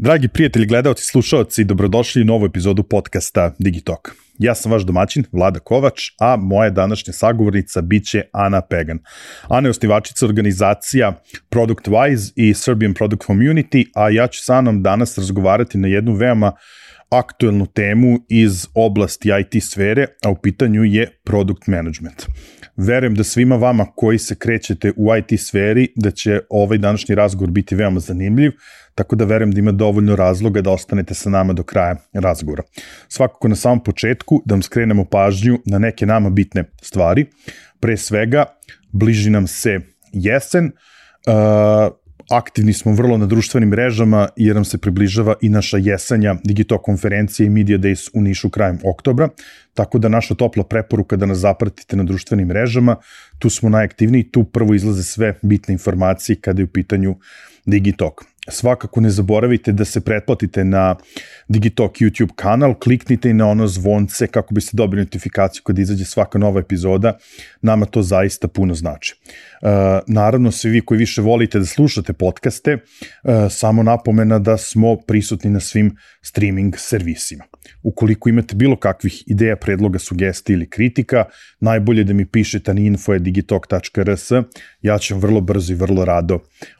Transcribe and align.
Dragi 0.00 0.28
prijatelji, 0.28 0.66
gledalci, 0.66 1.04
slušalci, 1.04 1.64
dobrodošli 1.64 2.22
u 2.22 2.24
novu 2.24 2.46
epizodu 2.46 2.82
podcasta 2.82 3.54
Digitalk. 3.58 4.10
Ja 4.38 4.54
sam 4.54 4.72
vaš 4.72 4.82
domaćin, 4.82 5.24
Vlada 5.32 5.58
Kovač, 5.58 6.02
a 6.20 6.36
moja 6.36 6.70
današnja 6.70 7.12
sagovornica 7.12 7.80
biće 7.80 8.22
Ana 8.32 8.60
Pegan. 8.60 8.98
Ana 9.48 9.68
je 9.68 9.70
osnivačica 9.70 10.26
organizacija 10.26 11.22
Product 11.48 11.88
Wise 11.88 12.32
i 12.36 12.54
Serbian 12.54 12.94
Product 12.94 13.22
Community, 13.22 13.84
a 13.94 14.10
ja 14.10 14.26
ću 14.26 14.44
sa 14.44 14.54
Anom 14.54 14.82
danas 14.82 15.18
razgovarati 15.18 15.78
na 15.78 15.88
jednu 15.88 16.14
veoma 16.14 16.52
aktuelnu 17.10 17.66
temu 17.66 18.18
iz 18.28 18.66
oblasti 18.74 19.28
IT 19.40 19.62
sfere, 19.62 20.06
a 20.24 20.30
u 20.30 20.36
pitanju 20.42 20.84
je 20.84 21.10
product 21.24 21.66
management. 21.66 22.26
Verujem 22.76 23.14
da 23.14 23.24
svima 23.24 23.56
vama 23.56 23.86
koji 23.96 24.18
se 24.18 24.34
krećete 24.34 24.92
u 24.96 25.16
IT 25.16 25.40
sferi 25.40 25.88
da 25.96 26.10
će 26.10 26.40
ovaj 26.50 26.78
današnji 26.78 27.14
razgovor 27.14 27.50
biti 27.50 27.74
veoma 27.74 28.00
zanimljiv, 28.00 28.52
tako 28.98 29.16
da 29.16 29.24
verujem 29.24 29.52
da 29.52 29.60
ima 29.60 29.72
dovoljno 29.72 30.16
razloga 30.16 30.60
da 30.60 30.70
ostanete 30.70 31.14
sa 31.14 31.30
nama 31.30 31.52
do 31.52 31.62
kraja 31.62 31.96
razgovora. 32.12 32.62
Svakako 33.08 33.48
na 33.48 33.56
samom 33.56 33.82
početku 33.84 34.40
da 34.44 34.54
vam 34.54 34.62
skrenemo 34.62 35.04
pažnju 35.04 35.58
na 35.66 35.78
neke 35.78 36.06
nama 36.06 36.30
bitne 36.30 36.64
stvari. 36.82 37.26
Pre 37.80 37.96
svega, 37.96 38.44
bliži 38.92 39.30
nam 39.30 39.46
se 39.46 39.78
jesen, 40.12 40.72
uh, 41.26 41.94
aktivni 42.30 42.72
smo 42.72 42.92
vrlo 42.92 43.16
na 43.16 43.26
društvenim 43.26 43.68
mrežama 43.68 44.28
jer 44.36 44.54
nam 44.54 44.64
se 44.64 44.78
približava 44.78 45.34
i 45.40 45.48
naša 45.48 45.78
jesanja 45.78 46.34
Digito 46.44 46.78
konferencije 46.78 47.46
i 47.46 47.50
Media 47.50 47.78
Days 47.78 48.10
u 48.14 48.22
Nišu 48.22 48.50
krajem 48.50 48.80
oktobra, 48.84 49.28
tako 49.74 49.98
da 49.98 50.08
naša 50.08 50.34
topla 50.34 50.64
preporuka 50.64 51.16
da 51.16 51.26
nas 51.26 51.38
zapratite 51.38 51.96
na 51.96 52.04
društvenim 52.04 52.48
mrežama, 52.48 52.96
tu 53.38 53.50
smo 53.50 53.68
najaktivniji, 53.68 54.30
tu 54.30 54.44
prvo 54.44 54.74
izlaze 54.74 55.02
sve 55.02 55.34
bitne 55.42 55.72
informacije 55.72 56.36
kada 56.40 56.62
je 56.62 56.64
u 56.64 56.72
pitanju 56.72 57.14
Digitalk. 57.66 58.27
Svakako 58.48 59.00
ne 59.00 59.10
zaboravite 59.10 59.72
da 59.72 59.84
se 59.84 60.00
pretplatite 60.00 60.64
na 60.64 60.96
Digitalk 61.48 61.92
YouTube 61.92 62.34
kanal, 62.34 62.74
kliknite 62.74 63.30
i 63.30 63.34
na 63.34 63.46
ono 63.48 63.66
zvonce 63.66 64.26
kako 64.26 64.54
biste 64.54 64.76
dobili 64.76 65.02
notifikaciju 65.02 65.62
kada 65.62 65.82
izađe 65.82 66.04
svaka 66.04 66.38
nova 66.38 66.60
epizoda, 66.60 67.18
nama 67.62 67.86
to 67.86 68.02
zaista 68.02 68.48
puno 68.48 68.74
znači. 68.74 69.14
Uh, 69.62 69.68
naravno, 70.06 70.50
svi 70.50 70.70
vi 70.70 70.80
koji 70.80 70.98
više 70.98 71.22
volite 71.22 71.58
da 71.58 71.64
slušate 71.64 72.12
podcaste, 72.12 72.74
uh, 72.74 73.32
samo 73.50 73.82
napomena 73.82 74.38
da 74.38 74.56
smo 74.56 74.96
prisutni 74.96 75.50
na 75.50 75.60
svim 75.60 75.96
streaming 76.22 76.74
servisima. 76.76 77.44
Ukoliko 77.82 78.28
imate 78.28 78.54
bilo 78.54 78.76
kakvih 78.76 79.22
ideja, 79.26 79.56
predloga, 79.56 79.98
sugestija 79.98 80.54
ili 80.54 80.70
kritika, 80.70 81.24
najbolje 81.60 82.04
da 82.04 82.12
mi 82.12 82.26
pišete 82.26 82.74
na 82.74 82.80
info.digitalk.rs, 82.80 84.30
ja 84.82 84.98
ću 84.98 85.14
vam 85.14 85.20
vrlo 85.20 85.40
brzo 85.40 85.72
i 85.72 85.76
vrlo 85.76 86.04
rado 86.04 86.38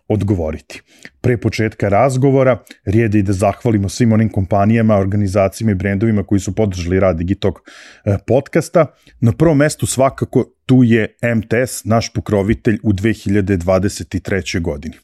odgovoriti. 0.09 0.83
Pre 1.21 1.37
početka 1.37 1.89
razgovora, 1.89 2.59
rijede 2.85 3.19
i 3.19 3.23
da 3.23 3.33
zahvalimo 3.33 3.89
svim 3.89 4.13
onim 4.13 4.29
kompanijama, 4.29 4.97
organizacijama 4.97 5.71
i 5.71 5.75
brendovima 5.75 6.23
koji 6.23 6.41
su 6.41 6.55
podržali 6.55 7.01
rad 7.01 7.17
Digitalk 7.17 7.59
e, 8.05 8.17
podcasta. 8.27 8.87
Na 9.21 9.33
prvom 9.33 9.57
mestu 9.57 9.87
svakako 9.87 10.45
tu 10.67 10.83
je 10.85 11.17
MTS, 11.37 11.85
naš 11.85 12.13
pokrovitelj 12.13 12.79
u 12.83 12.93
2023. 12.93 14.61
godini. 14.61 14.95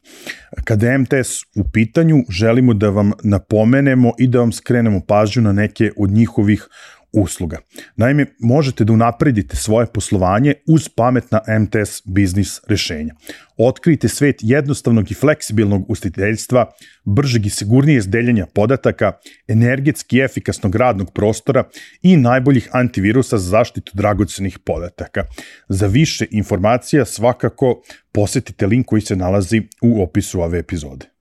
Kada 0.64 0.90
je 0.90 0.98
MTS 0.98 1.42
u 1.56 1.70
pitanju, 1.72 2.16
želimo 2.28 2.74
da 2.74 2.88
vam 2.88 3.12
napomenemo 3.22 4.12
i 4.18 4.26
da 4.26 4.38
vam 4.38 4.52
skrenemo 4.52 5.00
pažnju 5.08 5.42
na 5.42 5.52
neke 5.52 5.90
od 5.96 6.10
njihovih 6.10 6.68
usluga. 7.14 7.58
Naime, 7.96 8.26
možete 8.40 8.84
da 8.84 8.92
unapredite 8.92 9.56
svoje 9.56 9.86
poslovanje 9.86 10.54
uz 10.68 10.88
pametna 10.88 11.40
MTS 11.60 12.02
biznis 12.04 12.60
rešenja. 12.68 13.14
Otkrijte 13.56 14.08
svet 14.08 14.36
jednostavnog 14.40 15.10
i 15.10 15.14
fleksibilnog 15.14 15.90
ustiteljstva, 15.90 16.72
bržeg 17.04 17.46
i 17.46 17.50
sigurnije 17.50 17.98
izdeljenja 17.98 18.46
podataka, 18.46 19.12
energetski 19.48 20.20
efikasnog 20.20 20.76
radnog 20.76 21.12
prostora 21.12 21.64
i 22.02 22.16
najboljih 22.16 22.68
antivirusa 22.72 23.38
za 23.38 23.48
zaštitu 23.48 23.92
dragocenih 23.94 24.58
podataka. 24.58 25.24
Za 25.68 25.86
više 25.86 26.26
informacija 26.30 27.04
svakako 27.04 27.82
posetite 28.12 28.66
link 28.66 28.86
koji 28.86 29.02
se 29.02 29.16
nalazi 29.16 29.62
u 29.82 30.02
opisu 30.02 30.40
ove 30.40 30.58
epizode 30.58 31.14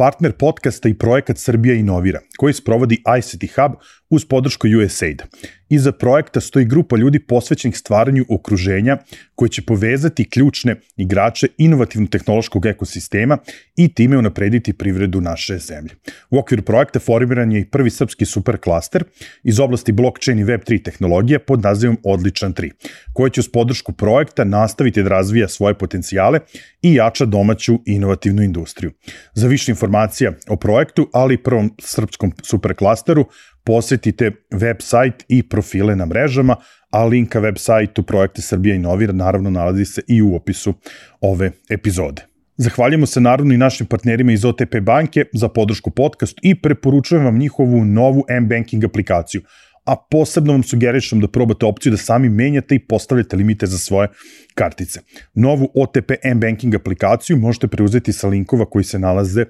partner 0.00 0.32
podcasta 0.32 0.88
i 0.88 0.94
projekat 0.94 1.38
Srbija 1.38 1.74
inovira, 1.74 2.20
koji 2.38 2.54
sprovodi 2.54 3.02
ICT 3.18 3.44
Hub 3.56 3.72
uz 4.10 4.24
podršku 4.24 4.66
USAID. 4.84 5.22
Iza 5.68 5.92
projekta 5.92 6.40
stoji 6.40 6.64
grupa 6.64 6.96
ljudi 6.96 7.18
posvećenih 7.18 7.78
stvaranju 7.78 8.24
okruženja 8.28 8.98
koje 9.34 9.48
će 9.48 9.62
povezati 9.62 10.30
ključne 10.30 10.76
igrače 10.96 11.48
inovativno 11.58 12.06
tehnološkog 12.06 12.66
ekosistema 12.66 13.38
i 13.76 13.94
time 13.94 14.18
unaprediti 14.18 14.72
privredu 14.72 15.20
naše 15.20 15.58
zemlje. 15.58 15.94
U 16.30 16.38
okviru 16.38 16.62
projekta 16.62 16.98
formiran 16.98 17.52
je 17.52 17.60
i 17.60 17.64
prvi 17.64 17.90
srpski 17.90 18.24
superklaster 18.24 19.04
iz 19.42 19.60
oblasti 19.60 19.92
blockchain 19.92 20.38
i 20.38 20.44
Web3 20.44 20.84
tehnologije 20.84 21.38
pod 21.38 21.62
nazivom 21.62 21.98
Odličan 22.04 22.54
3, 22.54 22.70
koji 23.12 23.30
će 23.30 23.40
uz 23.40 23.48
podršku 23.48 23.92
projekta 23.92 24.44
nastaviti 24.44 25.02
da 25.02 25.08
razvija 25.08 25.48
svoje 25.48 25.74
potencijale 25.74 26.40
i 26.82 26.94
jača 26.94 27.24
domaću 27.24 27.78
inovativnu 27.86 28.42
industriju. 28.42 28.92
Za 29.34 29.48
više 29.48 29.72
informacija 29.72 30.32
o 30.48 30.56
projektu, 30.56 31.10
ali 31.12 31.34
i 31.34 31.42
prvom 31.42 31.74
srpskom 31.78 32.32
superklasteru, 32.42 33.24
posetite 33.70 34.30
web 34.50 34.76
sajt 34.82 35.24
i 35.28 35.42
profile 35.42 35.94
na 35.96 36.06
mrežama, 36.06 36.56
a 36.90 37.04
link 37.06 37.28
ka 37.30 37.38
web 37.38 37.58
sajtu 37.58 38.02
Projekte 38.02 38.42
Srbija 38.42 38.74
Inovira 38.74 39.12
naravno 39.12 39.50
nalazi 39.50 39.84
se 39.84 40.02
i 40.08 40.22
u 40.22 40.34
opisu 40.34 40.74
ove 41.20 41.50
epizode. 41.70 42.26
Zahvaljujemo 42.56 43.06
se 43.06 43.20
naravno 43.20 43.54
i 43.54 43.58
našim 43.58 43.86
partnerima 43.86 44.32
iz 44.32 44.44
OTP 44.44 44.80
banke 44.82 45.24
za 45.32 45.48
podršku 45.48 45.90
podcastu 45.90 46.40
i 46.42 46.54
preporučujem 46.54 47.24
vam 47.24 47.38
njihovu 47.38 47.84
novu 47.84 48.24
M-Banking 48.28 48.84
aplikaciju– 48.84 49.42
a 49.84 49.96
posebno 50.10 50.52
vam 50.52 50.62
sugerišem 50.62 51.20
da 51.20 51.28
probate 51.28 51.66
opciju 51.66 51.92
da 51.92 51.96
sami 51.96 52.28
menjate 52.28 52.74
i 52.74 52.78
postavljate 52.78 53.36
limite 53.36 53.66
za 53.66 53.78
svoje 53.78 54.08
kartice. 54.54 55.00
Novu 55.34 55.68
OTP 55.74 56.10
M-Banking 56.22 56.74
aplikaciju 56.74 57.36
možete 57.36 57.68
preuzeti 57.68 58.12
sa 58.12 58.28
linkova 58.28 58.64
koji 58.64 58.84
se 58.84 58.98
nalaze 58.98 59.44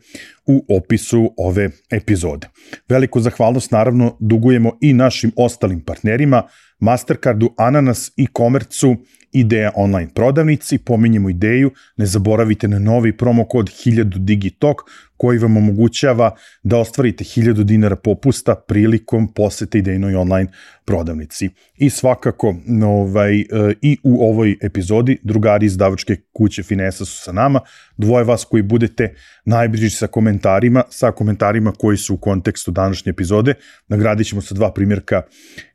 u 0.46 0.64
opisu 0.76 1.34
ove 1.36 1.70
epizode. 1.90 2.48
Veliku 2.88 3.20
zahvalnost 3.20 3.70
naravno 3.70 4.16
dugujemo 4.20 4.78
i 4.80 4.92
našim 4.92 5.32
ostalim 5.36 5.80
partnerima, 5.80 6.42
Mastercardu, 6.78 7.54
Ananas 7.56 8.12
i 8.16 8.26
Komercu, 8.26 8.96
Ideja 9.32 9.72
online 9.76 10.10
prodavnici, 10.14 10.78
pominjemo 10.78 11.30
ideju, 11.30 11.70
ne 11.96 12.06
zaboravite 12.06 12.68
na 12.68 12.78
novi 12.78 13.16
promo 13.16 13.44
kod 13.44 13.70
1000 13.70 14.18
Digitalk 14.18 14.76
koji 15.20 15.38
vam 15.38 15.56
omogućava 15.56 16.30
da 16.62 16.78
ostvarite 16.78 17.24
1000 17.24 17.62
dinara 17.62 17.96
popusta 17.96 18.54
prilikom 18.54 19.32
posete 19.32 19.78
idejnoj 19.78 20.14
online 20.14 20.50
prodavnici. 20.84 21.48
I 21.76 21.90
svakako 21.90 22.54
ovaj, 22.84 23.40
e, 23.40 23.44
i 23.82 23.98
u 24.02 24.28
ovoj 24.30 24.56
epizodi 24.62 25.18
drugari 25.22 25.66
iz 25.66 25.76
davačke 25.76 26.16
kuće 26.32 26.62
Finesa 26.62 27.04
su 27.04 27.22
sa 27.22 27.32
nama, 27.32 27.60
dvoje 27.96 28.24
vas 28.24 28.44
koji 28.44 28.62
budete 28.62 29.14
najbliži 29.44 29.90
sa 29.90 30.06
komentarima, 30.06 30.82
sa 30.90 31.12
komentarima 31.12 31.72
koji 31.72 31.96
su 31.96 32.14
u 32.14 32.16
kontekstu 32.18 32.70
današnje 32.70 33.10
epizode, 33.10 33.54
nagradit 33.88 34.26
ćemo 34.26 34.40
sa 34.40 34.54
dva 34.54 34.72
primjerka 34.72 35.22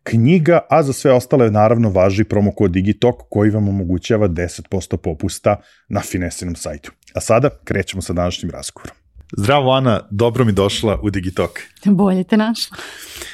knjiga, 0.04 0.60
a 0.70 0.84
za 0.84 0.94
sve 0.94 1.12
ostale 1.12 1.52
naravno 1.52 1.90
važi 1.90 2.24
promo 2.24 2.52
kod 2.52 2.72
Digitalk 2.72 3.16
koji 3.30 3.50
vam 3.50 3.68
omogućava 3.68 4.30
10% 4.30 4.98
popusta 4.98 5.62
na 5.90 6.02
Finesinom 6.02 6.56
sajtu. 6.56 6.92
A 7.14 7.22
sada 7.22 7.50
krećemo 7.64 8.02
sa 8.02 8.14
današnjim 8.14 8.52
razgovorom. 8.52 9.05
Zdravo 9.38 9.72
Ana, 9.72 10.00
dobro 10.10 10.46
mi 10.46 10.52
došla 10.52 11.00
u 11.02 11.10
Digitalk. 11.10 11.60
Bolje 11.86 12.24
te 12.24 12.38
našla. 12.38 12.78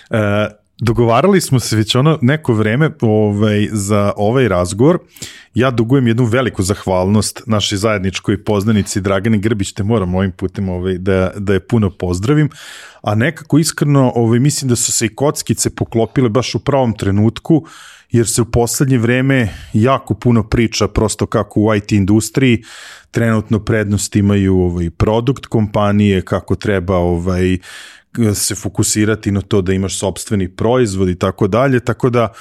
E, 0.09 0.47
dogovarali 0.81 1.41
smo 1.41 1.59
se 1.59 1.75
već 1.75 1.95
ono 1.95 2.19
neko 2.21 2.53
vreme 2.53 2.91
ovaj, 3.01 3.67
za 3.71 4.13
ovaj 4.17 4.47
razgovor. 4.47 4.99
Ja 5.53 5.71
dugujem 5.71 6.07
jednu 6.07 6.25
veliku 6.25 6.63
zahvalnost 6.63 7.41
našoj 7.45 7.77
zajedničkoj 7.77 8.43
poznanici 8.43 9.01
Dragani 9.01 9.39
Grbić, 9.39 9.73
te 9.73 9.83
moram 9.83 10.15
ovim 10.15 10.31
putem 10.31 10.69
ovaj, 10.69 10.97
da, 10.97 11.31
da 11.37 11.53
je 11.53 11.67
puno 11.67 11.89
pozdravim. 11.89 12.49
A 13.01 13.15
nekako 13.15 13.59
iskreno 13.59 14.11
ovaj, 14.15 14.39
mislim 14.39 14.69
da 14.69 14.75
su 14.75 14.91
se 14.91 15.05
i 15.05 15.15
kockice 15.15 15.69
poklopile 15.69 16.29
baš 16.29 16.55
u 16.55 16.59
pravom 16.59 16.93
trenutku, 16.93 17.65
jer 18.11 18.27
se 18.27 18.41
u 18.41 18.45
poslednje 18.45 18.97
vreme 18.97 19.49
jako 19.73 20.13
puno 20.13 20.43
priča 20.43 20.87
prosto 20.87 21.25
kako 21.25 21.59
u 21.59 21.75
IT 21.75 21.91
industriji 21.91 22.63
trenutno 23.11 23.59
prednost 23.59 24.15
imaju 24.15 24.57
ovaj 24.57 24.89
produkt 24.89 25.45
kompanije, 25.45 26.21
kako 26.21 26.55
treba 26.55 26.97
ovaj 26.97 27.57
se 28.33 28.55
fokusirati 28.55 29.31
na 29.31 29.41
to 29.41 29.61
da 29.61 29.73
imaš 29.73 29.99
sobstveni 29.99 30.49
proizvod 30.49 31.09
i 31.09 31.15
tako 31.15 31.47
dalje, 31.47 31.79
tako 31.79 32.09
da 32.09 32.33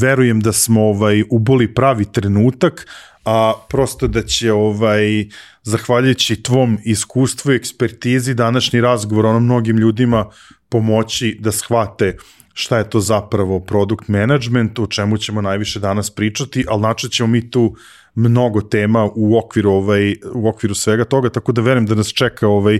verujem 0.00 0.40
da 0.40 0.52
smo 0.52 0.82
ovaj 0.82 1.22
uboli 1.30 1.74
pravi 1.74 2.04
trenutak, 2.04 2.86
a 3.24 3.52
prosto 3.68 4.08
da 4.08 4.22
će 4.22 4.52
ovaj 4.52 5.28
zahvaljujući 5.62 6.42
tvom 6.42 6.78
iskustvu 6.84 7.52
i 7.52 7.56
ekspertizi 7.56 8.34
današnji 8.34 8.80
razgovor 8.80 9.26
ono 9.26 9.40
mnogim 9.40 9.78
ljudima 9.78 10.26
pomoći 10.68 11.38
da 11.40 11.52
shvate 11.52 12.16
šta 12.52 12.78
je 12.78 12.90
to 12.90 13.00
zapravo 13.00 13.60
product 13.60 14.08
management, 14.08 14.78
o 14.78 14.86
čemu 14.86 15.18
ćemo 15.18 15.42
najviše 15.42 15.80
danas 15.80 16.10
pričati, 16.10 16.64
ali 16.68 16.82
načet 16.82 17.12
ćemo 17.12 17.26
mi 17.26 17.50
tu 17.50 17.76
mnogo 18.14 18.60
tema 18.60 19.08
u 19.14 19.38
okviru 19.38 19.70
ovaj 19.70 20.16
u 20.34 20.48
okviru 20.48 20.74
svega 20.74 21.04
toga 21.04 21.30
tako 21.30 21.52
da 21.52 21.62
verujem 21.62 21.86
da 21.86 21.94
nas 21.94 22.08
čeka 22.08 22.48
ovaj 22.48 22.78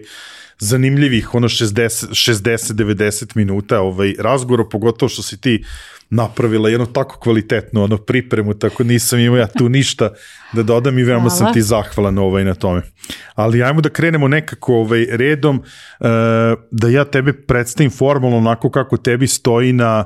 zanimljivih 0.58 1.34
ono 1.34 1.48
60 1.48 2.08
60 2.08 2.72
90 2.72 3.36
minuta 3.36 3.80
ovaj 3.80 4.14
razgovora 4.18 4.64
pogotovo 4.70 5.08
što 5.08 5.22
si 5.22 5.40
ti 5.40 5.64
napravila 6.10 6.68
jedno 6.68 6.86
tako 6.86 7.18
kvalitetnu 7.18 7.82
ono 7.82 7.96
pripremu, 7.96 8.54
tako 8.54 8.84
nisam 8.84 9.18
imao 9.18 9.38
ja 9.38 9.46
tu 9.46 9.68
ništa 9.68 10.10
da 10.52 10.62
dodam 10.62 10.98
i 10.98 11.02
veoma 11.02 11.30
sam 11.30 11.52
ti 11.52 11.62
zahvalan 11.62 12.18
ovaj 12.18 12.44
na 12.44 12.54
tome. 12.54 12.82
Ali 13.34 13.62
ajmo 13.62 13.80
da 13.80 13.88
krenemo 13.88 14.28
nekako 14.28 14.74
ovaj 14.74 15.06
redom, 15.10 15.56
uh, 15.56 16.06
da 16.70 16.88
ja 16.88 17.04
tebe 17.04 17.32
predstavim 17.32 17.90
formalno 17.90 18.36
onako 18.36 18.70
kako 18.70 18.96
tebi 18.96 19.26
stoji 19.26 19.72
na, 19.72 20.04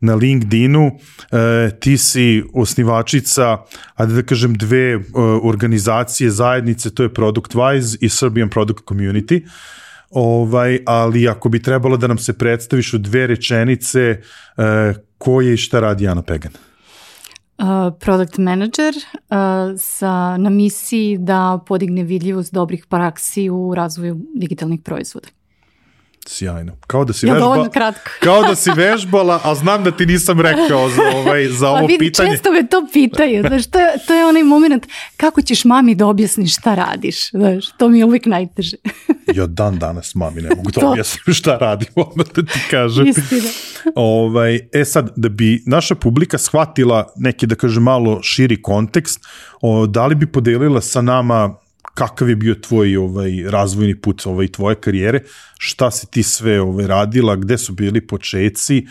na 0.00 0.14
LinkedInu, 0.14 0.86
uh, 0.86 1.38
ti 1.80 1.98
si 1.98 2.44
osnivačica, 2.54 3.58
ajde 3.94 4.14
da 4.14 4.22
kažem 4.22 4.54
dve 4.54 4.96
uh, 4.96 5.02
organizacije, 5.42 6.30
zajednice, 6.30 6.94
to 6.94 7.02
je 7.02 7.08
ProductWise 7.08 7.96
i 8.00 8.08
Serbian 8.08 8.48
Product 8.48 8.84
Community. 8.84 9.42
Ovaj, 10.10 10.78
ali 10.86 11.28
ako 11.28 11.48
bi 11.48 11.62
trebalo 11.62 11.96
da 11.96 12.06
nam 12.06 12.18
se 12.18 12.38
predstaviš 12.38 12.94
u 12.94 12.98
dve 12.98 13.26
rečenice, 13.26 14.20
uh, 14.56 14.64
ko 15.18 15.40
je 15.40 15.54
i 15.54 15.56
šta 15.56 15.80
radi 15.80 16.08
Ana 16.08 16.22
Pegan? 16.22 16.52
Uh, 17.58 17.66
product 18.00 18.38
manager 18.38 18.94
uh, 18.96 19.36
sa, 19.78 20.36
na 20.36 20.50
misiji 20.50 21.18
da 21.18 21.60
podigne 21.66 22.02
vidljivost 22.02 22.54
dobrih 22.54 22.86
praksi 22.86 23.50
u 23.50 23.74
razvoju 23.74 24.20
digitalnih 24.34 24.80
proizvoda. 24.84 25.28
Sjajno. 26.30 26.72
Kao 26.86 27.04
da 27.04 27.12
si 27.12 27.26
ja, 27.26 27.34
vežba, 27.34 27.68
kratko. 27.68 28.10
kao 28.24 28.42
da 28.42 28.54
si 28.54 28.70
vežbala, 28.76 29.40
a 29.44 29.54
znam 29.54 29.84
da 29.84 29.90
ti 29.90 30.06
nisam 30.06 30.40
rekao 30.40 30.88
za, 30.88 31.02
ovaj, 31.16 31.48
za 31.48 31.70
ovo 31.70 31.86
vidi, 31.86 31.98
pitanje. 31.98 32.30
Često 32.30 32.52
me 32.52 32.66
to 32.66 32.86
pitaju, 32.92 33.44
znaš, 33.48 33.66
to 33.66 33.78
je, 33.78 33.86
to 34.06 34.14
je 34.14 34.26
onaj 34.26 34.42
moment 34.42 34.86
kako 35.16 35.42
ćeš 35.42 35.64
mami 35.64 35.94
da 35.94 36.06
objasniš 36.06 36.56
šta 36.56 36.74
radiš, 36.74 37.30
znaš, 37.30 37.64
to 37.78 37.88
mi 37.88 37.98
je 37.98 38.04
uvijek 38.04 38.26
najteže. 38.26 38.76
ja 39.38 39.46
dan 39.46 39.78
danas 39.78 40.14
mami 40.14 40.42
ne 40.42 40.48
mogu 40.56 40.70
da 40.70 40.88
objasnim 40.88 41.34
šta 41.34 41.56
radim, 41.56 41.88
odmah 41.96 42.26
da 42.34 42.42
ti 42.42 42.60
kažem. 42.70 43.06
Istina. 43.06 43.48
ovaj, 43.94 44.60
e 44.72 44.84
sad, 44.84 45.12
da 45.16 45.28
bi 45.28 45.62
naša 45.66 45.94
publika 45.94 46.38
shvatila 46.38 47.12
neki, 47.16 47.46
da 47.46 47.54
kažem, 47.54 47.82
malo 47.82 48.22
širi 48.22 48.62
kontekst, 48.62 49.20
o, 49.60 49.86
da 49.86 50.06
li 50.06 50.14
bi 50.14 50.26
podelila 50.26 50.80
sa 50.80 51.00
nama 51.00 51.56
kakav 51.94 52.28
je 52.28 52.36
bio 52.36 52.54
tvoj 52.54 52.96
ovaj 52.96 53.30
razvojni 53.48 54.00
put 54.00 54.26
ovaj 54.26 54.48
tvoje 54.48 54.76
karijere, 54.76 55.20
šta 55.62 55.90
si 55.90 56.06
ti 56.06 56.22
sve 56.22 56.60
ovaj 56.60 56.86
radila, 56.86 57.36
gde 57.36 57.58
su 57.58 57.72
bili 57.72 58.06
počeci, 58.06 58.86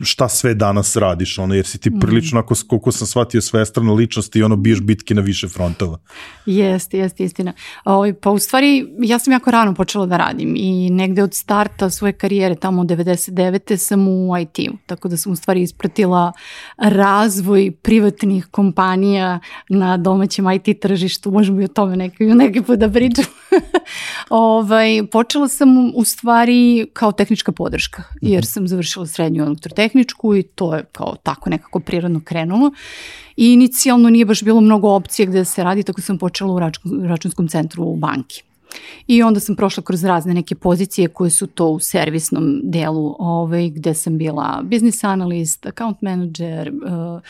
šta 0.00 0.28
sve 0.28 0.54
danas 0.54 0.96
radiš, 0.96 1.38
ono 1.38 1.54
jer 1.54 1.66
si 1.66 1.78
ti 1.78 1.90
mhm. 1.90 2.00
prilično 2.00 2.40
ako 2.40 2.54
koliko 2.68 2.92
sam 2.92 3.06
shvatio 3.06 3.40
svestrana 3.40 3.92
ličnost 3.92 4.36
i 4.36 4.42
ono 4.42 4.56
biješ 4.56 4.80
bitke 4.80 5.14
na 5.14 5.22
više 5.22 5.48
frontova. 5.48 5.98
Jeste, 6.46 6.98
jeste 6.98 7.24
istina. 7.24 7.52
Ovaj 7.84 8.12
pa 8.14 8.30
u 8.30 8.38
stvari 8.38 8.86
ja 8.98 9.18
sam 9.18 9.32
jako 9.32 9.50
rano 9.50 9.74
počela 9.74 10.06
da 10.06 10.16
radim 10.16 10.54
i 10.56 10.90
negde 10.90 11.22
od 11.22 11.34
starta 11.34 11.90
svoje 11.90 12.12
karijere 12.12 12.54
tamo 12.54 12.80
od 12.80 12.86
99. 12.86 13.76
sam 13.76 14.08
u 14.08 14.38
IT-u, 14.38 14.76
tako 14.86 15.08
da 15.08 15.16
sam 15.16 15.32
u 15.32 15.36
stvari 15.36 15.62
ispratila 15.62 16.32
razvoj 16.76 17.72
privatnih 17.82 18.46
kompanija 18.50 19.40
na 19.68 19.96
domaćem 19.96 20.50
IT 20.50 20.80
tržištu, 20.80 21.30
možemo 21.30 21.60
i 21.60 21.64
o 21.64 21.68
tome 21.68 21.96
neki, 21.96 22.24
neki 22.24 22.62
put 22.62 22.78
da 22.78 22.90
pričam. 22.90 23.24
ovaj, 24.30 25.06
počela 25.10 25.48
sam 25.48 25.92
u 25.94 26.04
stvari 26.04 26.86
kao 26.92 27.12
tehnička 27.12 27.52
podrška, 27.52 28.02
jer 28.20 28.38
mhm. 28.38 28.46
sam 28.46 28.68
završila 28.68 29.06
srednju 29.06 29.42
elektrotehničku 29.44 30.36
i 30.36 30.42
to 30.42 30.74
je 30.74 30.84
kao 30.92 31.16
tako 31.22 31.50
nekako 31.50 31.80
prirodno 31.80 32.20
krenulo. 32.24 32.70
I 33.36 33.52
inicijalno 33.52 34.10
nije 34.10 34.24
baš 34.24 34.42
bilo 34.42 34.60
mnogo 34.60 34.88
opcije 34.88 35.26
gde 35.26 35.44
se 35.44 35.64
radi, 35.64 35.82
tako 35.82 36.00
sam 36.00 36.18
počela 36.18 36.54
u 36.54 36.60
računskom 37.06 37.48
centru 37.48 37.84
u 37.84 37.96
banki. 37.96 38.42
I 39.06 39.22
onda 39.22 39.40
sam 39.40 39.56
prošla 39.56 39.82
kroz 39.82 40.04
razne 40.04 40.34
neke 40.34 40.54
pozicije 40.54 41.08
koje 41.08 41.30
su 41.30 41.46
to 41.46 41.68
u 41.68 41.80
servisnom 41.80 42.60
delu, 42.62 43.16
ovaj, 43.18 43.68
gde 43.68 43.94
sam 43.94 44.18
bila 44.18 44.62
business 44.62 45.04
analyst, 45.04 45.68
account 45.68 46.02
manager, 46.02 46.72
uh, 46.74 47.20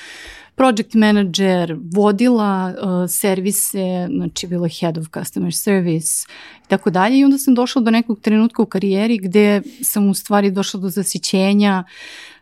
project 0.55 0.95
manager, 0.95 1.77
vodila 1.95 2.75
uh, 2.75 3.11
servise, 3.11 4.09
znači 4.11 4.47
bila 4.47 4.69
head 4.69 4.99
of 4.99 5.07
customer 5.15 5.55
service 5.55 6.27
i 6.65 6.69
tako 6.69 6.91
dalje. 6.91 7.19
I 7.19 7.25
onda 7.25 7.39
sam 7.39 7.55
došla 7.55 7.83
do 7.83 7.91
nekog 7.91 8.21
trenutka 8.21 8.63
u 8.63 8.67
karijeri 8.67 9.19
gde 9.19 9.63
sam 9.83 10.09
u 10.09 10.15
stvari 10.15 10.51
došla 10.51 10.81
do 10.81 10.89
zasićenja 10.89 11.85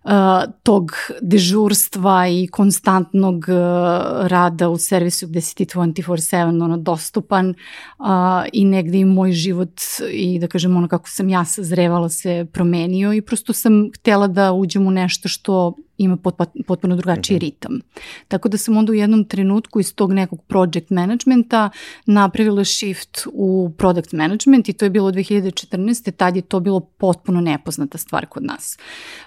uh, 0.05 0.11
tog 0.63 0.93
dežurstva 1.21 2.29
i 2.29 2.47
konstantnog 2.47 3.37
uh, 3.37 4.27
rada 4.27 4.69
u 4.69 4.79
servisu 4.79 5.27
gde 5.27 5.41
si 5.41 5.55
ti 5.55 5.67
24-7 5.67 6.65
ono, 6.65 6.77
dostupan 6.77 7.55
uh, 7.99 8.07
i 8.53 8.65
negde 8.65 8.99
i 8.99 9.05
moj 9.05 9.33
život 9.33 9.81
i 10.13 10.39
da 10.39 10.47
kažem 10.47 10.77
ono 10.77 10.89
kako 10.89 11.09
sam 11.09 11.29
ja 11.29 11.45
sazrevala 11.45 12.09
se 12.09 12.47
promenio 12.53 13.13
i 13.13 13.23
prosto 13.23 13.53
sam 13.53 13.91
htela 13.99 14.27
da 14.27 14.53
uđem 14.53 14.87
u 14.87 14.91
nešto 14.91 15.29
što 15.29 15.75
ima 16.03 16.17
potpuno 16.67 16.97
drugačiji 16.97 17.37
mhm. 17.37 17.45
ritam. 17.45 17.81
Tako 18.29 18.49
da 18.49 18.59
sam 18.59 18.77
onda 18.77 18.93
u 18.93 18.95
jednom 18.95 19.25
trenutku 19.25 19.81
iz 19.81 19.95
tog 19.95 20.13
nekog 20.13 20.43
project 20.43 20.91
managementa 20.91 21.71
napravila 22.07 22.65
shift 22.65 23.27
u 23.33 23.71
product 23.79 24.13
management 24.13 24.69
i 24.69 24.73
to 24.73 24.85
je 24.85 24.91
bilo 24.91 25.11
2014. 25.11 26.11
Tad 26.11 26.37
je 26.37 26.43
to 26.43 26.61
bilo 26.61 26.81
potpuno 26.81 27.41
nepoznata 27.41 27.99
stvar 27.99 28.27
kod 28.27 28.43
nas. 28.43 28.79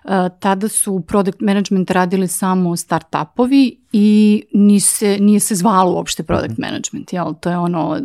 Uh, 0.03 0.11
tada 0.39 0.67
su 0.67 1.03
product 1.07 1.41
management 1.41 1.91
radili 1.91 2.27
samo 2.27 2.69
start-upovi 2.69 3.77
i 3.91 4.43
nije 4.53 4.79
se, 4.79 5.17
nije 5.19 5.39
se 5.39 5.55
zvalo 5.55 5.91
uopšte 5.91 6.23
product 6.23 6.57
mhm. 6.57 6.61
management. 6.61 7.13
Jel? 7.13 7.33
To 7.39 7.49
je 7.49 7.57
ono 7.57 7.99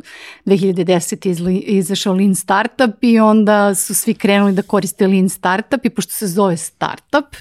2010. 0.46 1.28
Izli, 1.30 1.56
izašao 1.56 2.14
Lean 2.14 2.34
Startup 2.34 2.94
i 3.00 3.20
onda 3.20 3.74
su 3.74 3.94
svi 3.94 4.14
krenuli 4.14 4.52
da 4.52 4.62
koriste 4.62 5.06
Lean 5.06 5.28
Startup 5.28 5.84
i 5.84 5.90
pošto 5.90 6.12
se 6.12 6.26
zove 6.26 6.56
startup, 6.56 7.36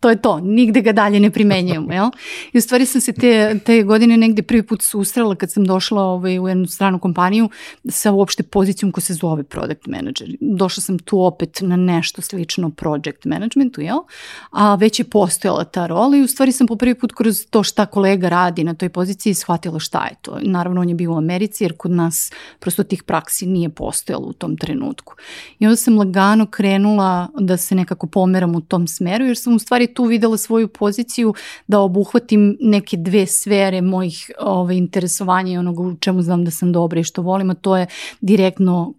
to 0.00 0.10
je 0.10 0.22
to, 0.22 0.40
nigde 0.40 0.80
ga 0.80 0.92
dalje 0.92 1.20
ne 1.20 1.30
primenjujemo, 1.30 1.92
jel? 1.92 2.10
I 2.52 2.58
u 2.58 2.60
stvari 2.60 2.86
sam 2.86 3.00
se 3.00 3.12
te, 3.12 3.60
te 3.64 3.82
godine 3.82 4.16
negde 4.16 4.42
prvi 4.42 4.62
put 4.62 4.82
susrela 4.82 5.34
kad 5.34 5.52
sam 5.52 5.64
došla 5.64 6.02
ovaj, 6.02 6.38
u 6.38 6.48
jednu 6.48 6.66
stranu 6.66 6.98
kompaniju 6.98 7.48
sa 7.88 8.12
uopšte 8.12 8.42
pozicijom 8.42 8.92
koja 8.92 9.02
se 9.02 9.14
zove 9.14 9.42
product 9.42 9.86
manager. 9.86 10.28
Došla 10.40 10.80
sam 10.80 10.98
tu 10.98 11.20
opet 11.20 11.58
na 11.60 11.76
nešto 11.76 12.22
slično 12.22 12.70
project 12.70 13.24
managementu, 13.24 13.80
jel? 13.80 13.98
A 14.50 14.74
već 14.74 14.98
je 14.98 15.04
postojala 15.04 15.64
ta 15.64 15.86
rola 15.86 16.16
i 16.16 16.22
u 16.22 16.28
stvari 16.28 16.52
sam 16.52 16.66
po 16.66 16.76
prvi 16.76 16.94
put 16.94 17.12
kroz 17.12 17.36
to 17.50 17.62
šta 17.62 17.86
kolega 17.86 18.28
radi 18.28 18.64
na 18.64 18.74
toj 18.74 18.88
poziciji 18.88 19.34
shvatila 19.34 19.78
šta 19.78 20.04
je 20.04 20.14
to. 20.22 20.38
Naravno 20.42 20.80
on 20.80 20.88
je 20.88 20.94
bio 20.94 21.12
u 21.12 21.16
Americi 21.16 21.64
jer 21.64 21.76
kod 21.76 21.90
nas 21.90 22.32
prosto 22.58 22.84
tih 22.84 23.02
praksi 23.02 23.46
nije 23.46 23.68
postojalo 23.68 24.26
u 24.26 24.32
tom 24.32 24.56
trenutku. 24.56 25.14
I 25.58 25.66
onda 25.66 25.76
sam 25.76 25.98
lagano 25.98 26.46
krenula 26.46 27.28
da 27.38 27.56
se 27.56 27.74
nekako 27.74 28.06
pomeram 28.06 28.54
u 28.54 28.60
tom 28.60 28.86
smeru 28.86 29.24
jer 29.24 29.36
sam 29.36 29.54
u 29.54 29.58
stvari 29.58 29.87
tu 29.94 30.04
videla 30.04 30.36
svoju 30.36 30.68
poziciju 30.68 31.34
da 31.66 31.80
obuhvatim 31.80 32.56
neke 32.60 32.96
dve 32.96 33.26
sfere 33.26 33.80
mojih 33.80 34.30
ove, 34.38 34.50
ovaj, 34.50 34.76
interesovanja 34.76 35.52
i 35.52 35.58
onoga 35.58 35.82
u 35.82 35.96
čemu 35.96 36.22
znam 36.22 36.44
da 36.44 36.50
sam 36.50 36.72
dobra 36.72 37.00
i 37.00 37.04
što 37.04 37.22
volim, 37.22 37.50
a 37.50 37.54
to 37.54 37.76
je 37.76 37.86
direktno 38.20 38.94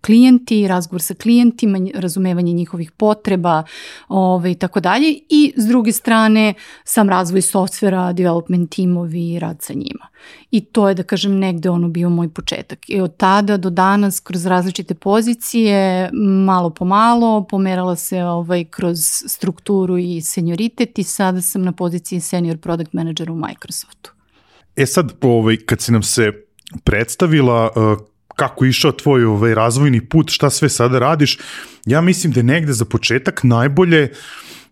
klijenti, 0.00 0.68
razgovor 0.68 1.02
sa 1.02 1.14
klijentima, 1.14 1.78
razumevanje 1.94 2.52
njihovih 2.52 2.90
potreba 2.90 3.62
ove, 4.08 4.50
i 4.50 4.54
tako 4.54 4.80
dalje 4.80 5.18
i 5.28 5.52
s 5.56 5.66
druge 5.66 5.92
strane 5.92 6.54
sam 6.84 7.08
razvoj 7.08 7.42
softvera, 7.42 8.12
development 8.12 8.70
timovi 8.70 9.32
i 9.32 9.38
rad 9.38 9.62
sa 9.62 9.72
njima. 9.72 10.06
I 10.50 10.60
to 10.60 10.88
je 10.88 10.94
da 10.94 11.02
kažem 11.02 11.38
negde 11.38 11.70
ono 11.70 11.88
bio 11.88 12.10
moj 12.10 12.28
početak. 12.28 12.88
I 12.88 13.00
od 13.00 13.16
tada 13.16 13.56
do 13.56 13.70
danas 13.70 14.20
kroz 14.20 14.46
različite 14.46 14.94
pozicije, 14.94 16.10
malo 16.46 16.70
po 16.70 16.84
malo, 16.84 17.46
pomerala 17.50 17.96
se 17.96 18.24
ovaj, 18.24 18.64
kroz 18.64 18.98
strukturu 19.26 19.98
i 19.98 20.20
senioritet 20.20 20.98
i 20.98 21.02
sada 21.02 21.40
sam 21.40 21.62
na 21.62 21.72
poziciji 21.72 22.20
senior 22.20 22.58
product 22.58 22.92
manager 22.92 23.30
u 23.30 23.34
Microsoftu. 23.34 24.12
E 24.76 24.86
sad, 24.86 25.12
ovaj, 25.22 25.56
kad 25.56 25.80
si 25.80 25.92
nam 25.92 26.02
se 26.02 26.32
predstavila, 26.84 27.70
uh, 27.76 28.13
kako 28.36 28.64
je 28.64 28.68
išao 28.68 28.92
tvoj 28.92 29.24
ovaj 29.24 29.54
razvojni 29.54 30.08
put, 30.08 30.30
šta 30.30 30.50
sve 30.50 30.68
sada 30.68 30.98
radiš, 30.98 31.38
ja 31.86 32.00
mislim 32.00 32.32
da 32.32 32.40
je 32.40 32.44
negde 32.44 32.72
za 32.72 32.84
početak 32.84 33.44
najbolje 33.44 34.12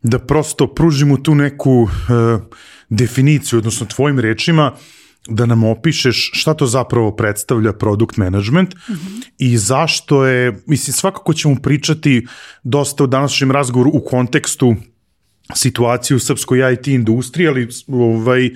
da 0.03 0.19
prosto 0.19 0.67
pružimo 0.75 1.17
tu 1.17 1.35
neku 1.35 1.89
e, 1.89 2.39
definiciju, 2.89 3.59
odnosno 3.59 3.87
tvojim 3.87 4.19
rečima, 4.19 4.73
da 5.29 5.47
nam 5.47 5.65
opišeš 5.65 6.31
šta 6.35 6.55
to 6.55 6.67
zapravo 6.67 7.17
predstavlja 7.17 7.73
product 7.73 8.17
management 8.17 8.75
mm 8.75 8.93
-hmm. 8.93 9.23
i 9.39 9.59
zašto 9.59 10.27
je, 10.27 10.63
mislim 10.67 10.95
svakako 10.95 11.35
ćemo 11.35 11.57
pričati 11.63 12.27
dosta 12.63 13.05
u 13.05 13.07
današnjem 13.07 13.51
razgovoru 13.51 13.91
u 13.95 14.05
kontekstu 14.05 14.75
situaciju 15.55 16.17
u 16.17 16.21
srpskoj 16.21 16.73
IT 16.73 16.89
industriji, 16.89 17.49
ali 17.49 17.69
ovaj, 17.89 18.51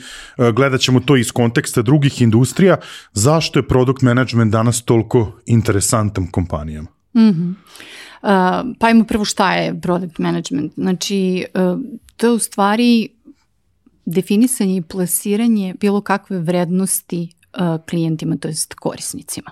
gledat 0.55 0.81
ćemo 0.81 1.01
to 1.01 1.17
iz 1.17 1.33
konteksta 1.33 1.83
drugih 1.83 2.23
industrija. 2.23 2.77
Zašto 3.13 3.59
je 3.59 3.69
product 3.69 4.03
management 4.03 4.53
danas 4.53 4.83
toliko 4.83 5.33
interesantan 5.47 6.27
kompanijama? 6.31 6.89
Mm 7.15 7.21
-hmm. 7.21 7.51
uh, 7.51 8.77
pa 8.81 8.91
imamo 8.91 9.07
prvo 9.07 9.25
šta 9.25 9.55
je 9.55 9.81
product 9.81 10.19
management. 10.19 10.73
Znači, 10.75 11.47
uh, 11.55 11.81
to 12.17 12.27
je 12.27 12.33
u 12.33 12.39
stvari 12.39 13.09
definisanje 14.07 14.77
i 14.77 14.83
plasiranje 14.83 15.75
bilo 15.81 16.01
kakve 16.01 16.39
vrednosti 16.39 17.29
uh, 17.59 17.85
klijentima, 17.91 18.37
to 18.37 18.49
jest 18.49 18.75
korisnicima. 18.75 19.51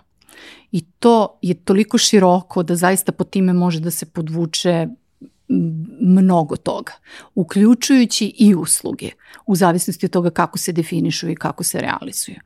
I 0.72 0.80
to 0.80 1.38
je 1.42 1.54
toliko 1.54 1.98
široko 1.98 2.62
da 2.62 2.76
zaista 2.76 3.12
po 3.12 3.24
time 3.24 3.52
može 3.52 3.80
da 3.80 3.90
se 3.90 4.06
podvuče 4.06 4.86
mnogo 6.00 6.56
toga, 6.56 6.92
uključujući 7.34 8.32
i 8.38 8.54
usluge, 8.54 9.10
u 9.46 9.56
zavisnosti 9.56 10.06
od 10.06 10.12
toga 10.12 10.30
kako 10.30 10.58
se 10.58 10.72
definišu 10.72 11.30
i 11.30 11.34
kako 11.34 11.64
se 11.64 11.80
realizuju. 11.80 12.36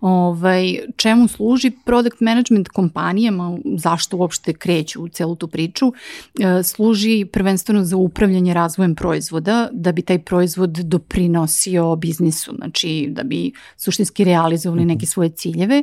Ovaj, 0.00 0.78
čemu 0.96 1.28
služi 1.28 1.70
product 1.84 2.20
management 2.20 2.68
kompanijama, 2.68 3.58
zašto 3.76 4.16
uopšte 4.16 4.52
kreću 4.52 5.02
u 5.02 5.08
celu 5.08 5.36
tu 5.36 5.48
priču, 5.48 5.86
e, 5.86 6.62
služi 6.62 7.24
prvenstveno 7.32 7.84
za 7.84 7.96
upravljanje 7.96 8.54
razvojem 8.54 8.94
proizvoda, 8.94 9.68
da 9.72 9.92
bi 9.92 10.02
taj 10.02 10.18
proizvod 10.18 10.70
doprinosio 10.70 11.96
biznisu, 11.96 12.52
znači 12.56 13.06
da 13.10 13.22
bi 13.22 13.52
suštinski 13.76 14.24
realizovali 14.24 14.80
mhm. 14.80 14.88
neke 14.88 15.06
svoje 15.06 15.28
ciljeve, 15.30 15.82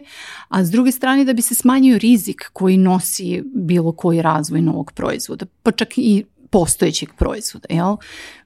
a 0.50 0.66
s 0.66 0.72
druge 0.72 0.92
strane 0.92 1.26
da 1.26 1.34
bi 1.34 1.42
se 1.42 1.56
smanjio 1.56 1.98
rizik 1.98 2.50
koji 2.54 2.78
nosi 2.78 3.44
bilo 3.56 3.92
koji 3.92 4.22
razvoj 4.22 4.62
novog 4.62 4.92
proizvoda, 4.92 5.46
pa 5.64 5.72
čak 5.72 5.98
i 5.98 6.26
postojećeg 6.52 7.10
proizvoda. 7.18 7.68
Jel? 7.70 7.98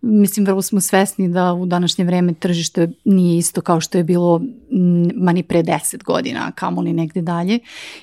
Mislim, 0.02 0.46
vrlo 0.46 0.62
smo 0.62 0.82
svesni 0.82 1.30
da 1.30 1.54
u 1.54 1.66
današnje 1.66 2.06
vreme 2.06 2.34
tržište 2.34 2.92
nije 3.06 3.38
isto 3.38 3.62
kao 3.62 3.82
što 3.82 3.98
je 3.98 4.04
bilo 4.04 4.42
mani 5.16 5.44
pre 5.44 5.64
10 5.64 6.04
godina, 6.04 6.52
kamo 6.52 6.82
li 6.82 6.94
negde 6.94 7.22
dalje. 7.22 7.60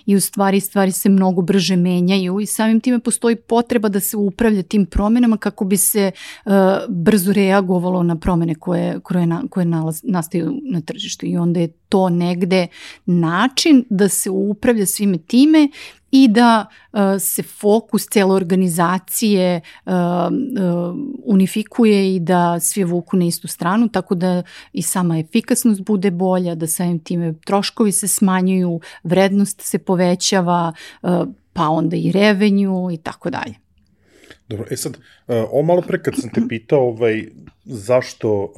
I 0.07 0.17
u 0.17 0.21
stvari 0.21 0.61
stvari 0.61 0.93
se 0.93 1.09
mnogo 1.09 1.43
brže 1.43 1.77
menjaju 1.77 2.41
i 2.41 2.47
samim 2.47 2.81
time 2.81 2.99
postoji 2.99 3.37
potreba 3.37 3.89
da 3.89 4.01
se 4.01 4.17
upravlja 4.17 4.63
tim 4.63 4.87
promenama 4.87 5.37
kako 5.37 5.65
bi 5.65 5.77
se 5.77 6.11
uh, 6.45 6.53
brzo 6.89 7.33
reagovalo 7.33 8.03
na 8.03 8.17
promene 8.17 8.55
koje, 8.55 9.01
koje, 9.01 9.27
na, 9.27 9.43
koje 9.51 9.67
nalaz, 9.67 10.01
nastaju 10.05 10.55
na 10.63 10.81
tržištu. 10.81 11.27
I 11.27 11.37
onda 11.37 11.61
je 11.61 11.69
to 11.89 12.09
negde 12.09 12.67
način 13.07 13.85
da 13.91 14.09
se 14.09 14.31
upravlja 14.31 14.87
svime 14.87 15.19
time 15.19 15.69
i 16.13 16.29
da 16.29 16.67
uh, 16.93 17.01
se 17.21 17.43
fokus 17.43 18.09
cele 18.09 18.35
organizacije 18.35 19.61
uh, 19.85 19.93
uh, 19.93 20.97
unifikuje 21.25 22.15
i 22.15 22.21
da 22.21 22.61
svi 22.61 22.85
vuku 22.85 23.17
na 23.17 23.25
istu 23.25 23.49
stranu, 23.49 23.89
tako 23.89 24.15
da 24.15 24.43
i 24.73 24.83
sama 24.83 25.19
efikasnost 25.19 25.81
bude 25.81 26.11
bolja, 26.11 26.55
da 26.55 26.67
samim 26.67 26.99
time 26.99 27.35
troškovi 27.45 27.93
se 27.93 28.09
smanjuju, 28.09 28.81
vrednost 29.03 29.61
se 29.61 29.79
povećava, 29.79 30.73
pa 31.53 31.69
onda 31.69 31.97
i 31.97 32.13
revenju 32.13 32.89
i 32.93 32.97
tako 32.97 33.31
dalje. 33.31 33.55
Dobro, 34.49 34.67
e 34.71 34.77
sad, 34.77 34.99
o 35.51 35.63
malo 35.63 35.83
pre 35.83 36.03
kad 36.03 36.15
sam 36.17 36.31
te 36.31 36.41
pitao 36.49 36.89
ovaj, 36.89 37.27
zašto, 37.65 38.53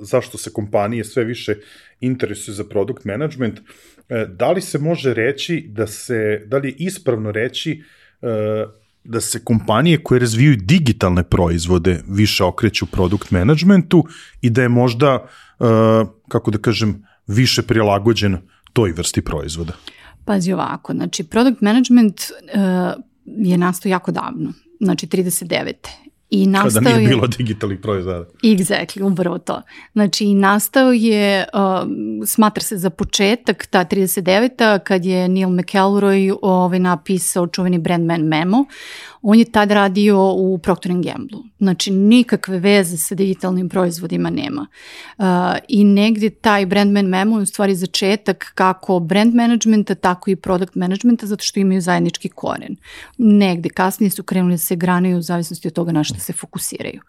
zašto 0.00 0.38
se 0.38 0.52
kompanije 0.52 1.04
sve 1.04 1.24
više 1.24 1.54
interesuju 2.00 2.54
za 2.54 2.64
product 2.64 3.04
management, 3.04 3.58
uh, 3.58 3.64
da 4.28 4.52
li 4.52 4.60
se 4.60 4.78
može 4.78 5.14
reći 5.14 5.66
da 5.68 5.86
se, 5.86 6.44
da 6.46 6.58
li 6.58 6.68
je 6.68 6.74
ispravno 6.78 7.32
reći 7.32 7.82
e, 8.22 8.26
da 9.04 9.20
se 9.20 9.44
kompanije 9.44 10.02
koje 10.02 10.20
razvijaju 10.20 10.56
digitalne 10.56 11.22
proizvode 11.22 12.02
više 12.08 12.44
okreću 12.44 12.86
produkt 12.86 13.30
managementu 13.30 14.04
i 14.40 14.50
da 14.50 14.62
je 14.62 14.68
možda, 14.68 15.26
e, 15.60 15.64
kako 16.28 16.50
da 16.50 16.58
kažem, 16.58 17.06
više 17.26 17.62
prilagođen 17.62 18.38
toj 18.72 18.92
vrsti 18.92 19.22
proizvoda? 19.22 19.72
Pazi 20.24 20.52
ovako, 20.52 20.92
znači 20.92 21.24
product 21.24 21.60
management 21.60 22.20
je 23.24 23.58
nastao 23.58 23.90
jako 23.90 24.10
davno, 24.12 24.52
znači 24.80 25.06
39. 25.06 25.72
I 26.34 26.46
nastao 26.46 26.80
Kada 26.80 26.90
nije 26.90 27.02
je, 27.02 27.08
bilo 27.08 27.26
digitalnih 27.26 27.78
proizvoda. 27.78 28.24
Exactly, 28.42 29.12
upravo 29.12 29.38
to. 29.38 29.62
Znači, 29.92 30.34
nastao 30.34 30.92
je, 30.92 31.44
uh, 31.54 31.88
smatra 32.26 32.62
se 32.62 32.76
za 32.76 32.90
početak, 32.90 33.66
ta 33.66 33.84
39. 33.84 34.78
kad 34.84 35.04
je 35.04 35.28
Neil 35.28 35.48
McElroy 35.48 36.36
ovaj, 36.42 36.78
napisao 36.78 37.46
čuveni 37.46 37.78
Brandman 37.78 38.20
Memo. 38.20 38.64
On 39.22 39.38
je 39.38 39.44
tad 39.44 39.70
radio 39.70 40.32
u 40.32 40.58
Procter 40.58 40.92
Gamble. 40.92 41.38
Znači, 41.58 41.90
nikakve 41.90 42.58
veze 42.58 42.96
sa 42.96 43.14
digitalnim 43.14 43.68
proizvodima 43.68 44.30
nema. 44.30 44.66
Uh, 45.18 45.24
I 45.68 45.84
negdje 45.84 46.30
taj 46.30 46.66
Brandman 46.66 47.06
Memo 47.06 47.38
je 47.38 47.42
u 47.42 47.46
stvari 47.46 47.74
začetak 47.74 48.52
kako 48.54 48.98
brand 48.98 49.34
managementa, 49.34 49.94
tako 49.94 50.30
i 50.30 50.36
product 50.36 50.74
managementa, 50.74 51.26
zato 51.26 51.44
što 51.44 51.60
imaju 51.60 51.80
zajednički 51.80 52.28
koren. 52.28 52.76
Negde 53.18 53.68
kasnije 53.68 54.10
su 54.10 54.22
krenuli 54.22 54.54
da 54.54 54.58
se 54.58 54.76
granaju 54.76 55.18
u 55.18 55.22
zavisnosti 55.22 55.68
od 55.68 55.74
toga 55.74 55.92
na 55.92 56.04
što 56.04 56.18
se 56.18 56.32
fokusiraju. 56.32 57.00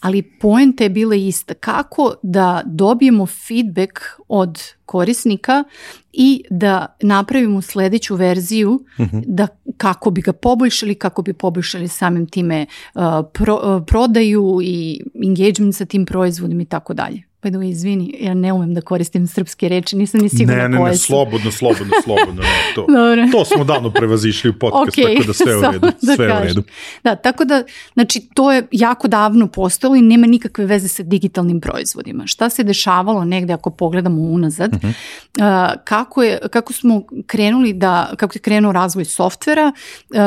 Ali 0.00 0.22
poenta 0.22 0.84
je 0.84 0.90
bila 0.90 1.14
ista. 1.14 1.54
Kako 1.54 2.14
da 2.22 2.62
dobijemo 2.64 3.26
feedback 3.26 3.98
od 4.34 4.62
korisnika 4.86 5.64
i 6.12 6.44
da 6.50 6.96
napravimo 7.02 7.62
sledeću 7.62 8.16
verziju 8.16 8.84
uh 8.98 9.06
mhm. 9.06 9.16
-huh. 9.16 9.24
da 9.26 9.46
kako 9.76 10.10
bi 10.10 10.20
ga 10.20 10.32
poboljšali, 10.32 10.94
kako 10.94 11.22
bi 11.22 11.32
poboljšali 11.32 11.88
samim 11.88 12.26
time 12.26 12.66
uh, 12.94 13.02
pro, 13.32 13.54
uh, 13.54 13.82
prodaju 13.86 14.60
i 14.62 15.00
engagement 15.24 15.76
sa 15.76 15.84
tim 15.84 16.06
proizvodom 16.06 16.60
i 16.60 16.64
tako 16.64 16.94
dalje. 16.94 17.22
By 17.44 17.50
the 17.50 17.58
way, 17.58 17.70
izvini, 17.70 18.16
ja 18.20 18.34
ne 18.34 18.52
umem 18.52 18.74
da 18.74 18.80
koristim 18.80 19.26
srpske 19.26 19.68
reči, 19.68 19.96
nisam 19.96 20.20
ni 20.20 20.28
sigurna 20.28 20.62
ne, 20.62 20.68
ne, 20.68 20.78
koje 20.78 20.90
ne, 20.90 20.96
su. 20.96 21.04
slobodno, 21.04 21.50
slobodno, 21.50 21.94
slobodno. 22.04 22.42
Ne, 22.42 22.48
to, 22.74 22.86
Dobre. 22.96 23.28
to 23.32 23.44
smo 23.44 23.64
davno 23.64 23.90
prevazišli 23.90 24.50
u 24.50 24.58
podcast, 24.58 24.98
okay, 24.98 25.16
tako 25.16 25.26
da 25.26 25.32
sve 25.32 25.56
u 25.56 25.60
redu. 25.72 25.86
Da 26.02 26.14
sve 26.14 26.26
u 26.26 26.44
redu. 26.44 26.62
Da, 27.04 27.16
tako 27.16 27.44
da, 27.44 27.62
znači, 27.94 28.20
to 28.34 28.52
je 28.52 28.66
jako 28.70 29.08
davno 29.08 29.46
postojalo 29.46 29.96
i 29.96 30.02
nema 30.02 30.26
nikakve 30.26 30.66
veze 30.66 30.88
sa 30.88 31.02
digitalnim 31.02 31.60
proizvodima. 31.60 32.26
Šta 32.26 32.50
se 32.50 32.64
dešavalo 32.64 33.24
negde 33.24 33.52
ako 33.52 33.70
pogledamo 33.70 34.22
unazad, 34.22 34.72
uh 34.72 34.80
-huh. 34.80 34.88
uh, 34.88 35.82
kako, 35.84 36.22
je, 36.22 36.38
kako 36.50 36.72
smo 36.72 37.02
krenuli 37.26 37.72
da, 37.72 38.10
kako 38.16 38.36
je 38.36 38.40
krenuo 38.40 38.72
razvoj 38.72 39.04
softvera, 39.04 39.72
uh, 40.10 40.18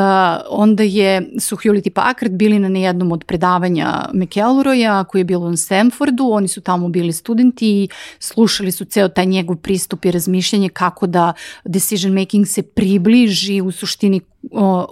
onda 0.50 0.84
je, 0.84 1.30
su 1.40 1.56
Hewlett 1.56 1.88
i 1.88 1.90
Packard 1.90 2.34
bili 2.34 2.60
na 2.60 2.70
nejednom 2.70 3.12
od 3.12 3.24
predavanja 3.24 4.06
McElroya, 4.14 5.06
koji 5.06 5.20
je 5.20 5.26
bilo 5.26 5.48
u 5.48 5.58
Stanfordu, 5.58 6.30
oni 6.32 6.48
su 6.48 6.62
tamo 6.62 6.90
bili 6.90 7.07
bili 7.08 7.14
studenti 7.14 7.68
i 7.68 7.90
slušali 8.20 8.72
su 8.72 8.86
ceo 8.86 9.10
taj 9.10 9.26
njegov 9.26 9.58
pristup 9.58 10.06
i 10.06 10.12
razmišljanje 10.12 10.70
kako 10.70 11.08
da 11.08 11.34
decision 11.66 12.14
making 12.14 12.48
se 12.48 12.62
približi 12.62 13.62
u 13.62 13.72
suštini 13.72 14.22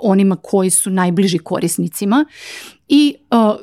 onima 0.01 0.35
koji 0.35 0.69
su 0.69 0.89
najbliži 0.89 1.37
korisnicima 1.37 2.25
i 2.87 3.15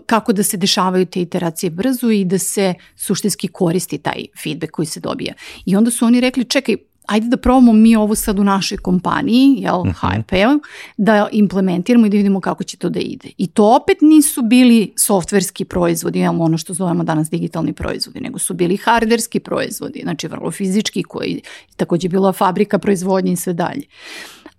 kako 0.06 0.32
da 0.32 0.42
se 0.42 0.56
dešavaju 0.56 1.06
te 1.06 1.20
iteracije 1.20 1.70
brzo 1.70 2.10
i 2.10 2.24
da 2.24 2.38
se 2.38 2.74
suštinski 2.96 3.48
koristi 3.48 3.98
taj 3.98 4.26
feedback 4.42 4.72
koji 4.72 4.86
se 4.86 5.00
dobija. 5.00 5.34
I 5.66 5.76
onda 5.76 5.90
su 5.90 6.04
oni 6.04 6.20
rekli, 6.20 6.44
čekaj, 6.44 6.76
ajde 7.12 7.28
da 7.28 7.36
probamo 7.36 7.72
mi 7.72 7.96
ovo 7.96 8.14
sad 8.14 8.38
u 8.38 8.44
našoj 8.44 8.78
kompaniji, 8.78 9.56
jel, 9.58 9.80
uh 9.80 9.86
-huh. 9.86 10.22
HP, 10.22 10.62
da 10.96 11.28
implementiramo 11.32 12.06
i 12.06 12.10
da 12.10 12.16
vidimo 12.16 12.40
kako 12.40 12.64
će 12.64 12.76
to 12.76 12.88
da 12.88 13.00
ide. 13.00 13.28
I 13.38 13.46
to 13.46 13.76
opet 13.76 13.96
nisu 14.00 14.42
bili 14.42 14.92
softverski 14.96 15.64
proizvodi, 15.64 16.18
jel, 16.18 16.42
ono 16.42 16.58
što 16.58 16.74
zovemo 16.74 17.04
danas 17.04 17.30
digitalni 17.30 17.72
proizvodi, 17.72 18.20
nego 18.20 18.38
su 18.38 18.54
bili 18.54 18.76
hardverski 18.76 19.40
proizvodi, 19.40 20.00
znači 20.02 20.28
vrlo 20.28 20.50
fizički, 20.50 21.02
koji 21.02 21.40
takođe 21.76 22.08
bila 22.08 22.32
fabrika 22.32 22.78
proizvodnje 22.78 23.32
i 23.32 23.36
sve 23.36 23.52
dalje 23.52 23.82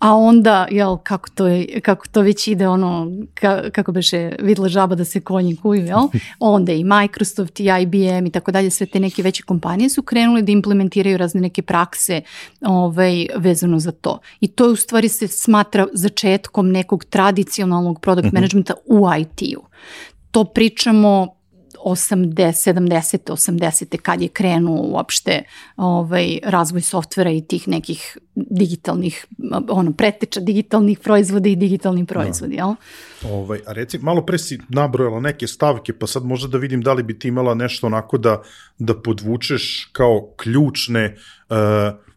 a 0.04 0.16
onda, 0.16 0.68
jel, 0.72 0.98
kako 0.98 1.30
to, 1.30 1.48
je, 1.48 1.82
kako 1.82 2.08
to 2.08 2.22
već 2.22 2.48
ide, 2.48 2.68
ono, 2.68 3.12
ka, 3.34 3.70
kako 3.70 3.92
beše 3.92 4.32
vidla 4.40 4.68
žaba 4.68 4.96
da 4.96 5.06
se 5.06 5.22
konji 5.22 5.56
kuju, 5.56 5.86
jel, 5.86 6.00
onda 6.40 6.72
i 6.72 6.84
Microsoft 6.84 7.60
i 7.60 7.70
IBM 7.82 8.26
i 8.26 8.32
tako 8.32 8.52
dalje, 8.52 8.70
sve 8.70 8.86
te 8.86 9.00
neke 9.00 9.24
veće 9.24 9.44
kompanije 9.44 9.90
su 9.90 10.02
krenule 10.02 10.42
da 10.42 10.52
implementiraju 10.52 11.18
razne 11.18 11.42
neke 11.42 11.62
prakse 11.62 12.22
ovaj, 12.62 13.28
vezano 13.36 13.80
za 13.80 13.92
to. 13.92 14.20
I 14.40 14.48
to 14.48 14.72
u 14.72 14.76
stvari 14.76 15.10
se 15.10 15.28
smatra 15.28 15.88
začetkom 15.94 16.72
nekog 16.72 17.06
tradicionalnog 17.06 18.00
product 18.00 18.26
mhm. 18.26 18.36
managementa 18.36 18.74
u 18.86 19.08
IT-u. 19.20 19.64
To 20.32 20.44
pričamo 20.44 21.28
80, 21.86 22.74
70, 22.74 23.32
80. 23.32 23.98
kad 23.98 24.22
je 24.22 24.28
krenuo 24.28 24.82
uopšte 24.82 25.44
ovaj, 25.78 26.40
razvoj 26.44 26.82
softvera 26.82 27.32
i 27.32 27.42
tih 27.42 27.68
nekih 27.68 28.18
digitalnih, 28.36 29.26
ono, 29.70 29.94
preteča 29.94 30.40
digitalnih 30.40 31.00
proizvoda 31.00 31.50
i 31.50 31.56
digitalni 31.56 32.06
proizvodi, 32.06 32.56
da. 32.56 32.62
jel? 32.62 32.76
Ovaj, 33.34 33.60
a 33.68 33.74
reci, 33.74 34.00
malo 34.00 34.26
pre 34.26 34.38
si 34.38 34.60
nabrojala 34.70 35.20
neke 35.20 35.48
stavke, 35.48 35.94
pa 35.94 36.08
sad 36.08 36.26
možda 36.26 36.48
da 36.48 36.58
vidim 36.58 36.82
da 36.82 36.94
li 36.94 37.04
bi 37.04 37.20
ti 37.20 37.28
imala 37.28 37.54
nešto 37.54 37.88
onako 37.88 38.18
da, 38.18 38.42
da 38.80 39.02
podvučeš 39.02 39.90
kao 39.92 40.34
ključne 40.38 41.16
uh, 41.50 41.58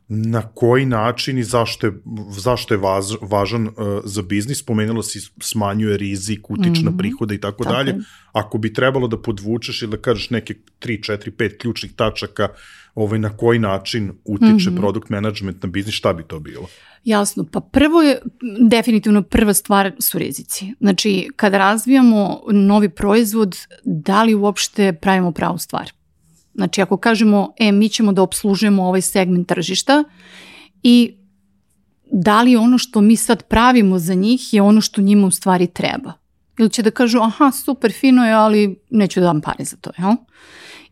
na 0.09 0.43
koji 0.43 0.87
način 0.87 1.39
i 1.39 1.45
zašto 1.45 1.87
je, 1.87 1.93
zašto 2.31 2.75
je 2.75 2.79
važ, 2.79 3.05
važan 3.21 3.67
uh, 3.67 3.73
za 4.05 4.23
biznis, 4.23 4.59
spomenula 4.59 5.03
si 5.03 5.21
smanjuje 5.41 5.97
rizik, 5.97 6.51
utiče 6.51 6.71
mm 6.71 6.75
-hmm. 6.75 6.85
na 6.85 6.99
prihode 6.99 7.35
i 7.35 7.41
tako, 7.41 7.65
tako 7.65 7.77
dalje. 7.77 7.95
Ako 8.33 8.59
bi 8.59 8.73
trebalo 8.73 9.09
da 9.09 9.23
podvučeš 9.23 9.83
ili 9.83 9.91
da 9.91 9.97
kažeš 9.97 10.31
neke 10.31 10.55
3, 10.81 11.13
4, 11.13 11.31
5 11.31 11.59
ključnih 11.59 11.93
tačaka 11.93 12.49
ovaj, 12.95 13.19
na 13.19 13.37
koji 13.37 13.59
način 13.59 14.13
utiče 14.25 14.71
mm 14.71 14.75
-hmm. 14.75 14.77
product 14.77 15.09
management 15.09 15.63
na 15.63 15.69
biznis, 15.69 15.95
šta 15.95 16.13
bi 16.13 16.23
to 16.23 16.41
bilo? 16.41 16.69
Jasno, 17.05 17.45
pa 17.53 17.61
prvo 17.61 18.03
je, 18.03 18.19
definitivno 18.71 19.23
prva 19.23 19.55
stvar 19.55 19.93
su 19.99 20.19
rizici. 20.19 20.73
Znači, 20.81 21.29
kada 21.37 21.59
razvijamo 21.59 22.41
novi 22.53 22.89
proizvod, 22.89 23.57
da 23.85 24.23
li 24.23 24.35
uopšte 24.35 24.93
pravimo 24.93 25.33
pravu 25.33 25.59
stvar? 25.59 25.93
Znači 26.57 26.83
ako 26.83 26.97
kažemo, 26.97 27.53
e, 27.59 27.73
mi 27.73 27.89
ćemo 27.89 28.13
da 28.13 28.23
obslužujemo 28.23 28.85
ovaj 28.85 29.01
segment 29.01 29.49
tržišta 29.49 30.05
i 30.83 31.17
da 32.13 32.43
li 32.43 32.57
ono 32.57 32.79
što 32.79 33.01
mi 33.01 33.17
sad 33.17 33.43
pravimo 33.43 33.99
za 33.99 34.15
njih 34.15 34.55
je 34.55 34.63
ono 34.63 34.81
što 34.81 35.03
njima 35.03 35.27
u 35.27 35.31
stvari 35.31 35.67
treba. 35.67 36.13
Ili 36.59 36.71
će 36.71 36.83
da 36.83 36.91
kažu, 36.91 37.19
aha, 37.21 37.51
super, 37.51 37.93
fino 37.93 38.27
je, 38.27 38.33
ali 38.33 38.79
neću 38.91 39.21
da 39.21 39.27
dam 39.27 39.41
pare 39.41 39.65
za 39.65 39.77
to, 39.77 39.91
jel? 39.99 40.13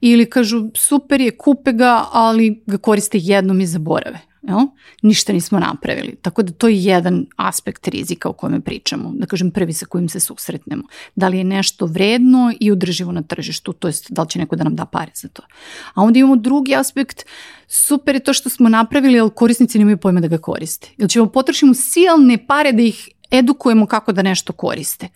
Ili 0.00 0.30
kažu, 0.30 0.70
super 0.74 1.20
je, 1.20 1.36
kupe 1.36 1.72
ga, 1.72 2.04
ali 2.12 2.62
ga 2.66 2.78
koriste 2.78 3.18
jednom 3.20 3.60
i 3.60 3.66
zaborave. 3.66 4.20
Jel? 4.48 4.66
Ništa 5.02 5.32
nismo 5.32 5.58
napravili. 5.58 6.16
Tako 6.22 6.42
da 6.42 6.52
to 6.52 6.68
je 6.68 6.84
jedan 6.84 7.26
aspekt 7.36 7.88
rizika 7.88 8.28
o 8.28 8.32
kojem 8.32 8.62
pričamo. 8.62 9.12
Da 9.14 9.26
kažem 9.26 9.50
prvi 9.50 9.72
sa 9.72 9.86
kojim 9.86 10.08
se 10.08 10.20
susretnemo. 10.20 10.82
Da 11.14 11.28
li 11.28 11.38
je 11.38 11.44
nešto 11.44 11.86
vredno 11.86 12.52
i 12.60 12.72
udrživo 12.72 13.12
na 13.12 13.22
tržištu, 13.22 13.72
to 13.72 13.88
jest 13.88 14.10
da 14.10 14.22
li 14.22 14.28
će 14.28 14.38
neko 14.38 14.56
da 14.56 14.64
nam 14.64 14.76
da 14.76 14.84
pare 14.84 15.12
za 15.14 15.28
to. 15.28 15.42
A 15.94 16.02
onda 16.02 16.18
imamo 16.18 16.36
drugi 16.36 16.74
aspekt, 16.74 17.24
super 17.66 18.14
je 18.14 18.24
to 18.24 18.32
što 18.32 18.48
smo 18.48 18.68
napravili, 18.68 19.20
ali 19.20 19.30
korisnici 19.30 19.78
nemaju 19.78 19.96
pojma 19.96 20.20
da 20.20 20.28
ga 20.28 20.38
koriste. 20.38 20.90
Ili 20.96 21.08
ćemo 21.08 21.26
potrošimo 21.26 21.74
silne 21.74 22.46
pare 22.46 22.72
da 22.72 22.82
ih 22.82 23.08
edukujemo 23.30 23.86
kako 23.86 24.12
da 24.12 24.22
nešto 24.22 24.52
koriste. 24.52 25.08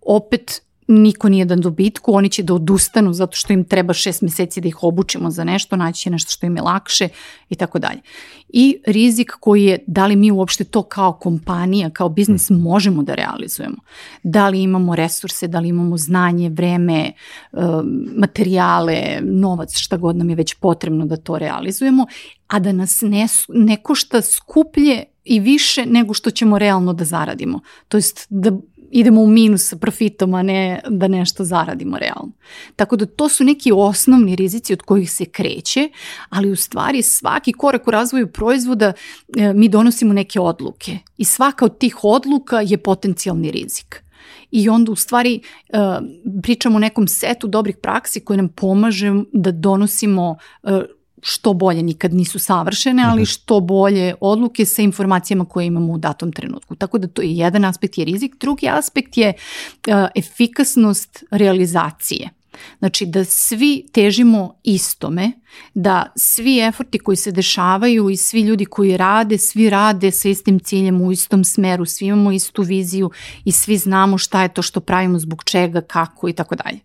Opet 0.00 0.62
niko 0.86 1.28
nije 1.28 1.44
dan 1.44 1.60
dobitku, 1.60 2.14
oni 2.14 2.28
će 2.28 2.42
da 2.42 2.54
odustanu 2.54 3.12
zato 3.12 3.36
što 3.36 3.52
im 3.52 3.64
treba 3.64 3.92
šest 3.92 4.22
meseci 4.22 4.60
da 4.60 4.68
ih 4.68 4.82
obučimo 4.82 5.30
za 5.30 5.44
nešto, 5.44 5.76
naći 5.76 6.00
će 6.00 6.10
nešto 6.10 6.30
što 6.30 6.46
im 6.46 6.56
je 6.56 6.62
lakše 6.62 7.08
i 7.48 7.54
tako 7.54 7.78
dalje. 7.78 8.00
I 8.48 8.78
rizik 8.86 9.32
koji 9.40 9.64
je 9.64 9.78
da 9.86 10.06
li 10.06 10.16
mi 10.16 10.30
uopšte 10.30 10.64
to 10.64 10.82
kao 10.82 11.12
kompanija, 11.12 11.90
kao 11.90 12.08
biznis 12.08 12.50
možemo 12.50 13.02
da 13.02 13.14
realizujemo. 13.14 13.76
Da 14.22 14.48
li 14.48 14.62
imamo 14.62 14.96
resurse, 14.96 15.48
da 15.48 15.60
li 15.60 15.68
imamo 15.68 15.96
znanje, 15.96 16.48
vreme, 16.48 17.12
materijale, 18.16 19.18
novac, 19.22 19.78
šta 19.78 19.96
god 19.96 20.16
nam 20.16 20.30
je 20.30 20.36
već 20.36 20.54
potrebno 20.54 21.06
da 21.06 21.16
to 21.16 21.38
realizujemo, 21.38 22.06
a 22.46 22.58
da 22.58 22.72
nas 22.72 23.00
ne, 23.00 23.26
ne 23.48 23.76
košta 23.76 24.22
skuplje 24.22 25.04
i 25.24 25.40
više 25.40 25.86
nego 25.86 26.14
što 26.14 26.30
ćemo 26.30 26.58
realno 26.58 26.92
da 26.92 27.04
zaradimo. 27.04 27.60
To 27.88 27.96
jest 27.96 28.26
da 28.30 28.50
idemo 28.94 29.22
u 29.22 29.26
minus 29.26 29.68
sa 29.68 29.76
profitom, 29.76 30.34
a 30.34 30.42
ne 30.42 30.80
da 30.88 31.08
nešto 31.08 31.44
zaradimo 31.44 31.98
realno. 31.98 32.32
Tako 32.76 32.96
da 32.96 33.06
to 33.06 33.28
su 33.28 33.44
neki 33.44 33.72
osnovni 33.72 34.36
rizici 34.36 34.72
od 34.72 34.82
kojih 34.82 35.10
se 35.10 35.24
kreće, 35.24 35.88
ali 36.28 36.50
u 36.50 36.56
stvari 36.56 37.02
svaki 37.02 37.52
korak 37.52 37.88
u 37.88 37.90
razvoju 37.90 38.32
proizvoda 38.32 38.92
e, 39.36 39.52
mi 39.52 39.68
donosimo 39.68 40.12
neke 40.12 40.40
odluke 40.40 40.98
i 41.16 41.24
svaka 41.24 41.64
od 41.64 41.78
tih 41.78 42.04
odluka 42.04 42.60
je 42.60 42.78
potencijalni 42.78 43.50
rizik. 43.50 44.04
I 44.50 44.68
onda 44.68 44.92
u 44.92 44.96
stvari 44.96 45.40
e, 45.68 45.78
pričamo 46.42 46.76
o 46.76 46.80
nekom 46.80 47.08
setu 47.08 47.46
dobrih 47.46 47.76
praksi 47.76 48.20
koje 48.20 48.36
nam 48.36 48.48
pomaže 48.48 49.12
da 49.32 49.50
donosimo 49.50 50.36
e, 50.62 50.82
što 51.26 51.52
bolje, 51.54 51.82
nikad 51.82 52.14
nisu 52.14 52.38
savršene, 52.38 53.02
ali 53.04 53.22
mhm. 53.22 53.24
što 53.24 53.60
bolje 53.60 54.14
odluke 54.20 54.64
sa 54.64 54.82
informacijama 54.82 55.44
koje 55.44 55.66
imamo 55.66 55.92
u 55.92 55.98
datom 55.98 56.32
trenutku. 56.32 56.74
Tako 56.74 56.98
da 56.98 57.08
to 57.08 57.22
je 57.22 57.36
jedan 57.36 57.64
aspekt 57.64 57.98
je 57.98 58.04
rizik. 58.04 58.36
Drugi 58.40 58.68
aspekt 58.68 59.16
je 59.16 59.32
uh, 59.32 59.94
efikasnost 60.14 61.24
realizacije. 61.30 62.30
Znači 62.78 63.06
da 63.06 63.24
svi 63.24 63.86
težimo 63.92 64.54
istome, 64.62 65.32
da 65.74 66.12
svi 66.16 66.60
eforti 66.60 66.98
koji 66.98 67.16
se 67.16 67.32
dešavaju 67.32 68.10
i 68.10 68.16
svi 68.16 68.40
ljudi 68.40 68.64
koji 68.64 68.96
rade, 68.96 69.38
svi 69.38 69.70
rade 69.70 70.10
sa 70.10 70.28
istim 70.28 70.58
ciljem 70.58 71.00
u 71.00 71.12
istom 71.12 71.44
smeru, 71.44 71.84
svi 71.84 72.06
imamo 72.06 72.32
istu 72.32 72.62
viziju 72.62 73.10
i 73.44 73.52
svi 73.52 73.76
znamo 73.76 74.18
šta 74.18 74.42
je 74.42 74.54
to 74.54 74.62
što 74.62 74.80
pravimo, 74.80 75.18
zbog 75.18 75.44
čega, 75.44 75.80
kako 75.80 76.28
i 76.28 76.32
tako 76.32 76.54
dalje. 76.54 76.78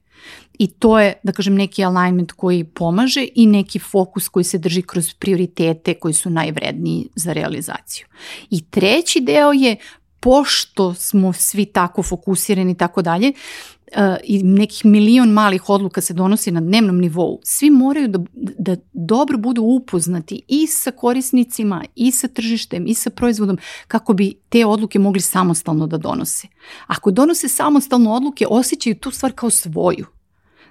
I 0.59 0.67
to 0.67 0.99
je, 0.99 1.13
da 1.23 1.31
kažem, 1.31 1.55
neki 1.55 1.85
alignment 1.85 2.31
koji 2.31 2.63
pomaže 2.63 3.27
i 3.35 3.45
neki 3.47 3.79
fokus 3.79 4.27
koji 4.27 4.43
se 4.43 4.57
drži 4.57 4.81
kroz 4.81 5.13
prioritete 5.13 5.93
koji 5.93 6.13
su 6.13 6.29
najvredniji 6.29 7.07
za 7.15 7.33
realizaciju. 7.33 8.07
I 8.49 8.61
treći 8.61 9.21
deo 9.21 9.51
je 9.51 9.75
pošto 10.19 10.93
smo 10.93 11.33
svi 11.33 11.65
tako 11.65 12.03
fokusirani 12.03 12.71
i 12.71 12.75
tako 12.75 13.01
dalje, 13.01 13.31
uh, 13.31 14.15
i 14.23 14.43
nekih 14.43 14.85
milion 14.85 15.29
malih 15.29 15.69
odluka 15.69 16.01
se 16.01 16.13
donosi 16.13 16.51
na 16.51 16.61
dnevnom 16.61 16.99
nivou, 16.99 17.39
svi 17.43 17.69
moraju 17.69 18.07
da, 18.07 18.19
da 18.57 18.75
dobro 18.93 19.37
budu 19.37 19.61
upoznati 19.61 20.41
i 20.47 20.67
sa 20.67 20.91
korisnicima, 20.91 21.83
i 21.95 22.11
sa 22.11 22.27
tržištem, 22.27 22.87
i 22.87 22.93
sa 22.93 23.09
proizvodom, 23.09 23.57
kako 23.87 24.13
bi 24.13 24.33
te 24.49 24.65
odluke 24.65 24.99
mogli 24.99 25.21
samostalno 25.21 25.87
da 25.87 25.97
donose. 25.97 26.47
Ako 26.87 27.11
donose 27.11 27.49
samostalno 27.49 28.13
odluke, 28.13 28.45
osjećaju 28.49 28.95
tu 28.95 29.11
stvar 29.11 29.31
kao 29.31 29.49
svoju 29.49 30.05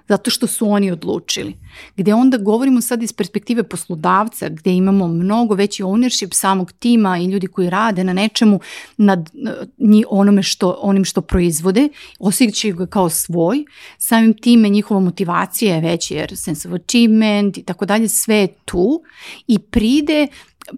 zato 0.07 0.31
što 0.31 0.47
su 0.47 0.69
oni 0.69 0.91
odlučili. 0.91 1.55
Gde 1.97 2.13
onda 2.13 2.37
govorimo 2.37 2.81
sad 2.81 3.03
iz 3.03 3.13
perspektive 3.13 3.63
poslodavca, 3.63 4.49
gde 4.49 4.73
imamo 4.73 5.07
mnogo 5.07 5.55
veći 5.55 5.83
ownership 5.83 6.33
samog 6.33 6.71
tima 6.71 7.17
i 7.17 7.25
ljudi 7.25 7.47
koji 7.47 7.69
rade 7.69 8.03
na 8.03 8.13
nečemu 8.13 8.59
nad 8.97 9.29
njih, 9.77 10.05
onome 10.09 10.43
što, 10.43 10.79
onim 10.81 11.05
što 11.05 11.21
proizvode, 11.21 11.89
osjećaju 12.19 12.75
ga 12.75 12.85
kao 12.85 13.09
svoj, 13.09 13.65
samim 13.97 14.33
time 14.33 14.69
njihova 14.69 14.99
motivacija 14.99 15.75
je 15.75 15.81
veća 15.81 16.15
jer 16.15 16.37
sense 16.37 16.67
of 16.67 16.73
achievement 16.73 17.57
i 17.57 17.63
tako 17.63 17.85
dalje, 17.85 18.07
sve 18.07 18.35
je 18.35 18.47
tu 18.65 19.01
i 19.47 19.59
pride 19.59 20.27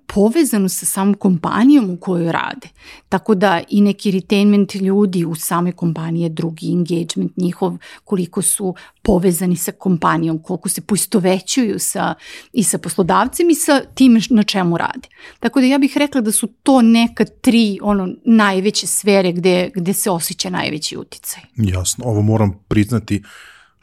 povezano 0.07 0.69
sa 0.69 0.85
samom 0.85 1.13
kompanijom 1.13 1.89
u 1.89 1.97
kojoj 1.97 2.31
rade. 2.31 2.67
Tako 3.09 3.35
da 3.35 3.61
i 3.69 3.81
neki 3.81 4.11
retainment 4.11 4.75
ljudi 4.75 5.25
u 5.25 5.35
samoj 5.35 5.71
kompaniji 5.71 6.23
je 6.23 6.29
drugi 6.29 6.71
engagement 6.71 7.37
njihov, 7.37 7.77
koliko 8.03 8.41
su 8.41 8.75
povezani 9.01 9.55
sa 9.55 9.71
kompanijom, 9.71 10.39
koliko 10.39 10.69
se 10.69 10.81
poistovećuju 10.81 11.79
sa, 11.79 12.13
i 12.53 12.63
sa 12.63 12.77
poslodavcem 12.77 13.49
i 13.49 13.55
sa 13.55 13.81
tim 13.95 14.21
na 14.29 14.43
čemu 14.43 14.77
rade. 14.77 15.07
Tako 15.39 15.59
da 15.59 15.65
ja 15.65 15.77
bih 15.77 15.97
rekla 15.97 16.21
da 16.21 16.31
su 16.31 16.47
to 16.47 16.81
neka 16.81 17.25
tri 17.25 17.79
ono 17.81 18.09
najveće 18.25 18.87
sfere 18.87 19.31
gde, 19.31 19.69
gde 19.75 19.93
se 19.93 20.09
osjeća 20.09 20.49
najveći 20.49 20.97
uticaj. 20.97 21.41
Jasno, 21.55 22.05
ovo 22.05 22.21
moram 22.21 22.59
priznati 22.67 23.23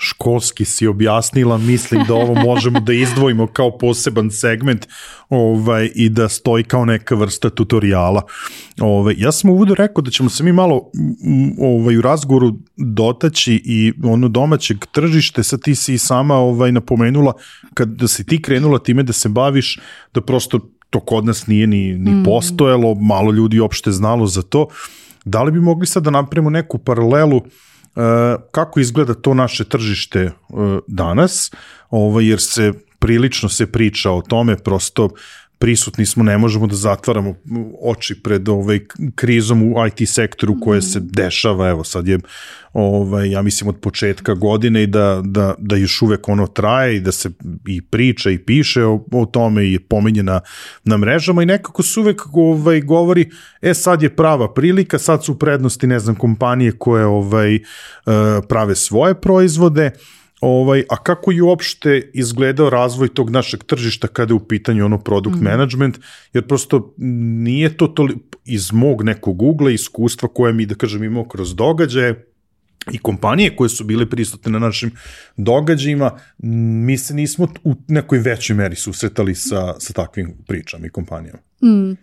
školski 0.00 0.64
si 0.64 0.86
objasnila, 0.86 1.58
mislim 1.58 2.04
da 2.08 2.14
ovo 2.14 2.34
možemo 2.34 2.80
da 2.80 2.92
izdvojimo 2.92 3.46
kao 3.46 3.78
poseban 3.78 4.30
segment 4.30 4.86
ovaj, 5.28 5.90
i 5.94 6.08
da 6.08 6.28
stoji 6.28 6.64
kao 6.64 6.84
neka 6.84 7.14
vrsta 7.14 7.50
tutoriala. 7.50 8.22
Ovaj, 8.80 9.14
ja 9.18 9.32
sam 9.32 9.50
uvodu 9.50 9.74
rekao 9.74 10.02
da 10.02 10.10
ćemo 10.10 10.30
se 10.30 10.44
mi 10.44 10.52
malo 10.52 10.90
ovaj, 11.60 11.96
u 11.96 12.02
razgovoru 12.02 12.52
dotaći 12.76 13.62
i 13.64 13.92
ono 14.04 14.28
domaćeg 14.28 14.84
tržište, 14.92 15.42
sad 15.42 15.62
ti 15.62 15.74
si 15.74 15.94
i 15.94 15.98
sama 15.98 16.34
ovaj, 16.34 16.72
napomenula 16.72 17.32
kad 17.74 17.88
da 17.88 18.08
si 18.08 18.26
ti 18.26 18.42
krenula 18.42 18.78
time 18.78 19.02
da 19.02 19.12
se 19.12 19.28
baviš, 19.28 19.78
da 20.14 20.20
prosto 20.20 20.60
to 20.90 21.00
kod 21.00 21.24
nas 21.24 21.46
nije 21.46 21.66
ni, 21.66 21.98
ni 21.98 22.10
mm. 22.10 22.24
postojalo, 22.24 22.94
malo 22.94 23.32
ljudi 23.32 23.60
uopšte 23.60 23.92
znalo 23.92 24.26
za 24.26 24.42
to. 24.42 24.66
Da 25.24 25.42
li 25.42 25.52
bi 25.52 25.60
mogli 25.60 25.86
sad 25.86 26.02
da 26.02 26.10
napravimo 26.10 26.50
neku 26.50 26.78
paralelu 26.78 27.36
uh, 27.36 27.44
kako 28.50 28.80
izgleda 28.80 29.14
to 29.14 29.34
naše 29.34 29.64
tržište 29.64 30.20
e, 30.20 30.32
danas, 30.86 31.50
ovaj, 31.90 32.28
jer 32.28 32.40
se 32.40 32.72
prilično 32.98 33.48
se 33.48 33.72
priča 33.72 34.10
o 34.10 34.22
tome, 34.22 34.56
prosto 34.56 35.08
prisutni 35.58 36.06
smo, 36.06 36.22
ne 36.22 36.38
možemo 36.38 36.66
da 36.66 36.76
zatvaramo 36.76 37.34
oči 37.82 38.22
pred 38.22 38.48
ovaj 38.48 38.80
krizom 39.14 39.62
u 39.62 39.86
IT 39.86 40.08
sektoru 40.08 40.54
koje 40.60 40.82
se 40.82 41.00
dešava, 41.00 41.68
evo 41.68 41.84
sad 41.84 42.08
je 42.08 42.18
ovaj, 42.72 43.30
ja 43.30 43.42
mislim 43.42 43.68
od 43.68 43.80
početka 43.80 44.34
godine 44.34 44.82
i 44.82 44.86
da, 44.86 45.22
da, 45.24 45.54
da 45.58 45.76
još 45.76 46.02
uvek 46.02 46.28
ono 46.28 46.46
traje 46.46 46.96
i 46.96 47.00
da 47.00 47.12
se 47.12 47.30
i 47.66 47.82
priča 47.82 48.30
i 48.30 48.38
piše 48.38 48.84
o, 48.84 49.04
o 49.12 49.26
tome 49.26 49.64
i 49.64 49.72
je 49.72 49.80
pomenjena 49.80 50.40
na 50.84 50.96
mrežama 50.96 51.42
i 51.42 51.46
nekako 51.46 51.82
se 51.82 52.00
uvek 52.00 52.22
ovaj, 52.32 52.80
govori, 52.80 53.30
e 53.62 53.74
sad 53.74 54.02
je 54.02 54.16
prava 54.16 54.54
prilika, 54.54 54.98
sad 54.98 55.24
su 55.24 55.38
prednosti 55.38 55.86
ne 55.86 55.98
znam 55.98 56.14
kompanije 56.14 56.72
koje 56.72 57.06
ovaj, 57.06 57.54
eh, 57.54 57.60
prave 58.48 58.74
svoje 58.74 59.20
proizvode, 59.20 59.90
Ovaj, 60.40 60.84
a 60.88 60.96
kako 60.96 61.32
je 61.32 61.42
uopšte 61.42 62.10
izgledao 62.14 62.70
razvoj 62.70 63.08
tog 63.08 63.30
našeg 63.30 63.64
tržišta 63.64 64.08
kada 64.08 64.32
je 64.32 64.36
u 64.36 64.48
pitanju 64.48 64.84
ono 64.84 64.98
product 64.98 65.36
mm. 65.36 65.44
management, 65.44 65.98
jer 66.32 66.46
prosto 66.46 66.94
nije 66.96 67.76
to 67.76 67.86
toli, 67.86 68.16
iz 68.44 68.72
mog 68.72 69.02
nekog 69.02 69.42
ugla 69.42 69.70
iskustva 69.70 70.28
koje 70.28 70.52
mi, 70.52 70.66
da 70.66 70.74
kažem, 70.74 71.04
imao 71.04 71.24
kroz 71.24 71.54
događaje, 71.54 72.24
i 72.92 72.98
kompanije 72.98 73.56
koje 73.56 73.68
su 73.68 73.84
bile 73.84 74.10
prisutne 74.10 74.52
na 74.52 74.58
našim 74.58 74.90
događajima, 75.36 76.18
mi 76.38 76.98
se 76.98 77.14
nismo 77.14 77.48
u 77.64 77.74
nekoj 77.88 78.18
većoj 78.18 78.56
meri 78.56 78.76
susretali 78.76 79.34
sa, 79.34 79.74
sa 79.80 79.92
takvim 79.92 80.34
pričama 80.46 80.86
i 80.86 80.90
kompanijama. 80.90 81.38
Mm, 81.62 81.96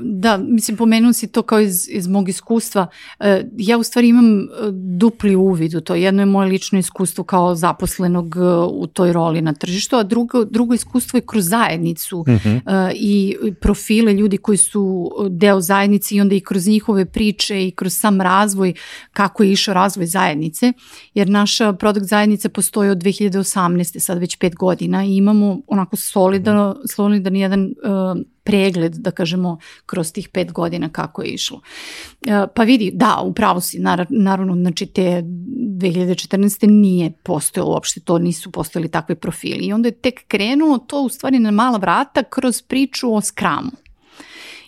da, 0.00 0.36
mislim, 0.36 0.76
pomenuo 0.76 1.12
si 1.12 1.26
to 1.26 1.42
kao 1.42 1.60
iz, 1.60 1.88
iz 1.88 2.06
mog 2.06 2.28
iskustva. 2.28 2.86
E, 3.20 3.44
ja 3.58 3.78
u 3.78 3.82
stvari 3.82 4.08
imam 4.08 4.40
e, 4.40 4.44
dupli 4.72 5.36
uvid 5.36 5.74
u 5.74 5.80
to. 5.80 5.94
Jedno 5.94 6.22
je 6.22 6.26
moje 6.26 6.48
lično 6.48 6.78
iskustvo 6.78 7.24
kao 7.24 7.54
zaposlenog 7.54 8.36
u 8.70 8.86
toj 8.86 9.12
roli 9.12 9.42
na 9.42 9.52
tržištu, 9.52 9.96
a 9.96 10.02
drugo, 10.02 10.44
drugo 10.44 10.74
iskustvo 10.74 11.16
je 11.16 11.22
kroz 11.26 11.48
zajednicu 11.48 12.24
mhm. 12.28 12.36
-huh. 12.36 12.92
i 12.94 13.36
profile 13.60 14.12
ljudi 14.12 14.36
koji 14.36 14.58
su 14.58 15.10
deo 15.30 15.60
zajednice 15.60 16.14
i 16.14 16.20
onda 16.20 16.34
i 16.34 16.40
kroz 16.40 16.66
njihove 16.66 17.04
priče 17.04 17.66
i 17.66 17.70
kroz 17.70 17.94
sam 17.94 18.20
razvoj, 18.20 18.74
kako 19.12 19.42
je 19.42 19.52
išao 19.52 19.74
razvoj 19.74 19.94
razvoj 19.94 20.06
zajednice, 20.06 20.72
jer 21.14 21.28
naša 21.28 21.72
produkt 21.72 22.06
zajednica 22.06 22.48
postoji 22.48 22.90
od 22.90 22.98
2018. 22.98 23.98
sad 23.98 24.18
već 24.18 24.36
pet 24.36 24.54
godina 24.54 25.04
i 25.04 25.16
imamo 25.16 25.60
onako 25.66 25.96
solidan, 25.96 26.74
solidan 26.96 27.36
jedan 27.36 27.64
uh, 27.64 28.22
pregled, 28.44 28.94
da 28.94 29.10
kažemo, 29.10 29.58
kroz 29.86 30.12
tih 30.12 30.28
pet 30.28 30.52
godina 30.52 30.88
kako 30.88 31.22
je 31.22 31.28
išlo. 31.28 31.56
Uh, 31.56 32.32
pa 32.54 32.62
vidi, 32.62 32.90
da, 32.94 33.20
upravo 33.24 33.60
si, 33.60 33.78
naravno, 34.08 34.54
znači 34.54 34.86
te 34.86 35.22
2014. 35.22 36.66
nije 36.70 37.12
postojalo 37.22 37.70
uopšte, 37.70 38.00
to 38.00 38.18
nisu 38.18 38.50
postojali 38.50 38.88
takvi 38.88 39.14
profili 39.14 39.64
i 39.64 39.72
onda 39.72 39.88
je 39.88 39.92
tek 39.92 40.26
krenulo 40.28 40.78
to 40.78 41.02
u 41.02 41.08
stvari 41.08 41.38
na 41.38 41.50
mala 41.50 41.78
vrata 41.78 42.22
kroz 42.22 42.62
priču 42.62 43.14
o 43.14 43.20
skramu 43.20 43.70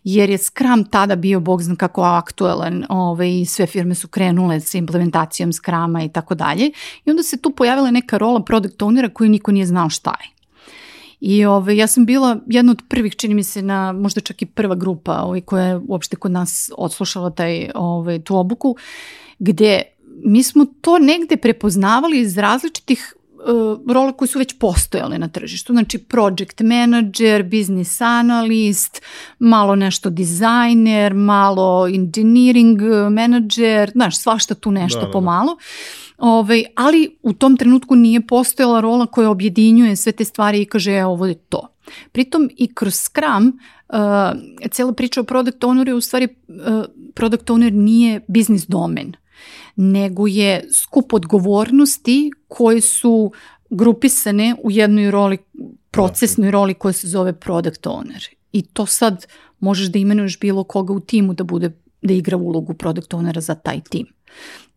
jer 0.08 0.30
je 0.30 0.38
Scrum 0.38 0.84
tada 0.84 1.16
bio, 1.16 1.40
bog 1.40 1.62
zna 1.62 1.76
kako 1.76 2.02
aktuelan, 2.02 2.84
ovaj, 2.88 3.44
sve 3.46 3.66
firme 3.66 3.94
su 3.94 4.08
krenule 4.08 4.60
sa 4.60 4.78
implementacijom 4.78 5.52
Scruma 5.52 6.02
i 6.02 6.08
tako 6.08 6.34
dalje. 6.34 6.70
I 7.04 7.10
onda 7.10 7.22
se 7.22 7.36
tu 7.42 7.50
pojavila 7.50 7.90
neka 7.90 8.18
rola 8.18 8.44
product 8.44 8.82
ownera 8.82 9.12
koju 9.12 9.30
niko 9.30 9.52
nije 9.52 9.66
znao 9.66 9.90
šta 9.90 10.10
je. 10.10 10.35
I 11.20 11.44
ove, 11.44 11.56
ovaj, 11.56 11.76
ja 11.76 11.86
sam 11.86 12.06
bila 12.06 12.38
jedna 12.46 12.72
od 12.72 12.82
prvih, 12.88 13.16
čini 13.16 13.34
mi 13.34 13.42
se, 13.42 13.62
na 13.62 13.92
možda 13.92 14.20
čak 14.20 14.42
i 14.42 14.46
prva 14.46 14.74
grupa 14.74 15.20
ovaj, 15.22 15.40
koja 15.40 15.64
je 15.64 15.80
uopšte 15.88 16.16
kod 16.16 16.30
nas 16.30 16.70
odslušala 16.76 17.30
taj, 17.30 17.70
ovaj, 17.74 18.22
tu 18.22 18.36
obuku, 18.36 18.76
gde 19.38 19.82
mi 20.24 20.42
smo 20.42 20.66
to 20.80 20.98
negde 20.98 21.36
prepoznavali 21.36 22.20
iz 22.20 22.38
različitih 22.38 23.16
uh, 23.46 23.92
role 23.92 24.12
koje 24.12 24.28
su 24.28 24.38
već 24.38 24.58
postojale 24.58 25.18
na 25.18 25.28
tržištu, 25.28 25.72
znači 25.72 25.98
project 25.98 26.60
manager, 26.60 27.42
business 27.42 28.00
analyst, 28.00 29.02
malo 29.38 29.76
nešto 29.76 30.10
dizajner, 30.10 31.14
malo 31.14 31.88
engineering 31.88 32.80
manager, 33.10 33.90
znaš, 33.90 34.18
svašta 34.18 34.54
tu 34.54 34.70
nešto 34.70 34.98
da, 34.98 35.04
da, 35.04 35.06
da. 35.06 35.12
pomalo. 35.12 35.52
Ove, 35.52 35.60
ovaj, 36.18 36.64
ali 36.76 37.16
u 37.22 37.32
tom 37.32 37.56
trenutku 37.56 37.94
nije 37.94 38.26
postojala 38.26 38.80
rola 38.80 39.06
koja 39.06 39.30
objedinjuje 39.30 39.96
sve 39.96 40.12
te 40.12 40.24
stvari 40.24 40.62
i 40.62 40.64
kaže 40.64 40.92
e, 40.92 41.04
ovo 41.04 41.26
je 41.26 41.34
to. 41.34 41.68
Pritom 42.12 42.50
i 42.56 42.74
kroz 42.74 42.94
Scrum 42.94 43.58
uh, 43.88 43.98
cela 44.70 44.92
priča 44.92 45.20
o 45.20 45.24
product 45.24 45.62
owneru 45.62 45.88
je 45.88 45.94
u 45.94 46.00
stvari 46.00 46.28
uh, 46.48 46.84
product 47.14 47.50
owner 47.50 47.72
nije 47.72 48.20
biznis 48.28 48.66
domen 48.66 49.12
nego 49.76 50.26
je 50.26 50.64
skup 50.72 51.12
odgovornosti 51.12 52.30
koje 52.48 52.80
su 52.80 53.32
grupisane 53.70 54.54
u 54.62 54.70
jednoj 54.70 55.10
roli, 55.10 55.38
procesnoj 55.90 56.50
roli 56.50 56.74
koja 56.74 56.92
se 56.92 57.08
zove 57.08 57.32
product 57.32 57.86
owner. 57.86 58.28
I 58.52 58.62
to 58.62 58.86
sad 58.86 59.26
možeš 59.60 59.86
da 59.86 59.98
imenuješ 59.98 60.40
bilo 60.40 60.64
koga 60.64 60.92
u 60.92 61.00
timu 61.00 61.34
da 61.34 61.44
bude 61.44 61.70
da 62.02 62.14
igra 62.14 62.36
ulogu 62.36 62.74
product 62.74 63.12
ownera 63.12 63.40
za 63.40 63.54
taj 63.54 63.80
tim 63.80 64.06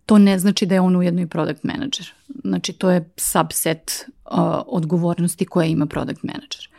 to 0.10 0.17
ne 0.17 0.39
znači 0.39 0.65
da 0.65 0.76
je 0.76 0.82
on 0.82 0.95
ujedno 0.95 1.22
i 1.22 1.28
product 1.28 1.63
manager. 1.63 2.13
Znači 2.43 2.74
to 2.74 2.89
je 2.89 3.10
subset 3.17 4.06
uh, 4.26 4.32
odgovornosti 4.67 5.45
koje 5.45 5.69
ima 5.69 5.86
product 5.86 6.24
manager. 6.24 6.69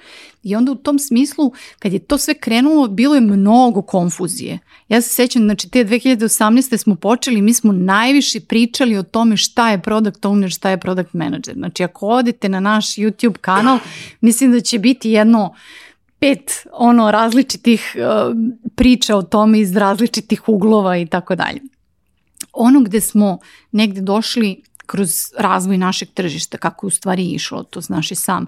I 0.42 0.56
onda 0.56 0.72
u 0.72 0.74
tom 0.74 0.98
smislu, 0.98 1.52
kad 1.78 1.92
je 1.92 1.98
to 1.98 2.18
sve 2.18 2.34
krenulo, 2.34 2.88
bilo 2.88 3.14
je 3.14 3.20
mnogo 3.20 3.82
konfuzije. 3.82 4.58
Ja 4.88 5.00
se 5.00 5.08
sećam, 5.08 5.42
znači 5.42 5.70
te 5.70 5.84
2018. 5.84 6.76
smo 6.76 6.94
počeli, 6.94 7.42
mi 7.42 7.54
smo 7.54 7.72
najviše 7.72 8.40
pričali 8.40 8.96
o 8.96 9.02
tome 9.02 9.36
šta 9.36 9.70
je 9.70 9.82
product 9.82 10.24
owner, 10.24 10.54
šta 10.54 10.70
je 10.70 10.80
product 10.80 11.14
manager. 11.14 11.54
Znači 11.54 11.84
ako 11.84 12.06
odete 12.06 12.48
na 12.48 12.60
naš 12.60 12.86
YouTube 12.86 13.38
kanal, 13.38 13.78
mislim 14.20 14.52
da 14.52 14.60
će 14.60 14.78
biti 14.78 15.10
jedno 15.10 15.54
pet 16.18 16.66
ono 16.72 17.10
različitih 17.10 17.96
uh, 17.96 18.36
priča 18.74 19.16
o 19.16 19.22
tome 19.22 19.60
iz 19.60 19.76
različitih 19.76 20.48
uglova 20.48 20.96
i 20.96 21.06
tako 21.06 21.34
dalje 21.34 21.60
ono 22.52 22.80
gde 22.80 23.00
smo 23.00 23.38
negde 23.72 24.00
došli 24.00 24.62
kroz 24.86 25.10
razvoj 25.38 25.78
našeg 25.78 26.08
tržišta, 26.14 26.58
kako 26.58 26.86
je 26.86 26.88
u 26.88 26.90
stvari 26.90 27.24
išlo, 27.24 27.62
to 27.62 27.80
znaš 27.80 28.10
i 28.10 28.14
sam. 28.14 28.46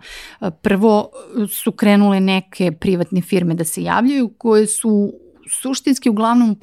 Prvo 0.63 1.11
su 1.51 1.73
krenule 1.73 2.21
neke 2.21 2.73
privatne 2.73 3.23
firme 3.23 3.55
da 3.55 3.65
se 3.65 3.83
javljaju 3.83 4.29
koje 4.39 4.67
su 4.67 5.13
suštinski 5.51 6.11
uglavnom 6.11 6.57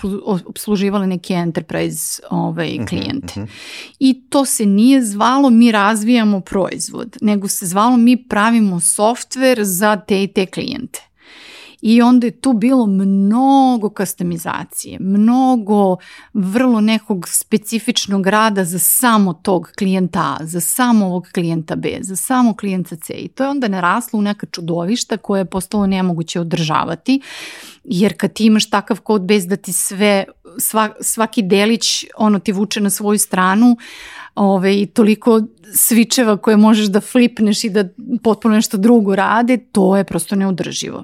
obsluživale 0.46 1.08
neke 1.08 1.34
enterprise 1.34 2.22
ovaj, 2.30 2.74
mhm, 2.74 2.86
klijente. 2.86 3.34
Uh 3.36 3.36
-huh, 3.36 3.44
uh 3.44 3.50
-huh. 3.50 3.96
I 4.00 4.22
to 4.30 4.46
se 4.46 4.66
nije 4.66 5.04
zvalo 5.06 5.50
mi 5.50 5.72
razvijamo 5.72 6.42
proizvod, 6.42 7.18
nego 7.22 7.48
se 7.48 7.66
zvalo 7.66 7.98
mi 7.98 8.28
pravimo 8.28 8.80
softver 8.80 9.60
za 9.62 9.96
te 9.96 10.24
i 10.24 10.28
te 10.28 10.46
klijente. 10.46 11.09
I 11.82 12.02
onda 12.02 12.28
je 12.28 12.32
tu 12.32 12.54
bilo 12.54 12.86
mnogo 12.86 13.90
kastamizacije, 13.90 14.98
mnogo 15.00 15.98
vrlo 16.34 16.82
nekog 16.82 17.28
specifičnog 17.28 18.28
rada 18.28 18.66
za 18.66 18.80
samo 18.80 19.34
tog 19.34 19.72
klijenta 19.78 20.20
A, 20.20 20.46
za 20.46 20.60
samo 20.60 21.06
ovog 21.06 21.28
klijenta 21.34 21.76
B, 21.76 21.98
za 22.02 22.16
samo 22.16 22.54
klijenta 22.54 22.96
C. 22.96 23.14
I 23.14 23.28
to 23.28 23.44
je 23.44 23.50
onda 23.50 23.68
naraslo 23.68 24.20
u 24.20 24.22
neka 24.22 24.46
čudovišta 24.46 25.18
koje 25.18 25.40
je 25.40 25.46
postalo 25.46 25.88
nemoguće 25.88 26.40
održavati, 26.40 27.22
jer 27.84 28.18
kad 28.18 28.34
ti 28.34 28.46
imaš 28.46 28.70
takav 28.70 29.00
kod 29.02 29.22
bez 29.22 29.48
da 29.48 29.56
ti 29.56 29.74
sve, 29.74 30.26
sva, 30.58 30.90
svaki 31.02 31.42
delić 31.42 32.06
ono 32.18 32.40
ti 32.40 32.52
vuče 32.52 32.82
na 32.82 32.90
svoju 32.90 33.20
stranu, 33.20 33.78
ove, 34.36 34.82
i 34.82 34.86
toliko 34.86 35.42
svičeva 35.74 36.38
koje 36.38 36.58
možeš 36.58 36.88
da 36.88 37.02
flipneš 37.02 37.64
i 37.64 37.70
da 37.70 37.84
potpuno 38.24 38.56
nešto 38.56 38.78
drugo 38.78 39.16
rade, 39.16 39.58
to 39.58 39.98
je 39.98 40.04
prosto 40.04 40.36
neodrživo. 40.36 41.04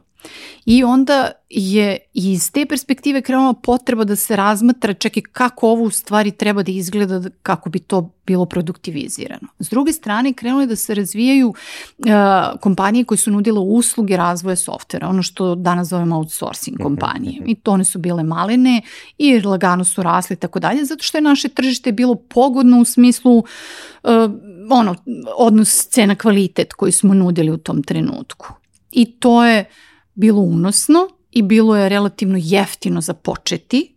I 0.66 0.84
onda 0.84 1.32
je 1.50 1.98
iz 2.14 2.52
te 2.52 2.66
perspektive 2.66 3.22
krenula 3.22 3.54
potreba 3.54 4.04
da 4.04 4.16
se 4.16 4.36
razmatra 4.36 4.94
čak 4.94 5.18
i 5.18 5.22
kako 5.22 5.70
ovo 5.70 5.84
u 5.84 5.90
stvari 5.90 6.32
treba 6.32 6.64
da 6.64 6.72
izgleda 6.72 7.22
kako 7.44 7.70
bi 7.70 7.80
to 7.80 8.10
bilo 8.26 8.46
produktivizirano. 8.46 9.48
S 9.60 9.70
druge 9.70 9.94
strane, 9.94 10.34
krenulo 10.34 10.62
je 10.62 10.68
da 10.68 10.76
se 10.76 10.96
razvijaju 10.96 11.50
uh, 11.50 12.06
kompanije 12.62 13.06
koje 13.06 13.18
su 13.18 13.32
nudile 13.32 13.60
usluge 13.60 14.18
razvoja 14.18 14.56
softvera, 14.56 15.08
ono 15.08 15.24
što 15.24 15.56
danas 15.56 15.88
zovemo 15.88 16.18
outsourcing 16.18 16.78
kompanije. 16.82 17.42
I 17.46 17.56
to 17.56 17.72
one 17.72 17.86
su 17.86 18.00
bile 18.00 18.24
malene 18.24 18.82
i 19.18 19.40
lagano 19.40 19.84
su 19.84 20.04
rasli 20.04 20.34
i 20.34 20.40
tako 20.40 20.60
dalje, 20.60 20.86
zato 20.86 21.04
što 21.04 21.18
je 21.18 21.22
naše 21.22 21.50
tržište 21.50 21.92
bilo 21.92 22.16
pogodno 22.16 22.82
u 22.82 22.86
smislu 22.86 23.38
uh, 23.38 23.46
ono, 24.70 24.96
odnos 25.38 25.88
cena 25.88 26.16
kvalitet 26.16 26.74
koji 26.74 26.92
smo 26.92 27.14
nudili 27.14 27.52
u 27.52 27.58
tom 27.58 27.84
trenutku. 27.84 28.54
I 28.92 29.12
to 29.12 29.46
je 29.46 29.66
bilo 30.16 30.42
unosno 30.42 31.08
i 31.32 31.42
bilo 31.42 31.78
je 31.78 31.90
relativno 31.90 32.38
jeftino 32.42 33.02
za 33.02 33.14
početi 33.14 33.96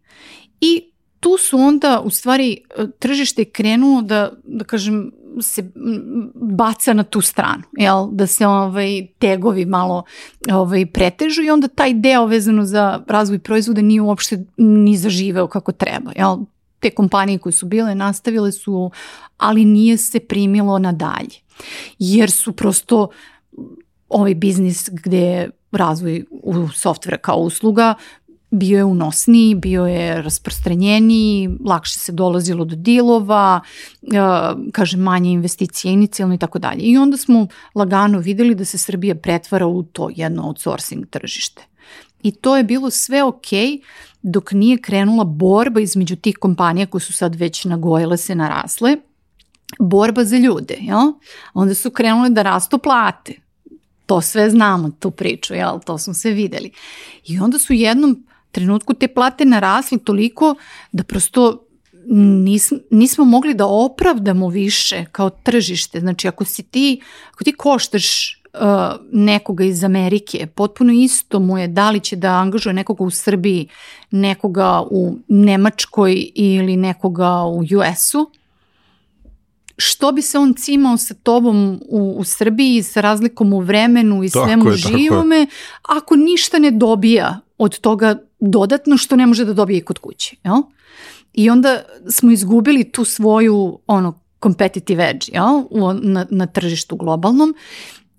i 0.61 0.85
tu 1.21 1.37
su 1.39 1.59
onda 1.59 2.01
u 2.05 2.11
stvari 2.11 2.59
tržište 2.99 3.45
krenulo 3.45 4.03
da, 4.03 4.33
da 4.45 4.65
kažem, 4.65 5.13
se 5.41 5.71
baca 6.35 6.93
na 6.93 7.03
tu 7.03 7.21
stranu, 7.21 7.63
jel? 7.73 8.09
da 8.13 8.27
se 8.27 8.47
ovaj, 8.47 9.07
tegovi 9.19 9.65
malo 9.65 10.03
ovaj, 10.53 10.87
pretežu 10.87 11.43
i 11.43 11.51
onda 11.51 11.69
taj 11.69 11.95
deo 11.95 12.27
vezano 12.27 12.65
za 12.65 13.05
razvoj 13.07 13.39
proizvoda 13.39 13.81
nije 13.81 14.01
uopšte 14.01 14.45
ni 14.57 14.97
zaživeo 14.97 15.47
kako 15.47 15.73
treba. 15.73 16.13
Jel? 16.17 16.37
Te 16.81 16.91
kompanije 16.91 17.39
koje 17.39 17.53
su 17.53 17.67
bile 17.67 17.95
nastavile 17.95 18.53
su, 18.53 18.91
ali 19.37 19.65
nije 19.65 19.97
se 19.97 20.21
primilo 20.21 20.79
nadalje. 20.79 21.41
Jer 21.99 22.31
su 22.31 22.53
prosto 22.53 23.09
ovaj 24.09 24.35
biznis 24.35 24.89
gde 24.93 25.51
razvoj 25.73 26.25
u 26.31 26.69
softvera 26.69 27.17
kao 27.17 27.37
usluga 27.37 27.95
bio 28.51 28.79
je 28.79 28.85
unosniji, 28.85 29.55
bio 29.55 29.87
je 29.87 30.23
rasprostranjeniji, 30.23 31.51
lakše 31.65 31.99
se 31.99 32.13
dolazilo 32.13 32.65
do 32.65 32.77
dilova, 32.77 33.61
kaže 34.73 34.97
manje 34.97 35.31
investicije 35.31 35.93
inicijalno 35.93 36.35
i 36.35 36.39
tako 36.39 36.59
dalje. 36.59 36.81
I 36.81 36.97
onda 36.97 37.17
smo 37.17 37.47
lagano 37.75 38.19
videli 38.19 38.55
da 38.55 38.65
se 38.65 38.79
Srbija 38.79 39.15
pretvara 39.15 39.67
u 39.67 39.83
to 39.83 40.11
jedno 40.17 40.47
outsourcing 40.47 41.07
tržište. 41.07 41.63
I 42.23 42.33
to 42.33 42.57
je 42.57 42.65
bilo 42.65 42.91
sve 42.91 43.23
ok 43.23 43.47
dok 44.23 44.53
nije 44.53 44.79
krenula 44.79 45.25
borba 45.25 45.81
između 45.81 46.17
tih 46.17 46.37
kompanija 46.41 46.87
koje 46.87 47.01
su 47.01 47.13
sad 47.13 47.35
već 47.35 47.65
nagojile 47.65 48.17
se 48.17 48.35
narasle, 48.35 48.97
borba 49.79 50.25
za 50.25 50.37
ljude, 50.37 50.77
jel? 50.81 51.13
Onda 51.55 51.75
su 51.75 51.91
krenule 51.91 52.31
da 52.31 52.43
rastu 52.43 52.79
plate, 52.79 53.33
to 54.09 54.21
sve 54.21 54.51
znamo, 54.51 54.90
tu 54.99 55.11
priču, 55.11 55.55
jel, 55.55 55.81
to 55.87 55.99
smo 55.99 56.14
sve 56.14 56.31
videli. 56.31 56.71
I 57.27 57.38
onda 57.38 57.59
su 57.59 57.73
u 57.73 57.77
jednom 57.77 58.25
trenutku 58.51 58.94
te 58.94 59.09
plate 59.09 59.44
narasli 59.44 59.99
toliko 59.99 60.55
da 60.92 61.05
prosto 61.05 61.64
nis, 62.44 62.73
nismo 62.90 63.25
mogli 63.25 63.55
da 63.55 63.66
opravdamo 63.66 64.49
više 64.49 65.05
kao 65.12 65.31
tržište. 65.31 66.01
Znači, 66.01 66.29
ako 66.29 66.44
si 66.44 66.62
ti, 66.62 67.01
ako 67.33 67.44
ti 67.44 67.53
koštaš 67.53 68.37
uh, 68.55 68.61
nekoga 69.12 69.64
iz 69.64 69.85
Amerike, 69.85 70.47
potpuno 70.47 70.92
isto 70.92 71.40
mu 71.40 71.59
je 71.59 71.68
da 71.68 71.90
li 71.90 72.01
će 72.01 72.16
da 72.16 72.29
angažuje 72.29 72.73
nekoga 72.73 73.05
u 73.05 73.11
Srbiji, 73.11 73.68
nekoga 74.11 74.83
u 74.90 75.18
Nemačkoj 75.29 76.31
ili 76.35 76.77
nekoga 76.77 77.42
u 77.42 77.59
US-u, 77.59 78.31
što 79.79 80.12
bi 80.12 80.23
se 80.23 80.38
on 80.38 80.55
cimao 80.55 80.97
sa 80.97 81.14
tobom 81.14 81.81
u, 81.88 82.14
u 82.19 82.25
Srbiji 82.25 82.83
sa 82.83 83.01
razlikom 83.01 83.53
u 83.53 83.61
vremenu 83.61 84.25
i 84.25 84.29
svemu 84.29 84.71
je, 84.71 84.77
živome, 84.77 85.47
ako 85.83 86.17
ništa 86.17 86.59
ne 86.59 86.71
dobija 86.71 87.41
od 87.59 87.79
toga 87.79 88.23
dodatno 88.41 88.97
što 88.97 89.17
ne 89.17 89.27
može 89.27 89.45
da 89.45 89.53
dobije 89.53 89.79
i 89.79 89.85
kod 89.85 89.99
kuće. 89.99 90.37
Jel? 90.45 90.57
I 91.33 91.51
onda 91.51 91.83
smo 92.11 92.31
izgubili 92.31 92.93
tu 92.93 93.05
svoju 93.05 93.79
ono 93.87 94.21
competitive 94.43 95.11
edge 95.11 95.27
ja, 95.33 95.62
na, 96.03 96.27
na 96.31 96.47
tržištu 96.47 96.97
globalnom 96.97 97.55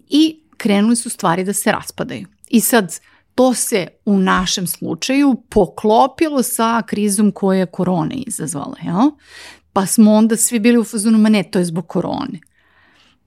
i 0.10 0.40
krenuli 0.58 0.96
su 0.96 1.10
stvari 1.10 1.44
da 1.44 1.54
se 1.54 1.72
raspadaju. 1.72 2.28
I 2.50 2.62
sad 2.62 3.00
to 3.36 3.54
se 3.54 3.88
u 4.06 4.18
našem 4.18 4.68
slučaju 4.68 5.36
poklopilo 5.50 6.44
sa 6.44 6.82
krizom 6.88 7.32
koje 7.32 7.60
je 7.60 7.66
korona 7.66 8.16
izazvala. 8.28 8.76
Ja? 8.86 9.12
Pa 9.74 9.86
smo 9.86 10.14
onda 10.14 10.38
svi 10.38 10.60
bili 10.60 10.78
u 10.78 10.84
fazonu, 10.84 11.18
ma 11.18 11.30
ne, 11.30 11.44
to 11.44 11.60
je 11.60 11.66
zbog 11.66 11.88
korone. 11.88 12.40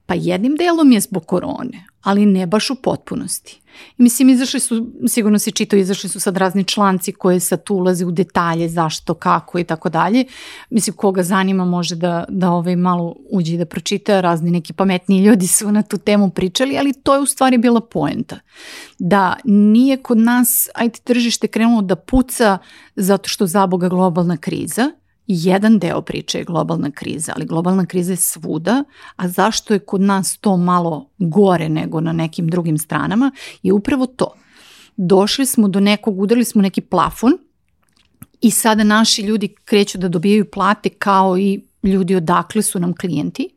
Pa 0.05 0.13
jednim 0.13 0.55
delom 0.55 0.91
je 0.91 1.01
zbog 1.01 1.25
korone, 1.25 1.85
ali 2.01 2.25
ne 2.25 2.45
baš 2.45 2.69
u 2.69 2.75
potpunosti. 2.75 3.61
I 3.97 4.03
mislim, 4.03 4.29
izašli 4.29 4.59
su, 4.59 4.87
sigurno 5.07 5.39
si 5.39 5.51
čitao, 5.51 5.79
izašli 5.79 6.09
su 6.09 6.19
sad 6.19 6.37
razni 6.37 6.63
članci 6.63 7.11
koje 7.11 7.39
sad 7.39 7.61
ulaze 7.69 8.05
u 8.05 8.11
detalje, 8.11 8.69
zašto, 8.69 9.13
kako 9.13 9.59
i 9.59 9.63
tako 9.63 9.89
dalje. 9.89 10.25
Mislim, 10.69 10.95
koga 10.95 11.23
zanima 11.23 11.65
može 11.65 11.95
da, 11.95 12.25
da 12.29 12.51
ovaj 12.51 12.75
malo 12.75 13.15
uđe 13.29 13.53
i 13.53 13.57
da 13.57 13.65
pročita, 13.65 14.21
razni 14.21 14.51
neki 14.51 14.73
pametniji 14.73 15.23
ljudi 15.23 15.47
su 15.47 15.71
na 15.71 15.81
tu 15.81 15.97
temu 15.97 16.29
pričali, 16.29 16.77
ali 16.77 16.93
to 16.93 17.13
je 17.13 17.21
u 17.21 17.25
stvari 17.25 17.57
bila 17.57 17.81
poenta. 17.81 18.39
Da 18.99 19.35
nije 19.43 19.97
kod 19.97 20.17
nas 20.17 20.69
IT 20.85 20.99
tržište 21.03 21.47
krenulo 21.47 21.81
da 21.81 21.95
puca 21.95 22.57
zato 22.95 23.29
što 23.29 23.47
zaboga 23.47 23.89
globalna 23.89 24.37
kriza, 24.37 24.91
jedan 25.27 25.79
deo 25.79 26.01
priče 26.01 26.37
je 26.37 26.43
globalna 26.43 26.91
kriza, 26.91 27.33
ali 27.35 27.45
globalna 27.45 27.85
kriza 27.85 28.13
je 28.13 28.17
svuda, 28.17 28.83
a 29.15 29.27
zašto 29.27 29.73
je 29.73 29.79
kod 29.79 30.01
nas 30.01 30.37
to 30.37 30.57
malo 30.57 31.09
gore 31.17 31.69
nego 31.69 32.01
na 32.01 32.13
nekim 32.13 32.47
drugim 32.47 32.77
stranama 32.77 33.31
je 33.63 33.73
upravo 33.73 34.05
to. 34.05 34.33
Došli 34.97 35.45
smo 35.45 35.67
do 35.67 35.79
nekog, 35.79 36.19
udarili 36.19 36.45
smo 36.45 36.61
neki 36.61 36.81
plafon 36.81 37.31
i 38.41 38.51
sada 38.51 38.83
naši 38.83 39.21
ljudi 39.21 39.55
kreću 39.65 39.97
da 39.97 40.07
dobijaju 40.07 40.51
plate 40.51 40.89
kao 40.89 41.37
i 41.37 41.61
ljudi 41.83 42.15
odakle 42.15 42.61
su 42.61 42.79
nam 42.79 42.95
klijenti, 42.95 43.49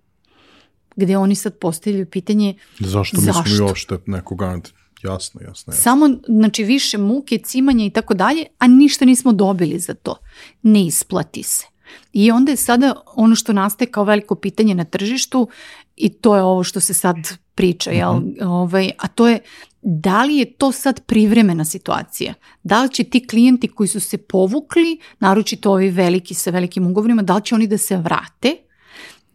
gde 0.97 1.17
oni 1.17 1.35
sad 1.35 1.59
postavljaju 1.59 2.07
pitanje 2.07 2.55
zašto, 2.79 3.21
zašto? 3.21 3.43
mi 3.43 3.57
smo 3.57 3.67
još 3.69 3.87
nekoga 4.07 4.61
Jasno, 5.03 5.41
jasno, 5.41 5.73
jasno. 5.73 5.83
Samo, 5.83 6.09
znači, 6.29 6.65
više 6.65 6.99
muke, 6.99 7.39
cimanja 7.39 7.85
i 7.85 7.91
tako 7.91 8.15
dalje, 8.15 8.47
a 8.59 8.67
ništa 8.67 9.05
nismo 9.05 9.33
dobili 9.33 9.79
za 9.79 9.95
to. 9.95 10.17
Ne 10.63 10.87
isplati 10.87 11.43
se. 11.43 11.67
I 12.13 12.31
onda 12.31 12.53
je 12.53 12.57
sada 12.57 12.95
ono 13.17 13.35
što 13.35 13.53
nastaje 13.53 13.91
kao 13.91 14.05
veliko 14.05 14.35
pitanje 14.35 14.75
na 14.75 14.85
tržištu 14.85 15.49
i 15.97 16.09
to 16.09 16.37
je 16.37 16.43
ovo 16.43 16.65
što 16.65 16.81
se 16.81 16.95
sad 16.95 17.17
priča, 17.55 17.91
jel? 17.91 18.13
Mm 18.13 18.25
-hmm. 18.25 18.47
ovaj, 18.47 18.91
a 18.99 19.09
to 19.09 19.29
je 19.29 19.41
da 19.83 20.25
li 20.25 20.37
je 20.37 20.53
to 20.53 20.73
sad 20.73 21.01
privremena 21.07 21.65
situacija? 21.65 22.35
Da 22.63 22.83
li 22.83 22.93
će 22.93 23.05
ti 23.05 23.27
klijenti 23.27 23.69
koji 23.69 23.89
su 23.89 24.01
se 24.01 24.19
povukli, 24.19 25.01
naročito 25.21 25.73
ovi 25.73 25.91
veliki 25.91 26.35
sa 26.35 26.51
velikim 26.51 26.87
ugovorima, 26.87 27.23
da 27.23 27.37
li 27.37 27.45
će 27.45 27.55
oni 27.55 27.67
da 27.67 27.79
se 27.79 27.97
vrate 27.97 28.57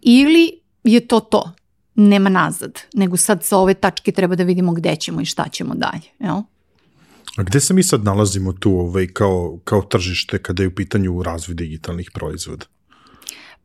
ili 0.02 0.60
je 0.84 1.08
to 1.08 1.20
to? 1.20 1.52
Nema 1.96 2.30
nazad, 2.30 2.80
nego 2.94 3.18
sad 3.18 3.44
sa 3.44 3.58
ove 3.58 3.74
tačke 3.74 4.12
treba 4.12 4.36
da 4.36 4.44
vidimo 4.44 4.74
gde 4.74 4.96
ćemo 4.96 5.22
i 5.22 5.26
šta 5.26 5.48
ćemo 5.52 5.76
dalje. 5.76 6.10
Jel? 6.20 6.42
A 7.38 7.44
gde 7.44 7.60
se 7.60 7.74
mi 7.74 7.84
sad 7.84 8.04
nalazimo 8.04 8.54
tu 8.54 8.72
ovaj, 8.72 9.08
kao, 9.08 9.60
kao 9.64 9.82
tržište 9.82 10.38
kada 10.38 10.64
je 10.64 10.68
u 10.68 10.76
pitanju 10.76 11.24
razvoj 11.24 11.56
digitalnih 11.56 12.12
proizvoda? 12.14 12.66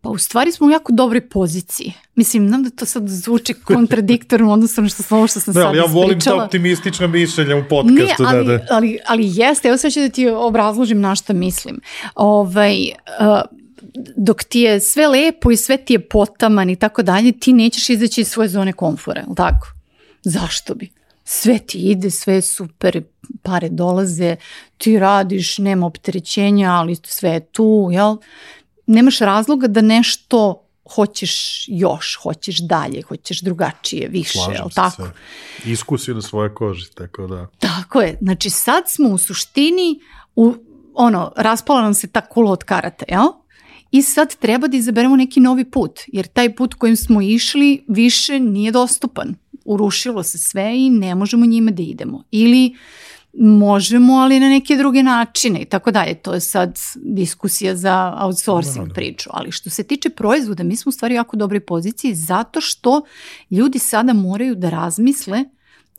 Pa 0.00 0.10
u 0.10 0.18
stvari 0.18 0.52
smo 0.52 0.66
u 0.66 0.70
jako 0.70 0.92
dobroj 0.92 1.28
poziciji. 1.28 1.92
Mislim, 2.14 2.46
nam 2.46 2.62
da 2.62 2.70
to 2.70 2.86
sad 2.86 3.08
zvuči 3.08 3.54
kontradiktorno 3.54 4.52
odnosno 4.52 4.82
na 4.82 4.88
što, 4.88 5.16
ovo 5.16 5.26
što 5.26 5.40
sam 5.40 5.54
ne, 5.54 5.60
sad 5.60 5.66
ali 5.68 5.78
ja 5.78 5.84
volim 5.84 6.20
ta 6.20 6.44
optimistična 6.44 7.06
mišljenja 7.06 7.56
u 7.56 7.62
podcastu. 7.68 8.22
Ne, 8.22 8.28
ali, 8.28 8.46
da, 8.46 8.56
da. 8.56 8.66
ali, 8.70 8.98
ali 9.06 9.22
jeste, 9.26 9.68
evo 9.68 9.76
sad 9.76 9.92
ću 9.92 10.00
da 10.00 10.08
ti 10.08 10.28
obrazložim 10.28 11.00
na 11.00 11.14
šta 11.14 11.32
mislim. 11.32 11.80
Ovaj, 12.14 12.76
uh, 13.20 13.55
dok 14.16 14.44
ti 14.44 14.60
je 14.60 14.80
sve 14.80 15.08
lepo 15.08 15.50
i 15.50 15.56
sve 15.56 15.76
ti 15.76 15.92
je 15.92 16.08
potaman 16.08 16.70
i 16.70 16.76
tako 16.76 17.02
dalje, 17.02 17.32
ti 17.32 17.52
nećeš 17.52 17.90
izaći 17.90 18.20
iz 18.20 18.28
svoje 18.28 18.48
zone 18.48 18.72
komfora, 18.72 19.22
ili 19.26 19.36
tako? 19.36 19.68
Zašto 20.22 20.74
bi? 20.74 20.90
Sve 21.24 21.58
ti 21.58 21.78
ide, 21.78 22.10
sve 22.10 22.34
je 22.34 22.42
super, 22.42 23.02
pare 23.42 23.68
dolaze, 23.68 24.36
ti 24.78 24.98
radiš, 24.98 25.58
nema 25.58 25.86
opterećenja, 25.86 26.70
ali 26.72 26.96
sve 27.04 27.30
je 27.30 27.40
tu, 27.40 27.88
jel? 27.92 28.16
Nemaš 28.86 29.18
razloga 29.18 29.66
da 29.66 29.80
nešto 29.80 30.62
hoćeš 30.94 31.64
još, 31.68 32.18
hoćeš 32.22 32.58
dalje, 32.58 33.02
hoćeš 33.02 33.40
drugačije, 33.40 34.08
više, 34.08 34.32
Slažem 34.32 34.54
jel 34.54 34.70
tako? 34.74 35.02
Sve. 35.02 35.12
Iskusi 35.72 36.14
na 36.14 36.22
svoje 36.22 36.54
koži, 36.54 36.90
tako 36.94 37.26
da. 37.26 37.46
Tako 37.58 38.00
je, 38.00 38.18
znači 38.20 38.50
sad 38.50 38.84
smo 38.86 39.08
u 39.08 39.18
suštini, 39.18 40.00
u, 40.36 40.54
ono, 40.94 41.32
raspala 41.36 41.82
nam 41.82 41.94
se 41.94 42.08
ta 42.08 42.20
kula 42.20 42.52
od 42.52 42.64
karata, 42.64 43.04
jel? 43.08 43.26
I 43.90 44.02
sad 44.02 44.36
treba 44.36 44.68
da 44.68 44.76
izaberemo 44.76 45.16
neki 45.16 45.40
novi 45.40 45.64
put, 45.64 46.00
jer 46.06 46.26
taj 46.26 46.54
put 46.54 46.74
kojim 46.74 46.96
smo 46.96 47.20
išli 47.20 47.84
više 47.88 48.40
nije 48.40 48.72
dostupan. 48.72 49.34
Urušilo 49.64 50.22
se 50.22 50.38
sve 50.38 50.72
i 50.76 50.90
ne 50.90 51.14
možemo 51.14 51.46
njima 51.46 51.70
da 51.70 51.82
idemo. 51.82 52.24
Ili 52.30 52.76
možemo, 53.38 54.14
ali 54.14 54.40
na 54.40 54.48
neke 54.48 54.76
druge 54.76 55.02
načine 55.02 55.60
i 55.60 55.64
tako 55.64 55.90
dalje. 55.90 56.14
To 56.14 56.34
je 56.34 56.40
sad 56.40 56.78
diskusija 56.94 57.76
za 57.76 58.18
outsourcing 58.20 58.84
da, 58.84 58.88
da. 58.88 58.94
priču. 58.94 59.30
Ali 59.32 59.52
što 59.52 59.70
se 59.70 59.82
tiče 59.82 60.10
proizvoda, 60.10 60.62
mi 60.62 60.76
smo 60.76 60.90
u 60.90 60.92
stvari 60.92 61.14
jako 61.14 61.36
dobroj 61.36 61.60
poziciji 61.60 62.14
zato 62.14 62.60
što 62.60 63.02
ljudi 63.50 63.78
sada 63.78 64.12
moraju 64.12 64.54
da 64.54 64.70
razmisle 64.70 65.44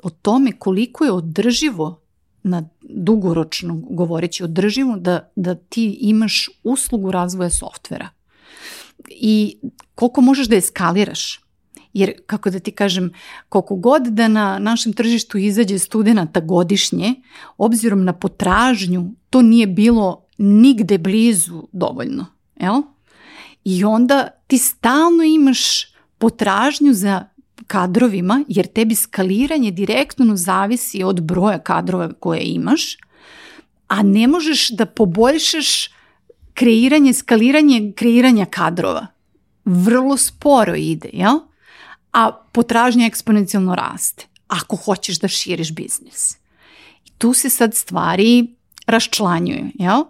o 0.04 0.10
tome 0.10 0.52
koliko 0.52 1.06
je 1.06 1.12
održivo 1.12 2.02
na 2.48 2.70
dugoročno 2.82 3.82
govoreći 3.90 4.44
održivo 4.44 4.98
da, 4.98 5.32
da 5.36 5.56
ti 5.56 5.98
imaš 6.02 6.50
uslugu 6.64 7.12
razvoja 7.12 7.50
softvera 7.50 8.10
i 9.10 9.58
koliko 9.96 10.22
možeš 10.22 10.48
da 10.48 10.56
je 10.56 10.62
skaliraš. 10.62 11.42
Jer, 11.94 12.14
kako 12.26 12.50
da 12.50 12.60
ti 12.60 12.72
kažem, 12.72 13.14
koliko 13.50 13.76
god 13.76 14.04
da 14.04 14.28
na 14.28 14.60
našem 14.60 14.94
tržištu 14.94 15.38
izađe 15.38 15.80
studenta 15.80 16.40
godišnje, 16.40 17.16
obzirom 17.58 18.04
na 18.04 18.14
potražnju, 18.14 19.12
to 19.30 19.42
nije 19.42 19.68
bilo 19.68 20.26
nigde 20.38 20.98
blizu 20.98 21.68
dovoljno. 21.72 22.26
Jel? 22.56 22.82
I 23.64 23.84
onda 23.84 24.28
ti 24.48 24.58
stalno 24.58 25.24
imaš 25.24 25.86
potražnju 26.18 26.94
za 26.94 27.26
kadrovima, 27.68 28.44
jer 28.48 28.68
tebi 28.68 28.96
skaliranje 28.96 29.72
direktno 29.72 30.36
zavisi 30.36 31.04
od 31.04 31.22
broja 31.22 31.60
kadrova 31.60 32.14
koje 32.20 32.42
imaš, 32.42 32.98
a 33.88 34.04
ne 34.04 34.28
možeš 34.28 34.70
da 34.70 34.86
poboljšaš 34.86 35.90
kreiranje, 36.54 37.14
skaliranje 37.14 37.92
kreiranja 37.96 38.46
kadrova. 38.46 39.08
Vrlo 39.66 40.18
sporo 40.18 40.76
ide, 40.76 41.10
jel? 41.14 41.40
A 42.14 42.32
potražnja 42.52 43.06
eksponencijalno 43.06 43.76
raste 43.76 44.26
ako 44.48 44.76
hoćeš 44.76 45.20
da 45.20 45.28
širiš 45.28 45.74
biznis. 45.74 46.38
I 47.06 47.10
tu 47.18 47.34
se 47.34 47.50
sad 47.50 47.76
stvari 47.76 48.57
raščlanjuju, 48.88 49.72
jel? 49.80 50.04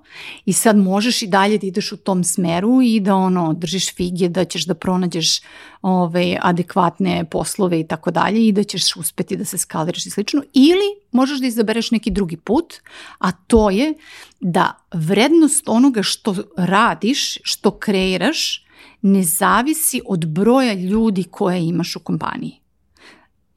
I 0.45 0.53
sad 0.53 0.77
možeš 0.77 1.21
i 1.21 1.27
dalje 1.27 1.57
da 1.57 1.67
ideš 1.67 1.91
u 1.91 1.97
tom 1.97 2.23
smeru 2.23 2.81
i 2.81 2.99
da 2.99 3.15
ono, 3.15 3.53
držiš 3.53 3.95
fige, 3.95 4.29
da 4.29 4.45
ćeš 4.45 4.65
da 4.65 4.73
pronađeš 4.73 5.39
ove, 5.81 6.03
ovaj, 6.03 6.37
adekvatne 6.41 7.25
poslove 7.31 7.79
i 7.79 7.87
tako 7.87 8.11
dalje 8.11 8.47
i 8.47 8.51
da 8.51 8.63
ćeš 8.63 8.95
uspeti 8.95 9.37
da 9.37 9.45
se 9.45 9.57
skaliraš 9.57 10.05
i 10.05 10.09
slično. 10.09 10.43
Ili 10.53 10.89
možeš 11.11 11.39
da 11.39 11.47
izabereš 11.47 11.91
neki 11.91 12.11
drugi 12.11 12.37
put, 12.37 12.73
a 13.19 13.31
to 13.31 13.69
je 13.69 13.93
da 14.39 14.77
vrednost 14.93 15.69
onoga 15.69 16.03
što 16.03 16.35
radiš, 16.57 17.37
što 17.43 17.71
kreiraš, 17.71 18.65
ne 19.01 19.23
zavisi 19.23 20.01
od 20.05 20.25
broja 20.25 20.73
ljudi 20.73 21.23
koje 21.23 21.67
imaš 21.67 21.95
u 21.95 21.99
kompaniji. 21.99 22.59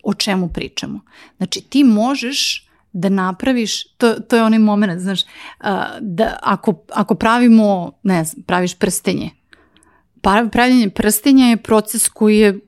O 0.03 0.15
čemu 0.15 0.49
pričamo? 0.49 1.01
Znači 1.37 1.61
ti 1.61 1.85
možeš 1.85 2.70
da 2.93 3.09
napraviš, 3.09 3.85
to, 3.85 4.15
to 4.15 4.37
je 4.37 4.43
onaj 4.43 4.59
moment, 4.59 5.01
znaš, 5.01 5.21
da 6.01 6.39
ako, 6.43 6.85
ako 6.93 7.15
pravimo, 7.15 7.93
ne 8.03 8.25
znam, 8.25 8.43
praviš 8.43 8.79
prstenje, 8.79 9.31
pa, 10.23 10.49
pravljanje 10.53 10.91
prstenja 10.91 11.47
je 11.47 11.57
proces 11.57 12.09
koji 12.09 12.39
je 12.39 12.61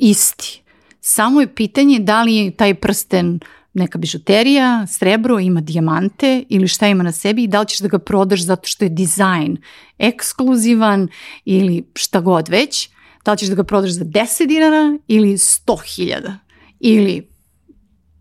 isti. 0.00 0.62
Samo 1.00 1.40
je 1.40 1.54
pitanje 1.54 1.98
da 1.98 2.22
li 2.22 2.36
je 2.36 2.50
taj 2.50 2.74
prsten 2.74 3.40
neka 3.74 3.98
bižuterija, 3.98 4.86
srebro, 4.86 5.38
ima 5.38 5.60
dijamante 5.60 6.44
ili 6.48 6.68
šta 6.68 6.88
ima 6.88 7.02
na 7.02 7.12
sebi 7.12 7.42
i 7.42 7.46
da 7.46 7.60
li 7.60 7.66
ćeš 7.66 7.78
da 7.78 7.88
ga 7.88 7.98
prodaš 7.98 8.44
zato 8.44 8.68
što 8.68 8.84
je 8.84 8.88
dizajn 8.88 9.56
ekskluzivan 9.98 11.08
ili 11.44 11.84
šta 11.94 12.20
god 12.20 12.48
već, 12.48 12.88
da 13.24 13.32
li 13.32 13.38
ćeš 13.38 13.48
da 13.48 13.54
ga 13.54 13.64
prodaš 13.64 13.90
za 13.90 14.04
10 14.04 14.46
dinara 14.46 14.98
ili 15.08 15.28
100.000 15.28 16.32
ili, 16.80 17.28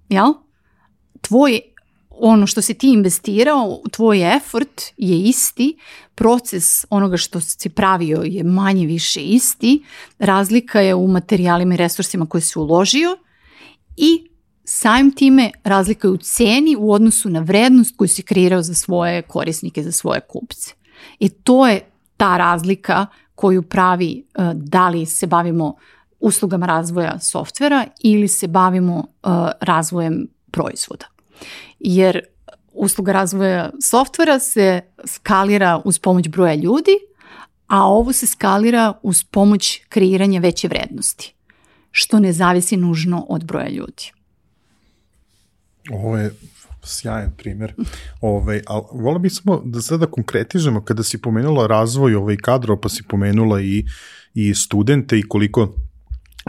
jel? 0.10 0.34
Tvoj 1.28 1.62
ono 2.20 2.48
što 2.48 2.62
si 2.62 2.74
ti 2.74 2.94
investirao, 2.94 3.82
tvoj 3.92 4.36
effort 4.36 4.82
je 4.98 5.20
isti, 5.20 5.78
proces 6.16 6.86
onoga 6.90 7.18
što 7.18 7.42
si 7.42 7.70
pravio 7.70 8.22
je 8.26 8.44
manje 8.44 8.86
više 8.86 9.22
isti, 9.22 9.84
razlika 10.20 10.82
je 10.82 10.96
u 10.96 11.08
materijalima 11.08 11.74
i 11.74 11.78
resursima 11.78 12.26
koje 12.26 12.42
si 12.42 12.60
uložio 12.60 13.18
i 13.98 14.30
samim 14.64 15.12
time 15.12 15.52
razlika 15.64 16.08
je 16.08 16.12
u 16.12 16.18
ceni 16.18 16.76
u 16.80 16.92
odnosu 16.92 17.30
na 17.30 17.40
vrednost 17.40 17.98
koju 17.98 18.08
si 18.08 18.24
kreirao 18.24 18.62
za 18.62 18.74
svoje 18.74 19.22
korisnike, 19.22 19.84
za 19.84 19.92
svoje 19.92 20.22
kupce. 20.22 20.74
I 21.20 21.30
to 21.30 21.68
je 21.68 21.90
ta 22.18 22.38
razlika 22.38 23.06
koju 23.36 23.62
pravi 23.62 24.26
uh, 24.38 24.54
da 24.54 24.90
li 24.90 25.06
se 25.06 25.28
bavimo 25.28 25.76
uslugama 26.20 26.66
razvoja 26.66 27.20
softvera 27.20 27.86
ili 28.00 28.28
se 28.28 28.48
bavimo 28.48 28.98
uh, 28.98 29.32
razvojem 29.62 30.28
proizvoda. 30.52 31.13
Jer 31.80 32.20
usluga 32.74 33.12
razvoja 33.12 33.72
softvera 33.82 34.40
se 34.40 34.82
skalira 35.06 35.82
uz 35.86 36.00
pomoć 36.00 36.28
broja 36.28 36.56
ljudi, 36.56 36.92
a 37.68 37.88
ovo 37.88 38.14
se 38.14 38.28
skalira 38.28 38.94
uz 39.04 39.24
pomoć 39.24 39.82
kreiranja 39.90 40.40
veće 40.40 40.68
vrednosti, 40.68 41.34
što 41.92 42.20
ne 42.20 42.34
zavisi 42.34 42.78
nužno 42.78 43.26
od 43.30 43.44
broja 43.44 43.70
ljudi. 43.70 44.12
Ovo 45.92 46.18
je 46.18 46.34
sjajan 46.84 47.32
primjer. 47.38 47.74
Ovaj, 48.22 48.62
ali 48.68 48.84
vola 48.92 49.20
bi 49.20 49.30
smo 49.30 49.62
da 49.66 49.82
sada 49.82 50.06
konkretižemo 50.06 50.82
kada 50.82 51.04
si 51.04 51.22
pomenula 51.22 51.68
razvoj 51.68 52.16
ovaj 52.16 52.38
kadrova, 52.38 52.80
pa 52.82 52.90
si 52.90 53.04
pomenula 53.10 53.62
i, 53.62 53.86
i 54.34 54.56
studente 54.56 55.20
i 55.20 55.24
koliko 55.24 55.74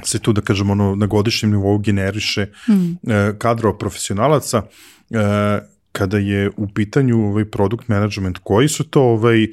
se 0.02 0.18
tu, 0.18 0.32
da 0.32 0.40
kažemo, 0.40 0.72
ono, 0.72 0.94
na 0.96 1.06
godišnjem 1.06 1.52
nivou 1.52 1.78
generiše 1.78 2.46
mm. 2.68 3.08
kadrova 3.38 3.78
profesionalaca. 3.78 4.62
E, 5.10 5.74
kada 5.92 6.18
je 6.18 6.50
u 6.56 6.68
pitanju 6.68 7.26
ovaj 7.28 7.44
product 7.44 7.88
management, 7.88 8.38
koji 8.42 8.68
su 8.68 8.84
to 8.84 9.02
ovaj 9.02 9.46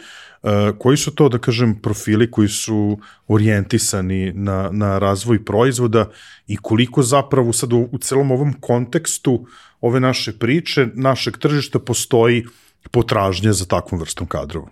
Uh, 0.43 0.77
koji 0.77 0.97
su 0.97 1.11
to, 1.15 1.29
da 1.29 1.37
kažem, 1.37 1.75
profili 1.81 2.31
koji 2.31 2.47
su 2.47 2.99
orijentisani 3.27 4.31
na, 4.33 4.69
na 4.71 4.99
razvoj 4.99 5.43
proizvoda 5.45 6.09
i 6.47 6.57
koliko 6.57 7.03
zapravo 7.03 7.53
sad 7.53 7.73
u, 7.73 7.89
u 7.91 7.97
celom 7.97 8.31
ovom 8.31 8.53
kontekstu 8.53 9.45
ove 9.81 9.99
naše 9.99 10.33
priče, 10.39 10.87
našeg 10.93 11.37
tržišta 11.37 11.79
postoji 11.79 12.45
potražnja 12.91 13.53
za 13.53 13.65
takvom 13.65 14.01
vrstom 14.01 14.27
kadrova? 14.27 14.67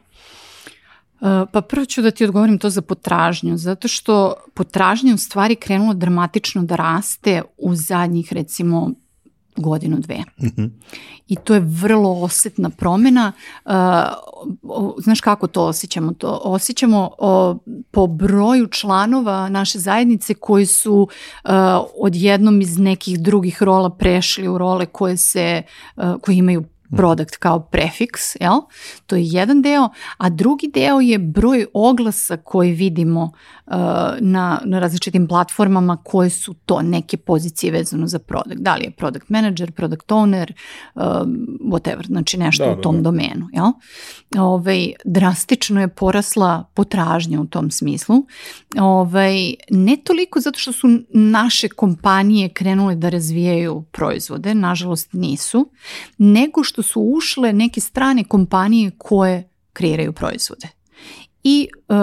Uh, 1.21 1.49
pa 1.51 1.61
prvo 1.61 1.85
ću 1.85 2.01
da 2.01 2.11
ti 2.11 2.25
odgovorim 2.25 2.57
to 2.57 2.69
za 2.69 2.81
potražnju, 2.81 3.57
zato 3.57 3.87
što 3.87 4.33
potražnja 4.53 5.13
u 5.13 5.17
stvari 5.17 5.55
krenula 5.55 5.93
dramatično 5.93 6.63
da 6.63 6.75
raste 6.75 7.41
u 7.57 7.75
zadnjih 7.75 8.33
recimo 8.33 8.91
godinu, 9.55 9.97
dve. 9.99 10.17
Mm 10.17 10.47
-hmm. 10.47 10.69
I 11.27 11.35
to 11.35 11.53
je 11.53 11.59
vrlo 11.59 12.11
osetna 12.11 12.69
promena. 12.69 13.31
Uh, 13.65 13.71
znaš 14.97 15.21
kako 15.21 15.47
to 15.47 15.65
osjećamo? 15.65 16.13
To 16.13 16.41
osjećamo 16.43 17.09
po 17.91 18.07
broju 18.07 18.67
članova 18.67 19.49
naše 19.49 19.79
zajednice 19.79 20.33
koji 20.33 20.65
su 20.65 21.07
uh, 21.43 21.51
odjednom 21.99 22.61
iz 22.61 22.77
nekih 22.77 23.19
drugih 23.19 23.63
rola 23.63 23.89
prešli 23.89 24.47
u 24.47 24.57
role 24.57 24.85
koje 24.85 25.17
se, 25.17 25.63
koje 26.21 26.37
imaju 26.37 26.63
product 26.97 27.35
kao 27.37 27.59
prefiks, 27.59 28.35
jel? 28.39 28.61
To 29.05 29.15
je 29.15 29.23
jedan 29.25 29.61
deo, 29.61 29.89
a 30.17 30.29
drugi 30.29 30.67
deo 30.73 30.99
je 30.99 31.17
broj 31.19 31.65
oglasa 31.73 32.37
koji 32.37 32.71
vidimo 32.71 33.23
uh, 33.23 33.73
na, 34.19 34.61
na 34.65 34.79
različitim 34.79 35.27
platformama 35.27 35.97
koje 36.03 36.29
su 36.29 36.53
to 36.53 36.81
neke 36.81 37.17
pozicije 37.17 37.71
vezano 37.71 38.07
za 38.07 38.19
product. 38.19 38.61
Da 38.61 38.75
li 38.75 38.83
je 38.83 38.91
product 38.91 39.29
manager, 39.29 39.71
product 39.71 40.07
owner, 40.11 40.53
uh, 40.95 41.03
whatever, 41.59 42.07
znači 42.07 42.37
nešto 42.37 42.65
da, 42.65 42.71
u 42.71 42.75
da, 42.75 42.81
tom 42.81 42.95
da, 42.95 43.01
da. 43.01 43.03
domenu, 43.03 43.47
jel? 43.53 43.65
Ove, 43.65 44.43
ovaj, 44.43 44.93
drastično 45.05 45.81
je 45.81 45.87
porasla 45.87 46.63
potražnja 46.73 47.41
u 47.41 47.45
tom 47.45 47.71
smislu. 47.71 48.15
Ove, 48.79 49.09
ovaj, 49.19 49.53
ne 49.69 49.97
toliko 50.03 50.39
zato 50.39 50.59
što 50.59 50.71
su 50.71 50.87
naše 51.13 51.67
kompanije 51.69 52.49
krenule 52.49 52.95
da 52.95 53.09
razvijaju 53.09 53.83
proizvode, 53.91 54.55
nažalost 54.55 55.13
nisu, 55.13 55.71
nego 56.17 56.63
što 56.63 56.78
što 56.79 56.83
su 56.83 57.01
ušle 57.01 57.53
neke 57.53 57.81
strane 57.81 58.23
kompanije 58.23 58.91
koje 58.97 59.49
kreiraju 59.73 60.13
proizvode. 60.13 60.67
I 61.43 61.67
uh, 61.87 61.95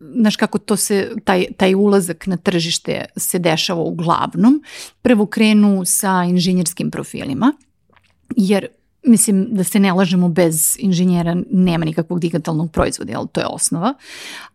znaš 0.00 0.36
kako 0.36 0.58
to 0.58 0.76
se, 0.76 1.12
taj, 1.24 1.46
taj 1.56 1.74
ulazak 1.74 2.26
na 2.26 2.36
tržište 2.36 3.04
se 3.16 3.38
dešava 3.38 3.82
uglavnom. 3.82 4.62
Prvo 5.02 5.26
krenu 5.26 5.82
sa 5.84 6.24
inženjerskim 6.24 6.90
profilima, 6.90 7.52
jer 8.36 8.66
mislim 9.02 9.46
da 9.50 9.64
se 9.64 9.78
ne 9.78 9.92
lažemo 9.92 10.28
bez 10.28 10.76
inženjera 10.78 11.36
nema 11.50 11.84
nikakvog 11.84 12.20
digitalnog 12.20 12.72
proizvoda, 12.72 13.12
ali 13.16 13.28
to 13.32 13.40
je 13.40 13.46
osnova. 13.46 13.94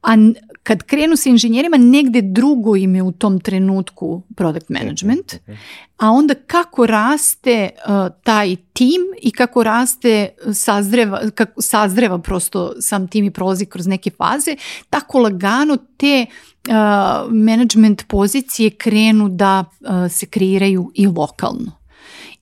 A 0.01 0.15
kad 0.63 0.83
krenu 0.83 1.17
sa 1.17 1.29
inženjerima, 1.29 1.77
negde 1.77 2.21
drugo 2.21 2.75
im 2.75 2.95
je 2.95 3.03
u 3.03 3.11
tom 3.11 3.39
trenutku 3.39 4.21
product 4.35 4.69
management, 4.69 5.33
a 5.97 6.09
onda 6.09 6.33
kako 6.33 6.85
raste 6.85 7.69
uh, 7.69 8.07
taj 8.23 8.55
tim 8.73 9.01
i 9.21 9.31
kako 9.31 9.63
raste 9.63 10.29
sazreva, 10.53 11.29
kako 11.35 11.61
sazreva 11.61 12.19
prosto 12.19 12.73
sam 12.79 13.07
tim 13.07 13.25
i 13.25 13.31
prolazi 13.31 13.65
kroz 13.65 13.87
neke 13.87 14.09
faze, 14.09 14.55
tako 14.89 15.19
lagano 15.19 15.77
te 15.97 16.25
uh, 16.25 16.73
management 17.31 18.07
pozicije 18.07 18.69
krenu 18.69 19.29
da 19.29 19.63
uh, 19.79 20.11
se 20.11 20.25
kreiraju 20.25 20.91
i 20.95 21.07
lokalno. 21.07 21.71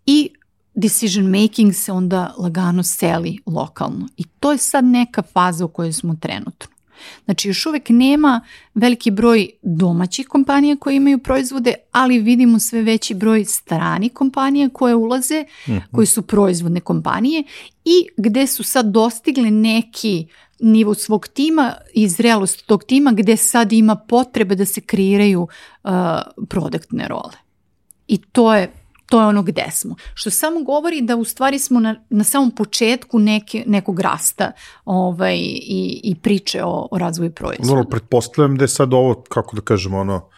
I 0.06 0.30
decision 0.74 1.26
making 1.42 1.76
se 1.76 1.92
onda 1.92 2.34
lagano 2.38 2.84
seli 2.84 3.38
lokalno. 3.46 4.08
I 4.18 4.24
to 4.24 4.52
je 4.52 4.58
sad 4.58 4.86
neka 4.86 5.22
faza 5.22 5.66
u 5.66 5.68
kojoj 5.68 5.94
smo 5.94 6.16
trenutno. 6.16 6.79
Znači 7.26 7.48
još 7.48 7.66
uvek 7.66 7.90
nema 7.90 8.42
veliki 8.74 9.12
broj 9.12 9.50
domaćih 9.62 10.28
kompanija 10.28 10.76
koje 10.76 10.96
imaju 10.96 11.20
proizvode, 11.20 11.74
ali 11.92 12.20
vidimo 12.20 12.60
sve 12.60 12.82
veći 12.82 13.14
broj 13.14 13.46
stranih 13.46 14.14
kompanija 14.14 14.70
koje 14.70 14.96
ulaze, 14.96 15.42
mm 15.42 15.72
-hmm. 15.72 15.82
koji 15.92 16.08
su 16.08 16.22
proizvodne 16.22 16.80
kompanije 16.80 17.44
i 17.86 18.08
gde 18.18 18.48
su 18.48 18.64
sad 18.64 18.86
dostigle 18.86 19.52
neki 19.52 20.28
nivo 20.60 20.94
svog 20.94 21.28
tima 21.28 21.74
i 21.94 22.08
zrelost 22.08 22.66
tog 22.66 22.84
tima 22.84 23.12
gde 23.12 23.38
sad 23.38 23.72
ima 23.72 23.96
potrebe 23.96 24.56
da 24.56 24.66
se 24.66 24.82
kreiraju 24.82 25.48
uh, 25.84 25.92
produktne 26.50 27.08
role. 27.08 27.34
I 28.08 28.18
to 28.18 28.56
je 28.56 28.79
to 29.10 29.22
je 29.22 29.28
ono 29.28 29.44
gde 29.44 29.66
smo. 29.72 29.96
Što 30.14 30.30
samo 30.30 30.64
govori 30.64 31.02
da 31.02 31.16
u 31.16 31.24
stvari 31.24 31.60
smo 31.60 31.80
na, 31.80 31.96
na 32.10 32.24
samom 32.24 32.52
početku 32.52 33.20
neke, 33.20 33.64
nekog 33.68 34.00
rasta 34.00 34.52
ovaj, 34.86 35.38
i, 35.38 36.02
i 36.04 36.16
priče 36.16 36.64
o, 36.64 36.88
o 36.92 36.98
razvoju 36.98 37.32
proizvoda. 37.32 37.68
Dobro, 37.68 37.90
pretpostavljam 37.90 38.58
da 38.58 38.64
je 38.64 38.68
sad 38.68 38.94
ovo, 38.94 39.24
kako 39.30 39.56
da 39.56 39.62
kažemo, 39.62 40.00
ono, 40.00 40.30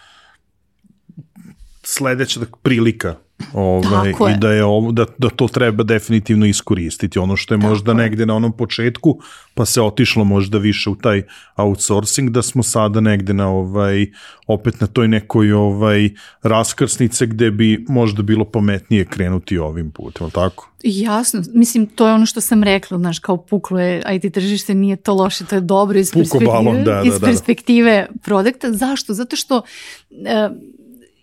sledeća 1.83 2.39
prilika 2.61 3.15
Ovaj, 3.53 4.09
I 4.09 4.37
da, 4.37 4.51
je 4.51 4.63
ovo, 4.63 4.91
da, 4.91 5.05
da 5.17 5.29
to 5.29 5.47
treba 5.47 5.83
definitivno 5.83 6.45
iskoristiti. 6.45 7.19
Ono 7.19 7.35
što 7.35 7.53
je 7.53 7.59
Tako 7.59 7.69
možda 7.69 7.91
je. 7.91 7.95
negde 7.95 8.25
na 8.25 8.35
onom 8.35 8.51
početku, 8.51 9.19
pa 9.53 9.65
se 9.65 9.81
otišlo 9.81 10.23
možda 10.23 10.57
više 10.57 10.89
u 10.89 10.95
taj 10.95 11.23
outsourcing, 11.55 12.29
da 12.29 12.41
smo 12.41 12.63
sada 12.63 12.99
negde 12.99 13.33
na 13.33 13.49
ovaj, 13.49 14.05
opet 14.47 14.81
na 14.81 14.87
toj 14.87 15.07
nekoj 15.07 15.51
ovaj, 15.51 16.09
raskrsnice 16.43 17.25
gde 17.25 17.51
bi 17.51 17.85
možda 17.89 18.23
bilo 18.23 18.45
pametnije 18.45 19.05
krenuti 19.05 19.57
ovim 19.57 19.91
putem, 19.91 20.31
tako? 20.31 20.71
Jasno, 20.83 21.41
mislim, 21.53 21.85
to 21.85 22.07
je 22.07 22.13
ono 22.13 22.25
što 22.25 22.41
sam 22.41 22.63
rekla, 22.63 22.97
znaš, 22.97 23.19
kao 23.19 23.37
puklo 23.37 23.79
je 23.79 24.03
IT 24.11 24.33
tržište, 24.33 24.73
nije 24.73 24.95
to 24.95 25.13
loše, 25.13 25.45
to 25.45 25.55
je 25.55 25.61
dobro 25.61 25.99
iz 25.99 26.11
perspektive, 26.13 26.51
balon, 26.51 26.83
da, 26.83 26.93
da, 26.93 27.01
iz 27.05 27.19
da, 27.19 27.27
perspektive 27.27 28.07
da. 28.09 28.19
produkta. 28.19 28.73
Zašto? 28.73 29.13
Zato 29.13 29.35
što 29.35 29.57
uh, 29.57 30.57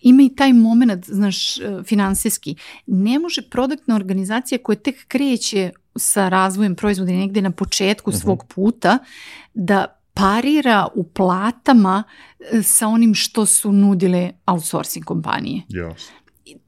ima 0.03 0.23
i 0.23 0.29
taj 0.37 0.53
moment, 0.53 1.07
znaš, 1.07 1.59
e, 1.59 1.83
finansijski. 1.85 2.57
Ne 2.87 3.19
može 3.19 3.43
produktna 3.43 3.97
organizacija 3.97 4.59
koja 4.59 4.77
tek 4.77 5.09
kreće 5.09 5.71
sa 5.97 6.29
razvojem 6.29 6.75
proizvoda 6.75 7.13
negde 7.13 7.43
na 7.43 7.51
početku 7.51 8.11
uh 8.11 8.15
mhm. 8.15 8.19
-huh. 8.19 8.23
svog 8.23 8.45
puta 8.55 8.99
da 9.55 9.99
parira 10.15 10.87
u 10.95 11.05
platama 11.05 12.05
e, 12.53 12.63
sa 12.63 12.89
onim 12.89 13.15
što 13.15 13.47
su 13.47 13.73
nudile 13.73 14.31
outsourcing 14.47 15.05
kompanije. 15.05 15.63
Yes. 15.69 16.11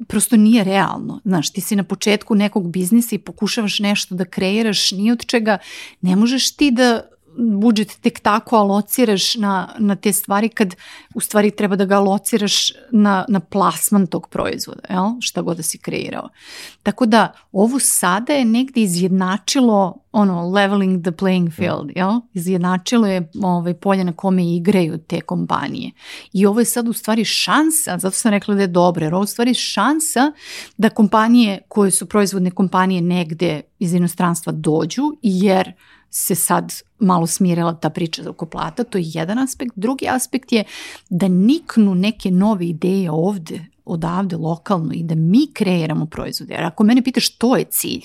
Prosto 0.09 0.37
nije 0.37 0.65
realno. 0.65 1.21
Znaš, 1.25 1.53
ti 1.53 1.61
si 1.61 1.77
na 1.77 1.85
početku 1.85 2.35
nekog 2.35 2.71
biznisa 2.71 3.15
i 3.15 3.19
pokušavaš 3.19 3.79
nešto 3.79 4.15
da 4.15 4.25
kreiraš 4.25 4.93
ni 4.93 5.11
od 5.11 5.27
čega. 5.27 5.59
Ne 6.01 6.17
možeš 6.17 6.57
ti 6.57 6.71
da 6.71 7.03
budžet 7.39 8.01
tek 8.01 8.21
tako 8.21 8.57
alociraš 8.57 9.35
na, 9.35 9.75
na 9.79 9.97
te 9.97 10.13
stvari 10.13 10.49
kad 10.49 10.75
u 11.15 11.21
stvari 11.21 11.51
treba 11.51 11.77
da 11.77 11.85
ga 11.85 11.97
alociraš 11.97 12.73
na, 12.91 13.25
na 13.29 13.41
plasman 13.41 14.07
tog 14.07 14.29
proizvoda, 14.29 14.81
jel? 14.91 15.05
šta 15.21 15.43
god 15.43 15.57
da 15.57 15.63
si 15.63 15.79
kreirao. 15.79 16.29
Tako 16.83 17.07
da 17.07 17.33
ovo 17.53 17.79
sada 17.79 18.33
je 18.33 18.45
negde 18.45 18.81
izjednačilo 18.81 19.97
ono 20.13 20.49
leveling 20.51 21.03
the 21.03 21.11
playing 21.11 21.53
field, 21.53 21.91
jel? 21.97 22.21
izjednačilo 22.35 23.07
je 23.07 23.31
ovaj, 23.43 23.75
polje 23.75 24.05
na 24.05 24.13
kome 24.13 24.55
igraju 24.55 24.99
te 24.99 25.21
kompanije. 25.21 25.91
I 26.33 26.47
ovo 26.47 26.61
je 26.61 26.65
sad 26.65 26.89
u 26.89 26.93
stvari 26.93 27.25
šansa, 27.25 27.99
zato 27.99 28.17
sam 28.17 28.31
rekla 28.31 28.55
da 28.55 28.61
je 28.61 28.67
dobro, 28.67 29.05
jer 29.05 29.15
ovo 29.15 29.23
je 29.23 29.25
u 29.25 29.27
stvari 29.27 29.55
šansa 29.55 30.33
da 30.77 30.91
kompanije 30.91 31.63
koje 31.69 31.91
su 31.91 32.07
proizvodne 32.07 32.51
kompanije 32.51 33.01
negde 33.01 33.61
iz 33.79 33.95
inostranstva 33.95 34.53
dođu, 34.53 35.03
jer 35.23 35.73
se 36.11 36.35
sad 36.35 36.73
malo 37.01 37.27
smirila 37.27 37.75
ta 37.75 37.91
priča 37.91 38.31
oko 38.31 38.47
plata, 38.47 38.85
to 38.85 38.99
je 38.99 39.05
jedan 39.07 39.39
aspekt. 39.39 39.73
Drugi 39.77 40.09
aspekt 40.09 40.53
je 40.53 40.65
da 41.11 41.29
niknu 41.29 41.95
neke 41.95 42.31
nove 42.31 42.67
ideje 42.67 43.11
ovde, 43.11 43.67
odavde, 43.85 44.37
lokalno 44.37 44.93
i 44.95 45.03
da 45.03 45.15
mi 45.15 45.47
kreiramo 45.53 46.07
proizvode. 46.07 46.55
Jer 46.55 46.65
ako 46.65 46.85
mene 46.85 47.03
pitaš 47.03 47.27
što 47.27 47.57
je 47.57 47.65
cilj, 47.65 48.05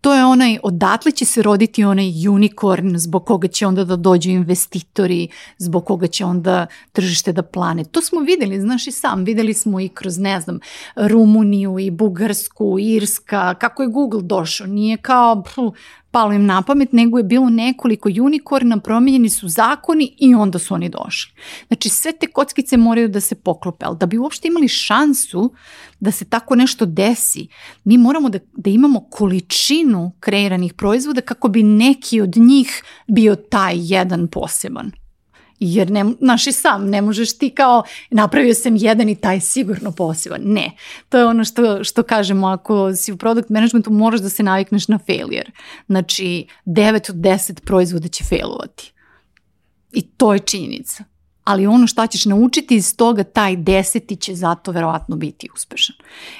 to 0.00 0.14
je 0.14 0.24
onaj, 0.24 0.58
odatle 0.62 1.12
će 1.12 1.24
se 1.24 1.42
roditi 1.42 1.84
onaj 1.84 2.28
unicorn 2.28 2.98
zbog 2.98 3.26
koga 3.26 3.48
će 3.48 3.66
onda 3.66 3.84
da 3.84 3.96
dođu 3.96 4.30
investitori, 4.30 5.28
zbog 5.58 5.84
koga 5.84 6.06
će 6.06 6.24
onda 6.24 6.66
tržište 6.92 7.32
da 7.32 7.42
plane. 7.42 7.84
To 7.84 8.00
smo 8.02 8.20
videli, 8.20 8.60
znaš 8.60 8.86
i 8.86 8.92
sam, 8.92 9.24
videli 9.24 9.54
smo 9.54 9.80
i 9.80 9.88
kroz, 9.88 10.18
ne 10.18 10.40
znam, 10.40 10.58
Rumuniju 10.96 11.78
i 11.78 11.90
Bugarsku, 11.90 12.78
Irska, 12.78 13.54
kako 13.54 13.82
je 13.82 13.88
Google 13.88 14.22
došao, 14.22 14.66
nije 14.66 14.96
kao, 14.96 15.42
pff, 15.42 15.56
palo 16.16 16.32
im 16.32 16.46
na 16.46 16.62
pamet, 16.62 16.92
nego 16.92 17.18
je 17.18 17.24
bilo 17.24 17.50
nekoliko 17.50 18.08
unikorna, 18.08 18.80
promenjeni 18.80 19.28
su 19.30 19.48
zakoni 19.48 20.14
i 20.18 20.34
onda 20.34 20.58
su 20.58 20.74
oni 20.74 20.88
došli. 20.88 21.32
Znači 21.66 21.88
sve 21.88 22.12
te 22.12 22.26
kockice 22.26 22.76
moraju 22.76 23.08
da 23.08 23.20
se 23.20 23.34
poklope, 23.34 23.86
ali 23.86 23.96
da 23.96 24.06
bi 24.06 24.18
uopšte 24.18 24.48
imali 24.48 24.68
šansu 24.68 25.52
da 26.00 26.10
se 26.10 26.24
tako 26.24 26.54
nešto 26.54 26.86
desi, 26.86 27.48
mi 27.84 27.98
moramo 27.98 28.28
da, 28.28 28.38
da 28.52 28.70
imamo 28.70 29.00
količinu 29.10 30.12
kreiranih 30.20 30.74
proizvoda 30.74 31.20
kako 31.20 31.48
bi 31.48 31.62
neki 31.62 32.20
od 32.20 32.36
njih 32.36 32.82
bio 33.06 33.36
taj 33.36 33.74
jedan 33.78 34.28
poseban 34.28 34.92
jer 35.60 35.90
ne, 35.90 36.04
naš 36.20 36.46
i 36.46 36.52
sam, 36.52 36.90
ne 36.90 37.02
možeš 37.02 37.38
ti 37.38 37.50
kao 37.50 37.82
napravio 38.10 38.54
sam 38.54 38.76
jedan 38.76 39.08
i 39.08 39.20
taj 39.20 39.40
sigurno 39.40 39.92
poseban. 39.92 40.40
Ne, 40.44 40.70
to 41.08 41.18
je 41.18 41.26
ono 41.26 41.44
što, 41.44 41.84
što 41.84 42.02
kažemo, 42.02 42.46
ako 42.46 42.96
si 42.96 43.12
u 43.12 43.16
product 43.16 43.50
managementu 43.50 43.90
moraš 43.90 44.20
da 44.20 44.28
se 44.28 44.42
navikneš 44.42 44.88
na 44.88 44.98
failure. 45.06 45.50
Znači, 45.86 46.46
9 46.66 47.10
od 47.10 47.16
10 47.16 47.60
proizvoda 47.60 48.08
će 48.08 48.24
failovati. 48.24 48.92
I 49.92 50.02
to 50.02 50.32
je 50.32 50.38
činjenica. 50.38 51.04
Ali 51.44 51.66
ono 51.66 51.86
šta 51.86 52.06
ćeš 52.06 52.24
naučiti 52.24 52.76
iz 52.76 52.96
toga, 52.96 53.24
taj 53.24 53.56
deseti 53.56 54.16
će 54.16 54.34
zato 54.34 54.72
verovatno 54.72 55.16
biti 55.16 55.48
uspešan. 55.54 55.96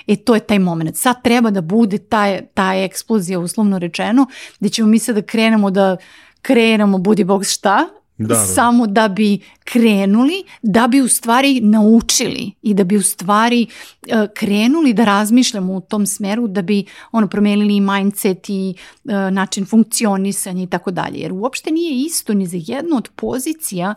E 0.07 0.17
to 0.17 0.35
je 0.35 0.41
taj 0.41 0.59
moment. 0.59 0.97
Sad 0.97 1.23
treba 1.23 1.51
da 1.51 1.61
bude 1.61 1.99
taj, 1.99 2.47
taj 2.55 2.85
eksplozija, 2.85 3.39
uslovno 3.39 3.79
rečeno, 3.79 4.27
gde 4.61 4.69
ćemo 4.69 4.89
mi 4.89 4.99
sad 4.99 5.15
da 5.15 5.23
krenemo 5.23 5.71
da 5.71 5.97
kreiramo 6.43 6.99
budi 6.99 7.25
bog 7.25 7.45
šta, 7.45 7.89
da, 8.19 8.27
da. 8.27 8.35
samo 8.35 8.87
da 8.87 9.09
bi 9.09 9.41
krenuli, 9.65 10.45
da 10.63 10.89
bi 10.89 11.01
u 11.01 11.09
stvari 11.09 11.61
naučili 11.61 12.53
i 12.63 12.75
da 12.75 12.85
bi 12.85 12.97
u 12.97 13.03
stvari 13.03 13.67
uh, 13.67 14.13
krenuli 14.35 14.93
da 14.93 15.05
razmišljamo 15.05 15.73
u 15.73 15.81
tom 15.81 16.07
smeru, 16.07 16.49
da 16.49 16.63
bi 16.63 16.85
ono 17.13 17.29
promenili 17.29 17.77
i 17.77 17.81
mindset 17.81 18.49
i 18.49 18.75
uh, 19.05 19.11
način 19.13 19.67
funkcionisanja 19.67 20.63
i 20.63 20.67
tako 20.67 20.91
dalje. 20.91 21.19
Jer 21.19 21.33
uopšte 21.33 21.71
nije 21.71 22.05
isto 22.07 22.35
ni 22.35 22.47
za 22.47 22.57
jednu 22.61 22.97
od 22.97 23.09
pozicija 23.17 23.95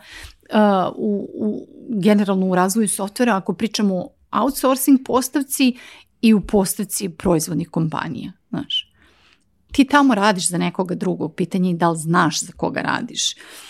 uh, 0.49 0.57
u, 0.95 1.29
u, 1.33 1.67
generalno 1.89 2.45
u 2.45 2.55
razvoju 2.55 2.87
softvera 2.87 3.35
ako 3.35 3.53
pričamo 3.53 3.95
o 3.95 4.09
outsourcing 4.31 4.99
postavci 5.05 5.77
i 6.21 6.33
u 6.33 6.41
postavci 6.41 7.09
proizvodnih 7.09 7.69
kompanija. 7.69 8.31
Znaš. 8.49 8.85
Ti 9.71 9.85
tamo 9.85 10.15
radiš 10.15 10.49
za 10.49 10.57
nekoga 10.57 10.95
drugog, 10.95 11.35
pitanje 11.35 11.69
je 11.69 11.75
da 11.75 11.89
li 11.89 11.97
znaš 11.97 12.41
za 12.41 12.51
koga 12.57 12.81
radiš. 12.81 13.33
Uh, 13.33 13.68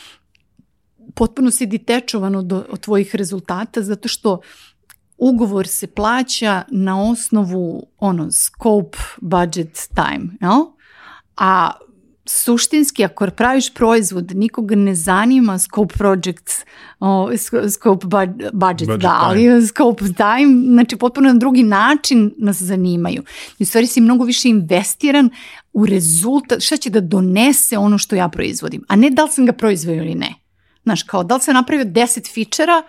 potpuno 1.13 1.51
si 1.51 1.65
ditečovan 1.65 2.35
od, 2.35 2.51
od 2.51 2.79
tvojih 2.79 3.15
rezultata 3.15 3.81
zato 3.81 4.07
što 4.07 4.39
ugovor 5.17 5.67
se 5.67 5.87
plaća 5.87 6.63
na 6.71 7.03
osnovu 7.03 7.87
ono 7.97 8.31
scope, 8.31 8.97
budget, 9.21 9.89
time, 9.95 10.37
jel? 10.41 10.65
A 11.37 11.71
suštinski 12.25 13.05
ako 13.05 13.29
praviš 13.29 13.73
proizvod 13.73 14.35
nikoga 14.35 14.75
ne 14.75 14.95
zanima 14.95 15.59
scope 15.59 15.93
project 15.93 16.65
o, 16.99 17.29
scope 17.69 18.07
budget, 18.07 18.53
budget 18.53 18.99
da, 18.99 19.19
ali 19.21 19.67
scope 19.67 20.03
time 20.05 20.73
znači 20.73 20.95
potpuno 20.95 21.27
na 21.33 21.39
drugi 21.39 21.63
način 21.63 22.33
nas 22.37 22.61
zanimaju. 22.61 23.23
I 23.59 23.63
u 23.63 23.65
stvari 23.65 23.87
si 23.87 24.01
mnogo 24.01 24.23
više 24.23 24.49
investiran 24.49 25.29
u 25.73 25.85
rezultat 25.85 26.61
šta 26.61 26.77
će 26.77 26.89
da 26.89 27.01
donese 27.01 27.77
ono 27.77 27.97
što 27.97 28.15
ja 28.15 28.29
proizvodim 28.29 28.83
a 28.87 28.95
ne 28.95 29.09
da 29.09 29.23
li 29.23 29.31
sam 29.31 29.45
ga 29.45 29.53
proizvodio 29.53 30.03
ili 30.03 30.15
ne 30.15 30.33
Znaš, 30.89 31.03
kao 31.03 31.23
da 31.23 31.35
li 31.35 31.41
se 31.41 31.53
napravio 31.53 31.85
10 31.85 32.33
fičera, 32.33 32.83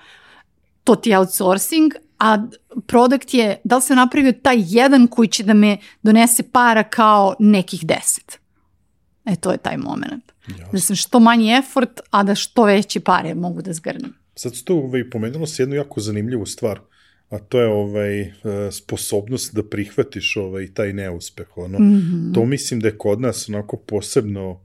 to 0.84 0.96
ti 0.96 1.10
je 1.10 1.18
outsourcing, 1.18 1.92
a 2.18 2.46
produkt 2.86 3.34
je 3.34 3.56
da 3.64 3.76
li 3.76 3.82
se 3.82 3.94
napravio 3.94 4.32
taj 4.32 4.56
jedan 4.58 5.06
koji 5.06 5.28
će 5.28 5.42
da 5.42 5.54
me 5.54 5.78
donese 6.02 6.42
para 6.42 6.82
kao 6.82 7.34
nekih 7.38 7.84
10. 7.84 8.20
E, 9.24 9.36
to 9.36 9.50
je 9.50 9.58
taj 9.58 9.76
moment. 9.76 10.32
Jasne. 10.48 10.64
Da 10.72 10.80
sam 10.80 10.96
što 10.96 11.20
manji 11.20 11.52
effort, 11.52 12.00
a 12.10 12.22
da 12.22 12.34
što 12.34 12.64
veće 12.64 13.00
pare 13.00 13.34
mogu 13.34 13.62
da 13.62 13.72
zgrnem. 13.72 14.14
Sad 14.34 14.56
ste 14.56 14.72
ovaj, 14.72 15.10
pomenula 15.10 15.46
se 15.46 15.62
jednu 15.62 15.76
jako 15.76 16.00
zanimljivu 16.00 16.46
stvar, 16.46 16.80
a 17.30 17.38
to 17.38 17.60
je 17.60 17.68
ovaj, 17.68 18.20
e, 18.20 18.32
sposobnost 18.70 19.54
da 19.54 19.62
prihvatiš 19.62 20.36
ovaj, 20.36 20.72
taj 20.74 20.92
neuspeh. 20.92 21.58
Ono. 21.58 21.78
Mm 21.78 21.82
-hmm. 21.82 22.34
To 22.34 22.44
mislim 22.44 22.80
da 22.80 22.88
je 22.88 22.98
kod 22.98 23.20
nas 23.20 23.48
onako 23.48 23.76
posebno 23.76 24.60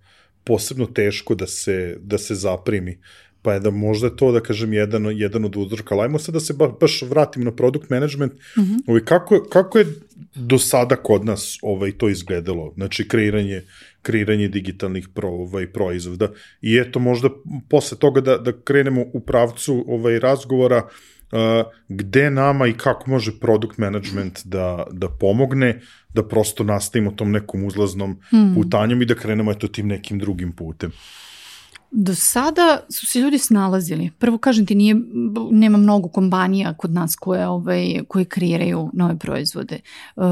posebno 0.46 0.86
teško 0.86 1.36
da 1.36 1.48
se, 1.48 1.98
da 2.02 2.18
se 2.18 2.36
zaprimi. 2.36 2.98
Pa 3.42 3.54
je 3.54 3.60
da 3.60 3.70
možda 3.72 4.10
to, 4.10 4.32
da 4.32 4.40
kažem, 4.40 4.74
jedan, 4.74 5.06
jedan 5.18 5.46
od 5.46 5.56
uzroka. 5.56 5.96
Lajmo 5.96 6.20
se 6.20 6.32
da 6.32 6.40
se 6.40 6.54
ba, 6.54 6.68
baš 6.82 7.02
vratim 7.02 7.44
na 7.44 7.52
product 7.52 7.90
management. 7.90 8.34
Mm 8.34 8.62
-hmm. 8.62 8.80
ovaj, 8.88 9.02
kako, 9.06 9.44
kako 9.50 9.78
je 9.80 9.86
do 10.36 10.58
sada 10.58 10.96
kod 10.96 11.26
nas 11.26 11.58
ovaj, 11.62 11.92
to 11.92 12.10
izgledalo? 12.10 12.74
Znači, 12.76 13.08
kreiranje, 13.08 13.62
kreiranje 14.02 14.48
digitalnih 14.48 15.08
pro, 15.14 15.30
ovaj, 15.30 15.68
proizvoda. 15.68 16.32
I 16.62 16.78
eto, 16.78 17.00
možda 17.00 17.30
posle 17.70 17.98
toga 17.98 18.22
da, 18.22 18.38
da 18.38 18.52
krenemo 18.62 19.06
u 19.14 19.20
pravcu 19.20 19.86
ovaj, 19.88 20.20
razgovora 20.20 20.78
uh, 20.78 20.90
uh, 21.32 21.72
gde 21.90 22.30
nama 22.30 22.68
i 22.68 22.74
kako 22.74 23.10
može 23.10 23.40
product 23.40 23.78
management 23.78 24.40
da, 24.46 24.88
da 24.92 25.10
pomogne 25.10 25.82
da 26.16 26.24
prosto 26.28 26.64
nastavimo 26.64 27.12
tom 27.12 27.32
nekom 27.32 27.64
uzlaznom 27.64 28.18
hmm. 28.30 28.56
putanjom 28.56 29.02
i 29.02 29.06
da 29.06 29.16
krenemo 29.16 29.52
eto 29.52 29.68
tim 29.68 29.88
nekim 29.88 30.20
drugim 30.20 30.52
putem. 30.52 30.92
Do 31.92 32.16
sada 32.16 32.80
su 32.90 33.06
se 33.06 33.20
ljudi 33.20 33.38
snalazili. 33.38 34.12
Prvo 34.20 34.38
kažem 34.38 34.66
ti, 34.66 34.76
nije, 34.76 34.96
nema 35.52 35.78
mnogo 35.78 36.10
kompanija 36.10 36.74
kod 36.74 36.92
nas 36.92 37.16
koje, 37.16 37.48
ovaj, 37.48 38.00
koje 38.08 38.26
kreiraju 38.26 38.90
nove 38.94 39.18
proizvode. 39.20 39.80
Uh, 40.16 40.24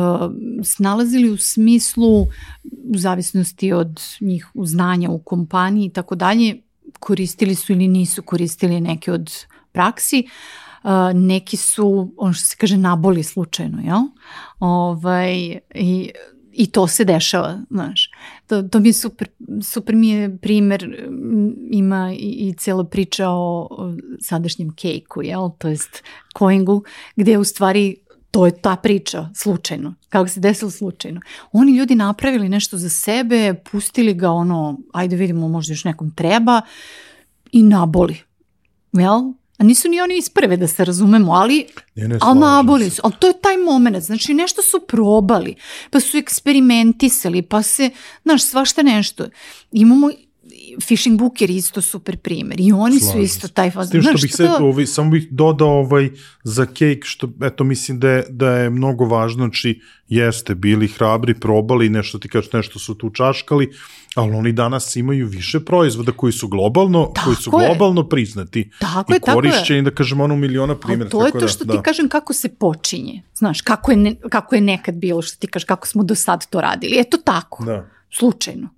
snalazili 0.63 1.29
u 1.29 1.37
smislu, 1.37 2.21
u 2.63 2.97
zavisnosti 2.97 3.71
od 3.73 4.01
njih 4.21 4.47
znanja 4.63 5.09
u 5.09 5.19
kompaniji 5.19 5.85
i 5.85 5.89
tako 5.89 6.15
dalje, 6.15 6.57
koristili 6.99 7.55
su 7.55 7.73
ili 7.73 7.87
nisu 7.87 8.21
koristili 8.21 8.81
neke 8.81 9.11
od 9.11 9.31
praksi, 9.71 10.27
neki 11.13 11.57
su, 11.57 12.13
ono 12.17 12.33
što 12.33 12.45
se 12.45 12.55
kaže, 12.59 12.77
naboli 12.77 13.23
slučajno, 13.23 13.81
jel? 13.81 14.01
Ovaj, 14.59 15.59
i, 15.75 16.11
I 16.51 16.67
to 16.67 16.87
se 16.87 17.05
dešava, 17.05 17.59
znaš. 17.69 18.09
To, 18.47 18.63
to 18.63 18.79
mi 18.79 18.89
je 18.89 18.93
super, 18.93 19.27
super 19.63 19.95
mi 19.95 20.09
je 20.09 20.37
primer, 20.37 21.09
ima 21.71 22.11
i, 22.11 22.49
i 22.49 22.53
cijela 22.53 22.83
priča 22.83 23.29
o, 23.29 23.67
o 23.71 23.95
sadašnjem 24.21 24.75
kejku, 24.75 25.21
jel? 25.21 25.49
To 25.57 25.67
jest 25.67 26.03
Coingu, 26.37 26.83
gde 27.15 27.37
u 27.37 27.43
stvari 27.43 27.95
to 28.33 28.45
je 28.45 28.61
ta 28.61 28.75
priča 28.75 29.29
slučajno, 29.35 29.93
kako 30.09 30.27
se 30.27 30.39
desilo 30.39 30.71
slučajno. 30.71 31.21
Oni 31.51 31.77
ljudi 31.77 31.95
napravili 31.95 32.49
nešto 32.49 32.77
za 32.77 32.89
sebe, 32.89 33.53
pustili 33.71 34.13
ga 34.13 34.31
ono, 34.31 34.77
ajde 34.93 35.15
vidimo 35.15 35.47
možda 35.47 35.73
još 35.73 35.83
nekom 35.83 36.11
treba 36.11 36.61
i 37.51 37.63
naboli. 37.63 38.17
Jel? 38.93 39.33
A 39.63 39.65
nisu 39.65 39.89
ni 39.89 40.01
oni 40.01 40.17
iz 40.17 40.29
prve 40.29 40.57
da 40.57 40.67
se 40.67 40.85
razumemo, 40.85 41.33
ali, 41.33 41.65
ne, 41.95 42.07
ne, 42.07 42.17
ali 42.21 42.39
naboli 42.39 42.89
su. 42.89 43.01
Ali 43.03 43.13
to 43.19 43.27
je 43.27 43.41
taj 43.41 43.57
moment, 43.57 43.99
znači 43.99 44.33
nešto 44.33 44.61
su 44.61 44.79
probali, 44.79 45.55
pa 45.89 45.99
su 45.99 46.17
eksperimentisali, 46.17 47.41
pa 47.41 47.61
se, 47.61 47.89
znaš, 48.23 48.43
svašta 48.43 48.81
nešto. 48.81 49.25
Imamo 49.71 50.09
Fishing 50.81 51.19
Booker 51.19 51.49
isto 51.49 51.81
super 51.81 52.17
primer 52.17 52.59
i 52.59 52.71
oni 52.71 52.99
Slažim. 52.99 53.19
su 53.19 53.23
isto 53.23 53.47
taj 53.47 53.71
faz. 53.71 53.91
Tim 53.91 54.01
što 54.01 54.11
bih 54.21 54.35
se, 54.35 54.45
to... 54.45 54.57
ovaj, 54.59 54.85
samo 54.85 55.11
bih 55.11 55.27
dodao 55.31 55.79
ovaj, 55.79 56.09
za 56.43 56.65
cake, 56.65 56.99
što 57.03 57.29
eto 57.43 57.63
mislim 57.63 57.99
da 57.99 58.09
je, 58.09 58.23
da 58.29 58.49
je 58.49 58.69
mnogo 58.69 59.05
važno, 59.05 59.43
znači 59.43 59.81
jeste 60.07 60.55
bili 60.55 60.87
hrabri, 60.87 61.33
probali, 61.33 61.89
nešto 61.89 62.19
ti 62.19 62.29
kažeš, 62.29 62.53
nešto 62.53 62.79
su 62.79 62.95
tu 62.95 63.09
čaškali, 63.09 63.71
ali 64.15 64.31
oni 64.31 64.51
danas 64.51 64.95
imaju 64.95 65.27
više 65.27 65.59
proizvoda 65.59 66.11
koji 66.11 66.33
su 66.33 66.47
globalno, 66.47 67.11
tako 67.15 67.25
koji 67.25 67.35
su 67.35 67.51
je. 67.53 67.67
globalno 67.67 68.09
priznati 68.09 68.69
tako 68.79 69.15
i 69.15 69.19
korišćeni, 69.19 69.81
da 69.81 69.91
kažem, 69.91 70.21
ono 70.21 70.35
miliona 70.35 70.75
primjera. 70.79 71.09
to 71.09 71.25
je 71.25 71.31
to 71.31 71.39
da, 71.39 71.47
što 71.47 71.65
da, 71.65 71.73
ti 71.73 71.79
kažem 71.83 72.09
kako 72.09 72.33
se 72.33 72.49
počinje. 72.49 73.21
Znaš, 73.35 73.61
kako 73.61 73.91
je, 73.91 73.97
ne, 73.97 74.15
kako 74.29 74.55
je 74.55 74.61
nekad 74.61 74.95
bilo, 74.95 75.21
što 75.21 75.37
ti 75.39 75.47
kažeš, 75.47 75.65
kako 75.65 75.87
smo 75.87 76.03
do 76.03 76.15
sad 76.15 76.49
to 76.49 76.61
radili. 76.61 76.99
Eto 76.99 77.17
tako, 77.17 77.65
da. 77.65 77.89
slučajno. 78.11 78.69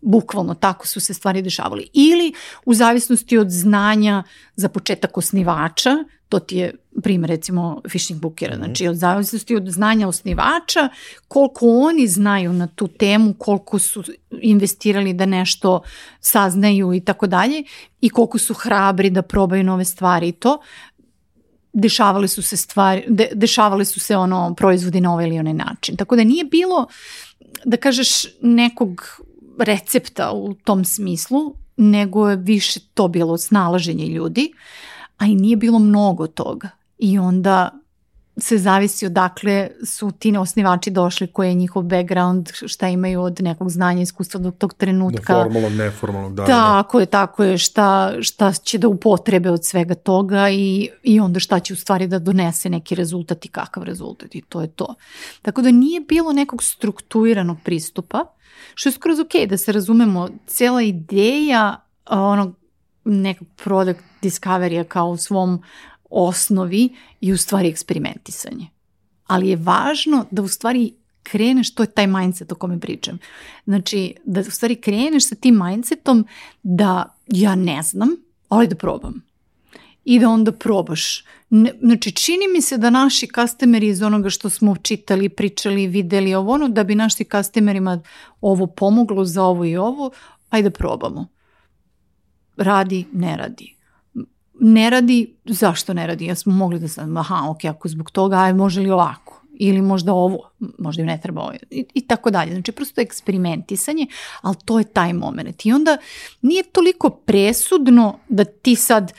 Bukvalno 0.00 0.54
tako 0.54 0.86
su 0.86 1.00
se 1.00 1.14
stvari 1.14 1.42
dešavali. 1.42 1.88
Ili 1.92 2.32
u 2.64 2.74
zavisnosti 2.74 3.38
od 3.38 3.50
znanja 3.50 4.22
za 4.56 4.68
početak 4.68 5.18
osnivača, 5.18 5.90
to 6.28 6.38
ti 6.38 6.56
je 6.56 6.74
primjer 7.02 7.28
recimo 7.28 7.80
phishing 7.88 8.20
bookera, 8.20 8.54
-hmm. 8.54 8.64
znači 8.64 8.88
od 8.88 8.96
zavisnosti 8.96 9.56
od 9.56 9.68
znanja 9.68 10.08
osnivača, 10.08 10.88
koliko 11.28 11.66
oni 11.66 12.06
znaju 12.06 12.52
na 12.52 12.66
tu 12.66 12.88
temu, 12.88 13.34
koliko 13.38 13.78
su 13.78 14.04
investirali 14.30 15.12
da 15.12 15.26
nešto 15.26 15.80
saznaju 16.20 16.94
i 16.94 17.00
tako 17.00 17.26
dalje 17.26 17.62
i 18.00 18.10
koliko 18.10 18.38
su 18.38 18.54
hrabri 18.54 19.10
da 19.10 19.22
probaju 19.22 19.64
nove 19.64 19.84
stvari 19.84 20.28
i 20.28 20.32
to, 20.32 20.60
dešavale 21.72 22.28
su 22.28 22.42
se 22.42 22.56
stvari, 22.56 23.04
de, 23.08 23.28
dešavale 23.34 23.84
su 23.84 24.00
se 24.00 24.16
ono 24.16 24.54
proizvodi 24.54 25.00
na 25.00 25.12
ovaj 25.12 25.26
ili 25.26 25.38
onaj 25.38 25.54
način. 25.54 25.96
Tako 25.96 26.16
da 26.16 26.24
nije 26.24 26.44
bilo 26.44 26.86
da 27.64 27.76
kažeš, 27.76 28.08
nekog 28.42 29.20
recepta 29.58 30.32
u 30.32 30.54
tom 30.54 30.84
smislu, 30.84 31.54
nego 31.76 32.28
je 32.28 32.36
više 32.36 32.80
to 32.94 33.08
bilo 33.08 33.38
snalaženje 33.38 34.06
ljudi, 34.06 34.52
a 35.16 35.26
i 35.26 35.34
nije 35.34 35.56
bilo 35.56 35.78
mnogo 35.78 36.26
toga. 36.26 36.68
I 36.98 37.18
onda 37.18 37.77
se 38.40 38.58
zavisi 38.58 39.06
odakle 39.06 39.70
su 39.84 40.10
ti 40.10 40.36
osnivači 40.36 40.90
došli, 40.90 41.26
koji 41.26 41.48
je 41.48 41.54
njihov 41.54 41.82
background, 41.82 42.50
šta 42.66 42.88
imaju 42.88 43.22
od 43.22 43.42
nekog 43.42 43.70
znanja, 43.70 44.02
iskustva 44.02 44.40
do 44.40 44.50
tog 44.50 44.74
trenutka. 44.74 45.34
Do 45.34 45.42
formalnog, 45.42 45.72
neformalnog, 45.72 46.34
da. 46.34 46.44
Tako 46.44 46.98
da. 46.98 47.02
je, 47.02 47.06
tako 47.06 47.44
je, 47.44 47.58
šta, 47.58 48.12
šta 48.20 48.52
će 48.52 48.78
da 48.78 48.88
upotrebe 48.88 49.50
od 49.50 49.64
svega 49.64 49.94
toga 49.94 50.50
i, 50.50 50.88
i 51.02 51.20
onda 51.20 51.40
šta 51.40 51.60
će 51.60 51.72
u 51.72 51.76
stvari 51.76 52.06
da 52.06 52.18
donese 52.18 52.70
neki 52.70 52.94
rezultat 52.94 53.44
i 53.44 53.48
kakav 53.48 53.82
rezultat 53.82 54.34
i 54.34 54.40
to 54.40 54.60
je 54.60 54.68
to. 54.68 54.94
Tako 55.42 55.62
da 55.62 55.70
nije 55.70 56.00
bilo 56.00 56.32
nekog 56.32 56.62
strukturiranog 56.62 57.58
pristupa, 57.64 58.24
što 58.74 58.88
je 58.88 58.92
skroz 58.92 59.20
ok, 59.20 59.48
da 59.48 59.56
se 59.56 59.72
razumemo, 59.72 60.28
cijela 60.46 60.82
ideja 60.82 61.80
onog 62.06 62.54
nekog 63.04 63.48
product 63.56 64.00
discovery 64.22 64.84
kao 64.84 65.08
u 65.08 65.16
svom 65.16 65.62
osnovi 66.10 66.94
i 67.20 67.32
u 67.32 67.36
stvari 67.36 67.68
eksperimentisanje. 67.68 68.66
Ali 69.26 69.48
je 69.48 69.56
važno 69.56 70.26
da 70.30 70.42
u 70.42 70.48
stvari 70.48 70.92
kreneš, 71.22 71.74
to 71.74 71.82
je 71.82 71.86
taj 71.86 72.06
mindset 72.06 72.52
o 72.52 72.54
kome 72.54 72.80
pričam. 72.80 73.18
Znači, 73.64 74.14
da 74.24 74.40
u 74.40 74.44
stvari 74.44 74.76
kreneš 74.76 75.28
sa 75.28 75.34
tim 75.34 75.60
mindsetom 75.64 76.26
da 76.62 77.16
ja 77.26 77.54
ne 77.54 77.82
znam, 77.82 78.08
ali 78.48 78.68
da 78.68 78.74
probam. 78.74 79.28
I 80.04 80.18
da 80.18 80.28
onda 80.28 80.52
probaš. 80.52 81.24
Ne, 81.50 81.72
znači, 81.80 82.12
čini 82.12 82.48
mi 82.54 82.62
se 82.62 82.78
da 82.78 82.90
naši 82.90 83.28
customeri 83.34 83.88
iz 83.88 84.02
onoga 84.02 84.30
što 84.30 84.50
smo 84.50 84.76
čitali, 84.76 85.28
pričali, 85.28 85.86
videli 85.86 86.34
ovo 86.34 86.52
ono, 86.52 86.68
da 86.68 86.84
bi 86.84 86.94
naši 86.94 87.24
customerima 87.24 88.02
ovo 88.40 88.66
pomoglo 88.66 89.24
za 89.24 89.42
ovo 89.44 89.64
i 89.64 89.76
ovo, 89.76 90.10
ajde 90.50 90.68
da 90.68 90.74
probamo. 90.74 91.28
Radi, 92.56 93.04
ne 93.12 93.36
radi 93.36 93.77
ne 94.60 94.90
radi, 94.90 95.34
zašto 95.44 95.94
ne 95.94 96.06
radi? 96.06 96.26
Ja 96.26 96.34
smo 96.34 96.52
mogli 96.52 96.78
da 96.78 96.88
sam, 96.88 97.16
aha, 97.16 97.46
ok, 97.48 97.64
ako 97.64 97.88
zbog 97.88 98.10
toga, 98.10 98.36
aj 98.36 98.52
može 98.52 98.80
li 98.80 98.90
ovako? 98.90 99.42
Ili 99.60 99.82
možda 99.82 100.12
ovo, 100.12 100.50
možda 100.78 101.02
im 101.02 101.06
ne 101.06 101.20
treba 101.22 101.42
ovo, 101.42 101.52
i, 101.70 101.84
i 101.94 102.06
tako 102.06 102.30
dalje. 102.30 102.52
Znači, 102.52 102.72
prosto 102.72 103.00
eksperimentisanje, 103.00 104.06
ali 104.40 104.56
to 104.64 104.78
je 104.78 104.84
taj 104.84 105.12
moment. 105.12 105.66
I 105.66 105.72
onda 105.72 105.98
nije 106.42 106.62
toliko 106.62 107.10
presudno 107.10 108.18
da 108.28 108.44
ti 108.44 108.76
sad, 108.76 109.12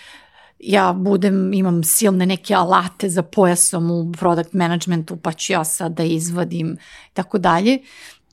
ja 0.59 0.93
budem, 0.93 1.53
imam 1.53 1.83
silne 1.83 2.25
neke 2.25 2.53
alate 2.53 3.09
za 3.09 3.23
pojasom 3.23 3.91
u 3.91 4.11
product 4.11 4.53
managementu, 4.53 5.17
pa 5.17 5.31
ću 5.33 5.53
ja 5.53 5.63
sad 5.63 5.91
da 5.91 6.03
izvadim 6.03 6.77
tako 7.13 7.37
dalje. 7.37 7.79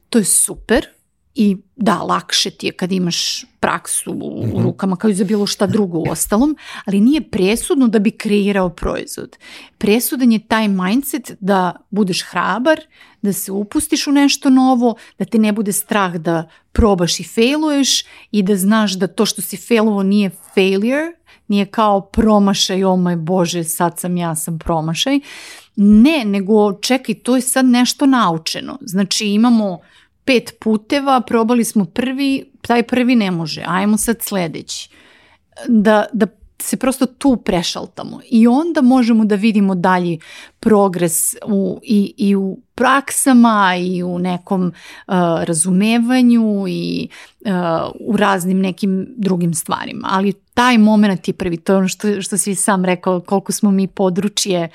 To 0.08 0.18
je 0.18 0.24
super, 0.24 0.86
I 1.38 1.56
da, 1.76 2.02
lakše 2.02 2.50
ti 2.50 2.66
je 2.66 2.72
kad 2.72 2.92
imaš 2.92 3.44
praksu 3.60 4.12
u, 4.12 4.40
u 4.40 4.46
mhm. 4.46 4.62
rukama 4.62 4.96
kao 4.96 5.10
i 5.10 5.14
za 5.14 5.24
bilo 5.24 5.46
šta 5.46 5.66
drugo 5.66 5.98
u 5.98 6.04
ostalom, 6.10 6.56
ali 6.84 7.00
nije 7.00 7.30
presudno 7.30 7.88
da 7.88 7.98
bi 7.98 8.10
kreirao 8.10 8.68
proizvod. 8.68 9.36
Presudan 9.78 10.32
je 10.32 10.38
taj 10.38 10.68
mindset 10.68 11.32
da 11.40 11.76
budeš 11.90 12.24
hrabar, 12.30 12.80
da 13.22 13.32
se 13.32 13.52
upustiš 13.52 14.06
u 14.06 14.12
nešto 14.12 14.50
novo, 14.50 14.94
da 15.18 15.24
te 15.24 15.38
ne 15.38 15.52
bude 15.52 15.72
strah 15.72 16.14
da 16.14 16.48
probaš 16.72 17.20
i 17.20 17.24
failuješ 17.24 18.04
i 18.30 18.42
da 18.42 18.56
znaš 18.56 18.92
da 18.92 19.06
to 19.06 19.26
što 19.26 19.42
si 19.42 19.56
failovo 19.56 20.02
nije 20.02 20.30
failure, 20.54 21.12
nije 21.48 21.66
kao 21.66 22.00
promašaj, 22.00 22.84
o 22.84 22.96
moj 22.96 23.16
Bože, 23.16 23.64
sad 23.64 23.98
sam 23.98 24.16
ja 24.16 24.34
sam 24.34 24.58
promašaj. 24.58 25.20
Ne, 25.76 26.24
nego 26.24 26.72
čekaj, 26.72 27.14
to 27.14 27.36
je 27.36 27.42
sad 27.42 27.64
nešto 27.64 28.06
naučeno. 28.06 28.78
Znači 28.80 29.26
imamo 29.26 29.78
pet 30.26 30.54
puteva, 30.60 31.20
probali 31.20 31.64
smo 31.64 31.84
prvi, 31.84 32.44
taj 32.60 32.82
prvi 32.82 33.16
ne 33.16 33.30
može, 33.30 33.64
ajmo 33.66 33.96
sad 33.96 34.22
sledeći. 34.22 34.88
Da, 35.68 36.06
da 36.12 36.26
se 36.58 36.76
prosto 36.76 37.06
tu 37.06 37.36
prešaltamo 37.36 38.20
i 38.30 38.46
onda 38.46 38.82
možemo 38.82 39.24
da 39.24 39.34
vidimo 39.34 39.74
dalji 39.74 40.18
progres 40.60 41.34
u, 41.46 41.80
i, 41.82 42.14
i 42.16 42.36
u 42.36 42.58
praksama 42.74 43.76
i 43.78 44.02
u 44.02 44.18
nekom 44.18 44.66
uh, 44.66 45.14
razumevanju 45.42 46.64
i 46.68 47.08
uh, 47.40 47.50
u 48.00 48.16
raznim 48.16 48.60
nekim 48.60 49.06
drugim 49.16 49.54
stvarima. 49.54 50.08
Ali 50.10 50.32
taj 50.32 50.78
moment 50.78 51.28
je 51.28 51.34
prvi, 51.34 51.56
to 51.56 51.72
je 51.72 51.76
ono 51.76 51.88
što, 51.88 52.22
što 52.22 52.36
si 52.36 52.54
sam 52.54 52.84
rekao, 52.84 53.20
koliko 53.20 53.52
smo 53.52 53.70
mi 53.70 53.86
područje 53.86 54.64
uh, 54.64 54.70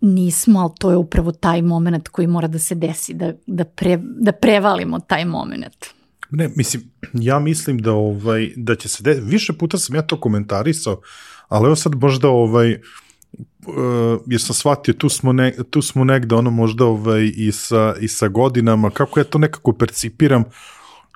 nismo, 0.00 0.60
ali 0.60 0.70
to 0.78 0.90
je 0.90 0.96
upravo 0.96 1.32
taj 1.32 1.62
moment 1.62 2.08
koji 2.08 2.26
mora 2.26 2.48
da 2.48 2.58
se 2.58 2.74
desi, 2.74 3.14
da, 3.14 3.32
da, 3.46 3.64
pre, 3.64 3.98
da 4.02 4.32
prevalimo 4.32 5.00
taj 5.00 5.24
moment. 5.24 5.86
Ne, 6.30 6.50
mislim, 6.56 6.82
ja 7.12 7.38
mislim 7.38 7.78
da 7.78 7.92
ovaj 7.92 8.52
da 8.56 8.74
će 8.74 8.88
se 8.88 9.02
de... 9.02 9.20
više 9.22 9.52
puta 9.52 9.78
sam 9.78 9.96
ja 9.96 10.02
to 10.02 10.20
komentarisao, 10.20 11.00
ali 11.48 11.66
evo 11.66 11.76
sad 11.76 11.94
možda 11.94 12.28
ovaj 12.28 12.72
uh, 12.72 14.20
jer 14.26 14.40
sam 14.40 14.54
shvatio 14.54 14.94
tu 14.94 15.08
smo, 15.08 15.32
ne, 15.32 15.54
tu 15.70 15.82
smo 15.82 16.04
negde 16.04 16.34
ono 16.34 16.50
možda 16.50 16.84
ovaj 16.84 17.32
i 17.36 17.52
sa, 17.52 17.94
i 18.00 18.08
sa 18.08 18.28
godinama 18.28 18.90
kako 18.90 19.20
ja 19.20 19.24
to 19.24 19.38
nekako 19.38 19.72
percipiram 19.72 20.44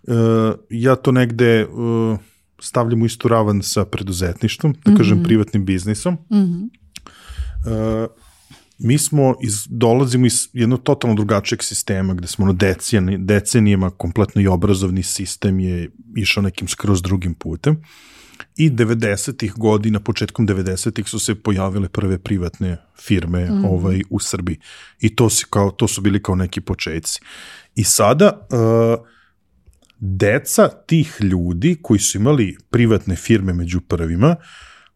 uh, 0.03 0.15
ja 0.71 0.97
to 0.97 1.13
negde 1.13 1.67
uh, 1.67 2.19
stavljam 2.61 3.03
u 3.03 3.07
istu 3.07 3.29
ravan 3.29 3.63
sa 3.63 3.85
preduzetništvom, 3.85 4.73
da 4.73 4.91
mm 4.91 4.95
-hmm. 4.95 4.99
kažem 4.99 5.23
privatnim 5.23 5.65
biznisom. 5.65 6.15
Mm 6.15 6.37
-hmm. 6.37 6.69
uh, 8.05 8.24
mi 8.79 8.99
smo 8.99 9.35
iz, 9.43 9.67
dolazimo 9.71 10.27
iz 10.27 10.49
jednog 10.53 10.83
totalno 10.83 11.17
drugačijeg 11.17 11.63
sistema 11.63 12.15
gde 12.15 12.27
smo 12.27 12.47
na 12.47 12.53
decenijama, 12.53 13.25
decenijama 13.25 13.91
kompletno 13.91 14.43
i 14.43 14.47
obrazovni 14.47 15.03
sistem 15.03 15.61
je 15.61 15.91
išao 16.17 16.43
nekim 16.43 16.69
skroz 16.69 17.03
drugim 17.03 17.35
putem 17.35 17.83
i 18.57 18.71
90-ih 18.71 19.53
godina, 19.53 20.01
početkom 20.01 20.49
90-ih 20.49 21.09
su 21.09 21.19
se 21.19 21.35
pojavile 21.35 21.89
prve 21.89 22.19
privatne 22.19 22.77
firme 23.01 23.51
mm. 23.51 23.65
ovaj, 23.65 24.03
u 24.11 24.21
Srbiji 24.21 24.59
i 25.01 25.17
to, 25.17 25.31
si 25.31 25.45
kao, 25.51 25.71
to 25.71 25.89
su 25.89 26.01
bili 26.01 26.23
kao 26.23 26.35
neki 26.35 26.61
početci. 26.61 27.21
I 27.75 27.85
sada 27.85 28.47
uh, 28.51 29.07
deca 29.99 30.69
tih 30.69 31.17
ljudi 31.21 31.77
koji 31.83 32.01
su 32.01 32.19
imali 32.19 32.57
privatne 32.71 33.17
firme 33.17 33.53
među 33.53 33.81
prvima, 33.81 34.37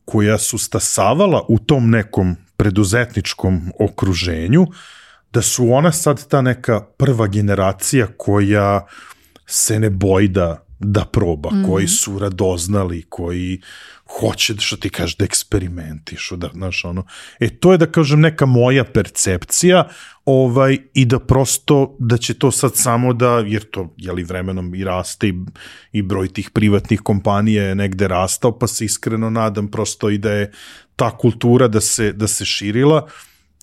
koja 0.04 0.38
su 0.38 0.58
stasavala 0.58 1.44
u 1.48 1.58
tom 1.58 1.90
nekom 1.90 2.36
preduzetničkom 2.58 3.72
okruženju, 3.80 4.66
da 5.32 5.42
su 5.42 5.72
ona 5.72 5.92
sad 5.92 6.28
ta 6.28 6.42
neka 6.42 6.80
prva 6.80 7.26
generacija 7.26 8.06
koja 8.16 8.86
se 9.46 9.80
ne 9.80 9.90
boji 9.90 10.28
da, 10.28 10.64
da 10.78 11.04
proba, 11.04 11.50
mm 11.50 11.54
-hmm. 11.54 11.70
koji 11.70 11.88
su 11.88 12.18
radoznali, 12.18 13.02
koji 13.08 13.60
hoće 14.20 14.54
da 14.54 14.60
što 14.60 14.76
ti 14.76 14.90
kažeš 14.90 15.16
da 15.16 15.24
eksperimentišu, 15.24 16.36
da, 16.36 16.50
znaš, 16.54 16.84
ono. 16.84 17.04
E, 17.40 17.48
to 17.48 17.72
je 17.72 17.78
da 17.78 17.86
kažem 17.86 18.20
neka 18.20 18.46
moja 18.46 18.84
percepcija, 18.84 19.88
ovaj, 20.24 20.78
i 20.94 21.04
da 21.04 21.18
prosto, 21.18 21.96
da 21.98 22.16
će 22.16 22.34
to 22.34 22.50
sad 22.50 22.76
samo 22.76 23.12
da, 23.12 23.44
jer 23.46 23.64
to, 23.70 23.94
jeli, 23.96 24.24
vremenom 24.24 24.74
i 24.74 24.84
raste 24.84 25.28
i, 25.28 25.34
i 25.92 26.02
broj 26.02 26.28
tih 26.28 26.50
privatnih 26.50 27.00
kompanija 27.00 27.64
je 27.64 27.74
negde 27.74 28.08
rastao, 28.08 28.58
pa 28.58 28.66
se 28.66 28.84
iskreno 28.84 29.30
nadam 29.30 29.68
prosto 29.68 30.10
i 30.10 30.18
da 30.18 30.32
je 30.32 30.52
ta 30.98 31.10
kultura 31.16 31.68
da 31.68 31.80
se, 31.80 32.12
da 32.12 32.26
se 32.26 32.44
širila 32.44 33.06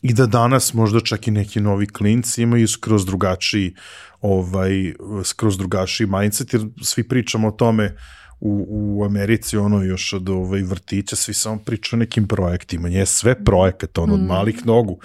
i 0.02 0.14
da 0.14 0.26
danas 0.26 0.74
možda 0.74 1.00
čak 1.00 1.28
i 1.28 1.32
neki 1.32 1.62
novi 1.62 1.88
klinci 1.88 2.42
imaju 2.42 2.68
skroz 2.68 3.06
drugačiji 3.06 3.74
ovaj, 4.22 4.94
skroz 5.24 5.58
drugačiji 5.58 6.08
mindset, 6.08 6.54
jer 6.54 6.62
svi 6.82 7.04
pričamo 7.04 7.48
o 7.48 7.52
tome 7.52 7.96
u, 8.40 8.66
u 8.70 9.06
Americi, 9.06 9.58
ono 9.58 9.84
još 9.84 10.14
od 10.14 10.30
ovaj, 10.30 10.62
vrtića, 10.62 11.16
svi 11.16 11.34
samo 11.34 11.60
pričaju 11.66 11.98
o 11.98 12.00
nekim 12.00 12.28
projektima, 12.28 12.90
nje 12.90 13.06
sve 13.06 13.44
projekat, 13.44 13.98
ono, 13.98 14.14
od 14.14 14.22
mm. 14.22 14.26
malih 14.26 14.66
nogu, 14.66 15.00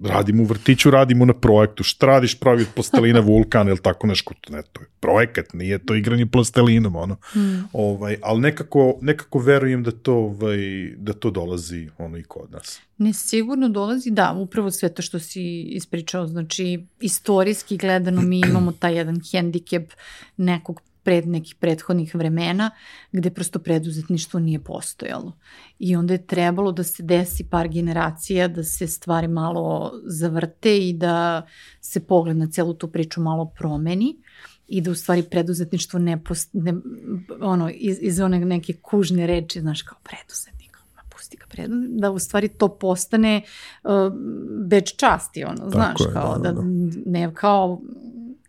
radim 0.00 0.40
u 0.40 0.44
vrtiću, 0.44 0.90
radimo 0.90 1.24
na 1.24 1.34
projektu, 1.34 1.82
šta 1.82 2.06
radiš 2.06 2.40
pravi 2.40 2.62
od 2.62 2.68
plastelina 2.74 3.20
vulkan 3.20 3.68
ili 3.68 3.78
tako 3.82 4.06
nešto, 4.06 4.34
ne, 4.48 4.62
to 4.72 4.80
je 4.80 4.86
projekat, 5.00 5.52
nije 5.54 5.78
to 5.78 5.94
igranje 5.94 6.26
plastelinom, 6.26 6.96
ono. 6.96 7.16
Mm. 7.36 7.64
Ovaj, 7.72 8.16
ali 8.22 8.40
nekako, 8.40 8.98
nekako 9.00 9.38
verujem 9.38 9.82
da 9.82 9.90
to, 9.90 10.14
ovaj, 10.14 10.58
da 10.96 11.12
to 11.12 11.30
dolazi 11.30 11.88
ono 11.98 12.18
i 12.18 12.22
kod 12.22 12.50
nas. 12.50 12.80
Ne, 12.98 13.12
sigurno 13.12 13.68
dolazi, 13.68 14.10
da, 14.10 14.32
upravo 14.32 14.70
sve 14.70 14.94
to 14.94 15.02
što 15.02 15.18
si 15.18 15.60
ispričao, 15.60 16.26
znači, 16.26 16.84
istorijski 17.00 17.76
gledano 17.76 18.22
mi 18.22 18.40
imamo 18.40 18.72
taj 18.72 18.96
jedan 18.96 19.20
hendikep 19.32 19.92
nekog 20.36 20.80
pred 21.06 21.28
nekih 21.28 21.54
prethodnih 21.54 22.14
vremena 22.14 22.70
gde 23.12 23.30
prosto 23.30 23.58
preduzetništvo 23.58 24.40
nije 24.40 24.58
postojalo. 24.58 25.32
I 25.78 25.96
onda 25.96 26.14
je 26.14 26.26
trebalo 26.26 26.72
da 26.72 26.82
se 26.82 27.02
desi 27.02 27.44
par 27.50 27.68
generacija, 27.68 28.48
da 28.48 28.64
se 28.64 28.86
stvari 28.86 29.28
malo 29.28 29.92
zavrte 30.04 30.78
i 30.88 30.92
da 30.92 31.46
se 31.80 32.00
pogled 32.00 32.36
na 32.36 32.50
celu 32.50 32.74
tu 32.74 32.88
priču 32.88 33.20
malo 33.20 33.46
promeni 33.58 34.16
i 34.68 34.80
da 34.80 34.90
u 34.90 34.94
stvari 34.94 35.22
preduzetništvo 35.22 35.98
ne, 35.98 36.24
post, 36.24 36.50
ne 36.52 36.74
ono, 37.40 37.70
iz, 37.74 37.98
iz 38.00 38.20
one 38.20 38.40
neke 38.40 38.72
kužne 38.72 39.26
reči, 39.26 39.60
znaš, 39.60 39.82
kao 39.82 39.98
preduzetnik, 40.02 40.76
pusti 41.16 41.36
ga 41.36 41.46
da 41.88 42.10
u 42.10 42.18
stvari 42.18 42.48
to 42.48 42.68
postane 42.68 43.42
uh, 43.84 43.90
beč 44.66 44.96
časti, 44.96 45.44
ono, 45.44 45.56
Tako 45.56 45.70
znaš, 45.70 46.00
je, 46.00 46.12
kao 46.12 46.38
da, 46.38 46.52
da, 46.52 46.52
da. 46.52 46.62
ne 47.06 47.34
kao 47.34 47.80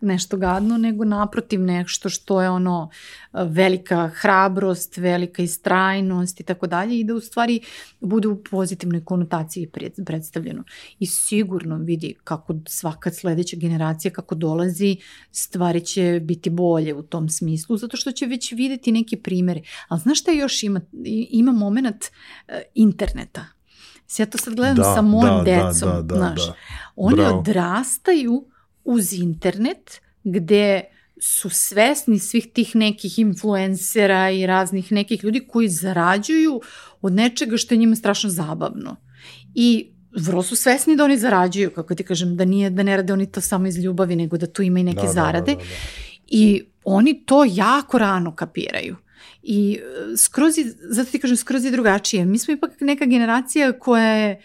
nešto 0.02 0.38
gadno, 0.38 0.78
nego 0.78 1.06
naprotiv 1.06 1.62
nešto 1.62 2.10
što 2.10 2.42
je 2.42 2.50
ono 2.50 2.90
velika 3.34 4.12
hrabrost, 4.16 4.98
velika 4.98 5.44
istrajnost 5.44 6.40
i 6.40 6.44
tako 6.44 6.68
dalje 6.68 7.00
i 7.00 7.04
da 7.04 7.16
u 7.16 7.20
stvari 7.20 7.62
bude 8.00 8.28
u 8.28 8.44
pozitivnoj 8.44 9.06
konotaciji 9.06 9.70
predstavljeno. 10.06 10.64
I 11.00 11.06
sigurno 11.06 11.78
vidi 11.78 12.16
kako 12.24 12.56
svaka 12.68 13.12
sledeća 13.12 13.58
generacija 13.58 14.12
kako 14.12 14.36
dolazi, 14.36 14.98
stvari 15.32 15.86
će 15.86 16.20
biti 16.24 16.50
bolje 16.50 16.94
u 16.94 17.04
tom 17.04 17.30
smislu, 17.30 17.78
zato 17.78 17.98
što 17.98 18.12
će 18.12 18.26
već 18.26 18.52
videti 18.52 18.92
neki 18.92 19.18
primere. 19.18 19.62
Ali 19.88 20.02
znaš 20.02 20.20
šta 20.20 20.32
još 20.32 20.64
ima? 20.64 20.82
Ima 21.30 21.52
moment 21.52 22.06
interneta. 22.74 23.46
Ja 24.18 24.26
to 24.26 24.38
sad 24.38 24.56
gledam 24.56 24.76
da, 24.76 24.94
sa 24.96 25.02
mojim 25.02 25.38
da, 25.38 25.44
da 25.44 25.44
decom, 25.44 25.90
da, 25.90 26.02
da, 26.02 26.16
znaš. 26.16 26.46
Da. 26.46 26.54
Oni 26.96 27.16
Bravo. 27.16 27.40
odrastaju 27.40 28.46
uz 28.88 29.14
internet 29.14 30.02
gde 30.24 30.84
su 31.20 31.50
svesni 31.50 32.20
svih 32.20 32.48
tih 32.54 32.76
nekih 32.76 33.20
influencera 33.20 34.32
i 34.32 34.46
raznih 34.46 34.92
nekih 34.92 35.24
ljudi 35.24 35.48
koji 35.48 35.70
zarađuju 35.70 36.62
od 37.02 37.14
nečega 37.14 37.58
što 37.58 37.74
je 37.74 37.78
njima 37.78 37.96
strašno 37.96 38.30
zabavno. 38.30 38.96
I 39.56 39.92
vrlo 40.18 40.44
su 40.44 40.56
svesni 40.56 40.96
da 40.96 41.04
oni 41.04 41.18
zarađuju, 41.18 41.72
kako 41.72 41.96
ti 41.96 42.04
kažem, 42.04 42.36
da 42.38 42.46
nije 42.46 42.70
da 42.70 42.84
ne 42.84 42.98
rade 42.98 43.14
oni 43.14 43.32
to 43.32 43.42
samo 43.42 43.68
iz 43.68 43.78
ljubavi, 43.78 44.16
nego 44.16 44.38
da 44.38 44.48
tu 44.48 44.62
ima 44.62 44.80
i 44.80 44.84
neke 44.84 45.06
da, 45.06 45.14
zarade. 45.14 45.52
Da, 45.52 45.58
da, 45.58 45.64
da, 45.64 45.70
da. 45.70 46.18
I 46.28 46.64
oni 46.84 47.26
to 47.26 47.44
jako 47.48 47.98
rano 47.98 48.36
kapiraju. 48.36 48.96
I 49.44 49.80
e, 49.80 50.18
skroz 50.18 50.58
je, 50.58 50.66
zato 50.90 51.12
ti 51.12 51.20
kažem, 51.20 51.38
skroz 51.38 51.66
je 51.66 51.72
drugačije. 51.72 52.26
Mi 52.26 52.38
smo 52.38 52.54
ipak 52.54 52.82
neka 52.82 53.06
generacija 53.06 53.72
koja 53.80 54.12
je, 54.12 54.42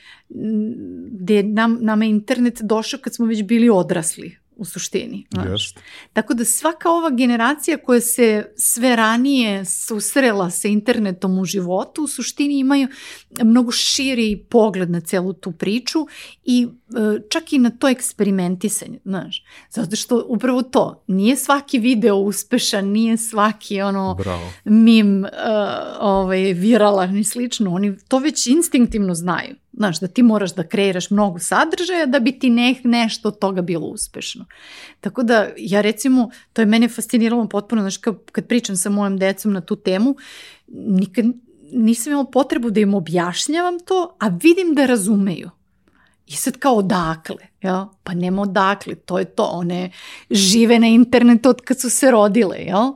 gde 1.11 1.43
nam, 1.43 1.79
nama 1.81 2.05
je 2.05 2.11
internet 2.11 2.63
došao 2.63 3.01
kad 3.01 3.15
smo 3.15 3.27
već 3.27 3.43
bili 3.43 3.71
odrasli 3.71 4.42
u 4.63 4.65
suštini. 4.65 5.27
Yes. 5.31 5.77
Tako 6.13 6.35
da 6.35 6.45
svaka 6.45 6.91
ova 6.91 7.11
generacija 7.11 7.77
koja 7.79 8.01
se 8.01 8.53
sve 8.57 8.97
ranije 8.97 9.65
susrela 9.65 10.51
sa 10.51 10.69
internetom 10.69 11.39
u 11.39 11.45
životu, 11.45 12.03
u 12.03 12.07
suštini 12.07 12.59
imaju 12.59 12.89
mnogo 13.43 13.73
širi 13.73 14.47
pogled 14.51 14.91
na 14.91 15.01
celu 15.01 15.33
tu 15.33 15.53
priču 15.53 16.07
i 16.45 16.67
e, 16.67 17.21
čak 17.31 17.53
i 17.53 17.59
na 17.59 17.71
to 17.71 17.89
eksperimentisanje, 17.89 18.99
znaš. 19.05 19.45
Zato 19.71 19.97
što 19.97 20.25
upravo 20.29 20.63
to, 20.63 21.05
nije 21.07 21.37
svaki 21.37 21.79
video 21.79 22.17
uspešan, 22.17 22.89
nije 22.89 23.17
svaki 23.17 23.81
ono 23.81 24.15
Bravo. 24.15 24.53
mim 24.65 25.25
uh, 25.25 25.31
ovaj, 26.01 26.41
viralan 26.53 27.17
i 27.17 27.25
slično, 27.25 27.75
oni 27.75 27.97
to 28.09 28.19
već 28.19 28.47
instinktivno 28.47 29.15
znaju. 29.15 29.62
Znaš, 29.73 30.01
da 30.01 30.07
ti 30.09 30.23
moraš 30.23 30.55
da 30.55 30.67
kreiraš 30.69 31.11
mnogo 31.11 31.39
sadržaja 31.39 32.07
da 32.07 32.21
bi 32.21 32.39
ti 32.39 32.51
ne, 32.51 32.75
nešto 32.85 33.29
od 33.29 33.39
toga 33.39 33.63
bilo 33.63 33.87
uspešno. 33.87 34.47
Tako 35.01 35.23
da, 35.23 35.49
ja 35.57 35.81
recimo, 35.81 36.31
to 36.53 36.63
je 36.63 36.67
mene 36.67 36.89
fasciniralo 36.89 37.49
potpuno, 37.49 37.83
znaš, 37.83 37.97
kad, 37.97 38.31
kad 38.33 38.47
pričam 38.47 38.77
sa 38.77 38.91
mojom 38.91 39.17
decom 39.19 39.53
na 39.53 39.61
tu 39.61 39.77
temu, 39.77 40.17
nikad 40.69 41.25
nisam 41.73 42.13
imala 42.13 42.31
potrebu 42.31 42.71
da 42.71 42.81
im 42.81 42.95
objašnjavam 42.95 43.81
to, 43.81 44.17
a 44.19 44.29
vidim 44.29 44.75
da 44.75 44.87
razumeju. 44.87 45.51
I 46.27 46.33
sad 46.33 46.59
kao 46.59 46.75
odakle, 46.75 47.47
jel? 47.63 47.85
Pa 48.03 48.15
nema 48.15 48.43
odakle, 48.43 48.95
to 48.95 49.19
je 49.19 49.25
to, 49.25 49.45
one 49.45 49.91
žive 50.31 50.79
na 50.79 50.87
internetu 50.87 51.49
od 51.49 51.61
kad 51.61 51.81
su 51.81 51.91
se 51.91 52.11
rodile, 52.11 52.57
jel? 52.59 52.93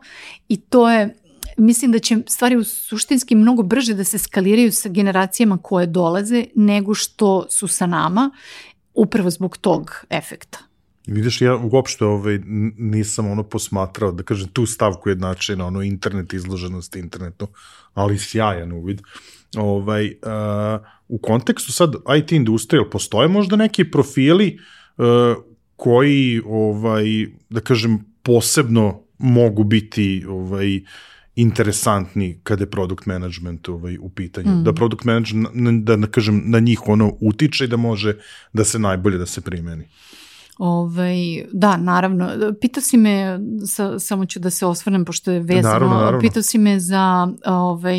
I 0.48 0.56
to 0.56 0.90
je, 0.90 1.16
mislim 1.56 1.92
da 1.92 1.98
će 1.98 2.16
stvari 2.26 2.56
u 2.56 2.64
suštinski 2.64 3.34
mnogo 3.34 3.62
brže 3.62 3.94
da 3.94 4.04
se 4.04 4.18
skaliraju 4.18 4.72
sa 4.72 4.88
generacijama 4.88 5.58
koje 5.62 5.86
dolaze 5.86 6.44
nego 6.54 6.94
što 6.94 7.46
su 7.50 7.68
sa 7.68 7.86
nama, 7.86 8.30
upravo 8.94 9.30
zbog 9.30 9.56
tog 9.56 10.04
efekta. 10.10 10.58
Vidiš, 11.06 11.40
ja 11.40 11.56
uopšte 11.56 12.04
ovaj, 12.04 12.38
nisam 12.78 13.30
ono 13.30 13.42
posmatrao, 13.42 14.12
da 14.12 14.22
kažem, 14.22 14.48
tu 14.48 14.66
stavku 14.66 15.08
jednačina, 15.08 15.66
ono 15.66 15.82
internet, 15.82 16.32
izloženost 16.32 16.96
internetu, 16.96 17.46
ali 17.94 18.18
sjajan 18.18 18.72
uvid. 18.72 19.02
Ovaj, 19.56 20.06
uh, 20.06 20.86
u 21.08 21.18
kontekstu 21.18 21.72
sad 21.72 21.94
IT 22.18 22.32
industrije, 22.32 22.90
postoje 22.90 23.28
možda 23.28 23.56
neki 23.56 23.90
profili 23.90 24.58
uh, 24.96 25.06
koji, 25.76 26.42
ovaj, 26.46 27.04
da 27.50 27.60
kažem, 27.60 27.98
posebno 28.22 29.02
mogu 29.18 29.64
biti 29.64 30.24
ovaj, 30.28 30.80
interesantni 31.36 32.40
kada 32.42 32.62
je 32.62 32.70
product 32.70 33.06
management 33.06 33.68
ovaj, 33.68 33.98
u 34.00 34.08
pitanju. 34.08 34.50
Mm. 34.50 34.64
Da 34.64 34.72
product 34.72 35.04
management, 35.04 35.84
da, 35.84 35.96
da 35.96 36.06
kažem, 36.06 36.42
na 36.44 36.58
njih 36.58 36.88
ono 36.88 37.12
utiče 37.20 37.64
i 37.64 37.68
da 37.68 37.76
može 37.76 38.16
da 38.52 38.64
se 38.64 38.78
najbolje 38.78 39.18
da 39.18 39.26
se 39.26 39.40
primeni. 39.40 39.88
Ovaj, 40.58 41.44
da, 41.52 41.76
naravno. 41.76 42.30
Pitao 42.60 42.80
si 42.80 42.96
me, 42.96 43.40
sa, 43.66 43.98
samo 43.98 44.26
ću 44.26 44.38
da 44.38 44.50
se 44.50 44.66
osvrnem, 44.66 45.04
pošto 45.04 45.30
je 45.30 45.40
vezano, 45.40 45.72
naravno, 45.72 45.94
naravno. 45.94 46.20
pitao 46.20 46.42
si 46.42 46.58
me 46.58 46.80
za 46.80 47.28
ovaj, 47.46 47.98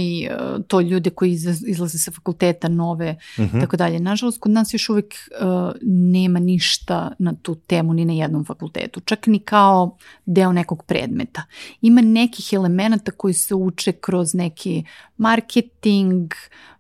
to 0.68 0.82
ljude 0.82 1.10
koji 1.10 1.32
izlaze 1.68 1.98
sa 1.98 2.12
fakulteta 2.12 2.68
nove, 2.68 3.16
uh 3.38 3.44
mhm. 3.46 3.58
-huh. 3.58 3.62
tako 3.62 3.78
dalje. 3.78 4.00
Nažalost, 4.00 4.40
kod 4.40 4.52
nas 4.52 4.74
još 4.74 4.90
uvek 4.90 5.14
uh, 5.14 5.72
nema 5.82 6.40
ništa 6.40 7.12
na 7.20 7.34
tu 7.42 7.56
temu 7.56 7.94
ni 7.94 8.06
na 8.06 8.14
jednom 8.14 8.46
fakultetu, 8.46 9.00
čak 9.00 9.28
ni 9.28 9.40
kao 9.40 9.98
deo 10.26 10.52
nekog 10.52 10.84
predmeta. 10.84 11.44
Ima 11.82 12.02
nekih 12.02 12.54
elemenata 12.54 13.12
koji 13.12 13.34
se 13.34 13.56
uče 13.56 13.92
kroz 13.92 14.34
neki 14.34 14.84
marketing, 15.18 16.32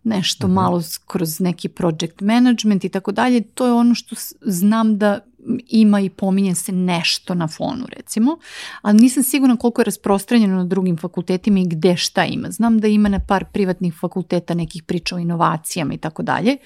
nešto 0.08 0.47
uh 0.47 0.51
mhm. 0.51 0.60
-huh. 0.60 0.64
malo 0.64 0.82
kroz 1.05 1.39
neki 1.39 1.70
project 1.70 2.22
management 2.22 2.84
i 2.84 2.89
tako 2.89 3.12
dalje. 3.12 3.41
To 3.41 3.66
je 3.66 3.74
ono 3.74 3.95
što 3.95 4.16
znam 4.41 4.97
da 4.97 5.20
ima 5.68 5.99
i 5.99 6.10
pominje 6.10 6.55
se 6.55 6.72
nešto 6.72 7.34
na 7.34 7.47
fonu 7.47 7.86
recimo, 7.95 8.38
ali 8.82 8.99
nisam 8.99 9.24
sigurna 9.24 9.55
koliko 9.55 9.82
je 9.82 9.86
rasprostranjeno 9.86 10.55
na 10.58 10.66
drugim 10.66 10.97
fakultetima 10.97 11.60
i 11.60 11.68
gde 11.68 11.97
šta 11.97 12.26
ima. 12.26 12.51
Znam 12.51 12.80
da 12.80 12.88
ima 12.88 13.10
na 13.10 13.20
par 13.20 13.45
privatnih 13.53 13.93
fakulteta 13.99 14.53
nekih 14.53 14.84
priča 14.84 15.16
o 15.16 15.20
inovacijama 15.20 15.93
i 15.93 15.97
tako 15.97 16.24
dalje, 16.24 16.58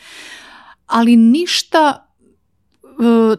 ali 0.88 1.16
ništa 1.16 2.11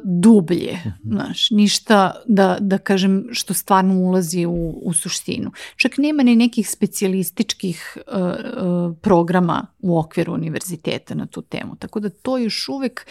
dublje, 0.04 0.78
mhm. 0.86 1.14
znaš, 1.14 1.50
ništa 1.50 2.12
da, 2.26 2.56
da 2.60 2.78
kažem 2.78 3.28
što 3.32 3.54
stvarno 3.54 3.94
ulazi 3.94 4.46
u, 4.46 4.80
u 4.82 4.92
suštinu. 4.92 5.50
Čak 5.76 5.98
nema 5.98 6.22
ni 6.22 6.36
nekih 6.36 6.70
specijalističkih 6.70 7.96
uh, 7.96 8.14
uh, 8.14 8.96
programa 9.00 9.66
u 9.80 9.98
okviru 9.98 10.34
univerziteta 10.34 11.14
na 11.14 11.26
tu 11.26 11.42
temu, 11.42 11.76
tako 11.76 12.00
da 12.00 12.10
to 12.10 12.38
još 12.38 12.68
uvek 12.68 13.06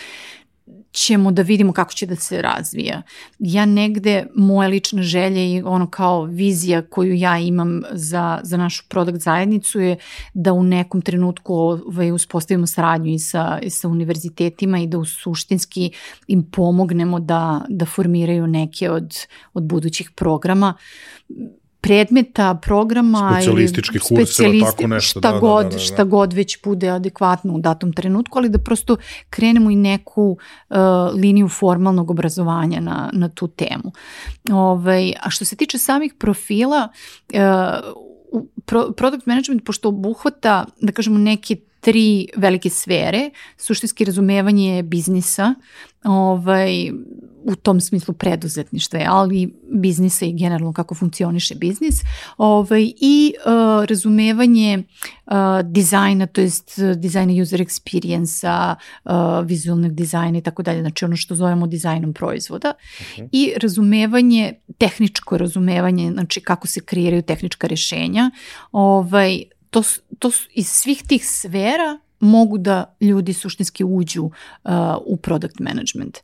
ćemo 0.92 1.32
da 1.32 1.42
vidimo 1.42 1.74
kako 1.74 1.94
će 1.94 2.06
da 2.06 2.16
se 2.16 2.42
razvija. 2.42 3.02
Ja 3.40 3.66
negde, 3.66 4.26
moja 4.36 4.70
lična 4.70 5.04
želja 5.04 5.44
i 5.44 5.62
ono 5.62 5.90
kao 5.90 6.24
vizija 6.24 6.82
koju 6.82 7.14
ja 7.14 7.40
imam 7.40 7.82
za, 7.92 8.40
za 8.44 8.58
našu 8.58 8.84
produkt 8.88 9.20
zajednicu 9.20 9.80
je 9.80 9.98
da 10.34 10.54
u 10.54 10.64
nekom 10.64 11.02
trenutku 11.02 11.56
ovaj, 11.56 12.12
uspostavimo 12.12 12.68
saradnju 12.68 13.14
i 13.14 13.20
sa, 13.20 13.60
i 13.62 13.70
sa 13.70 13.88
univerzitetima 13.88 14.80
i 14.80 14.88
da 14.88 14.98
u 14.98 15.06
suštinski 15.06 15.92
im 16.28 16.44
pomognemo 16.52 17.20
da, 17.20 17.66
da 17.70 17.86
formiraju 17.86 18.48
neke 18.48 18.90
od, 18.90 19.16
od 19.54 19.64
budućih 19.64 20.12
programa 20.16 20.74
predmeta, 21.82 22.60
programa 22.62 23.32
specijalistički 23.32 24.00
kurseva, 24.00 24.72
tako 24.72 24.88
nešto. 24.88 25.20
Šta, 25.20 25.32
da, 25.32 25.40
god, 25.40 25.64
da, 25.64 25.70
da, 25.70 25.76
da. 25.76 25.80
šta 25.80 26.04
god 26.04 26.34
već 26.34 26.64
bude 26.64 26.90
adekvatno 26.90 27.54
u 27.54 27.60
datom 27.60 27.94
trenutku, 27.94 28.40
ali 28.40 28.50
da 28.50 28.60
prosto 28.60 28.98
krenemo 29.30 29.72
i 29.72 29.76
neku 29.76 30.38
uh, 30.70 30.78
liniju 31.14 31.50
formalnog 31.50 32.12
obrazovanja 32.12 32.80
na, 32.80 33.10
na 33.14 33.30
tu 33.30 33.48
temu. 33.48 33.92
Ovaj, 34.52 35.14
a 35.24 35.30
što 35.30 35.46
se 35.46 35.56
tiče 35.56 35.78
samih 35.78 36.14
profila, 36.14 36.88
uh, 37.34 37.40
pro, 38.66 38.92
product 38.92 39.26
management, 39.26 39.66
pošto 39.66 39.90
obuhvata, 39.90 40.66
da 40.82 40.92
kažemo, 40.92 41.18
neke 41.18 41.56
tri 41.82 42.28
velike 42.38 42.70
sfere, 42.70 43.30
suštinski 43.58 44.06
razumevanje 44.06 44.84
biznisa, 44.84 45.54
ovaj, 46.04 46.92
u 47.44 47.56
tom 47.56 47.82
smislu 47.82 48.14
preduzetništva, 48.14 49.00
ali 49.08 49.54
biznisa 49.72 50.26
i 50.26 50.34
generalno 50.34 50.74
kako 50.74 50.96
funkcioniše 50.96 51.56
biznis, 51.56 51.96
ovaj, 52.38 52.92
i 53.02 53.34
uh, 53.46 53.86
razumevanje 53.86 54.84
uh, 55.26 55.34
dizajna, 55.64 56.28
to 56.28 56.42
jest 56.42 56.80
dizajna 56.96 57.42
user 57.42 57.60
experience-a, 57.62 58.76
uh, 59.06 59.48
vizualnog 59.48 59.94
dizajna 59.94 60.38
i 60.38 60.42
tako 60.42 60.64
dalje, 60.64 60.82
znači 60.82 61.06
ono 61.06 61.16
što 61.16 61.36
zovemo 61.36 61.68
dizajnom 61.68 62.14
proizvoda, 62.14 62.74
okay. 63.18 63.30
i 63.32 63.54
razumevanje, 63.62 64.54
tehničko 64.78 65.38
razumevanje, 65.38 66.12
znači 66.12 66.42
kako 66.42 66.68
se 66.68 66.82
kreiraju 66.82 67.22
tehnička 67.22 67.68
rešenja, 67.68 68.32
ovaj, 68.72 69.44
to, 69.72 69.84
to 70.20 70.32
iz 70.54 70.70
svih 70.70 71.04
tih 71.08 71.24
sfera 71.28 72.00
mogu 72.22 72.58
da 72.58 72.96
ljudi 73.02 73.34
suštinski 73.34 73.84
uđu 73.84 74.24
uh, 74.24 74.72
u 75.06 75.18
product 75.18 75.60
management. 75.60 76.18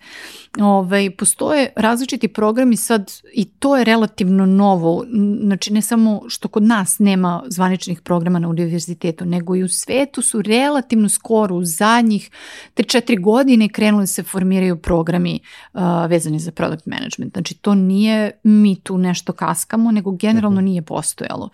Ovaj, 0.59 1.11
postoje 1.11 1.69
različiti 1.75 2.27
programi 2.27 2.77
sad 2.77 3.11
i 3.33 3.45
to 3.45 3.77
je 3.77 3.83
relativno 3.83 4.45
novo, 4.45 5.05
znači 5.41 5.73
ne 5.73 5.81
samo 5.81 6.21
što 6.27 6.47
kod 6.47 6.63
nas 6.63 6.99
nema 6.99 7.43
zvaničnih 7.47 8.01
programa 8.01 8.39
na 8.39 8.49
univerzitetu, 8.49 9.25
nego 9.25 9.55
i 9.55 9.63
u 9.63 9.69
svetu 9.69 10.21
su 10.21 10.41
relativno 10.41 11.09
skoro 11.09 11.55
u 11.55 11.65
zadnjih 11.65 12.31
3-4 12.75 13.21
godine 13.21 13.69
krenuli 13.69 14.07
se 14.07 14.23
formiraju 14.23 14.77
programi 14.77 15.39
uh, 15.73 15.81
vezani 16.09 16.39
za 16.39 16.51
product 16.51 16.85
management. 16.85 17.33
Znači 17.33 17.55
to 17.55 17.75
nije 17.75 18.31
mi 18.43 18.75
tu 18.75 18.97
nešto 18.97 19.33
kaskamo, 19.33 19.91
nego 19.91 20.11
generalno 20.11 20.61
mhm. 20.61 20.65
nije 20.65 20.81
postojalo. 20.81 21.49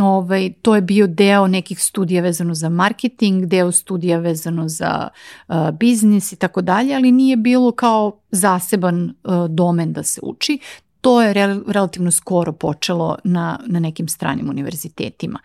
Ovaj, 0.00 0.52
to 0.62 0.74
je 0.74 0.80
bio 0.80 1.06
deo 1.06 1.46
nekih 1.46 1.82
studija 1.82 2.22
vezano 2.22 2.54
za 2.54 2.68
marketing, 2.68 3.46
deo 3.46 3.71
studija 3.72 4.18
vezano 4.18 4.68
za 4.68 5.08
biznis 5.72 6.32
i 6.32 6.36
tako 6.36 6.62
dalje, 6.62 6.94
ali 6.94 7.12
nije 7.12 7.36
bilo 7.36 7.72
kao 7.72 8.20
zaseban 8.30 9.14
domen 9.48 9.92
da 9.92 10.02
se 10.02 10.20
uči 10.22 10.58
to 11.02 11.22
je 11.22 11.32
re, 11.32 11.58
relativno 11.66 12.10
skoro 12.10 12.52
počelo 12.52 13.16
na, 13.24 13.58
na 13.66 13.80
nekim 13.80 14.08
stranim 14.08 14.50
univerzitetima. 14.50 15.38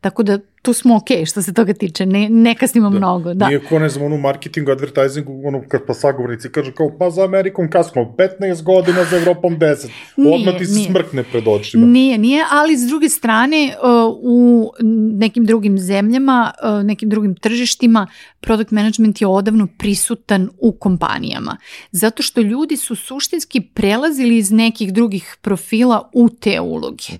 Tako 0.00 0.22
da 0.22 0.38
tu 0.62 0.72
smo 0.72 0.96
ok 0.96 1.26
što 1.26 1.42
se 1.42 1.54
toga 1.54 1.72
tiče, 1.72 2.06
ne, 2.06 2.28
ne 2.28 2.54
kasnimo 2.54 2.90
da. 2.90 2.98
mnogo. 2.98 3.34
Da. 3.34 3.46
Nije 3.48 3.60
ko 3.64 3.78
ne 3.78 3.88
znam, 3.88 4.04
ono 4.06 4.16
marketingu, 4.16 4.70
advertisingu, 4.70 5.42
ono 5.44 5.62
kad 5.68 5.80
pa 5.86 5.94
sagovornici 5.94 6.48
kaže 6.48 6.72
kao 6.72 6.90
pa 6.98 7.10
za 7.10 7.24
Amerikom 7.24 7.70
kasno 7.70 8.14
15 8.40 8.62
godina, 8.62 9.04
za 9.04 9.16
Evropom 9.16 9.58
10. 9.58 9.88
Nije, 10.16 10.34
Odmah 10.34 10.58
ti 10.58 10.66
se 10.66 10.74
nije. 10.74 10.90
smrkne 10.90 11.22
pred 11.22 11.48
očima. 11.48 11.86
Nije, 11.86 12.18
nije, 12.18 12.44
ali 12.50 12.76
s 12.76 12.88
druge 12.88 13.08
strane 13.08 13.74
uh, 13.82 14.18
u 14.22 14.70
nekim 15.14 15.44
drugim 15.44 15.78
zemljama, 15.78 16.52
uh, 16.62 16.84
nekim 16.84 17.08
drugim 17.08 17.34
tržištima, 17.34 18.06
product 18.40 18.70
management 18.70 19.20
je 19.20 19.26
odavno 19.26 19.68
prisutan 19.78 20.48
u 20.58 20.72
kompanijama. 20.72 21.56
Zato 21.90 22.22
što 22.22 22.40
ljudi 22.40 22.76
su 22.76 22.96
suštinski 22.96 23.60
prelazili 23.60 24.36
iz 24.36 24.50
nekih 24.50 24.92
drugih 24.92 25.36
profila 25.40 26.10
u 26.14 26.28
te 26.28 26.60
uloge. 26.60 27.12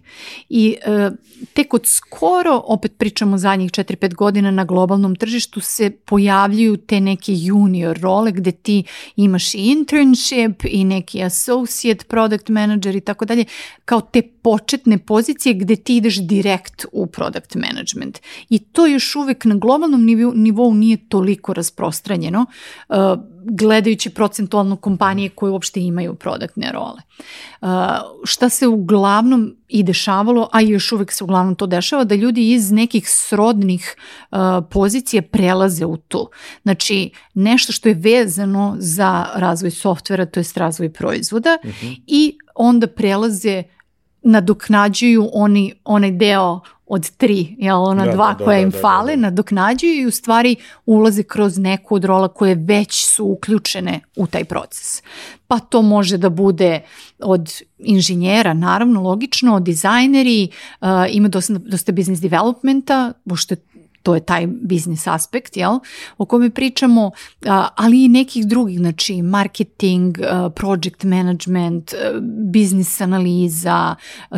I 0.49 0.77
uh, 0.87 1.17
tek 1.55 1.75
od 1.75 1.87
skoro, 1.87 2.63
opet 2.65 2.93
pričamo 2.99 3.32
pričamo 3.33 3.39
zadnjih 3.39 3.71
4-5 3.71 4.15
godina 4.15 4.51
na 4.51 4.65
globalnom 4.65 5.17
tržištu 5.17 5.61
se 5.61 5.91
pojavljuju 5.91 6.77
te 6.77 7.01
neke 7.01 7.33
junior 7.35 7.99
role 7.99 8.33
gde 8.33 8.53
ti 8.53 8.85
imaš 9.17 9.55
i 9.55 9.59
internship 9.59 10.65
i 10.65 10.85
neki 10.85 11.23
associate 11.23 12.05
product 12.05 12.49
manager 12.49 12.97
i 12.97 13.01
tako 13.01 13.25
dalje, 13.25 13.45
kao 13.85 14.01
te 14.01 14.23
početne 14.43 14.99
pozicije 14.99 15.55
gde 15.55 15.77
ti 15.77 15.97
ideš 15.97 16.19
direkt 16.27 16.85
u 16.93 17.07
product 17.07 17.55
management. 17.55 18.19
I 18.49 18.59
to 18.59 18.87
još 18.87 19.17
uvek 19.17 19.45
na 19.45 19.55
globalnom 19.55 20.05
nivou, 20.05 20.33
nivou 20.35 20.75
nije 20.75 21.09
toliko 21.09 21.55
rasprostranjeno. 21.55 22.47
Uh, 22.89 22.97
gledajući 23.45 24.11
procentualno 24.11 24.77
kompanije 24.77 25.29
koje 25.29 25.51
uopšte 25.51 25.81
imaju 25.81 26.15
produktne 26.15 26.73
role. 26.73 27.03
Uh, 27.61 27.69
šta 28.25 28.49
se 28.49 28.67
uglavnom 28.67 29.57
i 29.69 29.83
dešavalo, 29.83 30.49
a 30.53 30.61
još 30.61 30.93
uvek 30.93 31.13
se 31.13 31.25
uglavnom 31.25 31.55
to 31.55 31.67
dešava, 31.67 32.05
da 32.05 32.15
ljudi 32.15 32.53
iz 32.53 32.73
nekih 32.73 33.09
srodnih 33.09 33.97
uh, 34.31 34.39
pozicija 34.71 35.23
prelaze 35.23 35.87
u 35.87 35.97
to. 35.97 36.29
Znači, 36.63 37.11
nešto 37.35 37.73
što 37.73 37.89
je 37.89 37.95
vezano 37.95 38.77
za 38.79 39.27
razvoj 39.35 39.71
softvera, 39.71 40.27
to 40.27 40.41
je 40.41 40.45
razvoj 40.57 40.93
proizvoda 40.93 41.59
uh 41.65 41.71
mhm. 41.71 41.87
-huh. 41.87 42.01
i 42.07 42.39
onda 42.55 42.87
prelaze 42.87 43.63
nadoknađuju 44.23 45.31
oni, 45.33 45.75
onaj 45.85 46.11
deo 46.11 46.61
od 46.87 47.11
tri, 47.11 47.57
jel, 47.59 47.83
ona 47.83 48.05
da, 48.05 48.13
dva 48.13 48.35
da, 48.39 48.45
koja 48.45 48.57
da, 48.57 48.63
im 48.63 48.71
da, 48.71 48.79
fale, 48.79 49.13
da, 49.13 49.17
da. 49.17 49.23
nadoknađuju 49.23 49.95
i 49.95 50.07
u 50.07 50.11
stvari 50.11 50.57
ulaze 50.87 51.23
kroz 51.23 51.59
neku 51.59 51.95
od 51.95 52.05
rola 52.05 52.29
koje 52.29 52.55
već 52.55 53.07
su 53.07 53.25
uključene 53.25 54.01
u 54.17 54.27
taj 54.27 54.45
proces. 54.45 55.03
Pa 55.49 55.59
to 55.59 55.83
može 55.83 56.19
da 56.19 56.29
bude 56.29 56.81
od 57.19 57.53
inženjera, 57.79 58.55
naravno, 58.55 59.03
logično, 59.03 59.55
od 59.57 59.63
dizajneri, 59.63 60.49
uh, 60.81 60.89
ima 61.11 61.29
dosta, 61.29 61.53
dosta 61.59 61.93
business 61.93 62.23
developmenta, 62.23 63.13
pošto 63.29 63.55
to 64.03 64.15
je 64.15 64.21
taj 64.21 64.47
biznis 64.47 65.07
aspekt, 65.07 65.57
jel, 65.57 65.79
o 66.19 66.27
kome 66.27 66.51
pričamo, 66.51 67.11
ali 67.77 68.05
i 68.05 68.09
nekih 68.09 68.47
drugih, 68.47 68.79
znači 68.79 69.23
marketing, 69.23 70.19
project 70.55 71.05
management, 71.05 71.95
biznis 72.53 73.01
analiza, 73.01 73.95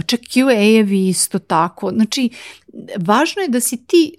čak 0.07 0.21
QA-evi 0.21 1.09
isto 1.09 1.39
tako, 1.39 1.91
znači 1.91 2.31
važno 2.99 3.43
je 3.43 3.49
da 3.49 3.61
si 3.61 3.77
ti 3.77 4.15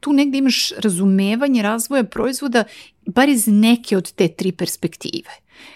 tu 0.00 0.12
negde 0.12 0.38
imaš 0.38 0.72
razumevanje 0.78 1.62
razvoja 1.62 2.04
proizvoda 2.04 2.64
bar 3.06 3.28
iz 3.28 3.46
neke 3.46 3.96
od 3.96 4.12
te 4.12 4.28
tri 4.28 4.52
perspektive, 4.52 5.30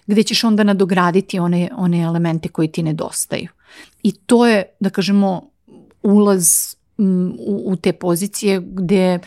gde 0.07 0.23
ćeš 0.23 0.45
onda 0.45 0.65
nadograditi 0.65 1.39
one, 1.39 1.69
one 1.77 2.01
elemente 2.01 2.49
koji 2.49 2.69
ti 2.69 2.83
nedostaju. 2.83 3.49
I 4.03 4.13
to 4.13 4.47
je, 4.47 4.65
da 4.81 4.91
kažemo, 4.91 5.51
ulaz 6.03 6.75
u, 7.39 7.63
u 7.67 7.77
te 7.77 7.93
pozicije 7.93 8.61
gde 8.61 9.19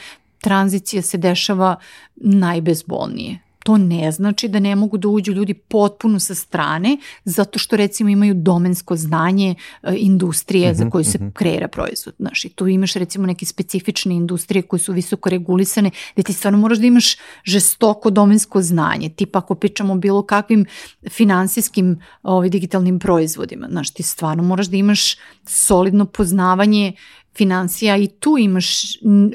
tranzicija 0.41 1.01
se 1.01 1.17
dešava 1.17 1.75
najbezbolnije. 2.15 3.39
To 3.63 3.77
ne 3.77 4.11
znači 4.11 4.47
da 4.47 4.59
ne 4.59 4.75
mogu 4.75 4.97
da 4.97 5.07
uđu 5.07 5.31
ljudi 5.31 5.53
potpuno 5.53 6.19
sa 6.19 6.35
strane, 6.35 6.97
zato 7.25 7.59
što 7.59 7.77
recimo 7.77 8.09
imaju 8.09 8.33
domensko 8.33 8.95
znanje 8.95 9.55
e, 9.83 9.95
industrije 9.97 10.73
za 10.73 10.83
mhm, 10.83 10.91
koju 10.91 11.03
se 11.03 11.17
mhm. 11.17 11.29
kreira 11.29 11.67
proizvod. 11.67 12.15
Znaš, 12.19 12.45
i 12.45 12.49
tu 12.49 12.67
imaš 12.67 12.93
recimo 12.93 13.27
neke 13.27 13.45
specifične 13.45 14.15
industrije 14.15 14.61
koje 14.61 14.79
su 14.79 14.93
visoko 14.93 15.29
regulisane, 15.29 15.91
gde 16.13 16.23
ti 16.23 16.33
stvarno 16.33 16.59
moraš 16.59 16.77
da 16.77 16.85
imaš 16.85 17.15
žestoko 17.43 18.09
domensko 18.09 18.61
znanje. 18.61 19.09
Tipa 19.09 19.39
ako 19.39 19.55
pričamo 19.55 19.93
o 19.93 19.97
bilo 19.97 20.25
kakvim 20.25 20.65
finansijskim 21.09 21.99
ovaj, 22.23 22.49
digitalnim 22.49 22.99
proizvodima, 22.99 23.67
znaš, 23.71 23.93
ti 23.93 24.03
stvarno 24.03 24.43
moraš 24.43 24.67
da 24.67 24.77
imaš 24.77 25.17
solidno 25.45 26.05
poznavanje 26.05 26.93
financija 27.37 27.97
i 27.97 28.07
tu 28.07 28.37
imaš 28.37 28.81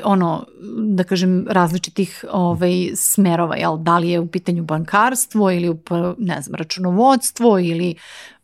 ono 0.05 0.47
da 0.79 1.05
kažem 1.05 1.47
različitih 1.51 2.25
ovaj 2.33 2.91
smerova 2.95 3.57
jel 3.57 3.77
da 3.79 3.99
li 3.99 4.09
je 4.09 4.21
u 4.21 4.27
pitanju 4.27 4.65
bankarstvo 4.65 5.51
ili 5.51 5.69
u 5.69 5.79
ne 6.19 6.43
znam 6.43 6.55
računovodstvo 6.55 7.59
ili 7.59 7.95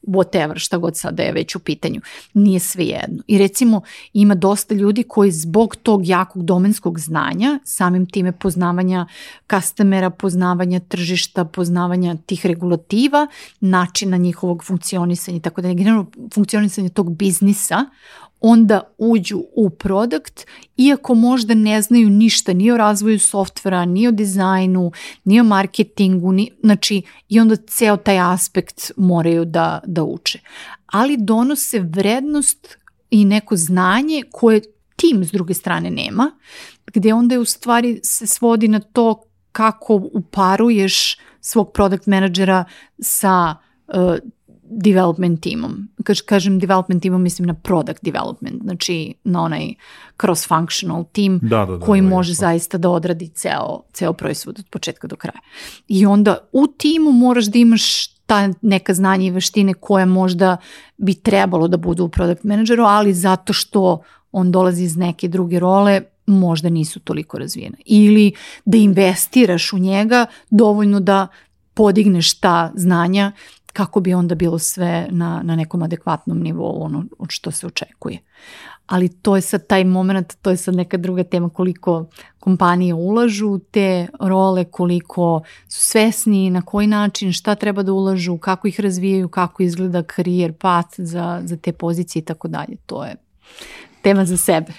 whatever, 0.06 0.58
šta 0.58 0.78
god 0.78 0.96
sada 0.96 1.22
je 1.22 1.32
već 1.32 1.56
u 1.56 1.58
pitanju. 1.58 2.00
Nije 2.34 2.60
sve 2.60 2.84
jedno. 2.84 3.22
I 3.26 3.38
recimo 3.38 3.80
ima 4.12 4.34
dosta 4.34 4.74
ljudi 4.74 5.02
koji 5.02 5.30
zbog 5.30 5.76
tog 5.76 6.06
jakog 6.06 6.44
domenskog 6.44 7.00
znanja, 7.00 7.58
samim 7.64 8.06
time 8.06 8.32
poznavanja 8.32 9.06
customera, 9.50 10.10
poznavanja 10.10 10.80
tržišta, 10.80 11.44
poznavanja 11.44 12.16
tih 12.26 12.46
regulativa, 12.46 13.26
načina 13.60 14.16
njihovog 14.16 14.64
funkcionisanja 14.64 15.40
tako 15.40 15.60
da 15.60 15.72
generalno 15.72 16.06
funkcionisanje 16.34 16.88
tog 16.88 17.16
biznisa, 17.16 17.86
onda 18.46 18.80
uđu 18.98 19.42
u 19.56 19.70
produkt, 19.70 20.46
iako 20.76 21.14
možda 21.14 21.54
ne 21.54 21.82
znaju 21.82 22.10
ništa 22.10 22.52
ni 22.52 22.70
o 22.70 22.76
razvoju 22.76 23.18
softvera, 23.18 23.84
ni 23.84 24.08
o 24.08 24.10
dizajnu, 24.10 24.92
ni 25.24 25.40
o 25.40 25.44
marketingu, 25.44 26.32
ni, 26.32 26.50
znači 26.62 27.02
i 27.28 27.40
onda 27.40 27.56
ceo 27.56 27.96
taj 27.96 28.18
aspekt 28.18 28.92
moraju 28.96 29.44
da, 29.44 29.80
da 29.86 30.02
uče. 30.02 30.38
Ali 30.86 31.16
donose 31.16 31.80
vrednost 31.80 32.76
i 33.10 33.24
neko 33.24 33.56
znanje 33.56 34.22
koje 34.32 34.60
tim 34.96 35.24
s 35.24 35.30
druge 35.30 35.54
strane 35.54 35.90
nema, 35.90 36.30
gde 36.94 37.14
onda 37.14 37.34
je 37.34 37.38
u 37.38 37.44
stvari 37.44 38.00
se 38.02 38.26
svodi 38.26 38.68
na 38.68 38.80
to 38.80 39.22
kako 39.52 39.94
uparuješ 40.12 41.16
svog 41.40 41.72
product 41.72 42.06
menadžera 42.06 42.64
sa 42.98 43.56
uh, 43.88 44.14
development 44.70 45.40
timom. 45.40 45.88
Kaž, 46.04 46.20
kažem 46.20 46.58
development 46.58 47.02
timom, 47.02 47.22
mislim 47.22 47.46
na 47.46 47.54
product 47.54 48.02
development, 48.02 48.62
znači 48.62 49.14
na 49.24 49.42
onaj 49.42 49.74
cross-functional 50.18 51.04
tim 51.12 51.38
da, 51.42 51.64
da, 51.64 51.76
da, 51.76 51.86
koji 51.86 52.00
da, 52.00 52.08
može 52.08 52.32
zaista 52.32 52.78
da 52.78 52.90
odradi 52.90 53.28
ceo, 53.28 53.80
ceo 53.92 54.12
proizvod 54.12 54.58
od 54.58 54.68
početka 54.70 55.06
do 55.06 55.16
kraja. 55.16 55.40
I 55.88 56.06
onda 56.06 56.36
u 56.52 56.66
timu 56.66 57.12
moraš 57.12 57.44
da 57.44 57.58
imaš 57.58 58.06
ta 58.26 58.48
neka 58.62 58.94
znanja 58.94 59.26
i 59.26 59.30
veštine 59.30 59.74
koje 59.74 60.06
možda 60.06 60.56
bi 60.96 61.14
trebalo 61.14 61.68
da 61.68 61.76
budu 61.76 62.04
u 62.04 62.08
product 62.08 62.44
manageru, 62.44 62.84
ali 62.84 63.14
zato 63.14 63.52
što 63.52 64.02
on 64.32 64.52
dolazi 64.52 64.84
iz 64.84 64.96
neke 64.96 65.28
druge 65.28 65.58
role, 65.58 66.02
možda 66.26 66.68
nisu 66.68 67.00
toliko 67.00 67.38
razvijene. 67.38 67.76
Ili 67.86 68.32
da 68.64 68.78
investiraš 68.78 69.72
u 69.72 69.78
njega 69.78 70.26
dovoljno 70.50 71.00
da 71.00 71.26
podigneš 71.74 72.34
ta 72.34 72.72
znanja 72.74 73.32
kako 73.74 74.00
bi 74.00 74.14
onda 74.14 74.34
bilo 74.34 74.58
sve 74.58 75.06
na, 75.10 75.40
na 75.44 75.56
nekom 75.56 75.82
adekvatnom 75.82 76.40
nivou 76.40 76.82
ono 76.82 77.04
od 77.18 77.28
što 77.30 77.50
se 77.50 77.66
očekuje. 77.66 78.18
Ali 78.86 79.08
to 79.08 79.36
je 79.36 79.42
sad 79.42 79.66
taj 79.66 79.84
moment, 79.84 80.34
to 80.42 80.50
je 80.50 80.56
sad 80.56 80.74
neka 80.74 80.96
druga 80.96 81.24
tema 81.24 81.48
koliko 81.48 82.06
kompanije 82.40 82.94
ulažu 82.94 83.48
u 83.48 83.58
te 83.58 84.06
role, 84.20 84.64
koliko 84.64 85.42
su 85.68 85.80
svesni 85.80 86.50
na 86.50 86.62
koji 86.62 86.86
način, 86.86 87.32
šta 87.32 87.54
treba 87.54 87.82
da 87.82 87.92
ulažu, 87.92 88.38
kako 88.38 88.68
ih 88.68 88.80
razvijaju, 88.80 89.28
kako 89.28 89.62
izgleda 89.62 90.02
karijer, 90.02 90.52
path 90.52 90.94
za, 90.96 91.40
za 91.44 91.56
te 91.56 91.72
pozicije 91.72 92.20
i 92.20 92.24
tako 92.24 92.48
dalje. 92.48 92.76
To 92.86 93.04
je 93.04 93.16
tema 94.02 94.24
za 94.24 94.36
sebe. 94.36 94.72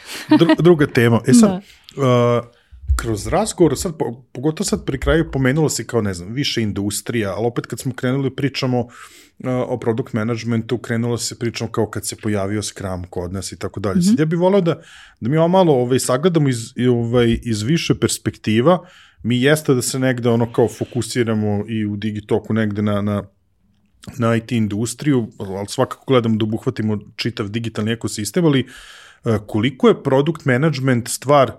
druga 0.63 0.87
tema. 0.87 1.21
E 1.27 1.33
sad, 1.33 1.49
da. 1.49 2.37
uh, 2.37 2.54
kroz 2.95 3.27
razgovor, 3.27 3.77
sad, 3.77 3.93
pogotovo 4.31 4.65
sad 4.65 4.85
pri 4.85 4.99
kraju 4.99 5.31
pomenulo 5.31 5.69
se 5.69 5.87
kao, 5.87 6.01
ne 6.01 6.13
znam, 6.13 6.33
više 6.33 6.61
industrija, 6.61 7.33
ali 7.35 7.47
opet 7.47 7.65
kad 7.65 7.79
smo 7.79 7.93
krenuli 7.93 8.35
pričamo 8.35 8.79
uh, 8.79 8.89
o 9.67 9.79
product 9.79 10.13
managementu, 10.13 10.77
krenulo 10.77 11.17
se 11.17 11.39
pričamo 11.39 11.71
kao 11.71 11.89
kad 11.89 12.05
se 12.05 12.15
pojavio 12.15 12.61
Scrum 12.61 13.03
kod 13.09 13.33
nas 13.33 13.51
i 13.51 13.59
tako 13.59 13.79
dalje. 13.79 14.01
Sad 14.01 14.19
ja 14.19 14.25
bih 14.25 14.39
volao 14.39 14.61
da, 14.61 14.81
da 15.19 15.29
mi 15.29 15.37
ovo 15.37 15.47
malo 15.47 15.73
ovaj, 15.73 15.99
sagledamo 15.99 16.49
iz, 16.49 16.73
ovaj, 16.89 17.39
iz 17.43 17.61
više 17.61 17.99
perspektiva, 17.99 18.79
mi 19.23 19.41
jeste 19.41 19.73
da 19.73 19.81
se 19.81 19.99
negde 19.99 20.29
ono 20.29 20.53
kao 20.53 20.67
fokusiramo 20.67 21.65
i 21.67 21.85
u 21.85 21.95
Digitoku 21.95 22.53
negde 22.53 22.81
na, 22.81 23.01
na 23.01 23.23
na 24.17 24.35
IT 24.35 24.51
industriju, 24.51 25.27
ali 25.39 25.67
svakako 25.67 26.03
gledamo 26.07 26.35
da 26.35 26.45
obuhvatimo 26.45 26.99
čitav 27.15 27.47
digitalni 27.49 27.91
ekosistem, 27.91 28.45
ali 28.45 28.67
koliko 29.47 29.87
je 29.87 30.03
product 30.03 30.45
management 30.45 31.07
stvar 31.07 31.49
uh, 31.49 31.55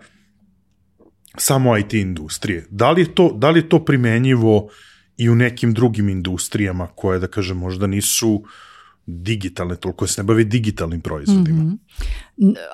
samo 1.37 1.77
IT 1.77 1.95
industrije. 1.95 2.67
Da 2.71 2.91
li 2.91 3.03
je 3.03 3.15
to, 3.15 3.33
da 3.33 3.51
li 3.51 3.59
je 3.59 3.69
to 3.69 3.85
primenjivo 3.85 4.69
i 5.17 5.29
u 5.29 5.35
nekim 5.35 5.75
drugim 5.75 6.09
industrijama 6.09 6.87
koje, 6.87 7.19
da 7.19 7.27
kažem, 7.27 7.57
možda 7.57 7.87
nisu 7.87 8.45
digitalne, 9.07 9.77
toliko 9.77 10.07
se 10.07 10.23
ne 10.23 10.27
bavi 10.27 10.45
digitalnim 10.45 11.01
proizvodima. 11.01 11.63
Mm 11.63 11.71
-hmm. 11.71 11.79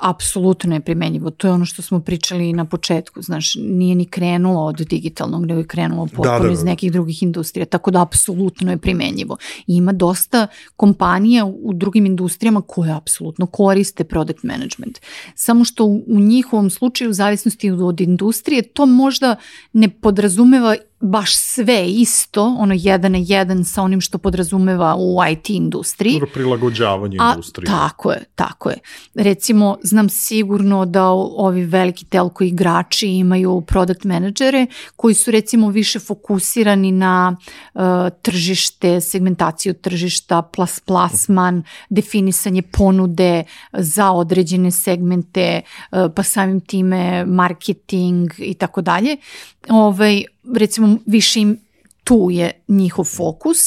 Apsolutno 0.00 0.74
je 0.74 0.80
primenjivo. 0.80 1.30
To 1.30 1.46
je 1.46 1.52
ono 1.52 1.64
što 1.64 1.82
smo 1.82 2.00
pričali 2.00 2.52
na 2.52 2.64
početku. 2.64 3.22
Znaš, 3.22 3.54
nije 3.54 3.94
ni 3.94 4.04
krenulo 4.04 4.64
od 4.64 4.76
digitalnog, 4.76 5.46
nego 5.46 5.60
je 5.60 5.66
krenulo 5.66 6.06
potpuno 6.06 6.32
da, 6.32 6.38
da, 6.38 6.46
da. 6.46 6.52
iz 6.52 6.64
nekih 6.64 6.92
drugih 6.92 7.22
industrija. 7.22 7.66
Tako 7.66 7.90
da 7.90 8.02
apsolutno 8.02 8.70
je 8.70 8.78
primenjivo. 8.78 9.36
I 9.66 9.76
ima 9.76 9.92
dosta 9.92 10.46
kompanija 10.76 11.44
u 11.44 11.72
drugim 11.72 12.06
industrijama 12.06 12.60
koje 12.60 12.92
apsolutno 12.92 13.46
koriste 13.46 14.04
product 14.04 14.42
management. 14.42 14.98
Samo 15.34 15.64
što 15.64 15.84
u, 15.84 16.02
njihovom 16.06 16.70
slučaju, 16.70 17.10
u 17.10 17.14
zavisnosti 17.14 17.70
od 17.70 18.00
industrije, 18.00 18.62
to 18.62 18.86
možda 18.86 19.36
ne 19.72 19.88
podrazumeva 19.88 20.76
baš 21.02 21.36
sve 21.36 21.86
isto, 21.88 22.56
ono 22.58 22.74
jedan 22.78 23.12
na 23.12 23.18
jedan 23.20 23.64
sa 23.64 23.82
onim 23.82 24.00
što 24.00 24.18
podrazumeva 24.18 24.96
u 24.98 25.16
IT 25.32 25.50
industriji. 25.50 26.20
Prilagođavanje 26.34 27.16
A, 27.20 27.30
industrije. 27.30 27.66
Tako 27.66 28.12
je, 28.12 28.24
tako 28.34 28.70
je. 28.70 28.76
Recimo, 29.14 29.51
znam 29.82 30.08
sigurno 30.08 30.84
da 30.84 31.08
ovi 31.10 31.64
veliki 31.64 32.04
telko 32.04 32.44
igrači 32.44 33.08
imaju 33.08 33.60
product 33.60 34.04
menadžere 34.04 34.66
koji 34.96 35.14
su 35.14 35.30
recimo 35.30 35.68
više 35.68 35.98
fokusirani 35.98 36.92
na 36.92 37.36
uh, 37.74 37.82
tržište, 38.22 39.00
segmentaciju 39.00 39.74
tržišta, 39.74 40.42
plas, 40.42 40.80
plasman, 40.80 41.62
definisanje 41.90 42.62
ponude 42.62 43.44
za 43.72 44.12
određene 44.12 44.70
segmente, 44.70 45.60
uh, 45.92 45.98
pa 46.16 46.22
samim 46.22 46.60
time 46.60 47.24
marketing 47.24 48.30
i 48.38 48.54
tako 48.54 48.80
dalje. 48.82 49.16
Ovaj, 49.68 50.24
recimo 50.54 50.98
više 51.06 51.40
im 51.40 51.58
tu 52.04 52.28
je 52.30 52.62
njihov 52.68 53.04
fokus, 53.04 53.58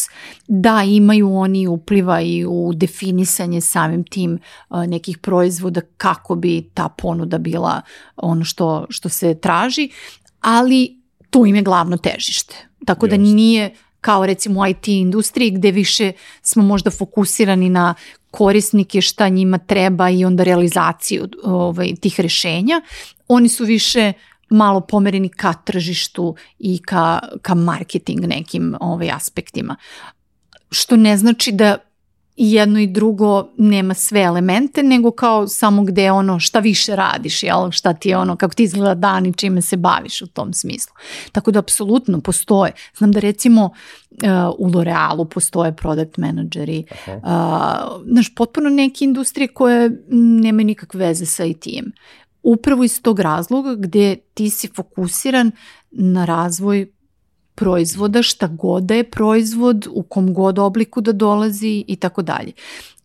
da 0.48 0.84
imaju 0.84 1.36
oni 1.36 1.68
upliva 1.68 2.22
i 2.22 2.46
u 2.46 2.72
definisanje 2.74 3.62
samim 3.62 4.04
tim 4.04 4.40
nekih 4.88 5.18
proizvoda 5.18 5.82
kako 5.98 6.36
bi 6.36 6.70
ta 6.74 6.90
ponuda 6.98 7.38
bila 7.38 7.82
ono 8.16 8.44
što, 8.44 8.86
što 8.90 9.10
se 9.10 9.36
traži, 9.36 9.90
ali 10.42 11.02
tu 11.30 11.46
im 11.46 11.56
je 11.56 11.62
glavno 11.62 11.98
težište. 11.98 12.56
Tako 12.86 13.08
da 13.08 13.18
nije 13.18 13.76
kao 14.02 14.26
recimo 14.26 14.62
u 14.62 14.68
IT 14.68 14.88
industriji 14.88 15.52
gde 15.52 15.72
više 15.72 16.12
smo 16.42 16.64
možda 16.64 16.92
fokusirani 16.92 17.70
na 17.70 17.96
korisnike 18.32 19.02
šta 19.02 19.30
njima 19.30 19.58
treba 19.58 20.10
i 20.10 20.26
onda 20.26 20.44
realizaciju 20.44 21.30
ovaj, 21.44 21.96
tih 22.02 22.20
rešenja. 22.20 22.82
Oni 23.28 23.50
su 23.50 23.66
više 23.66 24.14
malo 24.50 24.82
pomereni 24.82 25.30
ka 25.30 25.54
tržištu 25.54 26.36
i 26.60 26.82
ka, 26.82 27.20
ka 27.41 27.56
marketing 27.56 28.28
nekim 28.28 28.76
ovaj, 28.80 29.12
aspektima. 29.12 29.76
Što 30.72 30.96
ne 30.96 31.18
znači 31.18 31.52
da 31.52 31.78
i 32.38 32.52
jedno 32.52 32.80
i 32.80 32.88
drugo 32.88 33.48
nema 33.58 33.93
sve 33.93 34.22
elemente, 34.22 34.84
nego 34.84 35.12
kao 35.12 35.48
samo 35.48 35.84
gde 35.84 36.12
ono 36.12 36.39
šta 36.39 36.60
više 36.60 36.96
radiš, 36.96 37.43
jel? 37.43 37.72
šta 37.72 37.93
ti 37.93 38.10
je 38.10 38.18
ono, 38.18 38.36
kako 38.36 38.54
ti 38.54 38.64
izgleda 38.64 38.93
dan 38.93 39.26
i 39.26 39.34
čime 39.34 39.62
se 39.62 39.78
baviš 39.78 40.22
u 40.22 40.28
tom 40.28 40.54
smislu. 40.54 40.93
Tako 41.32 41.52
da 41.52 41.60
apsolutno 41.60 42.22
postoje. 42.22 42.72
Znam 42.98 43.12
da 43.12 43.20
recimo 43.20 43.64
uh, 43.66 43.72
u 44.58 44.70
L'Orealu 44.70 45.26
postoje 45.26 45.76
product 45.76 46.18
menadžeri, 46.18 46.84
uh, 47.08 47.14
znaš, 48.06 48.36
potpuno 48.36 48.70
neke 48.70 49.06
industrije 49.06 49.48
koje 49.48 50.04
nema 50.41 50.64
nikakve 50.64 51.08
veze 51.08 51.26
sa 51.26 51.46
IT-em 51.46 51.91
upravo 52.46 52.84
iz 52.84 53.02
tog 53.02 53.20
razloga 53.20 53.76
gde 53.76 54.16
ti 54.34 54.50
si 54.50 54.68
fokusiran 54.68 55.52
na 55.91 56.26
razvoj 56.26 56.91
proizvoda, 57.56 58.22
šta 58.24 58.48
god 58.48 58.84
da 58.84 58.96
je 58.96 59.10
proizvod, 59.10 59.88
u 59.91 60.04
kom 60.04 60.34
god 60.34 60.60
obliku 60.60 61.02
da 61.02 61.12
dolazi 61.12 61.86
i 61.88 61.96
tako 61.96 62.22
dalje. 62.22 62.52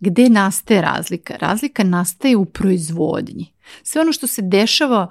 Gde 0.00 0.28
nastaje 0.28 0.82
razlika? 0.82 1.36
Razlika 1.36 1.84
nastaje 1.84 2.36
u 2.36 2.44
proizvodnji. 2.44 3.52
Sve 3.82 4.00
ono 4.00 4.12
što 4.12 4.26
se 4.26 4.42
dešava 4.42 5.08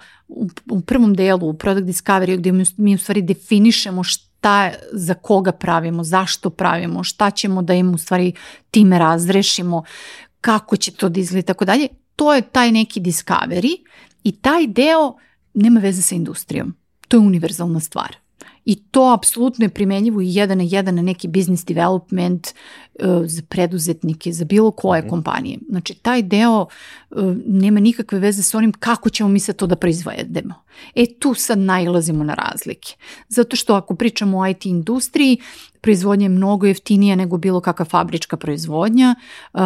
u, 0.70 0.82
prvom 0.82 1.14
delu, 1.14 1.50
u 1.50 1.54
Product 1.54 1.88
Discovery, 1.88 2.52
mi, 2.52 2.64
mi 2.78 2.96
u 2.96 2.98
stvari 2.98 3.22
definišemo 3.22 4.04
šta, 4.04 4.72
za 4.92 5.14
koga 5.14 5.52
pravimo, 5.52 6.04
zašto 6.04 6.50
pravimo, 6.50 7.04
šta 7.04 7.32
ćemo 7.32 7.62
da 7.62 7.74
im 7.74 7.94
u 7.94 7.98
stvari 7.98 8.34
time 8.72 9.00
razrešimo, 9.00 9.84
kako 10.42 10.78
će 10.78 10.92
to 10.92 11.10
da 11.10 11.20
izgleda 11.20 11.40
i 11.40 11.48
tako 11.48 11.66
dalje, 11.66 11.88
to 12.16 12.34
je 12.34 12.42
taj 12.42 12.72
neki 12.72 13.00
discovery 13.00 13.76
I 14.24 14.32
taj 14.32 14.68
deo 14.68 15.16
nema 15.54 15.80
veze 15.80 16.02
sa 16.02 16.16
industrijom. 16.16 16.76
To 17.08 17.18
je 17.18 17.22
univerzalna 17.22 17.80
stvar. 17.80 18.16
I 18.66 18.76
to 18.76 19.14
apsolutno 19.14 19.66
je 19.66 19.70
primenjivo 19.70 20.22
i 20.22 20.36
jedan 20.36 20.58
na 20.58 20.64
jedan 20.68 20.96
na 20.96 21.02
neki 21.02 21.28
business 21.28 21.66
development 21.66 22.48
uh, 22.48 23.08
za 23.26 23.42
preduzetnike, 23.50 24.32
za 24.32 24.46
bilo 24.46 24.72
koje 24.72 25.02
mm. 25.02 25.10
kompanije. 25.10 25.58
Znači, 25.70 25.94
taj 25.94 26.22
deo 26.22 26.62
uh, 26.62 27.36
nema 27.46 27.80
nikakve 27.80 28.20
veze 28.20 28.44
sa 28.44 28.58
onim 28.58 28.72
kako 28.72 29.10
ćemo 29.10 29.30
mi 29.30 29.40
sad 29.40 29.56
to 29.56 29.68
da 29.68 29.76
proizvedemo. 29.76 30.54
E, 30.96 31.06
tu 31.20 31.34
sad 31.34 31.60
najlazimo 31.60 32.24
na 32.24 32.34
razlike. 32.34 32.96
Zato 33.28 33.56
što 33.56 33.76
ako 33.76 33.96
pričamo 33.96 34.38
o 34.40 34.48
IT 34.48 34.66
industriji, 34.66 35.38
proizvodnja 35.82 36.26
je 36.26 36.30
mnogo 36.30 36.68
jeftinija 36.68 37.16
nego 37.16 37.38
bilo 37.38 37.62
kakva 37.62 37.86
fabrička 37.86 38.38
proizvodnja, 38.38 39.16
uh, 39.54 39.62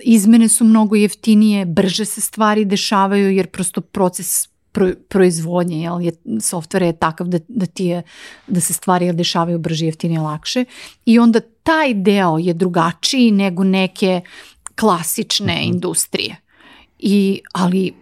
izmene 0.00 0.48
su 0.48 0.64
mnogo 0.64 0.96
jeftinije, 0.96 1.66
brže 1.66 2.04
se 2.04 2.20
stvari 2.20 2.64
dešavaju 2.64 3.30
jer 3.30 3.46
prosto 3.46 3.80
proces 3.80 4.51
pro, 4.72 4.90
proizvodnje, 5.08 5.82
jel, 5.82 6.00
je, 6.00 6.12
software 6.24 6.82
je 6.82 6.92
takav 6.92 7.26
da, 7.26 7.38
da, 7.48 7.66
ti 7.66 7.84
je, 7.84 8.02
da 8.46 8.60
se 8.60 8.72
stvari 8.72 9.12
dešavaju 9.12 9.58
brže, 9.58 9.86
jeftinije, 9.86 10.20
lakše 10.20 10.64
i 11.04 11.18
onda 11.18 11.40
taj 11.62 11.94
deo 11.94 12.38
je 12.38 12.54
drugačiji 12.54 13.30
nego 13.30 13.64
neke 13.64 14.20
klasične 14.76 15.54
mm 15.54 15.58
-hmm. 15.58 15.74
industrije. 15.74 16.36
I, 16.98 17.40
ali 17.52 17.94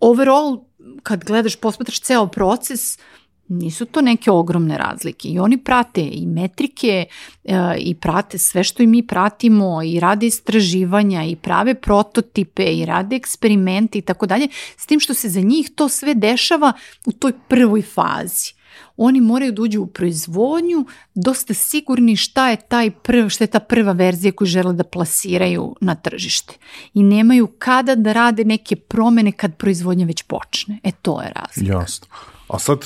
overall, 0.00 0.64
kad 1.02 1.24
gledaš, 1.24 1.56
posmatraš 1.56 2.00
ceo 2.00 2.26
proces, 2.26 2.98
uh, 2.98 3.19
nisu 3.50 3.86
to 3.86 4.00
neke 4.00 4.30
ogromne 4.30 4.78
razlike 4.78 5.28
i 5.28 5.38
oni 5.38 5.58
prate 5.58 6.00
i 6.12 6.26
metrike 6.26 7.04
e, 7.44 7.54
i 7.78 7.94
prate 7.94 8.38
sve 8.38 8.64
što 8.64 8.82
i 8.82 8.86
mi 8.86 9.06
pratimo 9.06 9.82
i 9.82 10.00
rade 10.00 10.26
istraživanja 10.26 11.24
i 11.24 11.36
prave 11.36 11.74
prototipe 11.74 12.64
i 12.64 12.86
rade 12.86 13.16
eksperimente 13.16 13.98
i 13.98 14.02
tako 14.02 14.26
dalje, 14.26 14.48
s 14.76 14.86
tim 14.86 15.00
što 15.00 15.14
se 15.14 15.28
za 15.28 15.40
njih 15.40 15.70
to 15.74 15.88
sve 15.88 16.14
dešava 16.14 16.72
u 17.06 17.12
toj 17.12 17.32
prvoj 17.48 17.82
fazi. 17.82 18.52
Oni 18.96 19.20
moraju 19.20 19.52
da 19.52 19.62
uđu 19.62 19.82
u 19.82 19.86
proizvodnju, 19.86 20.86
dosta 21.14 21.54
sigurni 21.54 22.16
šta 22.16 22.50
je, 22.50 22.56
taj 22.56 22.90
prv, 22.90 23.28
šta 23.28 23.44
je 23.44 23.48
ta 23.48 23.60
prva 23.60 23.92
verzija 23.92 24.32
koju 24.32 24.46
žele 24.46 24.72
da 24.72 24.84
plasiraju 24.84 25.76
na 25.80 25.94
tržište. 25.94 26.54
I 26.94 27.02
nemaju 27.02 27.46
kada 27.58 27.94
da 27.94 28.12
rade 28.12 28.44
neke 28.44 28.76
promene 28.76 29.32
kad 29.32 29.56
proizvodnja 29.56 30.06
već 30.06 30.22
počne. 30.22 30.78
E 30.82 30.92
to 31.02 31.22
je 31.22 31.32
razlika. 31.34 31.72
Jasno. 31.72 32.06
A 32.52 32.58
sad, 32.58 32.78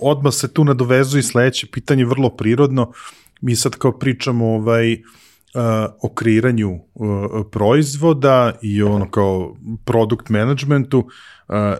odmah 0.00 0.34
se 0.34 0.52
tu 0.52 0.64
nadovezuje 0.64 1.20
i 1.20 1.22
sledeće 1.22 1.66
pitanje, 1.66 2.04
vrlo 2.04 2.30
prirodno. 2.30 2.92
Mi 3.40 3.56
sad 3.56 3.76
kao 3.76 3.98
pričamo 3.98 4.46
ovaj, 4.46 5.02
o 6.02 6.08
kreiranju 6.14 6.70
uh, 6.72 7.10
proizvoda 7.50 8.52
i 8.62 8.82
ono 8.82 9.10
kao 9.10 9.56
product 9.84 10.28
managementu, 10.28 11.08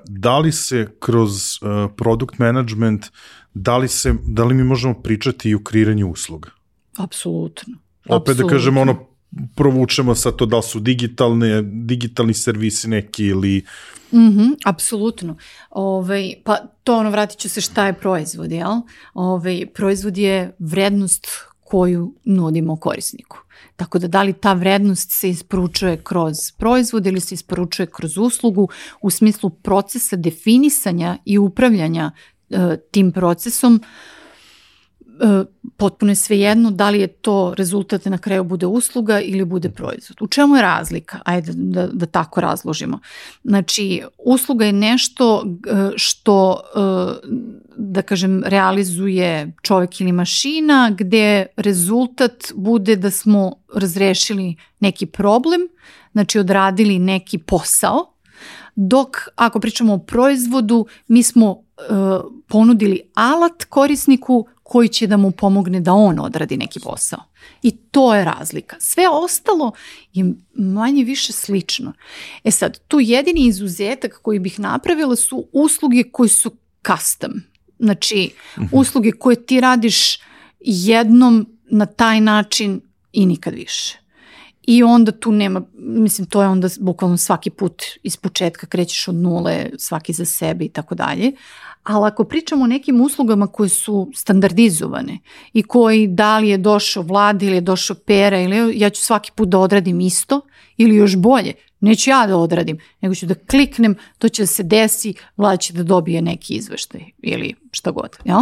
da 0.04 0.38
li 0.38 0.52
se 0.52 0.88
kroz 1.00 1.32
uh, 1.32 1.90
product 1.96 2.38
management, 2.38 3.06
da 3.54 3.76
li, 3.76 3.88
se, 3.88 4.14
da 4.26 4.44
li 4.44 4.54
mi 4.54 4.64
možemo 4.64 4.94
pričati 4.94 5.50
i 5.50 5.54
o 5.54 5.62
kreiranju 5.64 6.10
usluga? 6.10 6.50
Apsolutno. 6.98 7.74
Opet 8.08 8.30
Absolutno. 8.30 8.46
da 8.46 8.52
kažemo 8.52 8.80
ono, 8.80 9.06
provučemo 9.54 10.14
sa 10.14 10.32
to 10.32 10.46
da 10.46 10.56
li 10.56 10.62
su 10.62 10.80
digitalne, 10.80 11.62
digitalni 11.62 12.34
servisi 12.34 12.88
neki 12.88 13.26
ili 13.26 13.64
Mm 14.12 14.30
-hmm, 14.30 14.54
apsolutno. 14.64 15.36
Ove, 15.70 16.14
ovaj, 16.14 16.34
pa 16.44 16.56
to 16.84 16.96
ono, 16.96 17.10
vratit 17.10 17.38
ću 17.38 17.48
se 17.48 17.60
šta 17.60 17.86
je 17.86 17.92
proizvod, 17.92 18.52
jel? 18.52 18.70
Ove, 18.70 18.82
ovaj, 19.14 19.66
proizvod 19.74 20.18
je 20.18 20.56
vrednost 20.58 21.26
koju 21.64 22.14
nudimo 22.24 22.76
korisniku. 22.76 23.38
Tako 23.76 23.98
da 23.98 24.08
da 24.08 24.22
li 24.22 24.32
ta 24.32 24.52
vrednost 24.52 25.10
se 25.10 25.28
isporučuje 25.28 25.96
kroz 25.96 26.36
proizvod 26.58 27.06
ili 27.06 27.20
se 27.20 27.34
isporučuje 27.34 27.86
kroz 27.86 28.18
uslugu 28.18 28.68
u 29.00 29.10
smislu 29.10 29.50
procesa 29.50 30.16
definisanja 30.16 31.18
i 31.24 31.38
upravljanja 31.38 32.10
tim 32.90 33.12
procesom, 33.12 33.74
e, 33.74 33.86
potpuno 35.76 36.12
je 36.12 36.16
svejedno 36.16 36.70
da 36.70 36.90
li 36.90 37.00
je 37.00 37.06
to 37.06 37.54
rezultat 37.56 38.04
na 38.04 38.18
kraju 38.18 38.44
bude 38.44 38.66
usluga 38.66 39.20
ili 39.20 39.44
bude 39.44 39.68
proizvod. 39.68 40.22
U 40.22 40.26
čemu 40.26 40.56
je 40.56 40.62
razlika? 40.62 41.20
Ajde 41.24 41.52
da, 41.54 41.86
da 41.86 42.06
tako 42.06 42.40
razložimo. 42.40 42.98
Znači, 43.44 44.02
usluga 44.18 44.64
je 44.64 44.72
nešto 44.72 45.44
e, 45.44 45.90
što, 45.96 46.60
e, 46.74 46.80
da 47.76 48.02
kažem, 48.02 48.42
realizuje 48.46 49.52
čovek 49.62 50.00
ili 50.00 50.12
mašina, 50.12 50.90
gde 50.98 51.46
rezultat 51.56 52.52
bude 52.54 52.96
da 52.96 53.10
smo 53.10 53.52
razrešili 53.74 54.56
neki 54.80 55.06
problem, 55.06 55.60
znači 56.12 56.38
odradili 56.38 56.98
neki 56.98 57.38
posao, 57.38 58.10
dok 58.76 59.16
ako 59.36 59.60
pričamo 59.60 59.94
o 59.94 59.98
proizvodu, 59.98 60.86
mi 61.08 61.22
smo 61.22 61.64
ponudili 62.48 63.00
alat 63.14 63.64
korisniku 63.64 64.46
koji 64.74 64.88
će 64.88 65.06
da 65.06 65.16
mu 65.16 65.30
pomogne 65.30 65.80
da 65.80 65.92
on 65.92 66.18
odradi 66.20 66.56
neki 66.56 66.80
posao. 66.80 67.20
I 67.62 67.70
to 67.70 68.14
je 68.14 68.24
razlika. 68.24 68.76
Sve 68.80 69.04
ostalo 69.08 69.72
je 70.12 70.34
manje 70.54 71.04
više 71.04 71.32
slično. 71.32 71.92
E 72.44 72.50
sad, 72.50 72.78
tu 72.88 73.00
jedini 73.00 73.46
izuzetak 73.46 74.18
koji 74.22 74.38
bih 74.38 74.60
napravila 74.60 75.16
su 75.16 75.46
usluge 75.52 76.02
koji 76.12 76.28
su 76.28 76.50
custom. 76.86 77.32
Znači, 77.78 78.30
mhm. 78.58 78.66
usluge 78.72 79.12
koje 79.12 79.46
ti 79.46 79.60
radiš 79.60 80.18
jednom 80.60 81.46
na 81.70 81.86
taj 81.86 82.20
način 82.20 82.80
i 83.12 83.26
nikad 83.26 83.54
više. 83.54 83.98
I 84.62 84.82
onda 84.82 85.12
tu 85.12 85.32
nema, 85.32 85.62
mislim, 85.78 86.26
to 86.26 86.42
je 86.42 86.48
onda 86.48 86.68
bukvalno 86.80 87.16
svaki 87.16 87.50
put 87.50 87.82
iz 88.02 88.16
početka 88.16 88.66
krećeš 88.66 89.08
od 89.08 89.14
nule, 89.14 89.70
svaki 89.78 90.12
za 90.12 90.24
sebe 90.24 90.64
i 90.64 90.68
tako 90.68 90.94
dalje. 90.94 91.32
Ali 91.84 92.06
ako 92.06 92.24
pričamo 92.24 92.64
o 92.64 92.66
nekim 92.66 93.00
uslugama 93.00 93.46
koje 93.46 93.68
su 93.68 94.10
standardizovane 94.14 95.18
i 95.52 95.62
koji 95.62 96.06
da 96.06 96.38
li 96.38 96.48
je 96.48 96.58
došao 96.58 97.02
vlada 97.02 97.46
ili 97.46 97.54
je 97.54 97.60
došao 97.60 97.96
pera 97.96 98.40
ili 98.40 98.78
ja 98.78 98.90
ću 98.90 99.02
svaki 99.02 99.30
put 99.34 99.48
da 99.48 99.58
odradim 99.58 100.00
isto 100.00 100.40
ili 100.76 100.96
još 100.96 101.16
bolje, 101.16 101.52
neću 101.80 102.10
ja 102.10 102.26
da 102.26 102.36
odradim, 102.36 102.78
nego 103.00 103.14
ću 103.14 103.26
da 103.26 103.34
kliknem, 103.34 103.96
to 104.18 104.28
će 104.28 104.42
da 104.42 104.46
se 104.46 104.62
desi, 104.62 105.14
vlada 105.36 105.56
će 105.56 105.72
da 105.72 105.82
dobije 105.82 106.22
neki 106.22 106.54
izveštaj 106.54 107.04
ili 107.22 107.54
šta 107.70 107.90
god. 107.90 108.16
Jel? 108.24 108.40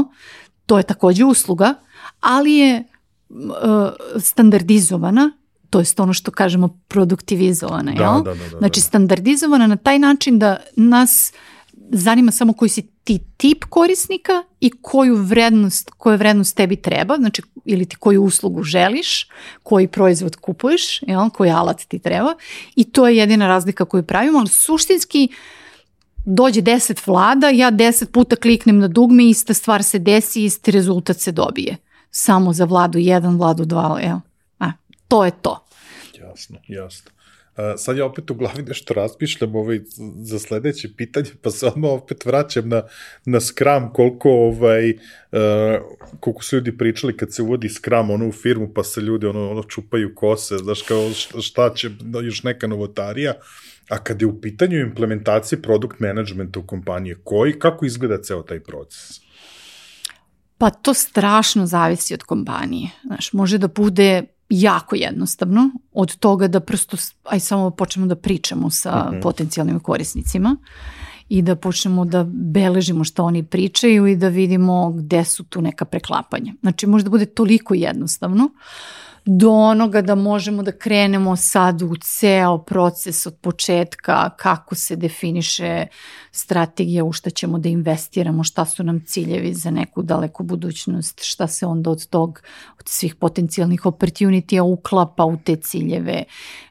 To 0.67 0.79
je 0.79 0.83
takođe 0.83 1.25
usluga, 1.25 1.75
ali 2.21 2.53
je 2.53 2.85
uh, 3.29 3.41
standardizovana 4.21 5.33
to 5.73 5.81
je 5.81 5.87
ono 5.99 6.13
što 6.13 6.31
kažemo 6.31 6.79
produktivizovana, 6.89 7.93
da, 7.93 8.03
jel? 8.03 8.23
Da, 8.23 8.35
da, 8.35 8.49
da, 8.51 8.59
znači 8.59 8.81
da. 8.81 8.85
standardizovana 8.85 9.67
na 9.67 9.77
taj 9.77 9.99
način 9.99 10.39
da 10.39 10.57
nas 10.77 11.33
zanima 11.93 12.33
samo 12.33 12.53
koji 12.53 12.69
si 12.69 12.83
ti 13.05 13.19
tip 13.37 13.65
korisnika 13.65 14.43
i 14.61 14.71
koju 14.83 15.17
vrednost, 15.17 15.91
koja 15.91 16.17
vrednost 16.17 16.57
tebi 16.57 16.77
treba, 16.77 17.17
znači 17.17 17.43
ili 17.65 17.85
ti 17.85 17.97
koju 17.97 18.25
uslugu 18.25 18.63
želiš, 18.63 19.29
koji 19.63 19.89
proizvod 19.89 20.37
kupuješ, 20.37 21.03
jel? 21.03 21.31
koji 21.31 21.51
alat 21.51 21.85
ti 21.89 21.99
treba 21.99 22.35
i 22.77 22.85
to 22.85 23.09
je 23.09 23.17
jedina 23.17 23.49
razlika 23.49 23.85
koju 23.85 24.03
pravimo, 24.03 24.39
ali 24.39 24.49
suštinski 24.49 25.29
dođe 26.25 26.61
deset 26.61 27.07
vlada, 27.07 27.49
ja 27.49 27.71
deset 27.71 28.13
puta 28.13 28.37
kliknem 28.37 28.79
na 28.79 28.89
dugme, 28.89 29.29
ista 29.29 29.55
stvar 29.55 29.83
se 29.83 29.99
desi, 29.99 30.45
isti 30.45 30.71
rezultat 30.71 31.21
se 31.21 31.33
dobije. 31.33 31.77
Samo 32.11 32.53
za 32.53 32.65
vladu 32.65 32.99
jedan, 32.99 33.37
vladu 33.37 33.65
dva, 33.65 33.99
evo 34.03 34.21
to 35.13 35.25
je 35.25 35.31
to. 35.31 35.65
Jasno, 36.21 36.59
jasno. 36.69 37.11
Sad 37.77 37.97
ja 37.97 38.07
opet 38.07 38.31
u 38.31 38.35
glavi 38.35 38.63
nešto 38.63 38.95
razmišljam 38.95 39.57
ovaj, 39.57 39.81
za 40.17 40.39
sledeće 40.39 40.89
pitanje, 40.97 41.31
pa 41.43 41.51
se 41.51 41.67
odmah 41.67 41.91
opet 41.91 42.25
vraćam 42.25 42.69
na, 42.69 42.83
na 43.25 43.41
Scrum, 43.41 43.93
koliko, 43.93 44.31
ovaj, 44.31 44.91
uh, 44.91 44.99
koliko 46.21 46.43
su 46.43 46.57
ljudi 46.57 46.79
pričali 46.79 47.17
kad 47.17 47.35
se 47.35 47.43
uvodi 47.43 47.69
Scrum 47.69 48.11
ono, 48.11 48.29
u 48.29 48.33
firmu, 48.33 48.73
pa 48.75 48.85
se 48.85 49.01
ljudi 49.01 49.27
ono, 49.27 49.51
ono 49.51 49.63
čupaju 49.63 50.15
kose, 50.15 50.57
znaš 50.59 50.83
kao 50.83 51.11
šta 51.43 51.75
će, 51.75 51.91
još 52.23 52.43
neka 52.43 52.67
novotarija, 52.67 53.35
a 53.89 53.99
kad 53.99 54.21
je 54.21 54.27
u 54.27 54.41
pitanju 54.41 54.79
implementacije 54.79 55.63
produkt 55.63 56.01
managementa 56.01 56.61
u 56.61 56.67
kompanije, 56.67 57.17
koji, 57.25 57.59
kako 57.59 57.87
izgleda 57.87 58.23
ceo 58.23 58.43
taj 58.43 58.61
proces? 58.61 59.21
Pa 60.59 60.71
to 60.71 60.95
strašno 60.95 61.67
zavisi 61.67 62.15
od 62.15 62.23
kompanije. 62.23 62.91
Znaš, 63.07 63.33
može 63.33 63.59
da 63.59 63.69
bude 63.69 64.23
jako 64.61 64.97
jednostavno 64.97 65.71
od 65.93 66.17
toga 66.17 66.49
da 66.49 66.61
prosto, 66.61 66.97
aj 67.25 67.41
samo 67.41 67.71
počnemo 67.71 68.07
da 68.07 68.17
pričamo 68.17 68.71
sa 68.71 69.05
mhm. 69.07 69.17
-huh. 69.17 69.23
potencijalnim 69.23 69.81
korisnicima 69.81 70.57
i 71.29 71.43
da 71.43 71.57
počnemo 71.57 72.05
da 72.05 72.25
beležimo 72.29 73.05
što 73.05 73.25
oni 73.25 73.43
pričaju 73.43 74.07
i 74.07 74.17
da 74.17 74.29
vidimo 74.29 74.91
gde 74.91 75.25
su 75.25 75.45
tu 75.45 75.61
neka 75.61 75.85
preklapanja. 75.85 76.55
Znači 76.61 76.87
možda 76.87 77.11
bude 77.11 77.27
toliko 77.27 77.75
jednostavno 77.75 78.45
uh, 78.45 79.02
do 79.25 79.51
onoga 79.51 80.03
da 80.03 80.15
možemo 80.15 80.63
da 80.63 80.73
krenemo 80.73 81.37
sad 81.37 81.83
u 81.83 81.97
ceo 81.97 82.59
proces 82.59 83.27
od 83.27 83.37
početka, 83.41 84.31
kako 84.37 84.75
se 84.75 84.97
definiše 84.97 85.87
strategija, 86.31 87.05
u 87.05 87.13
šta 87.13 87.31
ćemo 87.31 87.59
da 87.59 87.69
investiramo, 87.69 88.45
šta 88.45 88.65
su 88.65 88.85
nam 88.85 89.05
ciljevi 89.07 89.55
za 89.55 89.71
neku 89.71 90.03
daleku 90.03 90.43
budućnost, 90.43 91.21
šta 91.23 91.47
se 91.47 91.67
onda 91.67 91.91
od 91.91 92.07
tog, 92.07 92.43
od 92.81 92.89
svih 92.89 93.15
potencijalnih 93.15 93.87
opportunitija 93.87 94.63
uklapa 94.63 95.25
u 95.25 95.37
te 95.45 95.57
ciljeve 95.57 96.25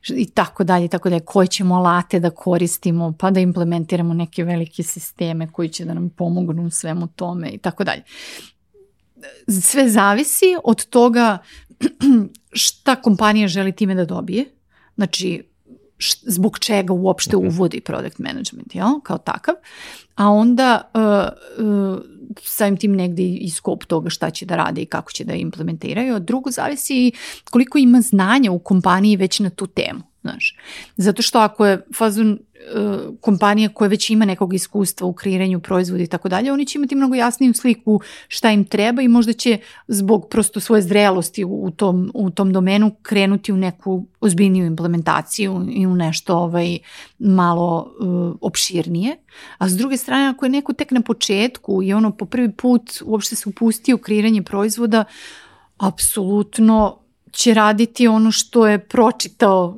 i 0.10 0.30
tako 0.30 0.64
dalje, 0.64 0.88
tako 0.88 1.10
dalje, 1.10 1.26
koje 1.26 1.48
ćemo 1.48 1.76
alate 1.76 2.20
da 2.20 2.30
koristimo, 2.30 3.14
pa 3.20 3.32
da 3.32 3.40
implementiramo 3.40 4.14
neke 4.14 4.44
velike 4.44 4.84
sisteme 4.84 5.52
koji 5.52 5.70
će 5.70 5.86
da 5.86 5.94
nam 5.94 6.10
pomognu 6.10 6.66
u 6.66 6.70
svemu 6.70 7.08
tome 7.08 7.50
i 7.50 7.58
tako 7.58 7.84
dalje. 7.84 8.04
Sve 9.62 9.90
zavisi 9.90 10.46
od 10.64 10.86
toga 10.86 11.38
šta 12.52 12.96
kompanija 12.96 13.48
želi 13.48 13.72
time 13.72 13.96
da 13.96 14.06
dobije, 14.06 14.46
znači 14.96 15.44
zbog 16.22 16.60
čega 16.60 16.94
uopšte 16.94 17.38
mhm. 17.38 17.48
uvodi 17.48 17.82
product 17.82 18.20
management, 18.20 18.76
jel, 18.76 19.00
kao 19.04 19.18
takav, 19.18 19.56
a 20.16 20.30
onda 20.30 20.92
uh, 20.94 21.66
uh, 21.66 22.00
samim 22.42 22.78
tim 22.78 22.96
negde 22.96 23.24
i 23.24 23.50
skop 23.50 23.86
toga 23.86 24.10
šta 24.10 24.30
će 24.30 24.46
da 24.46 24.56
rade 24.56 24.82
i 24.82 24.86
kako 24.86 25.12
će 25.12 25.24
da 25.24 25.34
implementiraju. 25.34 26.20
Drugo, 26.20 26.52
zavisi 26.52 27.12
koliko 27.52 27.78
ima 27.78 28.02
znanja 28.02 28.52
u 28.52 28.60
kompaniji 28.60 29.16
već 29.16 29.40
na 29.40 29.50
tu 29.50 29.68
temu. 29.68 30.11
Znaš. 30.22 30.56
Zato 30.98 31.22
što 31.22 31.40
ako 31.40 31.66
je 31.66 31.86
fazon 31.98 32.32
uh, 32.32 33.18
kompanija 33.22 33.70
koja 33.70 33.88
već 33.88 34.10
ima 34.10 34.26
nekog 34.26 34.54
iskustva 34.54 35.08
u 35.08 35.14
kreiranju 35.14 35.60
proizvoda 35.60 36.04
i 36.04 36.08
tako 36.08 36.30
dalje, 36.30 36.54
oni 36.54 36.66
će 36.66 36.78
imati 36.78 36.96
mnogo 36.96 37.16
jasniju 37.16 37.54
sliku 37.54 38.02
šta 38.28 38.52
im 38.52 38.66
treba 38.66 39.02
i 39.02 39.08
možda 39.08 39.34
će 39.34 39.58
zbog 39.88 40.28
prosto 40.30 40.60
svoje 40.60 40.82
zrelosti 40.82 41.44
u 41.44 41.72
tom, 41.72 42.12
u 42.14 42.30
tom 42.30 42.54
domenu 42.54 42.92
krenuti 43.02 43.52
u 43.52 43.58
neku 43.58 44.06
ozbiljniju 44.20 44.66
implementaciju 44.66 45.68
i 45.72 45.88
u 45.88 45.96
nešto 45.96 46.38
ovaj, 46.38 46.78
malo 47.20 47.94
uh, 48.00 48.36
opširnije. 48.42 49.18
A 49.58 49.70
s 49.70 49.78
druge 49.78 49.98
strane, 49.98 50.30
ako 50.30 50.46
je 50.46 50.50
neko 50.50 50.74
tek 50.74 50.92
na 50.92 51.02
početku 51.02 51.84
i 51.84 51.94
ono 51.94 52.12
po 52.12 52.26
prvi 52.26 52.52
put 52.52 53.02
uopšte 53.06 53.36
se 53.36 53.50
upustio 53.50 53.96
u 53.96 54.00
kreiranje 54.00 54.44
proizvoda, 54.44 55.04
apsolutno 55.78 57.02
će 57.32 57.54
raditi 57.54 58.08
ono 58.08 58.32
što 58.32 58.68
je 58.68 58.80
pročitao 58.80 59.78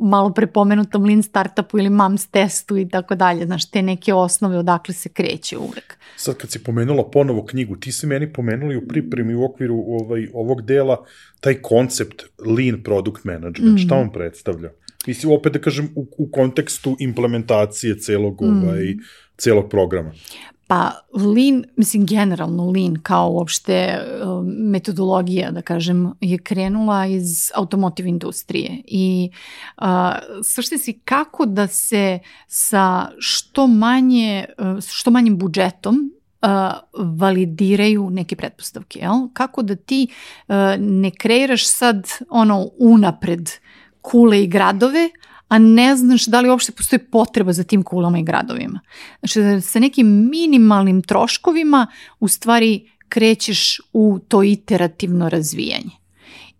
malo 0.00 0.32
prepomenutom 0.32 1.04
Lean 1.04 1.22
Startupu 1.22 1.78
ili 1.78 1.90
MAMS 1.90 2.26
testu 2.26 2.76
i 2.78 2.88
tako 2.88 3.14
dalje, 3.14 3.46
znaš, 3.46 3.70
te 3.70 3.82
neke 3.82 4.14
osnove 4.14 4.58
odakle 4.58 4.94
se 4.94 5.08
kreće 5.08 5.58
uvek. 5.58 5.98
Sad 6.16 6.36
kad 6.36 6.50
si 6.50 6.64
pomenula 6.64 7.10
ponovo 7.10 7.44
knjigu, 7.44 7.76
ti 7.76 7.92
si 7.92 8.06
meni 8.06 8.32
pomenuli 8.32 8.76
u 8.76 8.88
pripremi 8.88 9.34
u 9.34 9.44
okviru 9.44 9.84
ovaj, 9.86 10.28
ovog 10.34 10.62
dela 10.62 11.04
taj 11.40 11.54
koncept 11.54 12.22
Lean 12.46 12.82
Product 12.82 13.24
Management, 13.24 13.74
mm. 13.74 13.78
šta 13.78 13.94
on 13.94 14.12
predstavlja? 14.12 14.70
Mislim, 15.06 15.32
opet 15.32 15.52
da 15.52 15.58
kažem, 15.58 15.88
u, 15.94 16.06
u 16.18 16.30
kontekstu 16.30 16.96
implementacije 17.00 17.98
celog, 17.98 18.42
mm. 18.42 18.62
ovaj, 18.62 18.94
celog 19.36 19.70
programa. 19.70 20.12
Pa 20.68 20.90
lean, 21.12 21.64
mislim 21.76 22.06
generalno 22.06 22.70
lean 22.70 22.96
kao 23.02 23.30
uopšte 23.30 23.98
um, 24.24 24.46
metodologija, 24.46 25.50
da 25.50 25.62
kažem, 25.62 26.12
je 26.20 26.38
krenula 26.38 27.06
iz 27.06 27.50
automotive 27.54 28.08
industrije 28.08 28.82
i 28.86 29.30
uh, 29.76 29.84
suštinski 30.44 30.92
kako 31.04 31.46
da 31.46 31.66
se 31.66 32.18
sa 32.46 33.08
što 33.18 33.66
manje, 33.66 34.44
uh, 34.58 34.80
što 34.80 35.10
manjim 35.10 35.38
budžetom 35.38 36.10
uh, 36.42 36.48
validiraju 37.18 38.10
neke 38.10 38.36
pretpostavke, 38.36 38.98
jel? 38.98 39.28
Kako 39.32 39.62
da 39.62 39.76
ti 39.76 40.08
ne 40.78 41.10
kreiraš 41.10 41.68
sad 41.68 42.08
ono 42.30 42.68
unapred 42.78 43.50
kule 44.00 44.42
i 44.42 44.46
gradove, 44.46 45.10
a 45.48 45.58
ne 45.58 45.96
znaš 45.96 46.26
da 46.26 46.40
li 46.40 46.50
uopšte 46.50 46.72
postoji 46.72 46.98
potreba 46.98 47.52
za 47.52 47.64
tim 47.64 47.82
kulama 47.82 48.18
i 48.18 48.22
gradovima. 48.22 48.80
Znači 49.20 49.40
da 49.40 49.60
sa 49.60 49.78
nekim 49.78 50.06
minimalnim 50.30 51.02
troškovima 51.02 51.86
u 52.20 52.28
stvari 52.28 52.90
krećeš 53.08 53.80
u 53.92 54.18
to 54.28 54.42
iterativno 54.42 55.28
razvijanje. 55.28 55.90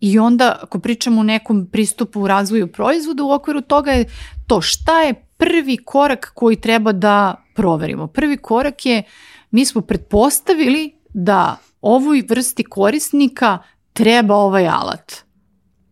I 0.00 0.18
onda 0.18 0.58
ako 0.62 0.78
pričamo 0.78 1.20
o 1.20 1.24
nekom 1.24 1.66
pristupu 1.72 2.20
u 2.20 2.26
razvoju 2.26 2.72
proizvoda, 2.72 3.24
u 3.24 3.30
okviru 3.30 3.60
toga 3.60 3.90
je 3.90 4.04
to 4.46 4.60
šta 4.60 5.02
je 5.02 5.14
prvi 5.36 5.76
korak 5.76 6.32
koji 6.34 6.56
treba 6.56 6.92
da 6.92 7.44
proverimo. 7.54 8.06
Prvi 8.06 8.36
korak 8.36 8.86
je 8.86 9.02
mi 9.50 9.64
smo 9.64 9.80
pretpostavili 9.80 10.94
da 11.08 11.56
ovoj 11.80 12.22
vrsti 12.28 12.64
korisnika 12.64 13.58
treba 13.92 14.34
ovaj 14.34 14.68
alat. 14.68 15.12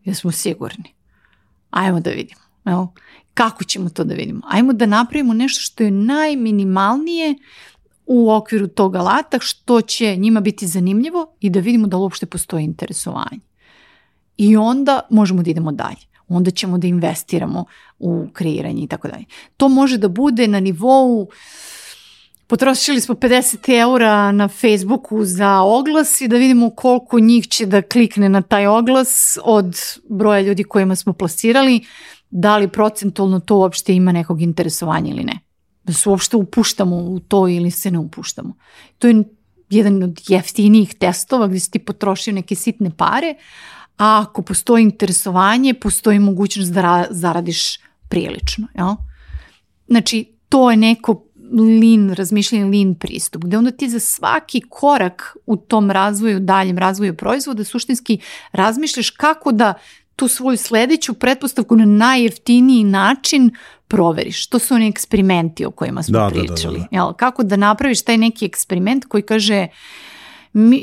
Jesmo 0.04 0.32
sigurni. 0.32 0.94
Ajmo 1.70 2.00
da 2.00 2.10
vidimo. 2.10 2.43
Evo, 2.64 2.94
kako 3.34 3.64
ćemo 3.64 3.88
to 3.88 4.04
da 4.04 4.14
vidimo? 4.14 4.40
Ajmo 4.48 4.72
da 4.72 4.86
napravimo 4.86 5.34
nešto 5.34 5.60
što 5.60 5.84
je 5.84 5.90
najminimalnije 5.90 7.34
u 8.06 8.32
okviru 8.32 8.68
tog 8.68 8.96
alata 8.96 9.38
što 9.40 9.80
će 9.80 10.16
njima 10.16 10.40
biti 10.40 10.66
zanimljivo 10.66 11.26
i 11.40 11.50
da 11.50 11.60
vidimo 11.60 11.86
da 11.86 11.96
uopšte 11.96 12.26
postoji 12.26 12.64
interesovanje. 12.64 13.40
I 14.36 14.56
onda 14.56 15.00
možemo 15.10 15.42
da 15.42 15.50
idemo 15.50 15.72
dalje. 15.72 16.14
Onda 16.28 16.50
ćemo 16.50 16.78
da 16.78 16.86
investiramo 16.86 17.64
u 17.98 18.26
kreiranje 18.32 18.82
i 18.82 18.86
tako 18.86 19.08
dalje. 19.08 19.24
To 19.56 19.68
može 19.68 19.98
da 19.98 20.08
bude 20.08 20.48
na 20.48 20.60
nivou 20.60 21.28
potrošili 22.46 23.00
smo 23.00 23.14
50 23.14 23.80
eura 23.80 24.32
na 24.32 24.48
Facebooku 24.48 25.24
za 25.24 25.60
oglas 25.60 26.20
i 26.20 26.28
da 26.28 26.36
vidimo 26.36 26.70
koliko 26.70 27.20
njih 27.20 27.48
će 27.48 27.66
da 27.66 27.82
klikne 27.82 28.28
na 28.28 28.42
taj 28.42 28.66
oglas 28.66 29.38
od 29.44 29.76
broja 30.08 30.40
ljudi 30.40 30.64
kojima 30.64 30.96
smo 30.96 31.12
plasirali, 31.12 31.80
da 32.34 32.56
li 32.56 32.68
procentualno 32.68 33.40
to 33.40 33.56
uopšte 33.56 33.94
ima 33.94 34.12
nekog 34.12 34.42
interesovanja 34.42 35.10
ili 35.10 35.24
ne 35.24 35.38
da 35.84 35.92
se 35.92 36.08
uopšte 36.08 36.36
upuštamo 36.36 36.96
u 36.96 37.20
to 37.20 37.48
ili 37.48 37.70
se 37.70 37.90
ne 37.90 37.98
upuštamo. 37.98 38.54
To 38.98 39.08
je 39.08 39.24
jedan 39.70 40.02
od 40.02 40.20
jeftinijih 40.28 40.94
testova 40.94 41.46
gdje 41.46 41.60
si 41.60 41.70
ti 41.70 41.78
potrošio 41.78 42.34
neke 42.34 42.54
sitne 42.54 42.90
pare, 42.96 43.34
a 43.96 44.24
ako 44.28 44.42
postoji 44.42 44.82
interesovanje, 44.82 45.74
postoji 45.74 46.18
mogućnost 46.18 46.72
da 46.72 47.06
zaradiš 47.10 47.78
prilično. 48.08 48.68
Jel? 48.74 48.94
Znači, 49.88 50.32
to 50.48 50.70
je 50.70 50.76
neko 50.76 51.24
lean, 51.80 52.10
razmišljanje 52.10 52.64
lean 52.64 52.94
pristup, 52.94 53.44
gde 53.44 53.58
onda 53.58 53.70
ti 53.70 53.88
za 53.88 54.00
svaki 54.00 54.60
korak 54.68 55.36
u 55.46 55.56
tom 55.56 55.90
razvoju, 55.90 56.40
daljem 56.40 56.78
razvoju 56.78 57.16
proizvoda, 57.16 57.64
suštinski 57.64 58.18
razmišljaš 58.52 59.10
kako 59.10 59.52
da 59.52 59.74
tu 60.16 60.28
svoju 60.28 60.56
sledeću 60.56 61.14
pretpostavku 61.14 61.76
na 61.76 61.84
najjeftiniji 61.84 62.84
način 62.84 63.50
proveriš. 63.88 64.46
To 64.46 64.58
su 64.58 64.74
oni 64.74 64.88
eksperimenti 64.88 65.64
o 65.64 65.70
kojima 65.70 66.02
smo 66.02 66.18
da, 66.18 66.30
pričali. 66.30 66.78
Da, 66.78 66.86
da, 66.90 66.96
Jel, 66.96 67.12
kako 67.12 67.42
da 67.42 67.56
napraviš 67.56 68.02
taj 68.02 68.18
neki 68.18 68.44
eksperiment 68.44 69.04
koji 69.04 69.22
kaže 69.22 69.68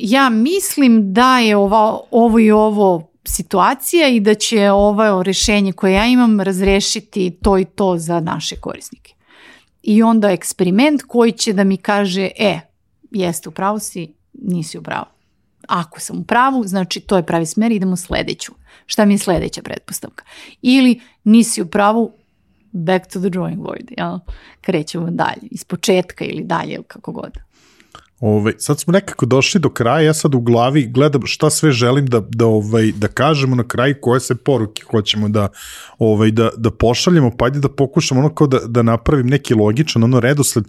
ja 0.02 0.30
mislim 0.30 1.14
da 1.14 1.40
je 1.40 1.56
ovo, 1.56 2.08
ovo 2.12 2.40
i 2.40 2.52
ovo 2.52 3.12
situacija 3.24 4.08
i 4.08 4.20
da 4.20 4.34
će 4.34 4.72
ovo 4.72 5.24
rešenje 5.24 5.74
koje 5.74 5.94
ja 5.94 6.06
imam 6.06 6.40
razrešiti 6.40 7.38
to 7.42 7.58
i 7.58 7.66
to 7.66 7.98
za 7.98 8.20
naše 8.20 8.56
korisnike. 8.56 9.14
I 9.84 10.04
onda 10.04 10.32
eksperiment 10.32 11.02
koji 11.08 11.32
će 11.32 11.54
da 11.54 11.64
mi 11.64 11.78
kaže, 11.78 12.30
e, 12.40 12.60
jeste 13.12 13.50
u 13.50 13.52
pravu 13.52 13.80
si, 13.80 14.14
nisi 14.34 14.78
u 14.78 14.82
pravu. 14.82 15.06
Ako 15.72 16.00
sam 16.00 16.20
u 16.20 16.24
pravu, 16.24 16.64
znači 16.68 17.00
to 17.00 17.18
je 17.18 17.26
pravi 17.26 17.46
smer, 17.46 17.72
idemo 17.72 17.96
sledeću. 17.96 18.52
Šta 18.86 19.06
mi 19.06 19.14
je 19.14 19.18
sledeća 19.18 19.62
pretpostavka? 19.62 20.24
Ili 20.62 21.02
nisi 21.24 21.62
u 21.62 21.66
pravu, 21.66 22.14
back 22.72 23.14
to 23.14 23.20
the 23.20 23.30
drawing 23.30 23.56
board, 23.56 23.92
jel? 23.98 24.20
krećemo 24.62 25.12
dalje, 25.12 25.48
iz 25.52 25.64
početka 25.64 26.26
ili 26.26 26.44
dalje, 26.44 26.74
ili 26.74 26.84
kako 26.84 27.12
god. 27.12 27.38
Ove, 28.22 28.54
sad 28.58 28.80
smo 28.80 28.92
nekako 28.92 29.26
došli 29.26 29.60
do 29.60 29.70
kraja, 29.70 30.06
ja 30.06 30.14
sad 30.14 30.36
u 30.36 30.40
glavi 30.40 30.88
gledam 30.88 31.22
šta 31.26 31.50
sve 31.50 31.72
želim 31.72 32.06
da, 32.06 32.20
da, 32.30 32.46
ovaj, 32.46 32.92
da 32.92 33.08
kažemo 33.08 33.56
na 33.56 33.64
kraju, 33.68 33.96
koje 34.02 34.20
se 34.20 34.36
poruke 34.36 34.84
hoćemo 34.92 35.30
da, 35.30 35.48
ovaj, 35.98 36.32
da, 36.32 36.50
da 36.58 36.72
pošaljemo, 36.72 37.32
pa 37.38 37.46
ajde 37.46 37.60
da 37.60 37.70
pokušamo 37.70 38.20
ono 38.20 38.36
kao 38.36 38.48
da, 38.48 38.60
da 38.68 38.82
napravim 38.82 39.28
neki 39.28 39.54
logičan 39.54 40.04
ono 40.04 40.20
redosled, 40.20 40.66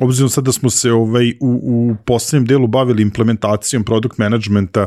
obzirom 0.00 0.28
sad 0.28 0.44
da 0.44 0.52
smo 0.52 0.70
se 0.70 0.92
ovaj, 0.92 1.30
u, 1.30 1.60
u 1.62 1.96
poslednjem 2.04 2.46
delu 2.46 2.66
bavili 2.66 3.02
implementacijom 3.02 3.84
product 3.84 4.18
managementa 4.18 4.86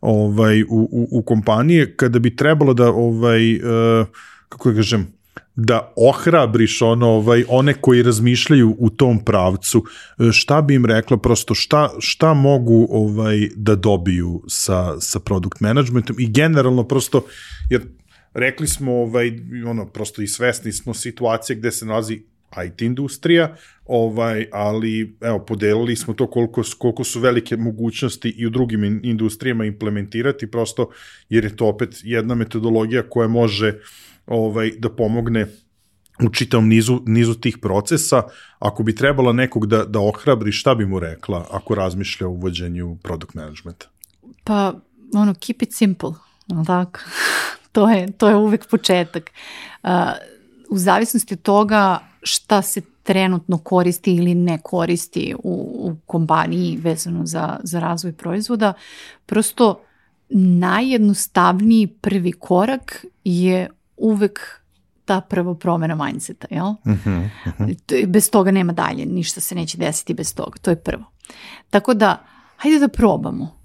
ovaj, 0.00 0.62
u, 0.62 0.66
u, 0.70 1.08
u 1.10 1.22
kompanije, 1.22 1.96
kada 1.96 2.18
bi 2.18 2.36
trebalo 2.36 2.74
da 2.74 2.90
ovaj, 2.90 3.56
uh, 3.56 4.06
kako 4.48 4.70
da 4.70 4.76
kažem, 4.76 5.17
da 5.60 5.92
ohrabriš 5.96 6.82
ono, 6.82 7.08
ovaj, 7.08 7.44
one 7.48 7.74
koji 7.74 8.02
razmišljaju 8.02 8.76
u 8.78 8.90
tom 8.90 9.24
pravcu, 9.24 9.84
e, 10.18 10.32
šta 10.32 10.62
bi 10.62 10.74
im 10.74 10.86
rekla 10.86 11.16
prosto, 11.16 11.54
šta, 11.54 11.90
šta 11.98 12.34
mogu 12.34 12.86
ovaj, 12.90 13.48
da 13.56 13.74
dobiju 13.74 14.42
sa, 14.48 15.00
sa 15.00 15.20
product 15.20 15.60
managementom 15.60 16.16
i 16.18 16.30
generalno 16.30 16.84
prosto, 16.84 17.24
jer 17.70 17.82
rekli 18.34 18.68
smo, 18.68 18.92
ovaj, 18.92 19.32
ono, 19.66 19.86
prosto 19.86 20.22
i 20.22 20.26
svesni 20.26 20.72
smo 20.72 20.94
situacije 20.94 21.56
gde 21.56 21.70
se 21.70 21.86
nalazi 21.86 22.22
IT 22.66 22.82
industrija, 22.82 23.56
ovaj, 23.86 24.46
ali 24.52 25.16
evo, 25.20 25.38
podelili 25.38 25.96
smo 25.96 26.14
to 26.14 26.30
koliko, 26.30 26.62
koliko 26.78 27.04
su 27.04 27.20
velike 27.20 27.56
mogućnosti 27.56 28.28
i 28.28 28.46
u 28.46 28.50
drugim 28.50 29.00
industrijama 29.04 29.64
implementirati, 29.64 30.50
prosto 30.50 30.90
jer 31.28 31.44
je 31.44 31.56
to 31.56 31.66
opet 31.66 32.00
jedna 32.02 32.34
metodologija 32.34 33.02
koja 33.02 33.28
može 33.28 33.68
uh, 33.68 34.07
ovaj, 34.28 34.72
da 34.78 34.90
pomogne 34.90 35.46
u 36.24 36.28
čitavom 36.28 36.68
nizu, 36.68 37.00
nizu 37.06 37.34
tih 37.34 37.58
procesa. 37.58 38.22
Ako 38.58 38.82
bi 38.82 38.94
trebala 38.94 39.32
nekog 39.32 39.66
da, 39.66 39.84
da 39.84 40.00
ohrabri, 40.00 40.52
šta 40.52 40.74
bi 40.74 40.86
mu 40.86 41.00
rekla 41.00 41.46
ako 41.50 41.74
razmišlja 41.74 42.26
o 42.26 42.30
uvođenju 42.30 42.96
product 43.02 43.34
managementa? 43.34 43.86
Pa, 44.44 44.74
ono, 45.14 45.34
keep 45.34 45.62
it 45.62 45.74
simple, 45.74 46.10
tako? 46.66 47.00
to, 47.72 47.90
je, 47.90 48.12
to 48.12 48.28
je 48.28 48.36
uvek 48.36 48.66
početak. 48.70 49.30
Uh, 49.82 49.90
u 50.70 50.78
zavisnosti 50.78 51.34
od 51.34 51.42
toga 51.42 51.98
šta 52.22 52.62
se 52.62 52.80
trenutno 53.02 53.58
koristi 53.58 54.14
ili 54.14 54.34
ne 54.34 54.58
koristi 54.62 55.34
u, 55.38 55.52
u 55.80 55.96
kompaniji 56.06 56.76
vezano 56.82 57.26
za, 57.26 57.60
za 57.62 57.80
razvoj 57.80 58.12
proizvoda, 58.12 58.72
prosto 59.26 59.80
najjednostavniji 60.30 61.86
prvi 61.86 62.32
korak 62.32 63.04
je 63.24 63.68
uvek 63.98 64.62
ta 65.04 65.20
prva 65.20 65.54
promena 65.54 65.94
mindseta, 65.94 66.46
jel? 66.50 66.66
Uh 66.66 66.76
-huh, 66.84 67.28
uh 67.46 67.52
-huh. 67.58 68.06
Bez 68.06 68.30
toga 68.30 68.50
nema 68.50 68.72
dalje, 68.72 69.06
ništa 69.06 69.40
se 69.40 69.54
neće 69.54 69.78
desiti 69.78 70.14
bez 70.14 70.34
toga, 70.34 70.58
to 70.58 70.70
je 70.70 70.76
prvo. 70.76 71.04
Tako 71.70 71.94
da, 71.94 72.24
hajde 72.56 72.78
da 72.78 72.88
probamo. 72.88 73.58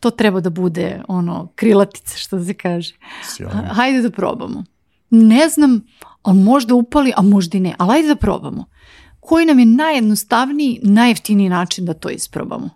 To 0.00 0.10
treba 0.10 0.40
da 0.40 0.50
bude 0.50 1.02
ono 1.08 1.48
krilatica 1.54 2.16
što 2.16 2.44
se 2.44 2.54
kaže. 2.54 2.94
Sjajno. 3.24 3.62
Hajde 3.72 4.02
da 4.02 4.10
probamo. 4.10 4.64
Ne 5.10 5.48
znam, 5.48 5.80
ali 6.22 6.38
možda 6.38 6.74
upali, 6.74 7.12
a 7.16 7.22
možda 7.22 7.58
i 7.58 7.60
ne, 7.60 7.74
ali 7.78 7.90
hajde 7.90 8.08
da 8.08 8.16
probamo. 8.16 8.64
Koji 9.20 9.46
nam 9.46 9.58
je 9.58 9.66
najjednostavniji, 9.66 10.80
najjeftiniji 10.82 11.48
način 11.48 11.84
da 11.84 11.94
to 11.94 12.10
isprobamo? 12.10 12.70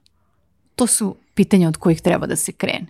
To 0.74 0.86
su 0.86 1.16
pitanja 1.34 1.68
od 1.68 1.76
kojih 1.76 2.00
treba 2.00 2.26
da 2.26 2.36
se 2.36 2.52
krene. 2.52 2.86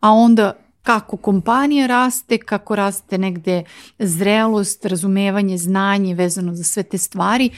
A 0.00 0.12
onda 0.12 0.52
kako 0.82 1.16
kompanija 1.16 1.86
raste, 1.86 2.38
kako 2.38 2.76
raste 2.76 3.18
negde 3.18 3.62
zrelost, 3.98 4.84
razumevanje, 4.84 5.58
znanje 5.58 6.14
vezano 6.14 6.54
za 6.54 6.64
sve 6.64 6.82
te 6.82 6.98
stvari, 6.98 7.50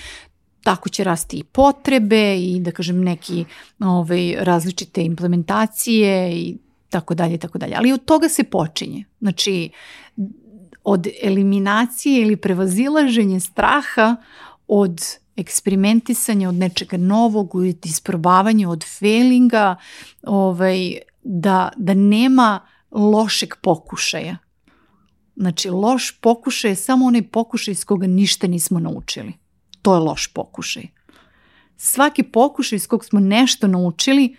tako 0.63 0.89
će 0.89 1.05
rasti 1.05 1.37
i 1.37 1.45
potrebe 1.45 2.37
i 2.39 2.61
da 2.61 2.71
kažem 2.71 3.05
neki 3.05 3.45
ovaj, 3.81 4.35
različite 4.39 5.05
implementacije 5.05 6.33
i 6.33 6.57
tako 6.91 7.15
dalje, 7.15 7.39
tako 7.39 7.59
dalje. 7.59 7.75
Ali 7.77 7.93
od 7.93 8.05
toga 8.05 8.29
se 8.29 8.45
počinje. 8.45 9.05
Znači, 9.21 9.71
od 10.85 11.07
eliminacije 11.23 12.23
ili 12.23 12.37
prevazilaženje 12.37 13.41
straha 13.41 14.17
od 14.69 15.01
eksperimentisanja, 15.37 16.49
od 16.49 16.55
nečega 16.55 16.97
novog, 16.97 17.55
od 17.55 17.87
isprobavanja, 17.87 18.69
od 18.69 18.85
failinga, 18.99 19.77
ovaj, 20.23 20.99
da, 21.23 21.69
da 21.77 21.95
nema 21.95 22.61
lošeg 22.93 23.55
pokušaja. 23.63 24.39
Znači, 25.37 25.71
loš 25.71 26.21
pokušaj 26.21 26.71
je 26.71 26.77
samo 26.77 27.07
onaj 27.07 27.29
pokušaj 27.29 27.73
iz 27.73 27.85
koga 27.85 28.07
ništa 28.07 28.47
nismo 28.47 28.81
naučili. 28.81 29.33
To 29.83 29.95
je 29.95 30.01
loš 30.01 30.27
pokušaj. 30.27 30.89
Svaki 31.77 32.23
pokušaj 32.23 32.77
iz 32.77 32.87
kog 32.87 33.05
smo 33.05 33.21
nešto 33.21 33.67
naučili, 33.67 34.37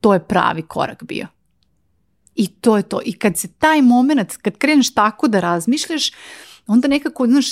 to 0.00 0.14
je 0.14 0.28
pravi 0.28 0.62
korak 0.62 1.04
bio. 1.04 1.26
I 2.34 2.46
to 2.46 2.76
je 2.76 2.82
to. 2.82 3.00
I 3.04 3.12
kad 3.12 3.38
se 3.38 3.48
taj 3.52 3.82
moment, 3.82 4.36
kad 4.36 4.58
kreneš 4.58 4.94
tako 4.94 5.28
da 5.28 5.40
razmišljaš, 5.40 6.10
onda 6.66 6.88
nekako, 6.88 7.26
znaš, 7.26 7.46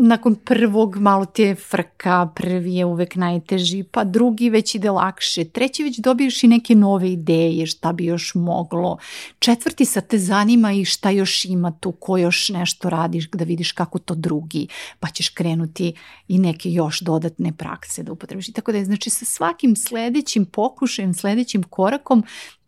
nakon 0.00 0.34
prvog 0.34 0.96
malo 0.96 1.24
ti 1.24 1.42
je 1.42 1.54
frka, 1.54 2.30
prvi 2.34 2.74
je 2.74 2.84
uvek 2.84 3.16
najteži, 3.16 3.82
pa 3.82 4.04
drugi 4.04 4.50
već 4.50 4.74
ide 4.74 4.90
lakše, 4.90 5.44
treći 5.44 5.82
već 5.82 5.98
dobiješ 5.98 6.42
i 6.42 6.48
neke 6.48 6.74
nove 6.74 7.12
ideje 7.12 7.66
šta 7.66 7.92
bi 7.92 8.04
još 8.04 8.34
moglo, 8.34 8.98
četvrti 9.38 9.84
sa 9.84 10.00
te 10.00 10.18
zanima 10.18 10.72
i 10.72 10.84
šta 10.84 11.10
još 11.10 11.44
ima 11.44 11.72
tu, 11.80 11.92
ko 11.92 12.18
još 12.18 12.48
nešto 12.48 12.90
radiš, 12.90 13.30
da 13.30 13.44
vidiš 13.44 13.72
kako 13.72 13.98
to 13.98 14.14
drugi, 14.14 14.68
pa 15.00 15.08
ćeš 15.08 15.28
krenuti 15.28 15.92
i 16.28 16.38
neke 16.38 16.70
još 16.70 17.00
dodatne 17.00 17.52
prakse 17.52 18.02
da 18.02 18.12
upotrebiš. 18.12 18.48
I 18.48 18.52
tako 18.52 18.72
da 18.72 18.78
je, 18.78 18.84
znači 18.84 19.10
sa 19.10 19.24
svakim 19.24 19.76
sledećim 19.76 20.44
pokušajem, 20.44 21.14
sledećim 21.14 21.62
korakom 21.62 22.24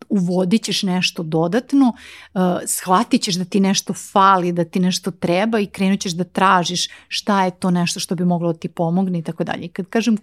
uvodit 0.09 0.63
ćeš 0.63 0.83
nešto 0.83 1.23
dodatno, 1.23 1.93
uh, 2.33 2.41
shvatit 2.65 3.21
ćeš 3.21 3.35
da 3.35 3.45
ti 3.45 3.59
nešto 3.59 3.93
fali, 3.93 4.51
da 4.51 4.65
ti 4.65 4.79
nešto 4.79 5.11
treba 5.11 5.59
i 5.59 5.65
krenut 5.65 5.99
ćeš 5.99 6.11
da 6.11 6.23
tražiš 6.23 6.87
šta 7.07 7.45
je 7.45 7.51
to 7.51 7.71
nešto 7.71 7.99
što 7.99 8.15
bi 8.15 8.25
moglo 8.25 8.53
da 8.53 8.59
ti 8.59 8.67
pomogne 8.67 9.19
i 9.19 9.21
tako 9.21 9.43
dalje. 9.43 9.67
Kad 9.67 9.85
kažem 9.89 10.17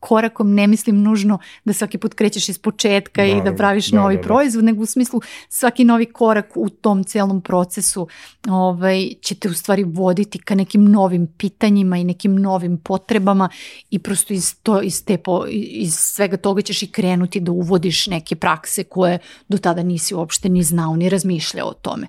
korakom 0.00 0.54
ne 0.54 0.66
mislim 0.66 1.02
nužno 1.02 1.38
da 1.64 1.72
svaki 1.72 1.98
put 1.98 2.14
krećeš 2.14 2.48
iz 2.48 2.58
početka 2.58 3.22
Naravno, 3.22 3.42
i 3.42 3.50
da 3.50 3.56
praviš 3.56 3.90
da, 3.90 3.96
novi 3.96 4.16
da, 4.16 4.22
da. 4.22 4.26
proizvod, 4.26 4.64
nego 4.64 4.82
u 4.82 4.86
smislu 4.86 5.20
svaki 5.48 5.84
novi 5.84 6.06
korak 6.06 6.52
u 6.56 6.68
tom 6.68 7.04
celom 7.04 7.40
procesu 7.40 8.08
ovaj, 8.48 9.08
će 9.20 9.34
te 9.34 9.48
u 9.48 9.54
stvari 9.54 9.84
voditi 9.84 10.38
ka 10.38 10.54
nekim 10.54 10.84
novim 10.84 11.26
pitanjima 11.26 11.96
i 11.96 12.04
nekim 12.04 12.36
novim 12.36 12.78
potrebama 12.78 13.48
i 13.90 13.98
prosto 13.98 14.34
iz, 14.34 14.54
to, 14.62 14.82
iz, 14.82 15.04
te, 15.04 15.18
iz 15.50 15.94
svega 15.94 16.36
toga 16.36 16.62
ćeš 16.62 16.82
i 16.82 16.86
krenuti 16.86 17.40
da 17.40 17.52
uvodiš 17.52 18.06
neke 18.06 18.36
prakse 18.36 18.84
koje 18.84 19.18
do 19.48 19.58
tada 19.58 19.82
nisi 19.82 20.14
uopšte 20.14 20.48
ni 20.48 20.62
znao 20.62 20.96
ni 20.96 21.08
razmišljao 21.08 21.68
o 21.68 21.74
tome 21.74 22.06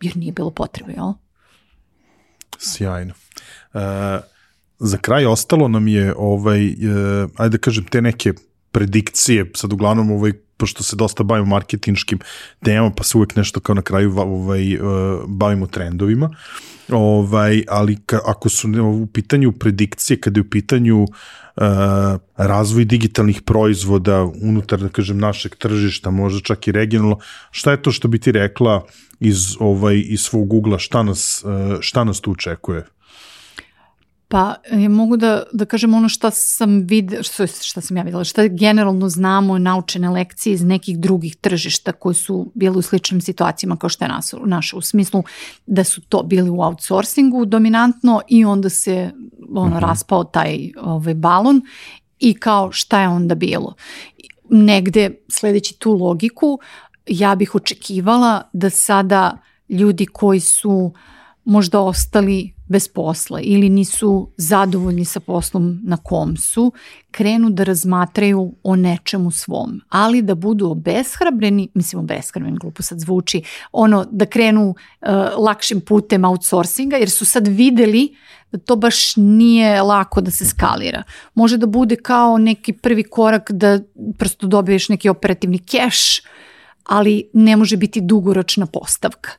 jer 0.00 0.16
nije 0.16 0.32
bilo 0.32 0.50
potrebe, 0.50 0.92
jel? 0.92 1.12
Sjajno. 2.58 3.14
Uh, 3.74 3.80
za 4.78 4.98
kraj 4.98 5.26
ostalo 5.26 5.68
nam 5.68 5.88
je 5.88 6.14
ovaj, 6.16 6.66
uh, 6.66 7.30
ajde 7.36 7.56
da 7.56 7.60
kažem, 7.60 7.84
te 7.84 8.00
neke 8.00 8.32
predikcije, 8.70 9.50
sad 9.54 9.72
uglavnom 9.72 10.10
ovaj, 10.10 10.32
pošto 10.64 10.82
se 10.82 10.96
dosta 10.96 11.22
bavimo 11.22 11.46
marketinškim 11.46 12.18
temama, 12.64 12.90
pa 12.96 13.04
se 13.04 13.18
uvek 13.18 13.36
nešto 13.36 13.60
kao 13.60 13.74
na 13.74 13.82
kraju 13.82 14.14
ovaj, 14.16 14.76
uh, 14.76 14.80
bavimo 15.28 15.66
trendovima, 15.66 16.30
ovaj, 16.88 17.64
ali 17.68 17.98
ka, 18.06 18.20
ako 18.24 18.48
su 18.48 18.68
u 18.84 19.06
pitanju 19.06 19.52
predikcije, 19.52 20.20
kada 20.20 20.40
je 20.40 20.46
u 20.46 20.50
pitanju 20.50 21.02
uh, 21.02 21.10
razvoj 22.36 22.84
digitalnih 22.84 23.42
proizvoda 23.42 24.22
unutar, 24.42 24.80
da 24.80 24.88
kažem, 24.88 25.20
našeg 25.20 25.56
tržišta, 25.60 26.10
možda 26.10 26.40
čak 26.40 26.68
i 26.68 26.72
regionalno, 26.72 27.18
šta 27.50 27.76
je 27.76 27.82
to 27.82 27.92
što 27.92 28.08
bi 28.08 28.18
ti 28.18 28.32
rekla 28.32 28.86
iz, 29.20 29.56
ovaj, 29.60 30.00
iz 30.00 30.20
svog 30.20 30.52
ugla, 30.52 30.78
šta 30.78 31.02
nas, 31.02 31.44
šta 31.80 32.04
nas 32.04 32.20
tu 32.20 32.32
očekuje? 32.32 32.86
Pa 34.34 34.54
ja 34.72 34.88
mogu 34.88 35.16
da, 35.16 35.42
da 35.52 35.64
kažem 35.64 35.94
ono 35.94 36.08
šta 36.08 36.30
sam 36.30 36.80
videla, 36.80 37.22
šta, 37.22 37.46
šta 37.46 37.80
sam 37.80 37.96
ja 37.96 38.02
videla, 38.02 38.24
šta 38.24 38.48
generalno 38.48 39.08
znamo 39.08 39.58
naučene 39.58 40.10
lekcije 40.10 40.54
iz 40.54 40.64
nekih 40.64 40.98
drugih 40.98 41.36
tržišta 41.36 41.92
koji 41.92 42.14
su 42.14 42.52
bili 42.54 42.78
u 42.78 42.82
sličnim 42.82 43.20
situacijama 43.20 43.76
kao 43.76 43.88
što 43.88 44.04
je 44.04 44.08
nas, 44.08 44.34
naša, 44.44 44.76
u 44.76 44.80
smislu 44.80 45.22
da 45.66 45.84
su 45.84 46.00
to 46.00 46.22
bili 46.22 46.50
u 46.50 46.60
outsourcingu 46.60 47.44
dominantno 47.44 48.20
i 48.28 48.44
onda 48.44 48.68
se 48.68 49.10
ono, 49.50 49.60
uh 49.60 49.66
mhm. 49.66 49.76
-huh. 49.76 49.80
raspao 49.80 50.24
taj 50.24 50.70
ovaj, 50.80 51.14
balon 51.14 51.62
i 52.18 52.34
kao 52.34 52.72
šta 52.72 53.00
je 53.00 53.08
onda 53.08 53.34
bilo. 53.34 53.74
Negde, 54.50 55.10
sledeći 55.28 55.78
tu 55.78 55.92
logiku, 55.92 56.58
ja 57.06 57.34
bih 57.34 57.54
očekivala 57.54 58.42
da 58.52 58.70
sada 58.70 59.38
ljudi 59.68 60.06
koji 60.06 60.40
su 60.40 60.92
možda 61.44 61.80
ostali 61.80 62.53
bez 62.66 62.88
posla 62.88 63.40
ili 63.40 63.68
nisu 63.68 64.28
zadovoljni 64.36 65.04
sa 65.04 65.20
poslom 65.20 65.80
na 65.84 65.96
kom 65.96 66.36
su, 66.36 66.72
krenu 67.10 67.50
da 67.50 67.64
razmatraju 67.64 68.54
o 68.62 68.76
nečemu 68.76 69.30
svom, 69.30 69.80
ali 69.88 70.22
da 70.22 70.34
budu 70.34 70.70
obeshrabreni, 70.70 71.68
mislim 71.74 72.00
obeshrabreni, 72.00 72.58
glupo 72.58 72.82
sad 72.82 72.98
zvuči, 72.98 73.42
ono 73.72 74.04
da 74.10 74.26
krenu 74.26 74.68
uh, 74.68 75.08
lakšim 75.38 75.80
putem 75.80 76.24
outsourcinga 76.24 76.96
jer 76.96 77.10
su 77.10 77.24
sad 77.24 77.46
videli 77.48 78.16
da 78.52 78.58
to 78.58 78.76
baš 78.76 79.16
nije 79.16 79.82
lako 79.82 80.20
da 80.20 80.30
se 80.30 80.44
skalira. 80.44 81.02
Može 81.34 81.56
da 81.56 81.66
bude 81.66 81.96
kao 81.96 82.38
neki 82.38 82.72
prvi 82.72 83.02
korak 83.02 83.50
da 83.50 83.80
prosto 84.18 84.46
dobiješ 84.46 84.88
neki 84.88 85.08
operativni 85.08 85.58
keš, 85.58 86.22
ali 86.84 87.30
ne 87.32 87.56
može 87.56 87.76
biti 87.76 88.00
dugoročna 88.00 88.66
postavka 88.66 89.30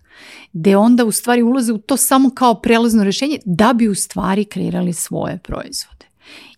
gde 0.54 0.78
onda 0.78 1.06
u 1.06 1.12
stvari 1.12 1.42
ulaze 1.42 1.74
u 1.74 1.78
to 1.78 1.98
samo 1.98 2.30
kao 2.30 2.62
prelazno 2.62 3.04
rešenje 3.04 3.40
da 3.46 3.74
bi 3.74 3.88
u 3.88 3.96
stvari 3.96 4.46
kreirali 4.46 4.94
svoje 4.94 5.38
proizvode. 5.38 6.06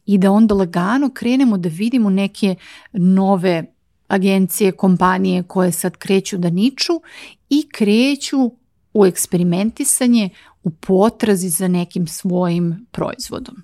I 0.06 0.18
da 0.18 0.32
onda 0.32 0.56
lagano 0.56 1.10
krenemo 1.14 1.58
da 1.58 1.70
vidimo 1.70 2.10
neke 2.10 2.56
nove 2.94 3.66
agencije, 4.08 4.72
kompanije 4.72 5.44
koje 5.44 5.72
sad 5.72 5.98
kreću 5.98 6.38
da 6.38 6.50
niču 6.50 6.94
i 7.50 7.70
kreću 7.72 8.52
u 8.94 9.06
eksperimentisanje, 9.06 10.30
u 10.64 10.70
potrazi 10.70 11.50
za 11.50 11.68
nekim 11.68 12.08
svojim 12.08 12.88
proizvodom. 12.92 13.56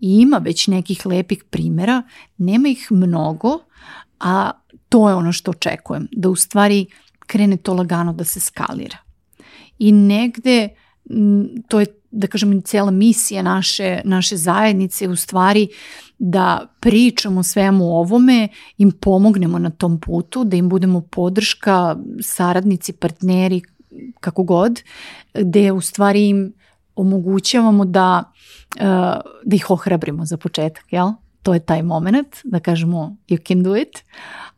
I 0.00 0.20
ima 0.20 0.38
već 0.38 0.66
nekih 0.66 1.06
lepih 1.06 1.44
primera, 1.50 2.02
nema 2.36 2.68
ih 2.68 2.86
mnogo, 2.90 3.58
a 4.20 4.50
to 4.88 5.08
je 5.08 5.14
ono 5.14 5.32
što 5.32 5.50
očekujem, 5.50 6.08
da 6.12 6.28
u 6.28 6.36
stvari 6.36 6.86
krene 7.26 7.56
to 7.56 7.74
lagano 7.74 8.12
da 8.12 8.24
se 8.24 8.40
skalira 8.40 8.96
i 9.78 9.92
negde 9.92 10.68
to 11.68 11.80
je 11.80 11.86
da 12.10 12.26
kažem 12.26 12.62
cela 12.62 12.90
misija 12.90 13.42
naše, 13.42 14.00
naše 14.04 14.36
zajednice 14.36 15.08
u 15.08 15.16
stvari 15.16 15.68
da 16.18 16.66
pričamo 16.80 17.42
svemu 17.42 17.84
ovome, 17.84 18.48
im 18.78 18.90
pomognemo 18.90 19.58
na 19.58 19.70
tom 19.70 20.00
putu, 20.00 20.44
da 20.44 20.56
im 20.56 20.68
budemo 20.68 21.00
podrška, 21.00 21.96
saradnici, 22.22 22.92
partneri, 22.92 23.62
kako 24.20 24.42
god, 24.42 24.82
gde 25.34 25.72
u 25.72 25.80
stvari 25.80 26.28
im 26.28 26.52
omogućavamo 26.96 27.84
da, 27.84 28.32
eh, 28.76 29.20
da 29.44 29.56
ih 29.56 29.70
ohrabrimo 29.70 30.24
za 30.24 30.36
početak, 30.36 30.84
jel? 30.90 31.12
To 31.42 31.54
je 31.54 31.60
taj 31.60 31.82
moment, 31.82 32.36
da 32.44 32.60
kažemo 32.60 33.16
you 33.28 33.48
can 33.48 33.62
do 33.62 33.76
it, 33.76 34.04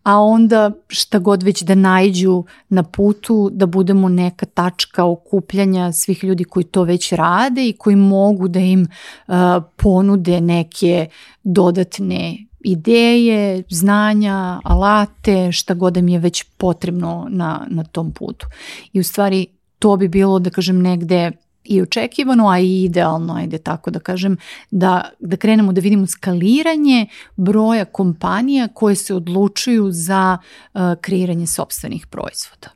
a 0.03 0.21
onda 0.21 0.71
šta 0.89 1.19
god 1.19 1.43
već 1.43 1.63
da 1.63 1.75
najđu 1.75 2.45
na 2.69 2.83
putu, 2.83 3.51
da 3.53 3.67
budemo 3.67 4.09
neka 4.09 4.47
tačka 4.47 5.05
okupljanja 5.05 5.93
svih 5.93 6.25
ljudi 6.25 6.45
koji 6.45 6.65
to 6.65 6.83
već 6.83 7.13
rade 7.13 7.69
i 7.69 7.73
koji 7.73 7.97
mogu 7.97 8.49
da 8.49 8.61
im 8.61 8.87
uh, 9.27 9.35
ponude 9.77 10.41
neke 10.41 11.09
dodatne 11.43 12.37
ideje, 12.65 13.63
znanja, 13.69 14.61
alate, 14.65 15.53
šta 15.53 15.75
god 15.75 15.97
mi 15.97 16.13
je 16.13 16.19
već 16.19 16.45
potrebno 16.57 17.27
na, 17.31 17.67
na 17.71 17.85
tom 17.85 18.13
putu. 18.13 18.47
I 18.93 19.01
u 19.01 19.05
stvari 19.05 19.47
to 19.79 19.97
bi 19.97 20.09
bilo, 20.09 20.39
da 20.39 20.51
kažem, 20.51 20.83
negde 20.83 21.31
i 21.65 21.83
očekivano, 21.83 22.49
a 22.49 22.59
i 22.59 22.85
idealno, 22.85 23.35
ajde 23.35 23.59
tako 23.59 23.91
da 23.91 24.01
kažem, 24.01 24.37
da, 24.71 25.11
da 25.21 25.37
krenemo 25.37 25.73
da 25.73 25.81
vidimo 25.81 26.07
skaliranje 26.07 27.07
broja 27.37 27.85
kompanija 27.85 28.69
koje 28.69 28.95
se 28.95 29.15
odlučuju 29.15 29.89
za 29.91 30.39
uh, 30.75 30.81
kreiranje 31.01 31.47
sobstvenih 31.47 32.07
proizvoda. 32.07 32.69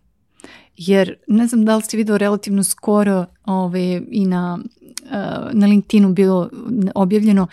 Jer 0.77 1.17
ne 1.27 1.47
znam 1.47 1.65
da 1.65 1.77
li 1.77 1.83
si 1.83 1.97
video 1.97 2.19
relativno 2.19 2.65
skoro 2.65 3.27
ove, 3.45 4.03
i 4.11 4.27
na, 4.27 4.59
uh, 5.03 5.53
na 5.53 5.67
LinkedInu 5.67 6.13
bilo 6.13 6.51
objavljeno 6.95 7.47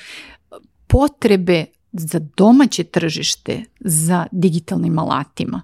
potrebe 0.87 1.65
za 1.91 2.19
domaće 2.37 2.83
tržište 2.83 3.63
za 3.79 4.27
digitalnim 4.31 4.99
alatima 4.99 5.61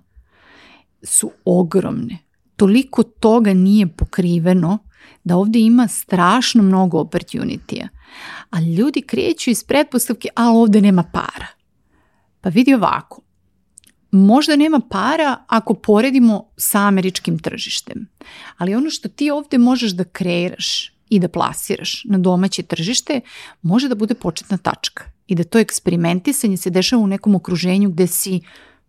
su 1.03 1.31
ogromne. 1.45 2.17
Toliko 2.55 3.03
toga 3.03 3.53
nije 3.53 3.87
pokriveno 3.87 4.77
da 5.23 5.37
ovde 5.37 5.59
ima 5.59 5.87
strašno 5.87 6.63
mnogo 6.63 6.99
opportunitija. 6.99 7.87
A 8.49 8.59
ljudi 8.59 9.01
kreću 9.01 9.49
iz 9.49 9.63
pretpostavke, 9.63 10.29
a 10.35 10.49
ovde 10.49 10.81
nema 10.81 11.03
para. 11.03 11.47
Pa 12.41 12.49
vidi 12.49 12.73
ovako, 12.73 13.21
možda 14.11 14.55
nema 14.55 14.79
para 14.89 15.37
ako 15.47 15.73
poredimo 15.73 16.49
sa 16.57 16.79
američkim 16.79 17.39
tržištem, 17.39 18.07
ali 18.57 18.75
ono 18.75 18.89
što 18.89 19.09
ti 19.09 19.31
ovde 19.31 19.57
možeš 19.57 19.91
da 19.91 20.03
kreiraš 20.03 20.93
i 21.09 21.19
da 21.19 21.27
plasiraš 21.27 22.03
na 22.05 22.17
domaće 22.17 22.63
tržište 22.63 23.21
može 23.61 23.87
da 23.87 23.95
bude 23.95 24.13
početna 24.13 24.57
tačka 24.57 25.03
i 25.27 25.35
da 25.35 25.43
to 25.43 25.59
eksperimentisanje 25.59 26.57
se 26.57 26.69
dešava 26.69 27.03
u 27.03 27.07
nekom 27.07 27.35
okruženju 27.35 27.89
gde 27.89 28.07
si 28.07 28.41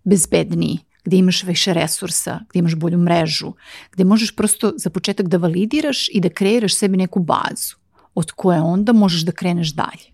bezbedniji, 0.05 0.79
gde 1.05 1.17
imaš 1.17 1.43
više 1.43 1.75
resursa, 1.75 2.41
gde 2.51 2.59
imaš 2.59 2.75
bolju 2.75 2.99
mrežu, 2.99 3.53
gde 3.93 4.05
možeš 4.05 4.37
prosto 4.37 4.73
za 4.77 4.91
početak 4.91 5.29
da 5.29 5.37
validiraš 5.37 6.09
i 6.09 6.21
da 6.21 6.29
kreiraš 6.29 6.75
sebi 6.75 6.97
neku 6.97 7.21
bazu 7.21 7.77
od 8.15 8.33
koje 8.33 8.61
onda 8.61 8.93
možeš 8.93 9.21
da 9.21 9.33
kreneš 9.33 9.73
dalje. 9.73 10.11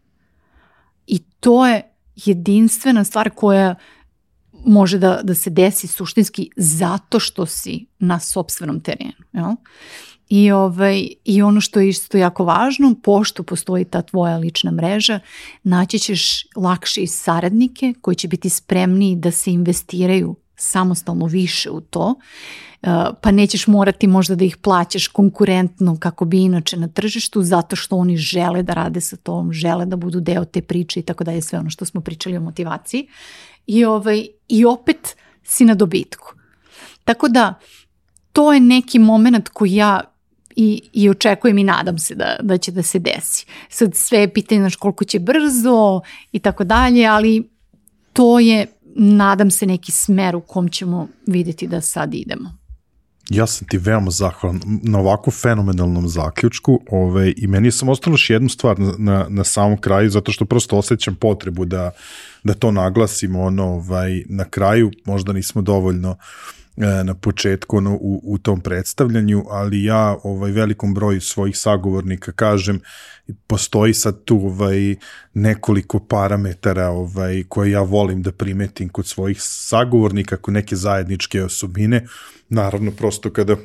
I 1.06 1.18
to 1.40 1.66
je 1.66 1.82
jedinstvena 2.16 3.04
stvar 3.04 3.30
koja 3.30 3.74
može 4.66 4.98
da, 4.98 5.20
da 5.22 5.34
se 5.34 5.50
desi 5.50 5.86
suštinski 5.86 6.50
zato 6.56 7.20
što 7.20 7.46
si 7.46 7.86
na 7.98 8.20
sobstvenom 8.20 8.80
terenu. 8.80 9.24
Jel? 9.32 9.54
I, 10.28 10.52
ovaj, 10.52 11.08
I 11.24 11.42
ono 11.42 11.60
što 11.60 11.80
je 11.80 11.88
isto 11.88 12.18
jako 12.18 12.44
važno, 12.44 12.94
pošto 13.02 13.42
postoji 13.42 13.84
ta 13.84 14.02
tvoja 14.02 14.36
lična 14.36 14.70
mreža, 14.70 15.20
naći 15.62 15.98
ćeš 15.98 16.46
lakše 16.56 17.02
i 17.02 17.06
saradnike 17.06 17.94
koji 18.00 18.14
će 18.14 18.28
biti 18.28 18.50
spremni 18.50 19.16
da 19.16 19.30
se 19.30 19.50
investiraju 19.50 20.36
samostalno 20.66 21.26
više 21.26 21.70
u 21.70 21.80
to, 21.80 22.14
uh, 22.82 22.88
pa 23.20 23.30
nećeš 23.30 23.66
morati 23.66 24.06
možda 24.06 24.34
da 24.34 24.44
ih 24.44 24.56
plaćaš 24.56 25.08
konkurentno 25.08 25.96
kako 26.00 26.24
bi 26.24 26.42
inače 26.42 26.76
na 26.76 26.88
tržištu, 26.88 27.42
zato 27.42 27.76
što 27.76 27.96
oni 27.96 28.16
žele 28.16 28.62
da 28.62 28.74
rade 28.74 29.00
sa 29.00 29.16
tom, 29.16 29.52
žele 29.52 29.86
da 29.86 29.96
budu 29.96 30.20
deo 30.20 30.44
te 30.44 30.62
priče 30.62 31.00
i 31.00 31.02
tako 31.02 31.24
da 31.24 31.32
je 31.32 31.42
sve 31.42 31.58
ono 31.58 31.70
što 31.70 31.84
smo 31.84 32.00
pričali 32.00 32.36
o 32.36 32.40
motivaciji. 32.40 33.08
I, 33.66 33.84
ovaj, 33.84 34.26
i 34.48 34.64
opet 34.64 35.16
si 35.42 35.64
na 35.64 35.74
dobitku. 35.74 36.32
Tako 37.04 37.28
da, 37.28 37.54
to 38.32 38.52
je 38.52 38.60
neki 38.60 38.98
moment 38.98 39.48
koji 39.48 39.74
ja 39.74 40.00
i, 40.56 40.82
i 40.92 41.10
očekujem 41.10 41.58
i 41.58 41.64
nadam 41.64 41.98
se 41.98 42.14
da, 42.14 42.36
da 42.42 42.58
će 42.58 42.72
da 42.72 42.82
se 42.82 42.98
desi. 42.98 43.46
Sad 43.68 43.94
sve 43.94 44.18
je 44.18 44.32
pitanje 44.32 44.60
znaš, 44.60 44.76
koliko 44.76 45.04
će 45.04 45.18
brzo 45.18 46.00
i 46.32 46.38
tako 46.38 46.64
dalje, 46.64 47.06
ali 47.06 47.48
to 48.12 48.38
je, 48.38 48.66
nadam 48.98 49.50
se, 49.50 49.66
neki 49.66 49.92
smer 49.92 50.36
u 50.36 50.40
kom 50.40 50.68
ćemo 50.68 51.08
videti 51.26 51.66
da 51.66 51.80
sad 51.80 52.14
idemo. 52.14 52.56
Ja 53.30 53.46
sam 53.46 53.68
ti 53.68 53.78
veoma 53.78 54.10
zahvalan 54.10 54.60
na 54.82 54.98
ovako 54.98 55.30
fenomenalnom 55.30 56.08
zaključku 56.08 56.80
ovaj, 56.90 57.34
i 57.36 57.46
meni 57.46 57.70
sam 57.70 57.88
ostalo 57.88 58.14
još 58.14 58.30
jednu 58.30 58.48
stvar 58.48 58.78
na, 58.78 58.92
na, 58.98 59.26
na 59.28 59.44
samom 59.44 59.80
kraju, 59.80 60.10
zato 60.10 60.32
što 60.32 60.44
prosto 60.44 60.78
osjećam 60.78 61.14
potrebu 61.14 61.64
da, 61.64 61.90
da 62.44 62.54
to 62.54 62.70
naglasimo 62.70 63.42
ono, 63.42 63.64
ovaj, 63.64 64.22
na 64.28 64.44
kraju, 64.44 64.90
možda 65.04 65.32
nismo 65.32 65.62
dovoljno 65.62 66.10
uh, 66.10 66.16
na 66.76 67.14
početku 67.14 67.76
ono, 67.76 67.94
u, 67.94 68.20
u 68.24 68.38
tom 68.38 68.60
predstavljanju, 68.60 69.44
ali 69.50 69.84
ja 69.84 70.16
ovaj 70.22 70.50
velikom 70.50 70.94
broju 70.94 71.20
svojih 71.20 71.58
sagovornika 71.58 72.32
kažem 72.32 72.80
postoji 73.46 73.94
sad 73.94 74.24
tu 74.24 74.36
ovaj 74.36 74.94
nekoliko 75.34 75.98
parametara 75.98 76.88
ovaj 76.88 77.44
koje 77.48 77.70
ja 77.70 77.80
volim 77.80 78.22
da 78.22 78.32
primetim 78.32 78.88
kod 78.88 79.06
svojih 79.06 79.38
sagovornika 79.40 80.36
kod 80.36 80.54
neke 80.54 80.76
zajedničke 80.76 81.44
osobine. 81.44 82.06
Naravno 82.48 82.90
prosto 82.90 83.32
kada 83.32 83.56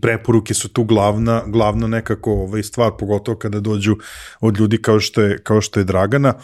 preporuke 0.00 0.54
su 0.54 0.68
tu 0.68 0.84
glavna 0.84 1.42
glavna 1.46 1.86
nekako 1.86 2.32
ovaj 2.32 2.62
stvar 2.62 2.90
pogotovo 2.98 3.38
kada 3.38 3.60
dođu 3.60 3.96
od 4.40 4.58
ljudi 4.58 4.82
kao 4.82 5.00
što 5.00 5.22
je 5.22 5.38
kao 5.38 5.60
što 5.60 5.80
je 5.80 5.84
Dragana 5.84 6.34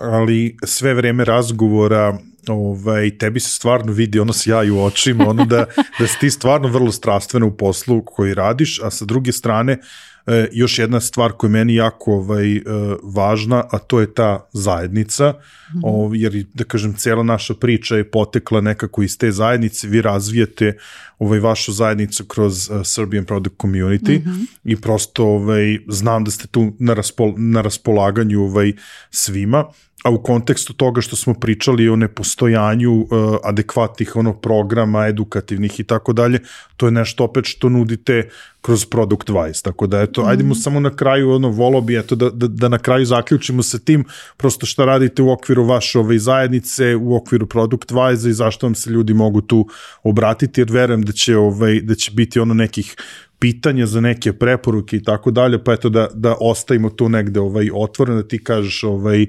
ali 0.00 0.56
sve 0.64 0.94
vreme 0.94 1.24
razgovora 1.24 2.18
ovaj, 2.48 3.18
tebi 3.18 3.40
se 3.40 3.50
stvarno 3.50 3.92
vidi 3.92 4.20
ono 4.20 4.32
sjaj 4.32 4.70
u 4.70 4.82
očima, 4.82 5.28
ono 5.28 5.44
da, 5.44 5.66
da 5.98 6.06
si 6.06 6.18
ti 6.20 6.30
stvarno 6.30 6.68
vrlo 6.68 6.92
strastvena 6.92 7.46
u 7.46 7.56
poslu 7.56 8.02
koji 8.04 8.34
radiš, 8.34 8.80
a 8.82 8.90
sa 8.90 9.04
druge 9.04 9.32
strane 9.32 9.78
e, 10.26 10.48
još 10.52 10.78
jedna 10.78 11.00
stvar 11.00 11.32
koja 11.32 11.48
je 11.48 11.52
meni 11.52 11.74
jako 11.74 12.12
ovaj, 12.12 12.56
e, 12.56 12.62
važna, 13.02 13.64
a 13.70 13.78
to 13.78 14.00
je 14.00 14.14
ta 14.14 14.48
zajednica, 14.52 15.30
mm 15.30 15.78
-hmm. 15.78 15.80
o, 15.84 16.10
jer 16.14 16.44
da 16.54 16.64
kažem, 16.64 16.94
cela 16.94 17.22
naša 17.22 17.54
priča 17.54 17.96
je 17.96 18.10
potekla 18.10 18.60
nekako 18.60 19.02
iz 19.02 19.18
te 19.18 19.32
zajednice, 19.32 19.88
vi 19.88 20.02
razvijete 20.02 20.76
ovaj, 21.18 21.38
vašu 21.40 21.72
zajednicu 21.72 22.24
kroz 22.24 22.70
uh, 22.70 22.80
Serbian 22.84 23.24
Product 23.24 23.56
Community 23.56 24.18
mm 24.18 24.24
-hmm. 24.24 24.46
i 24.64 24.76
prosto 24.76 25.26
ovaj, 25.26 25.78
znam 25.88 26.24
da 26.24 26.30
ste 26.30 26.46
tu 26.46 26.72
na, 26.78 26.94
raspol, 26.94 27.34
na 27.36 27.60
raspolaganju 27.60 28.42
ovaj, 28.42 28.72
svima 29.10 29.64
a 30.04 30.10
u 30.10 30.22
kontekstu 30.22 30.72
toga 30.72 31.00
što 31.00 31.16
smo 31.16 31.34
pričali 31.34 31.88
o 31.88 31.96
nepostojanju 31.96 32.92
uh, 32.92 33.08
adekvatnih 33.44 34.16
ono 34.16 34.32
programa 34.32 35.06
edukativnih 35.06 35.80
i 35.80 35.84
tako 35.84 36.12
dalje, 36.12 36.38
to 36.76 36.86
je 36.86 36.92
nešto 36.92 37.24
opet 37.24 37.44
što 37.46 37.68
nudite 37.68 38.28
kroz 38.60 38.84
Product 38.84 39.28
Wise, 39.28 39.64
tako 39.64 39.86
da 39.86 40.00
eto, 40.00 40.22
mm. 40.22 40.28
ajdemo 40.28 40.54
samo 40.54 40.80
na 40.80 40.96
kraju, 40.96 41.30
ono, 41.30 41.48
volo 41.48 41.80
bi, 41.80 41.98
eto, 41.98 42.14
da, 42.14 42.30
da, 42.30 42.48
da 42.48 42.68
na 42.68 42.78
kraju 42.78 43.04
zaključimo 43.04 43.62
sa 43.62 43.78
tim, 43.78 44.04
prosto 44.36 44.66
šta 44.66 44.84
radite 44.84 45.22
u 45.22 45.30
okviru 45.30 45.64
vaše 45.64 45.98
ove 45.98 46.18
zajednice, 46.18 46.96
u 46.96 47.16
okviru 47.16 47.46
Product 47.46 47.92
Wise 47.92 48.28
i 48.28 48.32
zašto 48.32 48.66
vam 48.66 48.74
se 48.74 48.90
ljudi 48.90 49.14
mogu 49.14 49.40
tu 49.40 49.68
obratiti, 50.02 50.60
jer 50.60 50.72
verujem 50.72 51.02
da 51.02 51.12
će, 51.12 51.36
ovaj, 51.36 51.80
da 51.80 51.94
će 51.94 52.10
biti 52.10 52.40
ono 52.40 52.54
nekih 52.54 52.96
pitanja 53.40 53.86
za 53.86 54.00
neke 54.00 54.32
preporuke 54.32 54.96
i 54.96 55.02
tako 55.02 55.30
dalje, 55.30 55.64
pa 55.64 55.72
eto 55.72 55.88
da, 55.88 56.08
da 56.14 56.36
ostavimo 56.40 56.90
tu 56.90 57.08
negde 57.08 57.40
ovaj, 57.40 57.70
otvoreno, 57.74 58.22
da 58.22 58.28
ti 58.28 58.44
kažeš 58.44 58.84
ovaj, 58.84 59.26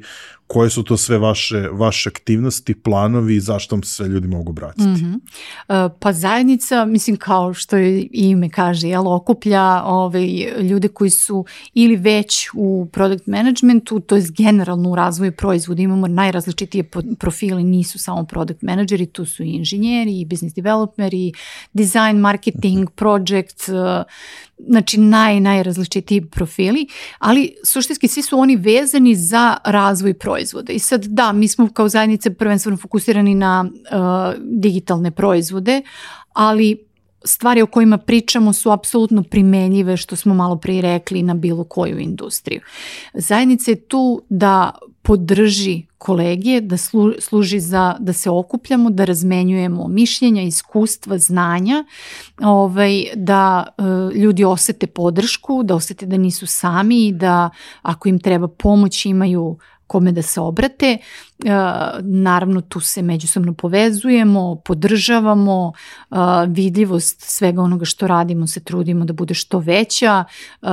koje 0.52 0.69
su 0.69 0.84
to 0.84 0.98
sve 0.98 1.18
vaše, 1.18 1.68
vaše 1.72 2.10
aktivnosti, 2.10 2.73
planovi 2.73 3.36
i 3.36 3.40
zašto 3.40 3.76
vam 3.76 3.84
se 3.84 4.03
ljudi 4.03 4.28
mogu 4.28 4.49
obratiti? 4.49 4.88
Mm 4.88 5.22
-hmm. 5.68 5.90
Pa 5.99 6.14
zajednica, 6.14 6.86
mislim 6.86 7.18
kao 7.18 7.53
što 7.53 7.78
je 7.78 8.07
ime 8.11 8.49
kaže, 8.49 8.88
jel, 8.88 9.07
okuplja 9.07 9.84
ovaj, 9.84 10.28
ljude 10.61 10.88
koji 10.88 11.10
su 11.10 11.45
ili 11.73 11.95
već 11.95 12.49
u 12.53 12.88
product 12.91 13.28
managementu, 13.28 13.99
to 13.99 14.15
je 14.15 14.23
generalno 14.38 14.90
u 14.90 14.95
razvoju 14.95 15.32
proizvoda, 15.32 15.82
imamo 15.82 16.07
najrazličitije 16.07 16.84
profile, 17.19 17.64
nisu 17.64 17.99
samo 17.99 18.23
product 18.23 18.61
manageri, 18.61 19.06
tu 19.06 19.26
su 19.26 19.44
i 19.44 19.49
inženjeri, 19.49 20.19
i 20.19 20.26
business 20.26 20.56
developeri, 20.56 21.34
design, 21.73 22.18
marketing, 22.18 22.84
mhm. 22.84 22.94
project, 22.95 23.69
znači 24.68 24.99
naj, 24.99 25.40
najrazličitiji 25.40 26.22
profili, 26.26 26.88
ali 27.19 27.56
suštinski 27.65 28.07
svi 28.07 28.22
su 28.22 28.40
oni 28.40 28.56
vezani 28.56 29.15
za 29.15 29.57
razvoj 29.65 30.14
proizvoda. 30.14 30.40
I 30.69 30.80
sad 30.80 31.05
da, 31.05 31.31
mi 31.31 31.47
smo 31.47 31.69
kao 31.73 31.89
zajednice 31.89 32.34
prvenstveno 32.34 32.77
fokusirani 32.77 33.35
na 33.35 33.65
uh, 33.65 34.41
digitalne 34.43 35.11
proizvode, 35.11 35.81
ali 36.34 36.91
stvari 37.23 37.61
o 37.61 37.68
kojima 37.68 37.97
pričamo 37.97 38.53
su 38.53 38.72
apsolutno 38.72 39.23
primenjive 39.23 39.97
što 39.97 40.15
smo 40.15 40.34
malo 40.34 40.55
prije 40.55 40.81
rekli 40.81 41.23
na 41.23 41.34
bilo 41.34 41.63
koju 41.63 41.99
industriju. 41.99 42.61
Zajednica 43.13 43.72
je 43.72 43.76
tu 43.76 44.22
da 44.30 44.72
podrži 45.01 45.84
kolegije, 45.97 46.61
da 46.61 46.77
slu, 46.77 47.11
služi 47.19 47.59
za 47.59 47.95
da 47.99 48.13
se 48.13 48.30
okupljamo, 48.30 48.89
da 48.89 49.05
razmenjujemo 49.05 49.88
mišljenja, 49.88 50.41
iskustva, 50.41 51.18
znanja, 51.18 51.85
ovaj, 52.41 53.05
da 53.15 53.65
e, 53.77 53.84
ljudi 54.18 54.43
osete 54.43 54.88
podršku, 54.88 55.63
da 55.63 55.76
osete 55.76 56.05
da 56.05 56.18
nisu 56.18 56.47
sami 56.47 57.07
i 57.07 57.11
da 57.11 57.49
ako 57.81 58.09
im 58.09 58.19
treba 58.19 58.47
pomoć 58.47 59.05
imaju 59.05 59.57
kome 59.91 60.11
da 60.15 60.23
se 60.23 60.39
obrate. 60.39 60.97
E, 61.45 61.51
naravno 62.01 62.61
tu 62.61 62.80
se 62.80 63.01
međusobno 63.01 63.53
povezujemo, 63.53 64.55
podržavamo, 64.65 65.73
e, 66.11 66.15
vidljivost 66.47 67.22
svega 67.22 67.61
onoga 67.61 67.85
što 67.85 68.07
radimo 68.07 68.47
se 68.47 68.59
trudimo 68.59 69.05
da 69.05 69.13
bude 69.13 69.34
što 69.34 69.59
veća, 69.59 70.23
e, 70.61 70.68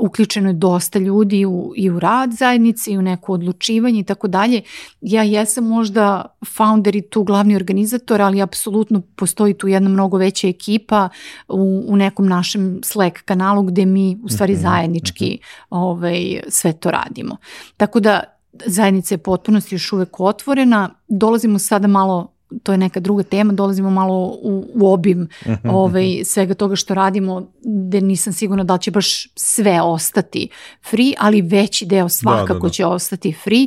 uključeno 0.00 0.48
je 0.48 0.52
dosta 0.52 0.98
ljudi 0.98 1.46
u, 1.46 1.72
i 1.76 1.90
u 1.90 2.00
rad 2.00 2.32
zajednice 2.32 2.92
i 2.92 2.98
u 2.98 3.02
neko 3.02 3.32
odlučivanje 3.32 4.00
i 4.00 4.04
tako 4.04 4.28
dalje. 4.28 4.62
Ja 5.00 5.22
jesam 5.22 5.64
možda 5.64 6.24
founder 6.56 6.96
i 6.96 7.02
tu 7.02 7.22
glavni 7.24 7.56
organizator, 7.56 8.22
ali 8.22 8.42
apsolutno 8.42 9.02
postoji 9.16 9.54
tu 9.54 9.68
jedna 9.68 9.88
mnogo 9.88 10.16
veća 10.16 10.48
ekipa 10.48 11.08
u, 11.48 11.84
u 11.88 11.96
nekom 11.96 12.26
našem 12.26 12.80
Slack 12.84 13.18
kanalu 13.24 13.62
gde 13.62 13.86
mi 13.86 14.18
u 14.22 14.28
stvari 14.28 14.52
mhm, 14.52 14.62
zajednički 14.62 15.38
mhm. 15.40 15.80
ovaj, 15.80 16.42
sve 16.48 16.72
to 16.72 16.90
radimo. 16.90 17.36
Tako 17.76 18.00
da 18.00 18.22
zajednica 18.66 19.14
je 19.14 19.18
potpunosti 19.18 19.74
još 19.74 19.92
uvek 19.92 20.01
otvorena. 20.18 20.90
Dolazimo 21.08 21.58
sada 21.58 21.86
malo 21.86 22.32
to 22.62 22.72
je 22.72 22.78
neka 22.78 23.00
druga 23.00 23.22
tema, 23.22 23.52
dolazimo 23.52 23.90
malo 23.90 24.38
u, 24.42 24.66
u 24.74 24.92
obim 24.92 25.28
mhm, 25.46 25.68
ovaj, 25.70 26.20
svega 26.24 26.54
toga 26.54 26.76
što 26.76 26.94
radimo, 26.94 27.52
gde 27.64 28.00
nisam 28.00 28.32
sigurna 28.32 28.64
da 28.64 28.78
će 28.78 28.90
baš 28.90 29.28
sve 29.36 29.80
ostati 29.82 30.48
free, 30.90 31.12
ali 31.18 31.42
veći 31.42 31.86
deo 31.86 32.08
svakako 32.08 32.52
da, 32.52 32.58
da, 32.58 32.66
da. 32.66 32.68
će 32.68 32.86
ostati 32.86 33.32
free 33.32 33.66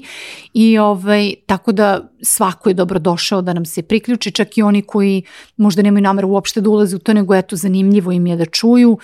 i 0.54 0.78
ovaj, 0.78 1.34
tako 1.46 1.72
da 1.72 2.10
svako 2.22 2.70
je 2.70 2.74
dobro 2.74 3.00
došao 3.00 3.42
da 3.42 3.54
nam 3.54 3.66
se 3.66 3.82
priključi, 3.82 4.32
čak 4.32 4.58
i 4.58 4.62
oni 4.62 4.82
koji 4.82 5.24
možda 5.58 5.82
nemaju 5.82 6.04
nameru 6.04 6.30
uopšte 6.30 6.62
da 6.62 6.70
ulaze 6.70 6.96
u 6.96 7.00
to, 7.00 7.14
nego 7.14 7.36
eto 7.36 7.56
zanimljivo 7.56 8.12
im 8.12 8.28
je 8.28 8.36
da 8.36 8.46
čuju 8.46 8.98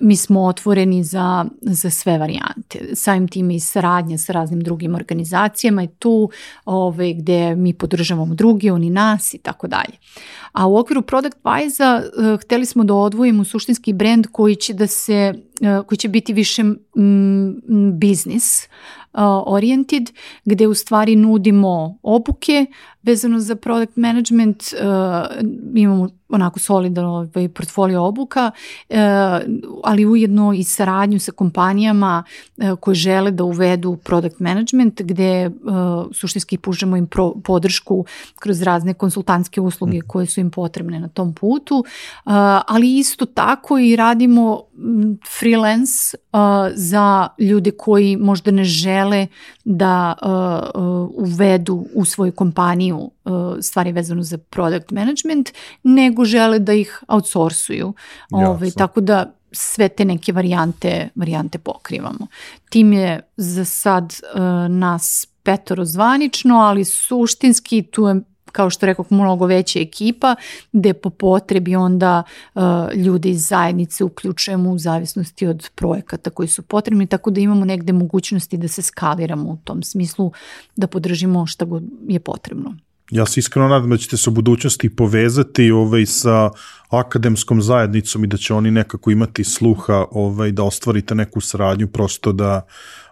mi 0.00 0.16
smo 0.16 0.44
otvoreni 0.44 1.04
za, 1.04 1.44
za 1.60 1.90
sve 1.90 2.18
varijante. 2.18 2.94
Samim 2.94 3.28
tim 3.28 3.50
i 3.50 3.60
saradnja 3.60 4.18
sa 4.18 4.32
raznim 4.32 4.60
drugim 4.60 4.94
organizacijama 4.94 5.82
i 5.82 5.88
tu 5.98 6.30
ove, 6.64 6.86
ovaj, 6.86 7.14
gde 7.14 7.56
mi 7.56 7.72
podržavamo 7.72 8.34
drugi, 8.34 8.70
oni 8.70 8.90
nas 8.90 9.34
i 9.34 9.38
tako 9.38 9.66
dalje. 9.66 9.96
A 10.52 10.66
u 10.66 10.76
okviru 10.76 11.02
Product 11.02 11.36
Wise-a 11.44 12.02
uh, 12.02 12.40
hteli 12.40 12.66
smo 12.66 12.84
da 12.84 12.94
odvojimo 12.94 13.44
suštinski 13.44 13.92
brand 13.92 14.26
koji 14.32 14.56
će 14.56 14.74
da 14.74 14.86
se 14.86 15.34
uh, 15.60 15.86
koji 15.86 15.98
će 15.98 16.08
biti 16.08 16.32
više 16.32 16.62
mm, 16.62 17.98
biznis 17.98 18.64
uh, 18.64 19.01
oriented, 19.46 20.10
gde 20.44 20.66
u 20.66 20.74
stvari 20.74 21.16
nudimo 21.16 21.98
obuke 22.02 22.66
vezano 23.02 23.40
za 23.40 23.56
product 23.56 23.96
management, 23.96 24.62
imamo 25.74 26.08
onako 26.28 26.58
solidan 26.58 27.04
ovaj, 27.04 27.48
portfolio 27.48 28.04
obuka, 28.04 28.50
ali 29.84 30.06
ujedno 30.06 30.52
i 30.52 30.64
saradnju 30.64 31.18
sa 31.20 31.32
kompanijama 31.32 32.24
koje 32.80 32.94
žele 32.94 33.30
da 33.30 33.44
uvedu 33.44 33.96
product 33.96 34.40
management, 34.40 35.02
gde 35.02 35.50
suštinski 36.12 36.58
pužemo 36.58 36.96
im 36.96 37.08
podršku 37.44 38.04
kroz 38.40 38.62
razne 38.62 38.94
konsultantske 38.94 39.60
usluge 39.60 39.98
mm. 39.98 40.06
koje 40.06 40.26
su 40.26 40.40
im 40.40 40.50
potrebne 40.50 41.00
na 41.00 41.08
tom 41.08 41.34
putu, 41.34 41.84
ali 42.66 42.98
isto 42.98 43.26
tako 43.26 43.78
i 43.78 43.96
radimo 43.96 44.62
freelance 45.38 46.16
uh, 46.32 46.40
za 46.74 47.28
ljude 47.38 47.70
koji 47.70 48.16
možda 48.16 48.50
ne 48.50 48.64
žele 48.64 49.26
da 49.64 50.14
uh, 50.22 50.82
uh, 50.82 51.10
uvedu 51.14 51.86
u 51.94 52.04
svoju 52.04 52.32
kompaniju 52.32 53.10
uh, 53.24 53.32
stvari 53.60 53.92
vezano 53.92 54.22
za 54.22 54.38
product 54.38 54.90
management, 54.90 55.52
nego 55.82 56.24
žele 56.24 56.58
da 56.58 56.72
ih 56.72 57.02
outsourcuju. 57.08 57.94
Ove, 58.30 58.70
tako 58.70 59.00
da 59.00 59.34
sve 59.52 59.88
te 59.88 60.04
neke 60.04 60.32
varijante, 60.32 61.08
varijante 61.14 61.58
pokrivamo. 61.58 62.26
Tim 62.70 62.92
je 62.92 63.20
za 63.36 63.64
sad 63.64 64.14
uh, 64.34 64.40
nas 64.70 65.26
petoro 65.42 65.84
zvanično, 65.84 66.56
ali 66.56 66.84
suštinski 66.84 67.82
tu 67.82 68.06
je 68.06 68.20
kao 68.52 68.70
što 68.70 68.86
rekao, 68.86 69.04
mnogo 69.10 69.46
veća 69.46 69.80
ekipa, 69.80 70.34
gde 70.72 70.92
po 70.92 71.10
potrebi 71.10 71.76
onda 71.76 72.22
uh, 72.54 72.62
ljudi 72.94 73.30
iz 73.30 73.46
zajednice 73.48 74.04
uključujemo 74.04 74.70
u 74.70 74.78
zavisnosti 74.78 75.46
od 75.46 75.70
projekata 75.74 76.30
koji 76.30 76.48
su 76.48 76.62
potrebni, 76.62 77.06
tako 77.06 77.30
da 77.30 77.40
imamo 77.40 77.64
negde 77.64 77.92
mogućnosti 77.92 78.56
da 78.56 78.68
se 78.68 78.82
skaliramo 78.82 79.48
u 79.48 79.58
tom 79.64 79.82
smislu, 79.82 80.32
da 80.76 80.86
podržimo 80.86 81.46
šta 81.46 81.64
god 81.64 81.82
je 82.08 82.20
potrebno. 82.20 82.74
Ja 83.12 83.26
se 83.26 83.40
iskreno 83.40 83.68
nadam 83.68 83.90
da 83.90 83.96
ćete 83.96 84.16
se 84.16 84.30
u 84.30 84.32
budućnosti 84.32 84.96
povezati 84.96 85.70
ovaj, 85.70 86.06
sa 86.06 86.50
akademskom 86.88 87.62
zajednicom 87.62 88.24
i 88.24 88.26
da 88.26 88.36
će 88.36 88.54
oni 88.54 88.70
nekako 88.70 89.10
imati 89.10 89.44
sluha 89.44 90.04
ovaj, 90.10 90.52
da 90.52 90.62
ostvarite 90.62 91.14
neku 91.14 91.40
saradnju 91.40 91.88
prosto 91.88 92.32
da, 92.32 92.62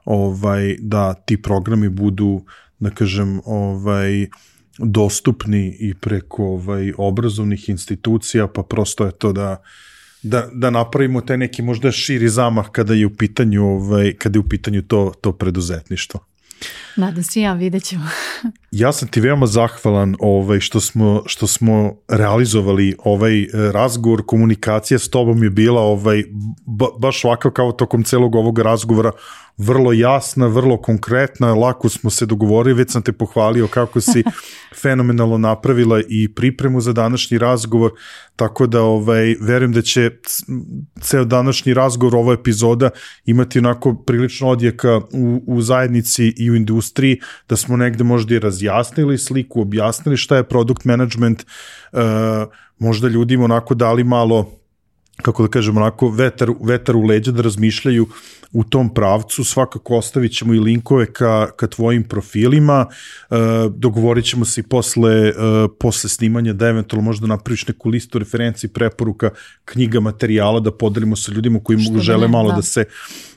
ovaj, 0.04 0.76
da 0.80 1.14
ti 1.14 1.42
programi 1.42 1.88
budu, 1.88 2.44
da 2.78 2.90
kažem, 2.90 3.40
ovaj, 3.44 4.26
dostupni 4.82 5.77
i 5.81 5.94
preko 5.94 6.44
ovaj, 6.44 6.93
obrazovnih 6.98 7.69
institucija, 7.69 8.47
pa 8.47 8.62
prosto 8.62 9.07
je 9.07 9.12
to 9.12 9.32
da 9.32 9.62
da, 10.23 10.48
da 10.52 10.70
napravimo 10.70 11.20
taj 11.20 11.36
neki 11.36 11.62
možda 11.62 11.93
širi 11.93 12.28
zamah 12.28 12.69
kada 12.73 12.94
je 12.94 13.07
u 13.07 13.11
pitanju 13.11 13.65
ovaj 13.65 14.12
kada 14.19 14.36
je 14.36 14.40
u 14.40 14.48
pitanju 14.48 14.82
to 14.82 15.12
to 15.20 15.32
preduzetništvo. 15.32 16.20
Nadam 16.97 17.23
se 17.23 17.40
ja, 17.40 17.52
vidjet 17.52 17.85
ćemo. 17.85 18.05
Ja 18.70 18.92
sam 18.92 19.08
ti 19.08 19.20
veoma 19.20 19.46
zahvalan 19.46 20.16
ovaj, 20.18 20.60
što, 20.60 20.80
smo, 20.80 21.22
što 21.26 21.46
smo 21.46 21.94
realizovali 22.08 22.96
ovaj 23.04 23.42
eh, 23.42 23.48
razgovor, 23.72 24.22
komunikacija 24.26 24.98
s 24.98 25.08
tobom 25.08 25.42
je 25.42 25.50
bila 25.50 25.80
ovaj, 25.82 26.24
ba, 26.66 26.86
baš 26.98 27.24
ovako 27.24 27.50
kao 27.50 27.72
tokom 27.72 28.04
celog 28.04 28.34
ovog 28.34 28.58
razgovora. 28.58 29.12
Vrlo 29.56 29.92
jasna, 29.92 30.46
vrlo 30.46 30.76
konkretna, 30.76 31.54
lako 31.54 31.88
smo 31.88 32.10
se 32.10 32.26
dogovorili, 32.26 32.74
već 32.74 32.90
sam 32.90 33.02
te 33.02 33.12
pohvalio 33.12 33.66
kako 33.66 34.00
si 34.00 34.22
fenomenalno 34.82 35.38
napravila 35.38 36.00
i 36.08 36.34
pripremu 36.34 36.80
za 36.80 36.92
današnji 36.92 37.38
razgovor, 37.38 37.90
tako 38.36 38.66
da 38.66 38.82
ovaj, 38.82 39.36
verujem 39.40 39.72
da 39.72 39.82
će 39.82 40.10
ceo 41.00 41.24
današnji 41.24 41.74
razgovor, 41.74 42.16
ova 42.16 42.32
epizoda 42.32 42.90
imati 43.24 43.58
onako 43.58 43.94
prilično 43.94 44.48
odjeka 44.48 45.00
u, 45.12 45.42
u 45.46 45.62
zajednici 45.62 46.34
i 46.36 46.50
u 46.50 46.54
industriji, 46.54 47.20
da 47.48 47.56
smo 47.56 47.76
negde 47.76 48.04
možda 48.04 48.30
i 48.35 48.39
razjasnili 48.39 49.19
sliku, 49.19 49.61
objasnili 49.61 50.16
šta 50.16 50.36
je 50.36 50.48
product 50.48 50.85
management, 50.85 51.47
uh, 51.93 52.01
možda 52.78 53.09
ljudima 53.09 53.44
onako 53.44 53.74
dali 53.74 54.05
malo 54.05 54.61
kako 55.20 55.43
da 55.43 55.48
kažem, 55.48 55.77
onako 55.77 56.09
vetar, 56.09 56.51
vetar 56.61 56.97
u 56.97 57.02
leđa 57.02 57.32
da 57.32 57.43
razmišljaju 57.43 58.07
u 58.52 58.65
tom 58.65 58.94
pravcu, 58.94 59.44
svakako 59.44 59.97
ostavit 59.97 60.32
ćemo 60.32 60.55
i 60.55 60.59
linkove 60.59 61.07
ka, 61.12 61.51
ka 61.57 61.66
tvojim 61.66 62.05
profilima, 62.05 62.86
e, 63.31 63.36
dogovorit 63.77 64.24
ćemo 64.24 64.44
se 64.44 64.61
i 64.61 64.65
posle, 64.65 65.28
e, 65.28 65.32
posle 65.81 66.11
snimanja 66.11 66.52
da 66.52 66.69
eventualno 66.69 67.05
možda 67.05 67.27
napraviš 67.27 67.69
neku 67.69 67.89
listu 67.89 68.19
referenciji, 68.19 68.70
preporuka, 68.70 69.31
knjiga, 69.65 70.01
materijala 70.01 70.61
da 70.61 70.73
podelimo 70.73 71.16
sa 71.16 71.32
ljudima 71.32 71.61
koji 71.65 71.78
mogu 71.78 71.98
žele 71.98 72.27
ne, 72.27 72.28
malo 72.28 72.51
da. 72.51 72.57
da 72.57 72.62
se 72.62 72.85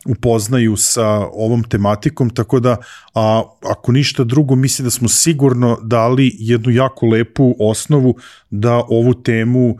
upoznaju 0.05 0.75
sa 0.77 1.07
ovom 1.33 1.63
tematikom, 1.63 2.29
tako 2.29 2.59
da 2.59 2.77
a, 3.13 3.43
ako 3.61 3.91
ništa 3.91 4.23
drugo, 4.23 4.55
misli 4.55 4.83
da 4.83 4.89
smo 4.89 5.07
sigurno 5.07 5.77
dali 5.83 6.31
jednu 6.39 6.71
jako 6.71 7.05
lepu 7.05 7.55
osnovu 7.59 8.15
da 8.49 8.83
ovu 8.89 9.13
temu 9.13 9.69
e, 9.69 9.75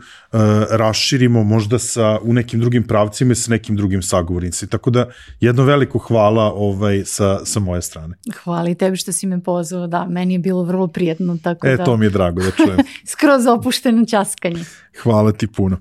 raširimo 0.70 1.44
možda 1.44 1.78
sa, 1.78 2.18
u 2.22 2.32
nekim 2.32 2.60
drugim 2.60 2.86
pravcima 2.86 3.32
i 3.32 3.34
sa 3.34 3.50
nekim 3.50 3.76
drugim 3.76 4.02
sagovornicima. 4.02 4.70
Tako 4.70 4.90
da 4.90 5.10
jedno 5.40 5.64
veliko 5.64 5.98
hvala 5.98 6.52
ovaj, 6.52 7.02
sa, 7.04 7.44
sa 7.44 7.60
moje 7.60 7.82
strane. 7.82 8.16
Hvala 8.44 8.68
i 8.68 8.74
tebi 8.74 8.96
što 8.96 9.12
si 9.12 9.26
me 9.26 9.42
pozvao, 9.42 9.86
da, 9.86 10.06
meni 10.10 10.34
je 10.34 10.38
bilo 10.38 10.62
vrlo 10.62 10.86
prijetno. 10.86 11.38
Tako 11.42 11.66
e, 11.66 11.76
da... 11.76 11.84
to 11.84 11.96
mi 11.96 12.06
je 12.06 12.10
drago 12.10 12.42
da 12.42 12.50
čujem. 12.50 12.78
Skroz 13.12 13.46
opušteno 13.46 14.06
časkanje. 14.06 14.64
Hvala 15.02 15.32
ti 15.32 15.46
puno. 15.46 15.78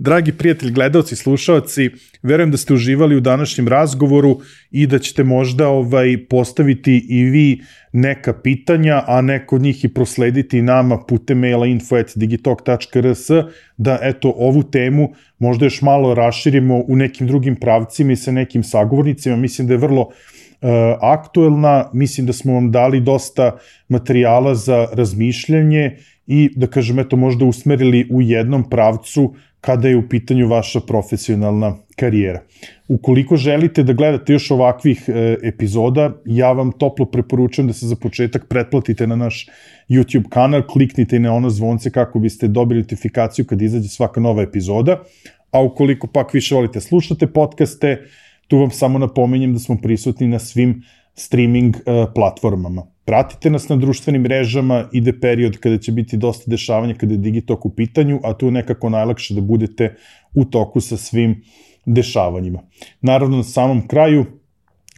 Dragi 0.00 0.32
prijatelji, 0.32 0.72
gledalci, 0.72 1.16
slušalci, 1.16 1.90
verujem 2.22 2.50
da 2.50 2.56
ste 2.56 2.74
uživali 2.74 3.16
u 3.16 3.20
današnjem 3.20 3.68
razgovoru 3.68 4.40
i 4.70 4.86
da 4.86 4.98
ćete 4.98 5.24
možda 5.24 5.68
ovaj 5.68 6.26
postaviti 6.28 7.06
i 7.08 7.24
vi 7.24 7.60
neka 7.92 8.32
pitanja, 8.32 9.02
a 9.06 9.20
neko 9.20 9.56
od 9.56 9.62
njih 9.62 9.84
i 9.84 9.88
proslediti 9.94 10.62
nama 10.62 10.98
putem 11.08 11.38
maila 11.38 11.66
info.digitalk.rs 11.66 13.30
da 13.76 13.98
eto 14.02 14.34
ovu 14.36 14.62
temu 14.62 15.08
možda 15.38 15.66
još 15.66 15.82
malo 15.82 16.14
raširimo 16.14 16.84
u 16.88 16.96
nekim 16.96 17.26
drugim 17.26 17.56
pravcima 17.56 18.12
i 18.12 18.16
sa 18.16 18.32
nekim 18.32 18.62
sagovornicima. 18.62 19.36
Mislim 19.36 19.66
da 19.66 19.74
je 19.74 19.78
vrlo 19.78 20.00
uh, 20.02 20.68
aktuelna, 21.00 21.90
mislim 21.92 22.26
da 22.26 22.32
smo 22.32 22.54
vam 22.54 22.70
dali 22.70 23.00
dosta 23.00 23.58
materijala 23.88 24.54
za 24.54 24.86
razmišljanje 24.92 25.96
i 26.28 26.50
da 26.56 26.66
kažem 26.66 26.98
eto 26.98 27.16
možda 27.16 27.44
usmerili 27.44 28.06
u 28.10 28.22
jednom 28.22 28.70
pravcu 28.70 29.34
kada 29.60 29.88
je 29.88 29.96
u 29.96 30.08
pitanju 30.08 30.48
vaša 30.48 30.80
profesionalna 30.80 31.76
karijera. 31.96 32.42
Ukoliko 32.88 33.36
želite 33.36 33.82
da 33.82 33.92
gledate 33.92 34.32
još 34.32 34.50
ovakvih 34.50 35.04
e, 35.08 35.36
epizoda, 35.42 36.12
ja 36.24 36.52
vam 36.52 36.72
toplo 36.72 37.06
preporučujem 37.06 37.66
da 37.66 37.72
se 37.72 37.86
za 37.86 37.96
početak 37.96 38.46
pretplatite 38.48 39.06
na 39.06 39.16
naš 39.16 39.46
YouTube 39.88 40.28
kanal, 40.28 40.62
kliknite 40.66 41.18
na 41.18 41.32
ono 41.34 41.50
zvonce 41.50 41.90
kako 41.90 42.18
biste 42.18 42.48
dobili 42.48 42.80
notifikaciju 42.80 43.44
kad 43.44 43.62
izađe 43.62 43.88
svaka 43.88 44.20
nova 44.20 44.42
epizoda, 44.42 45.02
a 45.50 45.62
ukoliko 45.62 46.06
pak 46.06 46.34
više 46.34 46.54
volite 46.54 46.80
slušate 46.80 47.26
podcaste, 47.26 48.02
tu 48.48 48.58
vam 48.58 48.70
samo 48.70 48.98
napominjem 48.98 49.52
da 49.52 49.58
smo 49.58 49.76
prisutni 49.82 50.28
na 50.28 50.38
svim 50.38 50.82
streaming 51.14 51.76
uh, 51.76 52.12
platformama. 52.14 52.86
Pratite 53.08 53.50
nas 53.50 53.68
na 53.68 53.76
društvenim 53.76 54.22
mrežama, 54.22 54.84
ide 54.92 55.20
period 55.20 55.56
kada 55.56 55.78
će 55.78 55.92
biti 55.92 56.16
dosta 56.16 56.50
dešavanja 56.50 56.94
kada 56.94 57.14
je 57.14 57.18
Digitok 57.18 57.66
u 57.66 57.70
pitanju, 57.70 58.20
a 58.24 58.34
tu 58.34 58.46
je 58.46 58.52
nekako 58.52 58.90
najlakše 58.90 59.34
da 59.34 59.40
budete 59.40 59.94
u 60.34 60.44
toku 60.44 60.80
sa 60.80 60.96
svim 60.96 61.38
dešavanjima. 61.86 62.60
Naravno, 63.00 63.36
na 63.36 63.42
samom 63.42 63.86
kraju, 63.88 64.26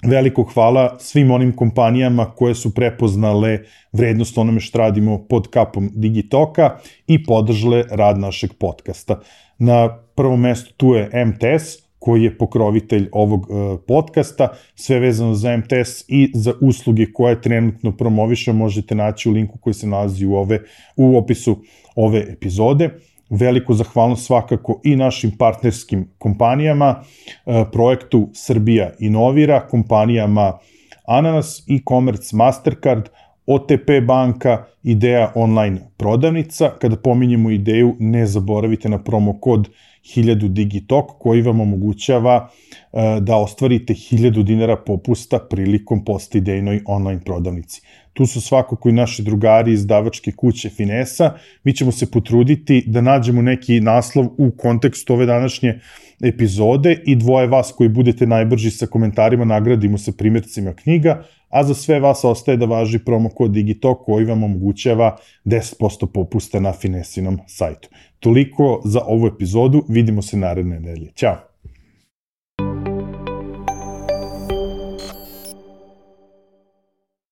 veliko 0.02 0.42
hvala 0.42 0.96
svim 0.98 1.30
onim 1.30 1.52
kompanijama 1.52 2.24
koje 2.34 2.54
su 2.54 2.74
prepoznale 2.74 3.58
vrednost 3.92 4.38
onome 4.38 4.60
što 4.60 4.78
radimo 4.78 5.26
pod 5.28 5.48
kapom 5.50 5.90
Digitoka 5.94 6.78
i 7.06 7.24
podržale 7.24 7.84
rad 7.90 8.18
našeg 8.18 8.50
podcasta. 8.58 9.20
Na 9.58 9.88
prvom 10.14 10.40
mestu 10.40 10.74
tu 10.76 10.94
je 10.94 11.10
MTS, 11.26 11.89
koji 12.00 12.22
je 12.22 12.38
pokrovitelj 12.38 13.08
ovog 13.12 13.50
uh, 13.50 13.80
podcasta. 13.86 14.48
Sve 14.74 14.98
vezano 14.98 15.34
za 15.34 15.56
MTS 15.56 16.04
i 16.08 16.30
za 16.34 16.54
usluge 16.60 17.06
koje 17.12 17.40
trenutno 17.40 17.96
promovišem 17.96 18.56
možete 18.56 18.94
naći 18.94 19.28
u 19.28 19.32
linku 19.32 19.58
koji 19.58 19.74
se 19.74 19.86
nalazi 19.86 20.26
u, 20.26 20.34
ove, 20.34 20.60
u 20.96 21.16
opisu 21.16 21.56
ove 21.96 22.24
epizode. 22.32 22.90
Veliku 23.30 23.74
zahvalnost 23.74 24.26
svakako 24.26 24.80
i 24.84 24.96
našim 24.96 25.30
partnerskim 25.38 26.08
kompanijama, 26.18 26.96
uh, 27.00 27.54
projektu 27.72 28.28
Srbija 28.32 28.90
Inovira, 28.98 29.66
kompanijama 29.68 30.58
Ananas, 31.06 31.64
e-commerce 31.68 32.36
Mastercard, 32.36 33.08
OTP 33.50 34.06
banka, 34.06 34.64
Ideja 34.82 35.32
online 35.34 35.80
prodavnica. 35.96 36.70
Kada 36.80 36.96
pominjemo 36.96 37.50
ideju, 37.50 37.96
ne 37.98 38.26
zaboravite 38.26 38.88
na 38.88 39.02
promo 39.02 39.40
kod 39.40 39.68
1000 40.16 40.48
Digitok 40.48 41.10
koji 41.18 41.42
vam 41.42 41.60
omogućava 41.60 42.48
e, 42.92 43.20
da 43.20 43.36
ostvarite 43.36 43.94
1000 43.94 44.42
dinara 44.42 44.76
popusta 44.76 45.38
prilikom 45.50 46.04
postidejnoj 46.04 46.80
online 46.86 47.20
prodavnici. 47.24 47.82
Tu 48.12 48.26
su 48.26 48.40
svakako 48.40 48.88
i 48.88 48.92
naši 48.92 49.22
drugari 49.22 49.72
iz 49.72 49.86
davačke 49.86 50.32
kuće 50.32 50.68
Finesa. 50.68 51.34
Mi 51.64 51.72
ćemo 51.72 51.92
se 51.92 52.10
potruditi 52.10 52.84
da 52.86 53.00
nađemo 53.00 53.42
neki 53.42 53.80
naslov 53.80 54.26
u 54.38 54.50
kontekstu 54.50 55.14
ove 55.14 55.26
današnje 55.26 55.80
epizode 56.22 57.02
i 57.06 57.16
dvoje 57.16 57.46
vas 57.46 57.72
koji 57.76 57.88
budete 57.88 58.26
najbrži 58.26 58.70
sa 58.70 58.86
komentarima 58.86 59.44
nagradimo 59.44 59.98
sa 59.98 60.12
primjercima 60.12 60.74
knjiga, 60.74 61.24
a 61.50 61.64
za 61.64 61.74
sve 61.74 62.00
vas 62.00 62.24
ostaje 62.24 62.56
da 62.56 62.66
važi 62.66 62.98
promo 62.98 63.28
kod 63.28 63.50
Digitalk 63.50 64.04
koji 64.04 64.24
vam 64.24 64.42
omogućava 64.42 65.16
10% 65.44 66.06
popusta 66.06 66.60
na 66.60 66.72
Finesinom 66.72 67.38
sajtu. 67.46 67.88
Toliko 68.20 68.82
za 68.84 69.00
ovu 69.06 69.26
epizodu, 69.26 69.84
vidimo 69.88 70.22
se 70.22 70.36
naredne 70.36 70.80
nedelje. 70.80 71.12
Ćao! 71.14 71.49